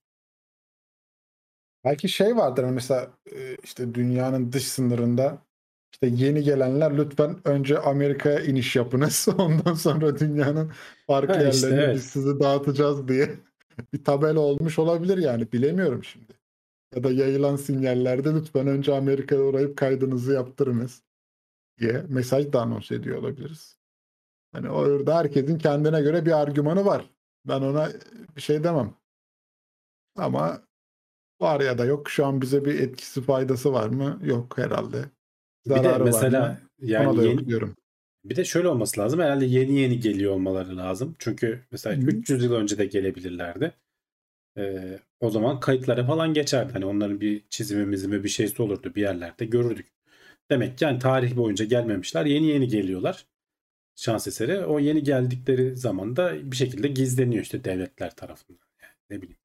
Belki 1.84 2.08
şey 2.08 2.36
vardır 2.36 2.64
hani 2.64 2.74
mesela 2.74 3.10
e, 3.32 3.56
işte 3.62 3.94
dünyanın 3.94 4.52
dış 4.52 4.68
sınırında 4.68 5.38
işte 5.92 6.06
yeni 6.06 6.42
gelenler 6.42 6.98
lütfen 6.98 7.36
önce 7.44 7.78
Amerika'ya 7.78 8.40
iniş 8.40 8.76
yapınız. 8.76 9.28
Ondan 9.38 9.74
sonra 9.74 10.18
dünyanın 10.18 10.72
farklı 11.06 11.34
Ha 11.34 11.42
işte, 11.42 11.66
yerlerine 11.66 11.84
evet. 11.84 11.96
biz 11.96 12.04
sizi 12.04 12.40
dağıtacağız 12.40 13.08
diye 13.08 13.36
bir 13.92 14.04
tabela 14.04 14.40
olmuş 14.40 14.78
olabilir 14.78 15.18
yani 15.18 15.52
bilemiyorum 15.52 16.04
şimdi. 16.04 16.32
Ya 16.94 17.04
da 17.04 17.10
yayılan 17.10 17.56
sinyallerde 17.56 18.34
lütfen 18.34 18.66
önce 18.66 18.94
Amerika'ya 18.94 19.42
uğrayıp 19.42 19.76
kaydınızı 19.76 20.32
yaptırınız 20.32 21.02
diye 21.78 22.04
mesaj 22.08 22.52
da 22.52 22.60
anons 22.60 22.90
ediyor 22.92 23.18
olabiliriz. 23.18 23.76
Hani 24.52 24.70
orada 24.70 25.16
herkesin 25.18 25.58
kendine 25.58 26.00
göre 26.02 26.26
bir 26.26 26.40
argümanı 26.40 26.84
var. 26.84 27.10
Ben 27.44 27.60
ona 27.60 27.88
bir 28.36 28.40
şey 28.40 28.64
demem. 28.64 28.94
Ama 30.16 30.62
var 31.40 31.60
ya 31.60 31.78
da 31.78 31.84
yok. 31.84 32.10
Şu 32.10 32.26
an 32.26 32.40
bize 32.40 32.64
bir 32.64 32.80
etkisi 32.80 33.22
faydası 33.22 33.72
var 33.72 33.88
mı? 33.88 34.18
Yok 34.22 34.58
herhalde. 34.58 35.04
Bir 35.66 35.70
de 35.70 35.74
Zararı 35.74 36.00
var 36.00 36.06
mesela 36.06 36.48
mı? 36.48 36.58
yani 36.78 37.26
yeni- 37.26 37.46
diyorum. 37.46 37.76
Bir 38.24 38.36
de 38.36 38.44
şöyle 38.44 38.68
olması 38.68 39.00
lazım. 39.00 39.20
Herhalde 39.20 39.44
yeni 39.44 39.78
yeni 39.80 40.00
geliyor 40.00 40.32
olmaları 40.32 40.76
lazım. 40.76 41.16
Çünkü 41.18 41.64
mesela 41.70 41.96
Hı 41.96 42.00
hı. 42.00 42.06
300 42.06 42.44
yıl 42.44 42.52
önce 42.52 42.78
de 42.78 42.86
gelebilirlerdi. 42.86 43.72
Ee, 44.58 44.98
o 45.20 45.30
zaman 45.30 45.60
kayıtlara 45.60 46.06
falan 46.06 46.34
geçerdi. 46.34 46.72
Hani 46.72 46.86
onların 46.86 47.20
bir 47.20 47.44
çizimi 47.50 47.86
mizimi 47.86 48.24
bir 48.24 48.28
şeysi 48.28 48.62
olurdu 48.62 48.94
bir 48.94 49.02
yerlerde 49.02 49.44
görürdük. 49.44 49.92
Demek 50.50 50.78
ki 50.78 50.84
yani 50.84 50.98
tarih 50.98 51.36
boyunca 51.36 51.64
gelmemişler. 51.64 52.26
Yeni 52.26 52.46
yeni 52.46 52.68
geliyorlar. 52.68 53.26
Şans 53.96 54.26
eseri. 54.26 54.64
O 54.64 54.78
yeni 54.78 55.02
geldikleri 55.02 55.76
zaman 55.76 56.16
da 56.16 56.50
bir 56.50 56.56
şekilde 56.56 56.88
gizleniyor 56.88 57.42
işte 57.42 57.64
devletler 57.64 58.16
tarafından. 58.16 58.66
Yani 58.82 58.94
ne 59.10 59.22
bileyim. 59.22 59.40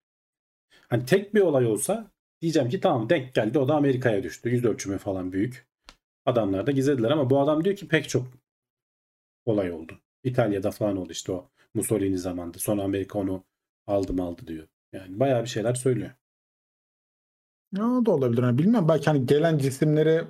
Hani 0.88 1.06
tek 1.06 1.36
bir 1.36 1.42
olay 1.42 1.66
olsa 1.66 2.12
diyeceğim 2.42 2.70
ki 2.70 2.80
tamam 2.80 3.10
denk 3.10 3.34
geldi 3.34 3.60
o 3.60 3.68
da 3.68 3.76
Amerika'ya 3.76 4.24
düştü. 4.24 4.50
Yüz 4.50 4.66
ölçümü 4.66 4.98
falan 4.98 5.32
büyük. 5.32 5.68
Adamlar 6.26 6.68
da 6.68 6.72
gizlediler 6.72 7.12
ama 7.12 7.30
bu 7.30 7.40
adam 7.40 7.66
diyor 7.66 7.76
ki 7.76 7.88
pek 7.88 8.10
çok 8.10 8.28
olay 9.46 9.72
oldu. 9.72 10.00
İtalya'da 10.24 10.72
falan 10.72 10.98
oldu 10.98 11.12
işte 11.12 11.32
o 11.32 11.50
Mussolini 11.74 12.18
zamanında. 12.18 12.60
Sonra 12.60 12.84
Amerika 12.84 13.20
onu 13.20 13.44
aldım 13.88 14.20
aldı 14.20 14.48
diyor. 14.48 14.68
Yani 14.94 15.20
bayağı 15.20 15.44
bir 15.44 15.50
şeyler 15.50 15.74
söylüyor. 15.74 16.12
Ya 17.74 18.06
da 18.06 18.12
olabilir. 18.12 18.44
Yani 18.44 18.58
bilmem 18.58 18.88
belki 18.88 19.06
hani 19.06 19.26
gelen 19.26 19.58
cisimleri 19.58 20.24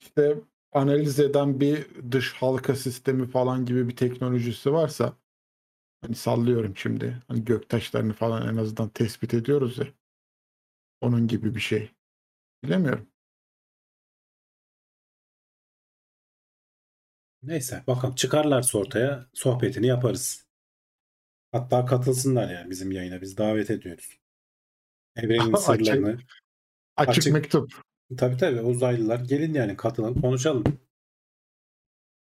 işte 0.00 0.40
analiz 0.72 1.20
eden 1.20 1.60
bir 1.60 1.86
dış 2.12 2.32
halka 2.32 2.76
sistemi 2.76 3.26
falan 3.26 3.64
gibi 3.66 3.88
bir 3.88 3.96
teknolojisi 3.96 4.72
varsa 4.72 5.12
hani 6.02 6.14
sallıyorum 6.14 6.76
şimdi. 6.76 7.22
Hani 7.28 7.44
göktaşlarını 7.44 8.12
falan 8.12 8.54
en 8.54 8.56
azından 8.56 8.88
tespit 8.88 9.34
ediyoruz 9.34 9.78
ya. 9.78 9.86
Onun 11.00 11.26
gibi 11.26 11.54
bir 11.54 11.60
şey. 11.60 11.90
Bilemiyorum. 12.64 13.09
Neyse 17.42 17.82
bakalım 17.86 18.14
çıkarlarsa 18.14 18.78
ortaya 18.78 19.26
sohbetini 19.34 19.86
yaparız. 19.86 20.46
Hatta 21.52 21.86
katılsınlar 21.86 22.50
yani 22.50 22.70
bizim 22.70 22.92
yayına. 22.92 23.20
Biz 23.20 23.36
davet 23.38 23.70
ediyoruz. 23.70 24.18
Evrenin 25.16 25.52
Açık. 25.52 25.64
sırlarını. 25.64 26.18
Açık, 26.96 27.18
Açık. 27.18 27.32
mektup. 27.32 27.72
Tabii 28.18 28.36
tabii 28.36 28.60
uzaylılar 28.60 29.20
gelin 29.20 29.54
yani 29.54 29.76
katılın 29.76 30.20
konuşalım. 30.20 30.64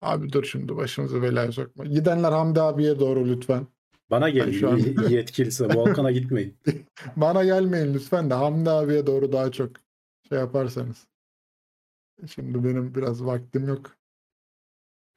Abi 0.02 0.31
dur 0.34 0.44
şimdi 0.44 0.76
başımızı 0.76 1.22
belaya 1.22 1.52
sokma. 1.52 1.85
Gidenler 1.85 2.31
Hamdi 2.31 2.61
abiye 2.61 2.99
doğru 2.99 3.27
lütfen. 3.30 3.68
Bana 4.11 4.30
gelin 4.30 4.52
şu 4.52 4.69
an- 4.69 4.77
yetkilisi. 5.10 5.65
Volkan'a 5.65 6.11
gitmeyin. 6.11 6.57
Bana 7.15 7.44
gelmeyin 7.44 7.94
lütfen 7.94 8.30
de 8.30 8.34
Hamdi 8.34 8.69
abiye 8.69 9.07
doğru 9.07 9.31
daha 9.31 9.52
çok 9.52 9.72
şey 10.30 10.38
yaparsanız. 10.38 11.07
Şimdi 12.27 12.64
benim 12.64 12.95
biraz 12.95 13.26
vaktim 13.26 13.68
yok. 13.68 13.97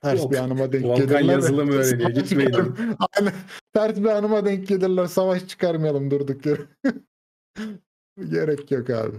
Ters 0.00 0.18
Yok, 0.20 0.32
bir 0.32 0.36
anıma 0.36 0.72
denk 0.72 0.84
Volkan 0.84 1.06
gelirler. 1.06 1.32
yazılım 1.32 1.68
öğreniyor, 1.68 2.24
çıkarım- 2.24 2.96
Aynen. 3.18 3.32
Ters 3.72 3.96
bir 3.96 4.04
anıma 4.08 4.44
denk 4.44 4.68
gelirler. 4.68 5.06
Savaş 5.06 5.46
çıkarmayalım 5.48 6.10
durduk 6.10 6.46
yere. 6.46 6.60
Gerek 8.30 8.70
yok 8.70 8.90
abi. 8.90 9.16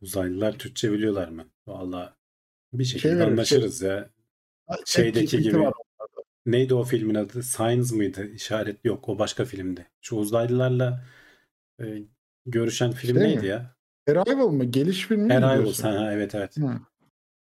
Uzaylılar 0.00 0.58
Türkçe 0.58 0.92
biliyorlar 0.92 1.28
mı? 1.28 1.44
Vallahi 1.66 2.10
bir 2.72 2.84
şekilde 2.84 3.12
Şey 3.14 3.22
anlaşırız 3.22 3.82
ya. 3.82 4.10
Şeydeki 4.84 5.26
ChatGPT 5.26 5.44
gibi. 5.50 5.60
var. 5.60 5.74
Neydi 6.46 6.74
o 6.74 6.84
filmin 6.84 7.14
adı? 7.14 7.42
Science 7.42 7.96
mıydı? 7.96 8.26
İşaret 8.26 8.84
yok. 8.84 9.08
O 9.08 9.18
başka 9.18 9.44
filmdi. 9.44 9.86
Şu 10.00 10.16
uzaylılarla 10.16 11.04
e, 11.80 11.84
görüşen 12.46 12.92
film 12.92 13.14
Şey 13.16 13.24
neydi 13.28 13.40
mi? 13.40 13.46
ya? 13.46 13.76
Arrival 14.08 14.48
mı? 14.48 14.64
Geliş 14.64 15.06
filmi 15.06 15.24
mi 15.24 15.34
Arrival. 15.34 15.72
Ha, 15.82 15.88
ha, 16.00 16.12
evet 16.12 16.34
evet. 16.34 16.56
Hı. 16.56 16.80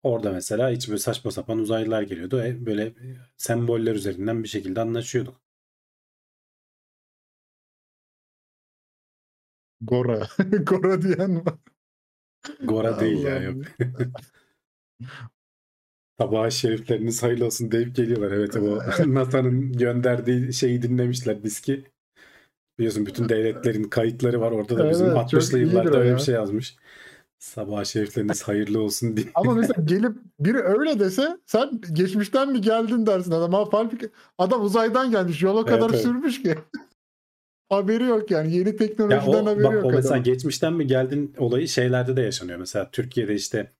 Orada 0.03 0.32
mesela 0.32 0.69
hiç 0.72 0.88
böyle 0.90 0.99
saçma 0.99 1.32
sapan 1.32 1.60
uzaylılar 1.60 2.02
geliyordu. 2.02 2.41
E, 2.44 2.65
Böyle 2.65 2.94
semboller 3.38 3.95
üzerinden 3.95 4.44
bir 4.44 4.48
şekilde 4.48 4.82
anlaşıyorduk. 4.82 5.41
Gora. 9.82 10.28
Gora 10.69 11.02
diyen 11.02 11.45
var. 11.45 11.57
Gora 12.64 12.99
değil 12.99 13.23
ya 13.23 13.41
yok. 13.41 13.65
Sabah 16.19 16.49
şerifleriniz 16.52 17.23
hayırlı 17.23 17.45
olsun 17.45 17.72
deyip 17.72 17.95
geliyorlar. 17.95 18.32
Evet 18.32 18.56
o 18.56 18.80
NASA'nın 19.14 19.73
gönderdiği 19.73 20.53
şeyi 20.53 20.82
dinlemişler 20.82 21.44
diski. 21.44 21.84
Biliyorsun 22.80 23.06
bütün 23.06 23.30
devletlerin 23.30 23.84
kayıtları 23.84 24.41
var. 24.41 24.52
Orada 24.53 24.78
da 24.80 24.90
bizim 24.90 25.11
Evet, 25.11 25.28
çok 25.30 25.53
60'lı 25.53 25.60
iyidir 25.60 25.60
yıllarda 25.60 25.98
öyle 25.98 26.10
ya. 26.10 26.15
bir 26.15 26.22
şey 26.22 26.36
yazmış. 26.36 26.78
Sabah 27.41 27.85
şerifleriniz 27.85 28.43
hayırlı 28.43 28.81
olsun 28.81 29.18
diye. 29.18 29.27
Ama 29.35 29.53
mesela 29.53 29.81
gelip 29.85 30.18
biri 30.39 30.57
öyle 30.57 30.99
dese 30.99 31.38
sen 31.45 31.81
geçmişten 31.93 32.51
mi 32.51 32.61
geldin 32.61 33.05
dersin 33.05 33.31
adam. 33.31 33.53
Ha, 33.53 33.65
halbuki 33.72 34.09
adam 34.38 34.63
uzaydan 34.63 35.11
gelmiş. 35.11 35.41
Yola 35.41 35.65
kadar 35.65 35.89
evet. 35.89 36.01
sürmüş 36.01 36.43
ki. 36.43 36.55
haberi 37.69 38.03
yok 38.03 38.31
yani. 38.31 38.55
Yeni 38.55 38.68
Ya 38.68 38.76
teknolojiden 38.76 39.45
o, 39.45 39.45
haberi 39.45 39.63
bak 39.63 39.73
yok 39.73 39.85
o 39.85 39.91
mesela 39.91 40.09
adamın. 40.09 40.23
geçmişten 40.23 40.73
mi 40.73 40.88
geldin 40.88 41.35
olayı 41.38 41.68
şeylerde 41.68 42.15
de 42.15 42.22
yaşanıyor. 42.22 42.59
Mesela 42.59 42.91
Türkiye'de 42.91 43.35
işte 43.35 43.72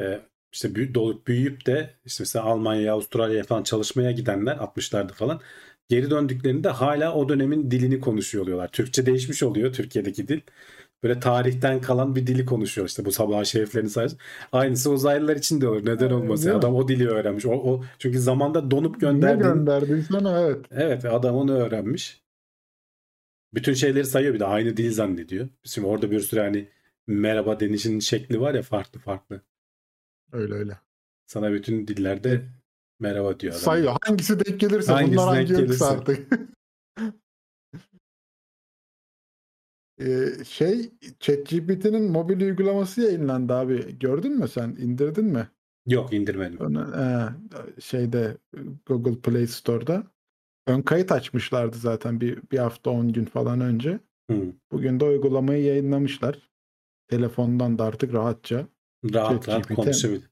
e, 0.00 0.20
işte 0.52 0.74
büyü, 0.74 0.94
dolup 0.94 1.26
büyüyüp 1.26 1.66
de 1.66 1.90
işte 2.04 2.22
mesela 2.22 2.44
Almanya'ya, 2.44 2.92
Avustralya'ya 2.92 3.44
falan 3.44 3.62
çalışmaya 3.62 4.10
gidenler 4.10 4.56
60'larda 4.56 5.12
falan 5.12 5.40
geri 5.88 6.10
döndüklerinde 6.10 6.68
hala 6.68 7.14
o 7.14 7.28
dönemin 7.28 7.70
dilini 7.70 8.00
konuşuyor 8.00 8.44
oluyorlar. 8.44 8.68
Türkçe 8.68 9.06
değişmiş 9.06 9.42
oluyor 9.42 9.72
Türkiye'deki 9.72 10.28
dil. 10.28 10.40
Böyle 11.02 11.20
tarihten 11.20 11.80
kalan 11.80 12.16
bir 12.16 12.26
dili 12.26 12.44
konuşuyor 12.44 12.88
işte 12.88 13.04
bu 13.04 13.12
sabah 13.12 13.44
şeriflerini 13.44 13.90
sayesinde. 13.90 14.22
Aynısı 14.52 14.90
uzaylılar 14.90 15.36
için 15.36 15.60
de 15.60 15.68
olur. 15.68 15.86
Neden 15.86 16.10
olmasın? 16.10 16.44
değil 16.44 16.54
mi? 16.54 16.58
Adam 16.58 16.74
o 16.74 16.88
dili 16.88 17.08
öğrenmiş. 17.08 17.46
O, 17.46 17.50
o 17.50 17.84
çünkü 17.98 18.20
zamanda 18.20 18.70
donup 18.70 18.94
Ne 18.94 18.98
gönderdiğin 18.98 19.54
gönderdiysen 19.54 20.24
evet. 20.24 20.66
Evet 20.70 21.04
adam 21.04 21.34
onu 21.36 21.52
öğrenmiş. 21.52 22.22
Bütün 23.54 23.72
şeyleri 23.74 24.04
sayıyor 24.04 24.34
bir 24.34 24.40
de 24.40 24.44
aynı 24.44 24.76
dil 24.76 24.92
zannediyor. 24.92 25.48
Şimdi 25.64 25.86
orada 25.86 26.10
bir 26.10 26.20
sürü 26.20 26.40
hani 26.40 26.68
merhaba 27.06 27.60
denişin 27.60 28.00
şekli 28.00 28.40
var 28.40 28.54
ya 28.54 28.62
farklı 28.62 29.00
farklı. 29.00 29.42
Öyle 30.32 30.54
öyle. 30.54 30.78
Sana 31.26 31.52
bütün 31.52 31.88
dillerde 31.88 32.42
merhaba 33.00 33.40
diyor 33.40 33.52
adam. 33.52 33.62
Sayıyor. 33.62 33.96
Hangisi 34.02 34.44
denk 34.44 34.60
gelirse 34.60 34.92
Hangisi 34.92 35.16
bunlar 35.16 35.28
hangi 35.28 35.48
gelirse. 35.48 35.84
artık. 35.84 36.32
Ee, 40.00 40.44
şey 40.44 40.90
ChatGPT'nin 41.20 42.10
mobil 42.10 42.40
uygulaması 42.40 43.00
yayınlandı 43.00 43.52
abi. 43.52 43.98
Gördün 43.98 44.38
mü 44.38 44.48
sen? 44.48 44.68
İndirdin 44.68 45.24
mi? 45.24 45.48
Yok 45.86 46.12
indirmedim. 46.12 46.60
Onu, 46.60 46.94
e, 46.96 47.04
şeyde 47.80 48.36
Google 48.86 49.20
Play 49.20 49.46
Store'da. 49.46 50.02
Ön 50.66 50.82
kayıt 50.82 51.12
açmışlardı 51.12 51.76
zaten 51.76 52.20
bir, 52.20 52.42
bir 52.52 52.58
hafta 52.58 52.90
10 52.90 53.12
gün 53.12 53.24
falan 53.24 53.60
önce. 53.60 54.00
Hı. 54.30 54.52
Bugün 54.72 55.00
de 55.00 55.04
uygulamayı 55.04 55.64
yayınlamışlar. 55.64 56.50
Telefondan 57.08 57.78
da 57.78 57.84
artık 57.84 58.14
rahatça. 58.14 58.66
Rahat 59.14 59.48
rahat 59.48 59.66
konuşabilir. 59.66 60.27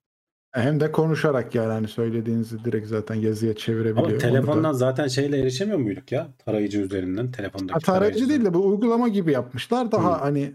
Hem 0.56 0.80
de 0.80 0.92
konuşarak 0.92 1.54
yani 1.54 1.72
hani 1.72 1.88
söylediğinizi 1.88 2.64
direkt 2.64 2.86
zaten 2.86 3.14
yazıya 3.14 3.54
çevirebiliyor. 3.56 3.98
Ama 3.98 4.08
Onu 4.08 4.16
da- 4.16 4.28
telefondan 4.28 4.72
zaten 4.72 5.08
şeyle 5.08 5.38
erişemiyor 5.40 5.78
muyduk 5.78 6.12
ya? 6.12 6.28
Tarayıcı 6.38 6.80
üzerinden 6.80 7.30
telefondaki 7.30 7.72
Ha, 7.72 7.80
tarayıcı 7.80 8.28
değil 8.28 8.44
de 8.44 8.54
bu 8.54 8.66
uygulama 8.66 9.08
gibi 9.08 9.32
yapmışlar. 9.32 9.92
Daha 9.92 10.10
Hı. 10.10 10.20
hani 10.24 10.52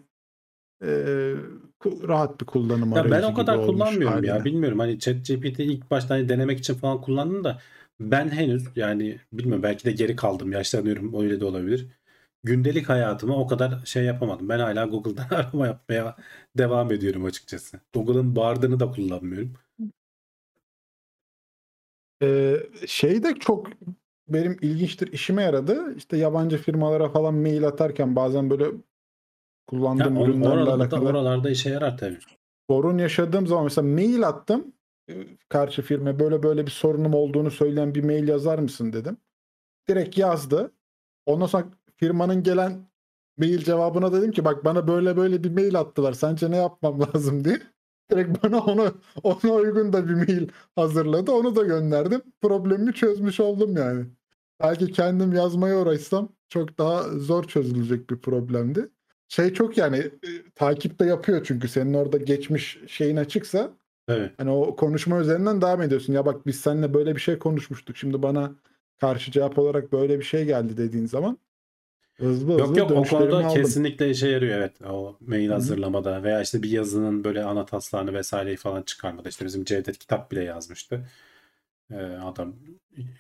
e, 0.84 0.88
rahat 2.08 2.42
bir 2.42 2.46
kullanım 2.46 2.96
Ya 2.96 3.12
ben 3.12 3.24
o 3.24 3.34
kadar 3.34 3.66
kullanmıyorum 3.66 4.24
ya. 4.24 4.34
haline. 4.34 4.46
Bilmiyorum 4.46 4.80
hani 4.80 5.00
ChatGPT 5.00 5.60
ilk 5.60 5.92
başta 5.92 6.16
hani 6.16 6.30
denemek 6.30 6.60
için 6.60 6.74
falan 6.74 7.02
kullandım 7.02 7.44
da 7.44 7.62
ben 8.00 8.30
henüz 8.30 8.64
yani 8.76 9.20
bilmiyorum 9.34 9.64
belki 9.64 9.86
de 9.86 9.92
geri 9.92 10.16
kaldım. 10.16 10.52
Yaşlanıyorum 10.52 11.22
öyle 11.24 11.40
de 11.40 11.46
olabilir. 11.46 11.88
Gündelik 12.44 12.90
hayatıma 12.90 13.36
o 13.36 13.48
kadar 13.48 13.86
şey 13.86 14.04
yapamadım. 14.04 14.50
Ben 14.50 14.60
hala 14.60 14.86
Google'dan 14.86 15.28
arama 15.36 15.68
yapmaya 15.68 16.16
devam 16.58 16.92
ediyorum 16.92 17.26
açıkçası. 17.26 17.80
Google'ın 17.94 18.36
Bard'ını 18.36 18.80
da 18.80 18.92
kullanmıyorum. 18.92 19.54
Ee, 22.22 22.58
şey 22.88 23.24
de 23.24 23.36
çok 23.40 23.68
benim 24.28 24.58
ilginçtir 24.62 25.14
işime 25.14 25.44
yaradı. 25.44 25.96
İşte 25.98 26.18
yabancı 26.18 26.58
firmalara 26.58 27.10
falan 27.10 27.34
mail 27.34 27.68
atarken 27.68 28.16
bazen 28.16 28.50
böyle 28.50 28.64
Ya 28.64 28.72
kullandığım 29.68 30.18
on- 30.18 30.28
ürünlerle 30.30 30.50
oralarda, 30.50 30.72
alakalı 30.84 31.06
oralarda 31.10 31.50
işe 31.50 31.70
yarar 31.70 31.98
tabii. 31.98 32.18
sorun 32.70 32.98
yaşadığım 32.98 33.48
zaman 33.48 33.64
mesela 33.64 33.88
mail 33.88 34.28
attım. 34.28 34.74
Ee, 35.10 35.14
Karşı 35.50 35.82
firma 35.82 36.20
böyle 36.20 36.44
böyle 36.44 36.66
bir 36.66 36.72
sorunum 36.72 37.14
olduğunu 37.14 37.52
söyleyen 37.52 37.96
bir 37.96 38.04
mail 38.04 38.28
yazar 38.28 38.60
mısın 38.60 38.94
dedim. 38.94 39.18
Direkt 39.90 40.18
yazdı. 40.18 40.72
Ondan 41.26 41.46
sonra 41.46 41.66
firmanın 41.98 42.44
gelen 42.44 42.90
mail 43.38 43.58
cevabına 43.64 44.14
dedim 44.14 44.32
ki 44.32 44.46
bak 44.46 44.66
bana 44.66 44.88
böyle 44.88 45.18
böyle 45.18 45.44
bir 45.44 45.52
mail 45.52 45.80
attılar. 45.80 46.14
Sence 46.14 46.52
ne 46.52 46.58
yapmam 46.58 47.00
lazım 47.14 47.46
diye. 47.46 47.60
Direkt 48.12 48.44
bana 48.44 48.60
onu 48.60 48.94
ona 49.24 49.54
uygun 49.54 49.94
da 49.94 50.08
bir 50.10 50.14
mail 50.14 50.48
hazırladı. 50.76 51.32
Onu 51.32 51.56
da 51.56 51.64
gönderdim. 51.64 52.22
Problemimi 52.42 52.94
çözmüş 52.94 53.40
oldum 53.40 53.78
yani. 53.78 54.06
Belki 54.64 54.92
kendim 54.92 55.34
yazmaya 55.34 55.80
uğraşsam 55.82 56.30
çok 56.50 56.78
daha 56.78 57.04
zor 57.04 57.44
çözülecek 57.44 58.10
bir 58.10 58.18
problemdi. 58.18 58.90
Şey 59.28 59.54
çok 59.54 59.78
yani 59.78 59.98
e, 59.98 60.52
takipte 60.56 61.06
yapıyor 61.06 61.42
çünkü 61.44 61.68
senin 61.68 61.94
orada 61.94 62.18
geçmiş 62.18 62.80
şeyin 62.88 63.18
açıksa 63.18 63.72
Evet. 64.08 64.34
Hani 64.38 64.50
o 64.50 64.76
konuşma 64.76 65.20
üzerinden 65.20 65.62
devam 65.62 65.82
ediyorsun. 65.82 66.14
Ya 66.14 66.26
bak 66.26 66.48
biz 66.48 66.60
seninle 66.60 66.94
böyle 66.94 67.16
bir 67.16 67.22
şey 67.22 67.40
konuşmuştuk. 67.40 67.98
Şimdi 67.98 68.24
bana 68.24 68.56
karşı 69.02 69.32
cevap 69.32 69.60
olarak 69.60 69.92
böyle 69.92 70.20
bir 70.20 70.24
şey 70.24 70.46
geldi 70.46 70.78
dediğin 70.78 71.06
zaman 71.06 71.38
hızlı 72.22 72.54
hızlı 72.54 72.60
Yok 72.60 72.78
yok 72.78 72.92
o 72.92 73.04
konuda 73.04 73.38
aldım. 73.38 73.64
kesinlikle 73.64 74.10
işe 74.10 74.28
yarıyor 74.28 74.58
evet. 74.58 74.82
O 74.82 75.18
mail 75.20 75.48
Hı 75.48 75.50
hı. 75.50 75.54
hazırlamada 75.54 76.24
veya 76.24 76.42
işte 76.42 76.64
bir 76.64 76.70
yazının 76.70 77.24
böyle 77.24 77.44
ana 77.44 77.66
taslağını 77.66 78.14
vesaireyi 78.14 78.58
falan 78.58 78.82
çıkarmada. 78.82 79.30
İşte 79.30 79.46
bizim 79.46 79.64
Cevdet 79.66 79.98
kitap 79.98 80.32
bile 80.32 80.44
yazmıştı. 80.44 81.08
Ee, 81.92 81.96
adam 82.02 82.56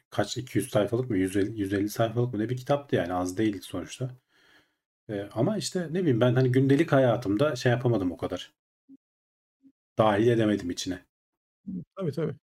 kaç 0.09 0.37
200 0.37 0.69
sayfalık 0.69 1.09
mı 1.09 1.17
150, 1.17 1.59
150 1.61 1.89
sayfalık 1.89 2.33
mı 2.33 2.39
ne 2.39 2.49
bir 2.49 2.57
kitaptı 2.57 2.95
yani 2.95 3.13
az 3.13 3.37
değil 3.37 3.61
sonuçta. 3.61 4.09
Ee, 5.09 5.29
ama 5.33 5.57
işte 5.57 5.87
ne 5.91 5.99
bileyim 6.01 6.21
ben 6.21 6.35
hani 6.35 6.51
gündelik 6.51 6.91
hayatımda 6.91 7.55
şey 7.55 7.71
yapamadım 7.71 8.11
o 8.11 8.17
kadar. 8.17 8.53
Dahil 9.97 10.27
edemedim 10.27 10.69
içine. 10.69 11.05
Tabii 11.95 12.11
tabii. 12.11 12.35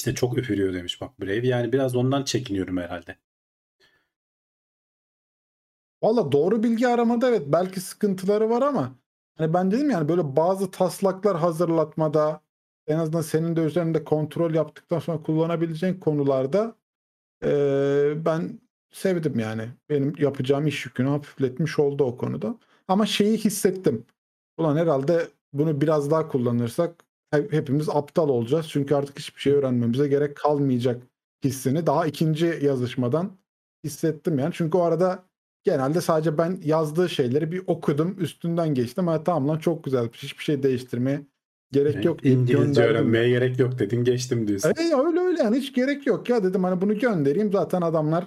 İşte 0.00 0.14
çok 0.14 0.38
üfürüyor 0.38 0.74
demiş 0.74 1.00
bak 1.00 1.20
Brave. 1.20 1.46
Yani 1.46 1.72
biraz 1.72 1.96
ondan 1.96 2.24
çekiniyorum 2.24 2.76
herhalde. 2.76 3.16
Valla 6.02 6.32
doğru 6.32 6.62
bilgi 6.62 6.88
aramada 6.88 7.28
evet 7.28 7.42
belki 7.46 7.80
sıkıntıları 7.80 8.50
var 8.50 8.62
ama 8.62 8.92
hani 9.36 9.54
ben 9.54 9.70
dedim 9.70 9.90
yani 9.90 10.08
böyle 10.08 10.36
bazı 10.36 10.70
taslaklar 10.70 11.36
hazırlatmada 11.38 12.40
en 12.86 12.98
azından 12.98 13.20
senin 13.20 13.56
de 13.56 13.60
üzerinde 13.60 14.04
kontrol 14.04 14.54
yaptıktan 14.54 14.98
sonra 14.98 15.22
kullanabileceğin 15.22 15.94
konularda 16.00 16.76
eee, 17.44 18.14
ben 18.26 18.60
sevdim 18.92 19.38
yani. 19.40 19.68
Benim 19.90 20.14
yapacağım 20.18 20.66
iş 20.66 20.86
yükünü 20.86 21.08
hafifletmiş 21.08 21.78
oldu 21.78 22.04
o 22.04 22.16
konuda. 22.18 22.56
Ama 22.88 23.06
şeyi 23.06 23.38
hissettim. 23.38 24.06
Ulan 24.58 24.76
herhalde 24.76 25.28
bunu 25.52 25.80
biraz 25.80 26.10
daha 26.10 26.28
kullanırsak 26.28 27.04
hepimiz 27.30 27.88
aptal 27.88 28.28
olacağız. 28.28 28.66
Çünkü 28.68 28.94
artık 28.94 29.18
hiçbir 29.18 29.40
şey 29.40 29.52
öğrenmemize 29.52 30.08
gerek 30.08 30.36
kalmayacak 30.36 31.02
hissini 31.44 31.86
daha 31.86 32.06
ikinci 32.06 32.58
yazışmadan 32.62 33.30
hissettim 33.84 34.38
yani. 34.38 34.50
Çünkü 34.52 34.78
o 34.78 34.82
arada 34.82 35.24
genelde 35.64 36.00
sadece 36.00 36.38
ben 36.38 36.60
yazdığı 36.64 37.08
şeyleri 37.08 37.52
bir 37.52 37.62
okudum, 37.66 38.16
üstünden 38.20 38.74
geçtim. 38.74 39.06
Ha 39.06 39.24
tamam 39.24 39.48
lan 39.48 39.58
çok 39.58 39.84
güzelmiş. 39.84 40.22
Hiçbir 40.22 40.44
şey 40.44 40.62
değiştirmeye 40.62 41.26
gerek 41.72 42.04
yok 42.04 42.22
deyip 42.22 42.38
İngilizce 42.38 42.82
öğrenmeye 42.82 43.28
gerek 43.28 43.58
yok 43.58 43.78
dedin 43.78 44.04
geçtim 44.04 44.48
diyorsun. 44.48 44.68
E, 44.68 44.94
öyle 44.94 45.20
öyle 45.20 45.42
yani 45.42 45.56
hiç 45.58 45.74
gerek 45.74 46.06
yok 46.06 46.28
ya 46.28 46.44
dedim 46.44 46.64
hani 46.64 46.80
bunu 46.80 46.98
göndereyim 46.98 47.52
zaten 47.52 47.82
adamlar 47.82 48.26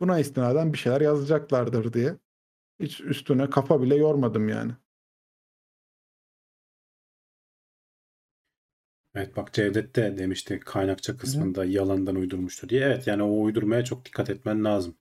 buna 0.00 0.18
istinaden 0.18 0.72
bir 0.72 0.78
şeyler 0.78 1.00
yazacaklardır 1.00 1.92
diye. 1.92 2.16
Hiç 2.80 3.00
üstüne 3.00 3.50
kafa 3.50 3.82
bile 3.82 3.96
yormadım 3.96 4.48
yani. 4.48 4.72
Evet 9.14 9.36
bak 9.36 9.52
Cevdet 9.52 9.96
de 9.96 10.18
demişti 10.18 10.60
kaynakça 10.60 11.16
kısmında 11.16 11.64
yalandan 11.64 12.16
uydurmuştu 12.16 12.68
diye. 12.68 12.80
Evet 12.84 13.06
yani 13.06 13.22
o 13.22 13.42
uydurmaya 13.42 13.84
çok 13.84 14.04
dikkat 14.04 14.30
etmen 14.30 14.64
lazım. 14.64 14.96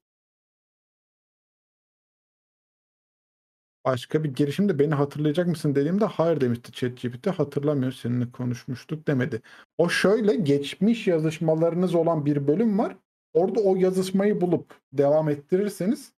Başka 3.86 4.24
bir 4.24 4.34
girişimde 4.34 4.80
beni 4.80 4.94
hatırlayacak 4.96 5.48
mısın 5.48 5.76
dediğimde 5.76 6.06
hayır 6.06 6.42
demişti 6.42 6.72
ChatGPT 6.72 7.28
hatırlamıyor 7.28 7.92
seninle 7.92 8.32
konuşmuştuk 8.32 9.08
demedi. 9.08 9.42
O 9.78 9.90
şöyle 9.90 10.36
geçmiş 10.36 11.08
yazışmalarınız 11.08 11.96
olan 11.96 12.26
bir 12.26 12.48
bölüm 12.48 12.80
var. 12.80 12.98
Orada 13.34 13.60
o 13.60 13.76
yazışmayı 13.76 14.42
bulup 14.42 14.76
devam 14.94 15.30
ettirirseniz 15.30 16.14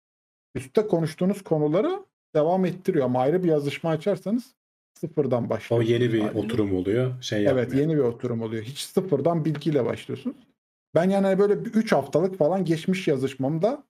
üstte 0.55 0.87
konuştuğunuz 0.87 1.43
konuları 1.43 2.05
devam 2.35 2.65
ettiriyor. 2.65 3.05
Ama 3.05 3.21
ayrı 3.21 3.43
bir 3.43 3.49
yazışma 3.49 3.89
açarsanız 3.89 4.55
sıfırdan 5.07 5.45
O 5.45 5.49
başlıyorsunuz. 5.49 5.89
yeni 5.91 6.13
bir 6.13 6.19
haliyle. 6.19 6.39
oturum 6.39 6.75
oluyor. 6.75 7.21
Şey 7.21 7.39
Evet 7.47 7.57
yapmıyor. 7.57 7.81
yeni 7.87 7.93
bir 7.97 8.03
oturum 8.03 8.41
oluyor. 8.41 8.63
Hiç 8.63 8.79
sıfırdan 8.79 9.45
bilgiyle 9.45 9.85
başlıyorsunuz. 9.85 10.35
Ben 10.95 11.09
yani 11.09 11.39
böyle 11.39 11.53
3 11.53 11.91
haftalık 11.91 12.37
falan 12.37 12.65
geçmiş 12.65 13.07
yazışmamda 13.07 13.83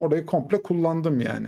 orayı 0.00 0.26
komple 0.26 0.62
kullandım 0.62 1.20
yani. 1.20 1.46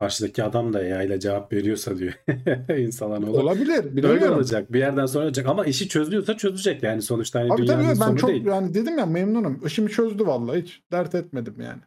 Karşıdaki 0.00 0.44
adam 0.44 0.72
da 0.72 1.02
ile 1.02 1.20
cevap 1.20 1.52
veriyorsa 1.52 1.98
diyor. 1.98 2.12
İnsan 2.78 3.22
olur. 3.22 3.42
Olabilir. 3.42 3.76
Öyle 3.84 3.96
Bilemiyorum. 3.96 4.34
olacak. 4.36 4.72
Bir 4.72 4.78
yerden 4.78 5.06
sonra 5.06 5.24
olacak. 5.24 5.46
Ama 5.46 5.64
işi 5.66 5.88
çözülüyorsa 5.88 6.36
çözecek. 6.36 6.82
Yani 6.82 7.02
sonuçta 7.02 7.40
hani 7.40 7.52
Abi 7.52 7.62
dünyanın 7.62 7.82
tabii 7.82 7.88
ben 8.00 8.06
sonu 8.06 8.16
çok 8.18 8.30
değil. 8.30 8.44
yani 8.44 8.74
dedim 8.74 8.98
ya 8.98 9.06
memnunum. 9.06 9.60
İşimi 9.66 9.90
çözdü 9.90 10.26
vallahi 10.26 10.62
hiç 10.62 10.82
dert 10.92 11.14
etmedim 11.14 11.60
yani. 11.60 11.80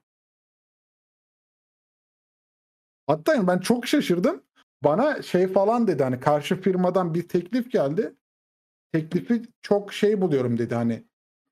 Hatta 3.07 3.35
yani 3.35 3.47
ben 3.47 3.59
çok 3.59 3.87
şaşırdım. 3.87 4.41
Bana 4.83 5.21
şey 5.21 5.47
falan 5.47 5.87
dedi 5.87 6.03
hani 6.03 6.19
karşı 6.19 6.61
firmadan 6.61 7.13
bir 7.13 7.27
teklif 7.27 7.71
geldi. 7.71 8.13
Teklifi 8.93 9.41
çok 9.61 9.93
şey 9.93 10.21
buluyorum 10.21 10.57
dedi 10.57 10.75
hani 10.75 11.03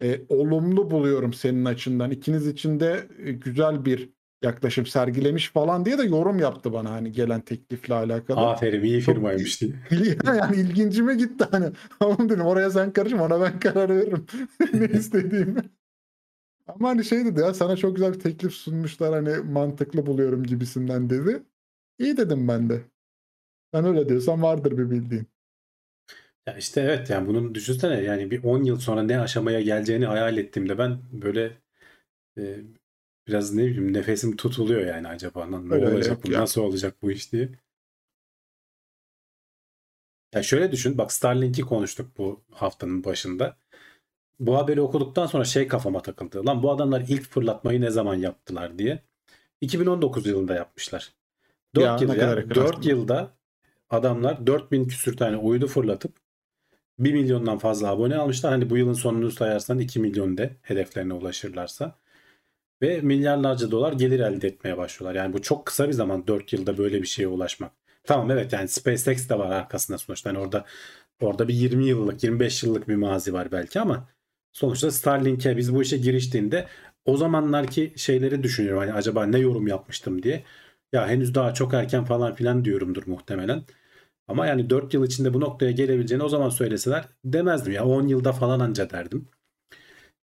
e, 0.01 0.21
olumlu 0.29 0.91
buluyorum 0.91 1.33
senin 1.33 1.65
açından. 1.65 2.11
İkiniz 2.11 2.47
için 2.47 2.79
de 2.79 3.07
e, 3.19 3.31
güzel 3.31 3.85
bir 3.85 4.09
yaklaşım 4.43 4.85
sergilemiş 4.85 5.51
falan 5.51 5.85
diye 5.85 5.97
de 5.97 6.03
yorum 6.03 6.39
yaptı 6.39 6.73
bana 6.73 6.91
hani 6.91 7.11
gelen 7.11 7.41
teklifle 7.41 7.93
alakalı. 7.93 8.39
Aferin 8.39 8.83
iyi 8.83 9.01
firmaymış 9.01 9.61
diye. 9.61 9.73
yani 10.25 10.55
ilgincime 10.55 11.15
gitti 11.15 11.45
hani. 11.51 11.65
Tamam 11.99 12.29
dedim 12.29 12.45
oraya 12.45 12.69
sen 12.69 12.93
karışma 12.93 13.23
ona 13.23 13.41
ben 13.41 13.59
karar 13.59 13.89
veririm. 13.89 14.25
ne 14.73 14.85
istediğimi. 14.85 15.61
Ama 16.67 16.89
hani 16.89 17.05
şey 17.05 17.25
dedi 17.25 17.39
ya 17.39 17.53
sana 17.53 17.77
çok 17.77 17.95
güzel 17.95 18.13
bir 18.13 18.19
teklif 18.19 18.53
sunmuşlar 18.53 19.13
hani 19.13 19.51
mantıklı 19.51 20.05
buluyorum 20.05 20.43
gibisinden 20.43 21.09
dedi. 21.09 21.43
İyi 21.99 22.17
dedim 22.17 22.47
ben 22.47 22.69
de. 22.69 22.81
Sen 23.73 23.85
öyle 23.85 24.09
diyorsan 24.09 24.43
vardır 24.43 24.79
bir 24.79 24.91
bildiğin. 24.91 25.27
Ya 26.47 26.57
işte 26.57 26.81
evet 26.81 27.09
yani 27.09 27.27
bunun 27.27 27.55
düşünsene 27.55 28.01
yani 28.03 28.31
bir 28.31 28.43
10 28.43 28.63
yıl 28.63 28.79
sonra 28.79 29.03
ne 29.03 29.19
aşamaya 29.19 29.61
geleceğini 29.61 30.05
hayal 30.05 30.37
ettiğimde 30.37 30.77
ben 30.77 30.99
böyle 31.11 31.57
e, 32.39 32.57
biraz 33.27 33.53
ne 33.53 33.65
bileyim 33.67 33.93
nefesim 33.93 34.37
tutuluyor 34.37 34.81
yani 34.87 35.07
acaba 35.07 35.47
ne 35.47 35.57
Öyle 35.69 35.87
olacak 35.87 36.23
bu 36.23 36.33
ya. 36.33 36.39
nasıl 36.39 36.61
olacak 36.61 36.95
bu 37.03 37.11
iş 37.11 37.33
diye. 37.33 37.49
Ya 40.33 40.43
şöyle 40.43 40.71
düşün 40.71 40.97
bak 40.97 41.11
Starlink'i 41.13 41.61
konuştuk 41.61 42.17
bu 42.17 42.43
haftanın 42.51 43.03
başında. 43.03 43.57
Bu 44.39 44.57
haberi 44.57 44.81
okuduktan 44.81 45.25
sonra 45.27 45.45
şey 45.45 45.67
kafama 45.67 46.01
takıldı. 46.01 46.45
Lan 46.45 46.63
bu 46.63 46.71
adamlar 46.71 47.01
ilk 47.07 47.23
fırlatmayı 47.29 47.81
ne 47.81 47.89
zaman 47.89 48.15
yaptılar 48.15 48.79
diye. 48.79 49.03
2019 49.61 50.27
yılında 50.27 50.55
yapmışlar. 50.55 51.13
4 51.75 52.01
Ya, 52.01 52.01
yıl 52.01 52.13
ya, 52.13 52.17
kadar 52.17 52.37
yakın 52.37 52.55
4 52.55 52.79
aslında. 52.79 52.89
yılda 52.89 53.37
adamlar 53.89 54.47
4000 54.47 54.85
küsür 54.87 55.17
tane 55.17 55.37
uydu 55.37 55.67
fırlatıp 55.67 56.13
1 56.99 57.13
milyondan 57.13 57.57
fazla 57.59 57.89
abone 57.91 58.17
almışlar. 58.17 58.51
Hani 58.53 58.69
bu 58.69 58.77
yılın 58.77 58.93
sonunu 58.93 59.31
sayarsan 59.31 59.79
2 59.79 59.99
milyon 59.99 60.37
de 60.37 60.57
hedeflerine 60.61 61.13
ulaşırlarsa. 61.13 61.99
Ve 62.81 63.01
milyarlarca 63.01 63.71
dolar 63.71 63.93
gelir 63.93 64.19
elde 64.19 64.47
etmeye 64.47 64.77
başlıyorlar. 64.77 65.15
Yani 65.21 65.33
bu 65.33 65.41
çok 65.41 65.65
kısa 65.65 65.87
bir 65.87 65.93
zaman 65.93 66.27
4 66.27 66.53
yılda 66.53 66.77
böyle 66.77 67.01
bir 67.01 67.07
şeye 67.07 67.27
ulaşmak. 67.27 67.71
Tamam 68.03 68.31
evet 68.31 68.53
yani 68.53 68.67
SpaceX 68.67 69.29
de 69.29 69.39
var 69.39 69.51
arkasında 69.51 69.97
sonuçta. 69.97 70.29
Hani 70.29 70.39
orada 70.39 70.65
orada 71.21 71.47
bir 71.47 71.53
20 71.53 71.85
yıllık 71.87 72.23
25 72.23 72.63
yıllık 72.63 72.87
bir 72.87 72.95
mazi 72.95 73.33
var 73.33 73.51
belki 73.51 73.79
ama 73.79 74.09
sonuçta 74.55 74.91
Starlink'e 74.91 75.57
biz 75.57 75.75
bu 75.75 75.83
işe 75.83 75.97
giriştiğinde 75.97 76.67
o 77.05 77.17
zamanlarki 77.17 77.93
şeyleri 77.97 78.43
düşünüyorum. 78.43 78.81
Hani 78.81 78.93
acaba 78.93 79.27
ne 79.27 79.39
yorum 79.39 79.67
yapmıştım 79.67 80.23
diye. 80.23 80.45
Ya 80.93 81.09
henüz 81.09 81.35
daha 81.35 81.55
çok 81.55 81.75
erken 81.75 82.05
falan 82.05 82.35
filan 82.35 82.65
diyorumdur 82.65 83.03
muhtemelen. 83.07 83.63
Ama 84.29 84.47
yani 84.47 84.71
4 84.71 84.95
yıl 84.95 85.05
içinde 85.07 85.35
bu 85.35 85.41
noktaya 85.41 85.71
gelebileceğini 85.71 86.23
o 86.23 86.29
zaman 86.29 86.49
söyleseler 86.49 87.05
demezdim 87.25 87.73
ya 87.73 87.85
10 87.85 88.07
yılda 88.07 88.33
falan 88.33 88.61
anca 88.61 88.91
derdim. 88.91 89.29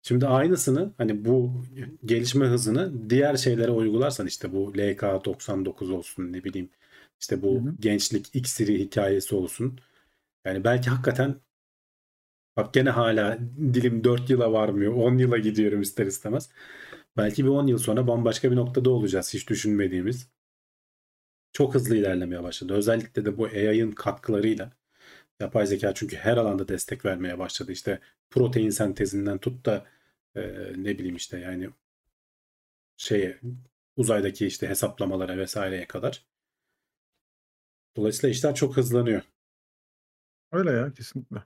Şimdi 0.03 0.27
aynısını 0.27 0.93
hani 0.97 1.25
bu 1.25 1.63
gelişme 2.05 2.45
hızını 2.45 3.09
diğer 3.09 3.35
şeylere 3.37 3.71
uygularsan 3.71 4.27
işte 4.27 4.53
bu 4.53 4.73
LK99 4.77 5.91
olsun 5.91 6.33
ne 6.33 6.43
bileyim 6.43 6.69
işte 7.19 7.41
bu 7.41 7.55
Hı 7.55 7.69
hı. 7.69 7.75
gençlik 7.79 8.35
iksiri 8.35 8.79
hikayesi 8.79 9.35
olsun. 9.35 9.79
Yani 10.45 10.63
belki 10.65 10.91
hakikaten 10.91 11.35
bak 12.57 12.73
gene 12.73 12.89
hala 12.89 13.39
dilim 13.73 14.03
4 14.03 14.29
yıla 14.29 14.53
varmıyor. 14.53 14.93
10 14.93 15.17
yıla 15.17 15.37
gidiyorum 15.37 15.81
ister 15.81 16.05
istemez. 16.05 16.49
Belki 17.17 17.45
bir 17.45 17.49
10 17.49 17.67
yıl 17.67 17.77
sonra 17.77 18.07
bambaşka 18.07 18.51
bir 18.51 18.55
noktada 18.55 18.89
olacağız 18.89 19.33
hiç 19.33 19.49
düşünmediğimiz. 19.49 20.29
Çok 21.53 21.75
hızlı 21.75 21.95
ilerlemeye 21.97 22.43
başladı. 22.43 22.73
Özellikle 22.73 23.25
de 23.25 23.37
bu 23.37 23.45
AI'ın 23.45 23.91
katkılarıyla 23.91 24.71
yapay 25.39 25.67
zeka 25.67 25.93
çünkü 25.93 26.17
her 26.17 26.37
alanda 26.37 26.67
destek 26.67 27.05
vermeye 27.05 27.39
başladı. 27.39 27.71
İşte 27.71 27.99
protein 28.29 28.69
sentezinden 28.69 29.37
tut 29.37 29.65
da 29.65 29.85
e, 30.35 30.41
ne 30.77 30.97
bileyim 30.97 31.15
işte 31.15 31.39
yani 31.39 31.69
şeye 32.97 33.39
uzaydaki 33.95 34.47
işte 34.47 34.69
hesaplamalara 34.69 35.37
vesaireye 35.37 35.87
kadar. 35.87 36.25
Dolayısıyla 37.95 38.31
işler 38.31 38.55
çok 38.55 38.77
hızlanıyor. 38.77 39.21
Öyle 40.51 40.71
ya 40.71 40.93
kesinlikle. 40.93 41.43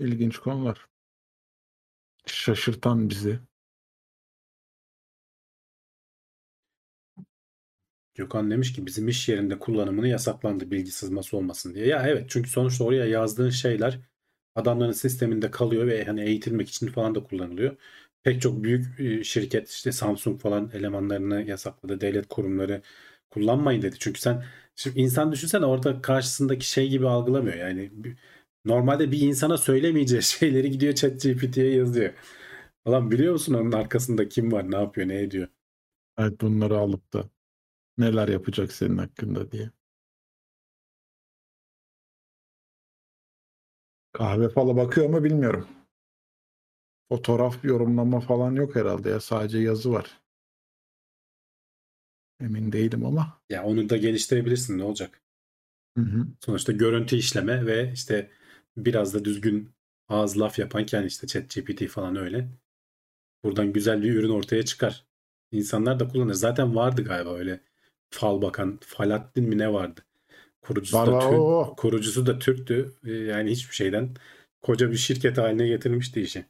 İlginç 0.00 0.38
konular. 0.38 0.88
Şaşırtan 2.26 3.08
bizi. 3.10 3.40
Gökhan 8.14 8.50
demiş 8.50 8.72
ki 8.72 8.86
bizim 8.86 9.08
iş 9.08 9.28
yerinde 9.28 9.58
kullanımını 9.58 10.08
yasaklandı 10.08 10.70
bilgi 10.70 10.90
sızması 10.90 11.36
olmasın 11.36 11.74
diye. 11.74 11.86
Ya 11.86 12.02
evet 12.08 12.24
çünkü 12.30 12.50
sonuçta 12.50 12.84
oraya 12.84 13.04
yazdığın 13.06 13.50
şeyler 13.50 14.00
adamların 14.54 14.92
sisteminde 14.92 15.50
kalıyor 15.50 15.86
ve 15.86 16.04
hani 16.04 16.22
eğitilmek 16.22 16.68
için 16.68 16.86
falan 16.88 17.14
da 17.14 17.22
kullanılıyor. 17.24 17.76
Pek 18.22 18.42
çok 18.42 18.62
büyük 18.64 19.00
e, 19.00 19.24
şirket 19.24 19.70
işte 19.70 19.92
Samsung 19.92 20.40
falan 20.40 20.70
elemanlarını 20.74 21.42
yasakladı. 21.42 22.00
Devlet 22.00 22.28
kurumları 22.28 22.82
kullanmayın 23.30 23.82
dedi. 23.82 23.96
Çünkü 23.98 24.20
sen 24.20 24.44
şimdi 24.76 25.00
insan 25.00 25.32
düşünsene 25.32 25.66
orada 25.66 26.02
karşısındaki 26.02 26.70
şey 26.70 26.88
gibi 26.88 27.08
algılamıyor. 27.08 27.56
Yani 27.56 27.90
normalde 28.64 29.12
bir 29.12 29.20
insana 29.20 29.58
söylemeyeceği 29.58 30.22
şeyleri 30.24 30.70
gidiyor 30.70 30.94
ChatGPT'ye 30.94 31.74
yazıyor. 31.74 32.12
Falan 32.84 33.10
biliyor 33.10 33.32
musun 33.32 33.54
onun 33.54 33.72
arkasında 33.72 34.28
kim 34.28 34.52
var, 34.52 34.70
ne 34.70 34.76
yapıyor, 34.76 35.08
ne 35.08 35.20
ediyor? 35.22 35.48
Evet 36.18 36.40
bunları 36.40 36.78
alıp 36.78 37.12
da 37.12 37.30
neler 37.98 38.28
yapacak 38.28 38.72
senin 38.72 38.98
hakkında 38.98 39.52
diye. 39.52 39.70
Kahve 44.12 44.48
falan 44.48 44.76
bakıyor 44.76 45.08
mu 45.08 45.24
bilmiyorum. 45.24 45.68
Fotoğraf 47.08 47.64
yorumlama 47.64 48.20
falan 48.20 48.54
yok 48.54 48.76
herhalde 48.76 49.10
ya. 49.10 49.20
Sadece 49.20 49.58
yazı 49.58 49.92
var. 49.92 50.20
Emin 52.40 52.72
değilim 52.72 53.06
ama. 53.06 53.40
Ya 53.50 53.64
onu 53.64 53.88
da 53.88 53.96
geliştirebilirsin 53.96 54.78
ne 54.78 54.84
olacak? 54.84 55.22
Hı 55.96 56.04
hı. 56.04 56.26
Sonuçta 56.40 56.72
görüntü 56.72 57.16
işleme 57.16 57.66
ve 57.66 57.92
işte 57.92 58.30
biraz 58.76 59.14
da 59.14 59.24
düzgün 59.24 59.70
ağız 60.08 60.38
laf 60.40 60.58
yapan 60.58 60.86
yani 60.92 61.06
işte 61.06 61.26
ChatGPT 61.26 61.86
falan 61.88 62.16
öyle. 62.16 62.48
Buradan 63.44 63.72
güzel 63.72 64.02
bir 64.02 64.14
ürün 64.14 64.30
ortaya 64.30 64.64
çıkar. 64.64 65.06
İnsanlar 65.52 66.00
da 66.00 66.08
kullanır. 66.08 66.34
Zaten 66.34 66.74
vardı 66.76 67.04
galiba 67.04 67.34
öyle 67.34 67.60
fal 68.10 68.42
bakan. 68.42 68.78
Falattin 68.82 69.44
mi 69.48 69.58
ne 69.58 69.72
vardı? 69.72 70.00
Kurucusu 70.62 70.96
Var 70.96 71.06
da, 71.12 71.20
Türk, 71.20 71.78
kurucusu 71.78 72.26
da 72.26 72.38
Türktü. 72.38 72.94
Ee, 73.04 73.10
Yani 73.12 73.50
hiçbir 73.50 73.74
şeyden 73.74 74.14
koca 74.62 74.90
bir 74.90 74.96
şirket 74.96 75.38
haline 75.38 75.68
getirmişti 75.68 76.20
işi. 76.20 76.46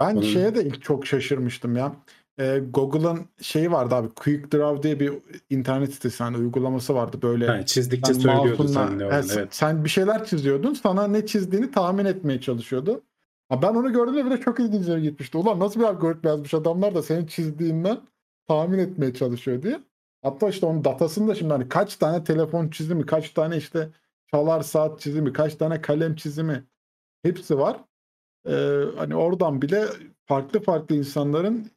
Ben 0.00 0.16
Onun- 0.16 0.22
şeye 0.22 0.54
de 0.54 0.64
ilk 0.64 0.82
çok 0.82 1.06
şaşırmıştım 1.06 1.76
ya. 1.76 2.04
Ee, 2.38 2.62
Google'ın 2.70 3.20
şeyi 3.40 3.72
vardı 3.72 3.94
abi. 3.94 4.08
Quick 4.08 4.52
Draw 4.52 4.82
diye 4.82 5.00
bir 5.00 5.12
internet 5.50 5.94
sitesi 5.94 6.22
hani 6.24 6.36
uygulaması 6.36 6.94
vardı 6.94 7.18
böyle. 7.22 7.46
Ha, 7.46 7.66
çizdikçe 7.66 8.14
Sen 8.14 8.20
söylüyordu 8.20 8.68
sen. 8.68 8.98
Evet, 8.98 9.30
Evet. 9.36 9.54
Sen 9.54 9.84
bir 9.84 9.88
şeyler 9.88 10.24
çiziyordun. 10.24 10.74
Sana 10.74 11.06
ne 11.06 11.26
çizdiğini 11.26 11.70
tahmin 11.70 12.04
etmeye 12.04 12.40
çalışıyordu. 12.40 13.02
Ha, 13.48 13.62
ben 13.62 13.74
onu 13.74 13.92
gördüğümde 13.92 14.26
bile 14.26 14.40
çok 14.40 14.60
ilgincime 14.60 15.00
gitmişti. 15.00 15.38
Ulan 15.38 15.60
nasıl 15.60 15.80
bir 15.80 15.84
algoritma 15.84 16.30
yazmış 16.30 16.54
adamlar 16.54 16.94
da 16.94 17.02
senin 17.02 17.26
çizdiğinden 17.26 17.98
tahmin 18.48 18.78
etmeye 18.78 19.14
çalışıyor 19.14 19.62
diye. 19.62 19.80
Hatta 20.22 20.48
işte 20.48 20.66
onun 20.66 20.84
datasını 20.84 21.28
da 21.28 21.34
şimdi 21.34 21.52
hani 21.52 21.68
kaç 21.68 21.96
tane 21.96 22.24
telefon 22.24 22.68
çizimi, 22.68 23.06
kaç 23.06 23.30
tane 23.30 23.56
işte 23.56 23.88
çalar 24.30 24.60
saat 24.60 25.00
çizimi, 25.00 25.32
kaç 25.32 25.54
tane 25.54 25.80
kalem 25.80 26.16
çizimi 26.16 26.64
hepsi 27.22 27.58
var. 27.58 27.76
Ee, 28.48 28.84
hani 28.96 29.16
oradan 29.16 29.62
bile 29.62 29.84
farklı 30.26 30.60
farklı 30.60 30.94
insanların 30.96 31.70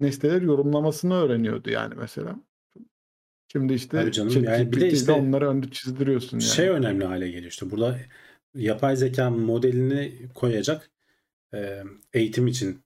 nesneleri 0.00 0.44
yorumlamasını 0.44 1.14
öğreniyordu 1.14 1.70
yani 1.70 1.94
mesela. 1.98 2.36
Şimdi 3.52 3.74
işte 3.74 4.00
Tabii 4.00 4.12
canım, 4.12 4.44
yani 4.44 4.72
bir 4.72 4.80
de 4.80 4.90
işte 4.90 5.12
onları 5.12 5.48
önde 5.48 5.70
çizdiriyorsun 5.70 6.36
yani. 6.36 6.50
Şey 6.50 6.68
önemli 6.68 7.04
hale 7.04 7.30
geliyor 7.30 7.50
işte 7.50 7.70
burada 7.70 7.98
yapay 8.54 8.96
zeka 8.96 9.30
modelini 9.30 10.28
koyacak 10.34 10.90
e, 11.54 11.82
eğitim 12.12 12.46
için 12.46 12.84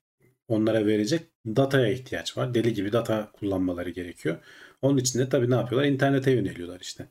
onlara 0.48 0.86
verecek 0.86 1.22
dataya 1.46 1.92
ihtiyaç 1.92 2.36
var. 2.36 2.54
Deli 2.54 2.74
gibi 2.74 2.92
data 2.92 3.30
kullanmaları 3.32 3.90
gerekiyor. 3.90 4.38
Onun 4.82 4.98
için 4.98 5.18
de 5.18 5.28
tabii 5.28 5.50
ne 5.50 5.54
yapıyorlar? 5.54 5.88
İnternete 5.88 6.30
yöneliyorlar 6.30 6.80
işte. 6.80 7.08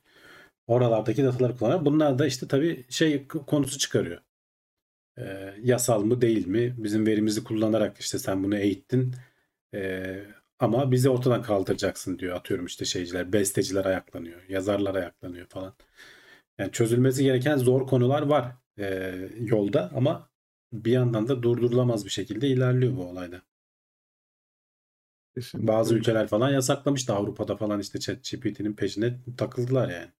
Oralardaki 0.67 1.23
dataları 1.23 1.57
kullanıyor. 1.57 1.85
Bunlar 1.85 2.19
da 2.19 2.27
işte 2.27 2.47
tabii 2.47 2.85
şey 2.89 3.27
konusu 3.27 3.77
çıkarıyor. 3.79 4.21
E, 5.17 5.53
yasal 5.61 6.03
mı 6.03 6.21
değil 6.21 6.47
mi? 6.47 6.75
Bizim 6.77 7.05
verimizi 7.05 7.43
kullanarak 7.43 7.97
işte 7.99 8.19
sen 8.19 8.43
bunu 8.43 8.57
eğittin. 8.57 9.15
E, 9.73 10.23
ama 10.59 10.91
bizi 10.91 11.09
ortadan 11.09 11.41
kaldıracaksın 11.41 12.19
diyor. 12.19 12.35
Atıyorum 12.35 12.65
işte 12.65 12.85
şeyciler, 12.85 13.33
besteciler 13.33 13.85
ayaklanıyor, 13.85 14.41
yazarlar 14.49 14.95
ayaklanıyor 14.95 15.47
falan. 15.47 15.73
Yani 16.57 16.71
çözülmesi 16.71 17.23
gereken 17.23 17.57
zor 17.57 17.87
konular 17.87 18.21
var 18.21 18.55
e, 18.79 19.13
yolda 19.39 19.91
ama 19.95 20.29
bir 20.73 20.91
yandan 20.91 21.27
da 21.27 21.43
durdurulamaz 21.43 22.05
bir 22.05 22.09
şekilde 22.09 22.47
ilerliyor 22.47 22.97
bu 22.97 23.05
olayda. 23.05 23.41
Kesinlikle 25.35 25.67
Bazı 25.67 25.95
ülkeler 25.95 26.27
falan 26.27 26.49
yasaklamıştı 26.49 27.13
Avrupa'da 27.13 27.55
falan 27.57 27.79
işte 27.79 27.99
ChatGPT'nin 27.99 28.73
peşine 28.73 29.19
takıldılar 29.37 29.89
yani. 29.89 30.11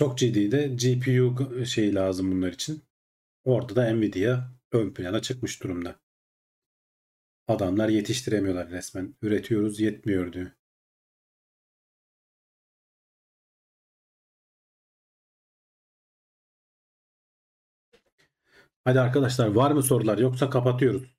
Çok 0.00 0.18
ciddi 0.18 0.50
de 0.52 0.68
GPU 0.68 1.66
şeyi 1.66 1.94
lazım 1.94 2.32
bunlar 2.32 2.52
için. 2.52 2.82
Orada 3.44 3.76
da 3.76 3.94
Nvidia 3.94 4.50
ön 4.72 4.94
plana 4.94 5.22
çıkmış 5.22 5.62
durumda. 5.62 6.00
Adamlar 7.48 7.88
yetiştiremiyorlar 7.88 8.70
resmen. 8.70 9.14
Üretiyoruz 9.22 9.80
yetmiyor 9.80 10.32
diyor. 10.32 10.50
Hadi 18.84 19.00
arkadaşlar 19.00 19.48
var 19.48 19.70
mı 19.70 19.82
sorular 19.82 20.18
yoksa 20.18 20.50
kapatıyoruz. 20.50 21.16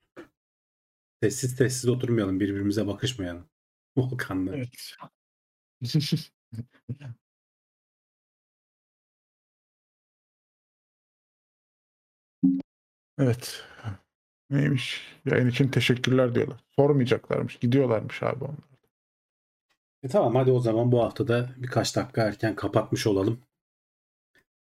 Sessiz 1.24 1.56
sessiz 1.56 1.90
oturmayalım 1.90 2.40
birbirimize 2.40 2.88
bakışmayalım. 2.88 3.50
Volkan'la. 3.98 4.56
Evet. 4.56 4.96
Evet. 13.22 13.64
Neymiş? 14.50 15.02
Yayın 15.26 15.48
için 15.50 15.68
teşekkürler 15.68 16.36
diyorlar. 16.36 16.60
Sormayacaklarmış. 16.76 17.56
Gidiyorlarmış 17.60 18.24
abi 18.24 18.44
onlar. 18.44 18.72
E 20.04 20.08
tamam 20.08 20.36
hadi 20.36 20.52
o 20.52 20.60
zaman 20.60 20.92
bu 20.92 21.04
haftada 21.04 21.50
birkaç 21.58 21.96
dakika 21.96 22.22
erken 22.24 22.56
kapatmış 22.56 23.08
olalım. 23.08 23.40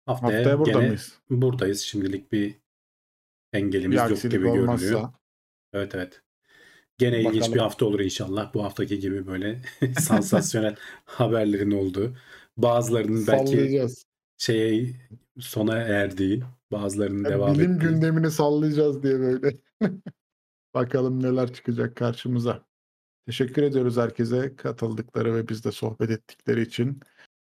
Haftaya, 0.06 0.38
Haftaya 0.38 0.60
burada 0.60 0.72
gene 0.72 0.88
mıyız? 0.88 1.20
buradayız. 1.30 1.82
Şimdilik 1.82 2.32
bir 2.32 2.56
engelimiz 3.54 4.04
Bir 4.04 4.10
yok 4.10 4.22
gibi 4.22 4.32
görünüyor. 4.32 4.64
olmazsa. 4.64 5.14
Evet 5.74 5.96
evet. 5.96 6.22
Gene 6.98 7.20
ilginç 7.20 7.36
Bakalım. 7.36 7.54
bir 7.54 7.60
hafta 7.60 7.86
olur 7.86 8.00
inşallah. 8.00 8.54
Bu 8.54 8.64
haftaki 8.64 9.00
gibi 9.00 9.28
böyle 9.28 9.62
sansasyonel 10.00 10.76
haberlerin 11.06 11.72
olduğu. 11.72 12.16
Bazılarının 12.58 13.28
belki 13.28 13.86
şeye 14.38 14.96
sona 15.40 15.78
erdiği, 15.78 16.44
bazılarının 16.72 17.26
devam 17.26 17.54
Bilim 17.54 17.72
ettiği. 17.72 17.88
gündemini 17.88 18.32
sallayacağız 18.32 19.04
diye 19.04 19.20
böyle. 19.20 19.58
Bakalım 20.74 21.24
neler 21.24 21.54
çıkacak 21.54 21.96
karşımıza. 21.96 22.66
Teşekkür 23.26 23.64
ediyoruz 23.64 23.98
herkese 23.98 24.56
katıldıkları 24.56 25.36
ve 25.36 25.48
bizde 25.48 25.72
sohbet 25.72 26.10
ettikleri 26.10 26.62
için. 26.62 27.00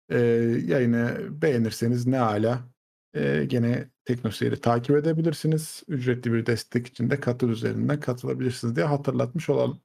Ee, 0.09 0.17
yayını 0.65 1.17
beğenirseniz 1.41 2.07
ne 2.07 2.19
ala. 2.19 2.69
Ee, 3.13 3.45
gene 3.47 3.89
Teknoseyir'i 4.05 4.61
takip 4.61 4.95
edebilirsiniz. 4.95 5.83
Ücretli 5.87 6.33
bir 6.33 6.45
destek 6.45 6.87
için 6.87 7.09
de 7.09 7.19
katıl 7.19 7.49
üzerinden 7.49 7.99
katılabilirsiniz 7.99 8.75
diye 8.75 8.85
hatırlatmış 8.85 9.49
olalım. 9.49 9.81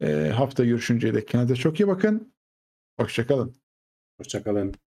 Ee, 0.00 0.32
hafta 0.34 0.64
görüşünceye 0.64 1.14
dek 1.14 1.28
kendinize 1.28 1.56
çok 1.56 1.80
iyi 1.80 1.88
bakın. 1.88 2.32
Hoşçakalın. 2.98 3.54
Hoşçakalın. 4.18 4.87